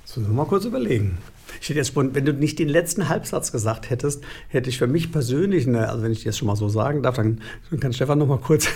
Das 0.06 0.18
müssen 0.18 0.30
wir 0.30 0.36
mal 0.36 0.46
kurz 0.46 0.66
überlegen. 0.66 1.18
Ich 1.60 1.68
hätte 1.68 1.78
jetzt, 1.78 1.94
wenn 1.96 2.24
du 2.24 2.32
nicht 2.32 2.58
den 2.58 2.68
letzten 2.68 3.08
Halbsatz 3.08 3.52
gesagt 3.52 3.90
hättest, 3.90 4.22
hätte 4.48 4.70
ich 4.70 4.78
für 4.78 4.86
mich 4.86 5.12
persönlich, 5.12 5.66
eine, 5.66 5.88
also 5.88 6.02
wenn 6.02 6.12
ich 6.12 6.24
das 6.24 6.38
schon 6.38 6.48
mal 6.48 6.56
so 6.56 6.68
sagen 6.68 7.02
darf, 7.02 7.16
dann 7.16 7.40
kann 7.80 7.92
Stefan 7.92 8.18
noch 8.18 8.26
mal 8.26 8.38
kurz, 8.38 8.68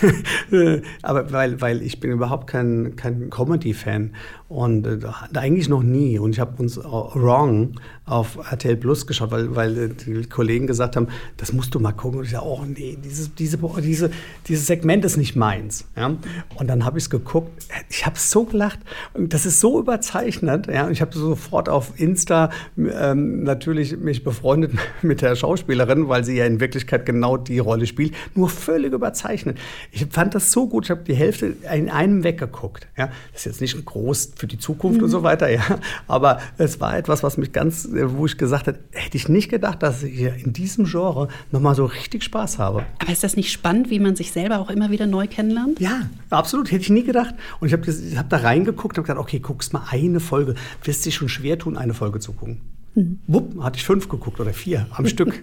aber 1.01 1.31
weil, 1.31 1.61
weil 1.61 1.81
ich 1.81 1.99
bin 1.99 2.11
überhaupt 2.11 2.47
kein, 2.47 2.95
kein 2.95 3.29
Comedy-Fan 3.29 4.11
und 4.49 4.87
äh, 4.87 4.99
eigentlich 5.33 5.69
noch 5.69 5.83
nie. 5.83 6.19
Und 6.19 6.31
ich 6.31 6.39
habe 6.39 6.61
uns 6.61 6.77
Wrong 6.77 7.79
auf 8.07 8.37
RTL 8.51 8.77
Plus 8.77 9.05
geschaut, 9.05 9.31
weil, 9.31 9.55
weil 9.55 9.77
äh, 9.77 9.89
die 9.89 10.23
Kollegen 10.23 10.65
gesagt 10.65 10.95
haben, 10.95 11.07
das 11.35 11.51
musst 11.51 11.75
du 11.75 11.79
mal 11.79 11.91
gucken. 11.91 12.19
Und 12.19 12.25
ich 12.25 12.31
dachte, 12.31 12.47
oh 12.47 12.63
nee, 12.65 12.97
dieses, 13.03 13.35
diese, 13.35 13.59
diese, 13.81 14.09
dieses 14.47 14.65
Segment 14.65 15.03
ist 15.03 15.17
nicht 15.17 15.35
meins. 15.35 15.85
Ja? 15.95 16.15
Und 16.55 16.67
dann 16.67 16.85
habe 16.85 16.97
ich 16.97 17.03
es 17.03 17.09
geguckt. 17.09 17.51
Ich 17.89 18.05
habe 18.05 18.17
so 18.17 18.45
gelacht. 18.45 18.79
Das 19.13 19.45
ist 19.45 19.59
so 19.59 19.79
überzeichnet. 19.79 20.67
Ja? 20.67 20.89
Ich 20.89 21.01
habe 21.01 21.13
sofort 21.13 21.67
auf 21.67 21.99
Insta 21.99 22.49
ähm, 22.77 23.43
natürlich 23.43 23.97
mich 23.97 24.23
befreundet 24.23 24.71
mit 25.01 25.21
der 25.21 25.35
Schauspielerin, 25.35 26.07
weil 26.07 26.23
sie 26.23 26.37
ja 26.37 26.45
in 26.45 26.61
Wirklichkeit 26.61 27.05
genau 27.05 27.35
die 27.35 27.59
Rolle 27.59 27.87
spielt. 27.87 28.13
Nur 28.35 28.49
völlig 28.49 28.93
überzeichnet. 28.93 29.57
Ich 29.91 30.05
fand 30.09 30.33
das 30.33 30.53
so 30.53 30.67
gut. 30.69 30.85
Ich 30.85 30.91
habe 30.91 31.03
die 31.03 31.15
Hälfte 31.15 31.55
in 31.75 31.89
einem 31.89 32.23
weggeguckt. 32.23 32.87
Ja? 32.97 33.07
Das 33.33 33.41
ist 33.41 33.45
jetzt 33.45 33.61
nicht 33.61 33.85
groß 33.85 34.31
für 34.37 34.47
die 34.47 34.59
Zukunft 34.59 34.99
mhm. 34.99 35.05
und 35.05 35.09
so 35.09 35.23
weiter, 35.23 35.49
ja. 35.49 35.61
Aber 36.07 36.39
es 36.57 36.79
war 36.79 36.97
etwas, 36.97 37.21
was 37.21 37.37
mich 37.37 37.51
ganz, 37.51 37.87
wo 38.05 38.25
ich 38.25 38.37
gesagt 38.37 38.67
habe, 38.67 38.79
hätte 38.91 39.17
ich 39.17 39.29
nicht 39.29 39.49
gedacht, 39.49 39.83
dass 39.83 40.03
ich 40.03 40.21
in 40.21 40.53
diesem 40.53 40.85
Genre 40.85 41.27
nochmal 41.51 41.75
so 41.75 41.85
richtig 41.85 42.23
Spaß 42.23 42.59
habe. 42.59 42.85
Aber 42.99 43.11
ist 43.11 43.23
das 43.23 43.35
nicht 43.35 43.51
spannend, 43.51 43.89
wie 43.89 43.99
man 43.99 44.15
sich 44.15 44.31
selber 44.31 44.59
auch 44.59 44.69
immer 44.69 44.91
wieder 44.91 45.07
neu 45.07 45.27
kennenlernt? 45.27 45.79
Ja, 45.79 46.09
absolut, 46.29 46.71
hätte 46.71 46.81
ich 46.81 46.89
nie 46.89 47.03
gedacht. 47.03 47.35
Und 47.59 47.67
ich 47.67 47.73
habe 47.73 47.91
hab 48.15 48.29
da 48.29 48.37
reingeguckt 48.37 48.97
und 48.97 49.03
gesagt, 49.03 49.19
okay, 49.19 49.39
guckst 49.39 49.73
mal 49.73 49.83
eine 49.89 50.19
Folge. 50.19 50.55
Wirst 50.83 51.05
dich 51.05 51.15
schon 51.15 51.29
schwer 51.29 51.57
tun, 51.57 51.77
eine 51.77 51.93
Folge 51.93 52.19
zu 52.19 52.33
gucken. 52.33 52.61
Mhm. 52.95 53.19
Wupp, 53.27 53.61
hatte 53.63 53.77
ich 53.77 53.85
fünf 53.85 54.09
geguckt 54.09 54.39
oder 54.39 54.53
vier 54.53 54.87
am 54.91 55.05
Stück. 55.07 55.41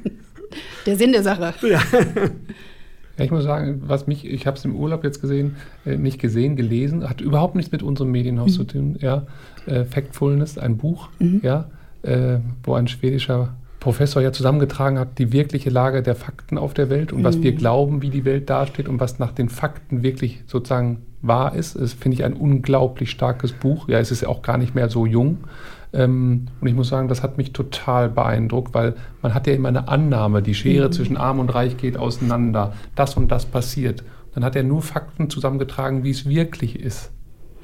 Der 0.86 0.96
Sinn 0.96 1.12
der 1.12 1.22
Sache. 1.22 1.54
Ja. 1.66 1.82
Ja, 3.16 3.24
ich 3.24 3.30
muss 3.30 3.44
sagen, 3.44 3.82
was 3.86 4.06
mich, 4.06 4.24
ich 4.26 4.46
habe 4.46 4.56
es 4.56 4.64
im 4.64 4.74
Urlaub 4.74 5.04
jetzt 5.04 5.20
gesehen, 5.20 5.56
äh, 5.86 5.96
nicht 5.96 6.18
gesehen, 6.18 6.56
gelesen, 6.56 7.08
hat 7.08 7.20
überhaupt 7.20 7.54
nichts 7.54 7.70
mit 7.70 7.82
unserem 7.82 8.10
Medienhaus 8.10 8.52
mhm. 8.52 8.54
zu 8.54 8.64
tun. 8.64 8.98
Ja, 9.00 9.26
äh, 9.66 9.84
Factfulness, 9.84 10.58
ein 10.58 10.76
Buch, 10.76 11.08
mhm. 11.20 11.40
ja, 11.42 11.70
äh, 12.04 12.38
wo 12.62 12.74
ein 12.74 12.88
schwedischer 12.88 13.54
Professor 13.80 14.22
ja 14.22 14.32
zusammengetragen 14.32 14.98
hat, 14.98 15.18
die 15.18 15.30
wirkliche 15.30 15.68
Lage 15.68 16.02
der 16.02 16.14
Fakten 16.14 16.56
auf 16.56 16.72
der 16.72 16.88
Welt 16.88 17.12
und 17.12 17.20
mhm. 17.20 17.24
was 17.24 17.42
wir 17.42 17.52
mhm. 17.52 17.56
glauben, 17.56 18.02
wie 18.02 18.08
die 18.08 18.24
Welt 18.24 18.48
dasteht 18.48 18.88
und 18.88 18.98
was 18.98 19.18
nach 19.18 19.32
den 19.32 19.50
Fakten 19.50 20.02
wirklich 20.02 20.42
sozusagen 20.46 21.02
wahr 21.20 21.54
ist. 21.54 21.78
Das 21.78 21.92
finde 21.92 22.16
ich 22.16 22.24
ein 22.24 22.32
unglaublich 22.32 23.10
starkes 23.10 23.52
Buch. 23.52 23.88
Ja, 23.88 23.98
es 23.98 24.10
ist 24.10 24.22
ja 24.22 24.28
auch 24.28 24.42
gar 24.42 24.56
nicht 24.56 24.74
mehr 24.74 24.88
so 24.88 25.04
jung. 25.04 25.38
Ähm, 25.92 26.46
und 26.60 26.66
ich 26.68 26.74
muss 26.74 26.88
sagen, 26.88 27.08
das 27.08 27.22
hat 27.22 27.36
mich 27.36 27.52
total 27.52 28.08
beeindruckt, 28.08 28.74
weil 28.74 28.94
man 29.22 29.34
hat 29.34 29.46
ja 29.46 29.52
immer 29.52 29.68
eine 29.68 29.88
Annahme, 29.88 30.42
die 30.42 30.54
Schere 30.54 30.88
mhm. 30.88 30.92
zwischen 30.92 31.16
Arm 31.16 31.38
und 31.38 31.50
Reich 31.50 31.76
geht 31.76 31.96
auseinander, 31.96 32.72
das 32.94 33.16
und 33.16 33.30
das 33.30 33.44
passiert. 33.44 34.02
Dann 34.34 34.44
hat 34.44 34.56
er 34.56 34.64
nur 34.64 34.82
Fakten 34.82 35.30
zusammengetragen, 35.30 36.04
wie 36.04 36.10
es 36.10 36.26
wirklich 36.26 36.80
ist. 36.80 37.12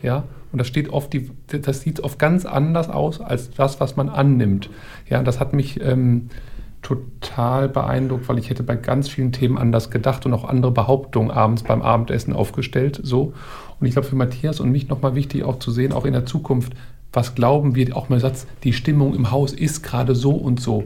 Ja, 0.03 0.25
und 0.53 0.59
das 0.59 0.67
steht 0.67 0.89
oft, 0.89 1.13
die, 1.13 1.31
das 1.47 1.81
sieht 1.81 2.01
oft 2.01 2.19
ganz 2.19 2.45
anders 2.45 2.89
aus 2.89 3.21
als 3.21 3.51
das, 3.51 3.81
was 3.81 3.97
man 3.97 4.09
annimmt. 4.09 4.71
Ja, 5.09 5.23
das 5.23 5.41
hat 5.41 5.53
mich 5.53 5.81
ähm, 5.81 6.31
total 6.83 7.69
beeindruckt, 7.69 8.29
weil 8.29 8.39
ich 8.39 8.51
hätte 8.51 8.63
bei 8.63 8.77
ganz 8.77 9.09
vielen 9.09 9.33
Themen 9.33 9.59
anders 9.59 9.91
gedacht 9.91 10.27
und 10.27 10.33
auch 10.33 10.45
andere 10.45 10.73
Behauptungen 10.73 11.31
abends 11.31 11.63
beim 11.63 11.83
Abendessen 11.83 12.33
aufgestellt. 12.33 13.01
So. 13.03 13.33
Und 13.79 13.87
ich 13.87 13.93
glaube, 13.93 14.09
für 14.09 14.17
Matthias 14.17 14.61
und 14.61 14.71
mich 14.71 14.89
nochmal 14.89 15.15
wichtig 15.15 15.45
auch 15.45 15.59
zu 15.59 15.71
sehen, 15.71 15.93
auch 15.93 16.05
in 16.05 16.13
der 16.13 16.27
Zukunft, 16.27 16.73
was 17.13 17.35
glauben 17.35 17.75
wir, 17.75 17.97
auch 17.97 18.09
mal 18.09 18.21
Satz, 18.21 18.47
die 18.65 18.73
Stimmung 18.73 19.15
im 19.15 19.31
Haus 19.31 19.53
ist 19.53 19.83
gerade 19.83 20.15
so 20.15 20.33
und 20.33 20.61
so. 20.61 20.85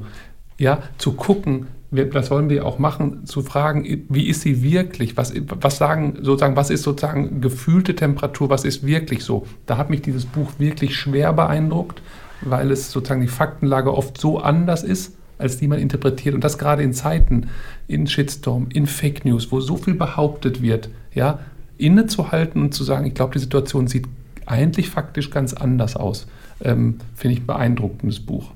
Ja, 0.58 0.80
zu 0.98 1.12
gucken, 1.12 1.66
das 1.94 2.30
wollen 2.30 2.48
wir 2.48 2.66
auch 2.66 2.78
machen, 2.78 3.26
zu 3.26 3.42
fragen, 3.42 4.04
wie 4.08 4.28
ist 4.28 4.42
sie 4.42 4.62
wirklich? 4.62 5.16
Was, 5.16 5.32
was 5.60 5.78
sagen 5.78 6.18
sozusagen, 6.20 6.56
was 6.56 6.70
ist 6.70 6.82
sozusagen 6.82 7.40
gefühlte 7.40 7.94
Temperatur, 7.94 8.50
was 8.50 8.64
ist 8.64 8.86
wirklich 8.86 9.24
so? 9.24 9.46
Da 9.66 9.76
hat 9.76 9.90
mich 9.90 10.02
dieses 10.02 10.26
Buch 10.26 10.52
wirklich 10.58 10.96
schwer 10.96 11.32
beeindruckt, 11.32 12.02
weil 12.40 12.70
es 12.70 12.90
sozusagen 12.90 13.20
die 13.20 13.28
Faktenlage 13.28 13.94
oft 13.94 14.20
so 14.20 14.38
anders 14.38 14.82
ist, 14.82 15.16
als 15.38 15.58
die 15.58 15.68
man 15.68 15.78
interpretiert. 15.78 16.34
Und 16.34 16.44
das 16.44 16.58
gerade 16.58 16.82
in 16.82 16.92
Zeiten, 16.92 17.48
in 17.88 18.06
Shitstorm, 18.06 18.68
in 18.72 18.86
Fake 18.86 19.24
News, 19.24 19.50
wo 19.50 19.60
so 19.60 19.76
viel 19.76 19.94
behauptet 19.94 20.62
wird, 20.62 20.90
ja, 21.12 21.40
innezuhalten 21.76 22.62
und 22.62 22.74
zu 22.74 22.84
sagen, 22.84 23.06
ich 23.06 23.14
glaube, 23.14 23.32
die 23.32 23.40
Situation 23.40 23.88
sieht 23.88 24.06
eigentlich 24.46 24.90
faktisch 24.90 25.30
ganz 25.30 25.54
anders 25.54 25.96
aus. 25.96 26.26
Ähm, 26.62 26.98
Finde 27.14 27.34
ich 27.34 27.42
ein 27.42 27.46
beeindruckendes 27.46 28.20
Buch. 28.20 28.52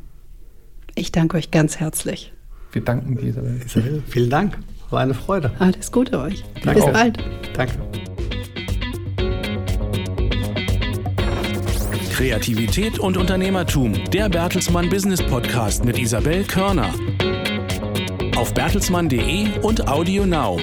Ich 0.94 1.12
danke 1.12 1.36
euch 1.36 1.50
ganz 1.50 1.78
herzlich. 1.78 2.32
Wir 2.72 2.82
danken 2.82 3.16
dir, 3.16 3.28
Isabel. 3.28 3.60
Isabel, 3.64 4.02
vielen 4.06 4.30
Dank. 4.30 4.58
War 4.90 5.00
eine 5.00 5.14
Freude. 5.14 5.50
Alles 5.58 5.92
Gute 5.92 6.18
euch. 6.20 6.44
Danke 6.64 6.82
Bis 6.82 6.92
bald. 6.92 7.18
Danke. 7.54 7.74
Kreativität 12.12 12.98
und 12.98 13.16
Unternehmertum. 13.16 13.92
Der 14.10 14.28
Bertelsmann 14.28 14.88
Business 14.88 15.22
Podcast 15.22 15.84
mit 15.84 15.98
Isabel 15.98 16.42
Körner. 16.44 16.92
Auf 18.36 18.52
bertelsmann.de 18.54 19.60
und 19.62 19.86
Audio 19.86 20.26
Now. 20.26 20.58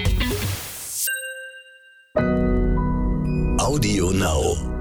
Audio 3.57 4.11
Now. 4.11 4.74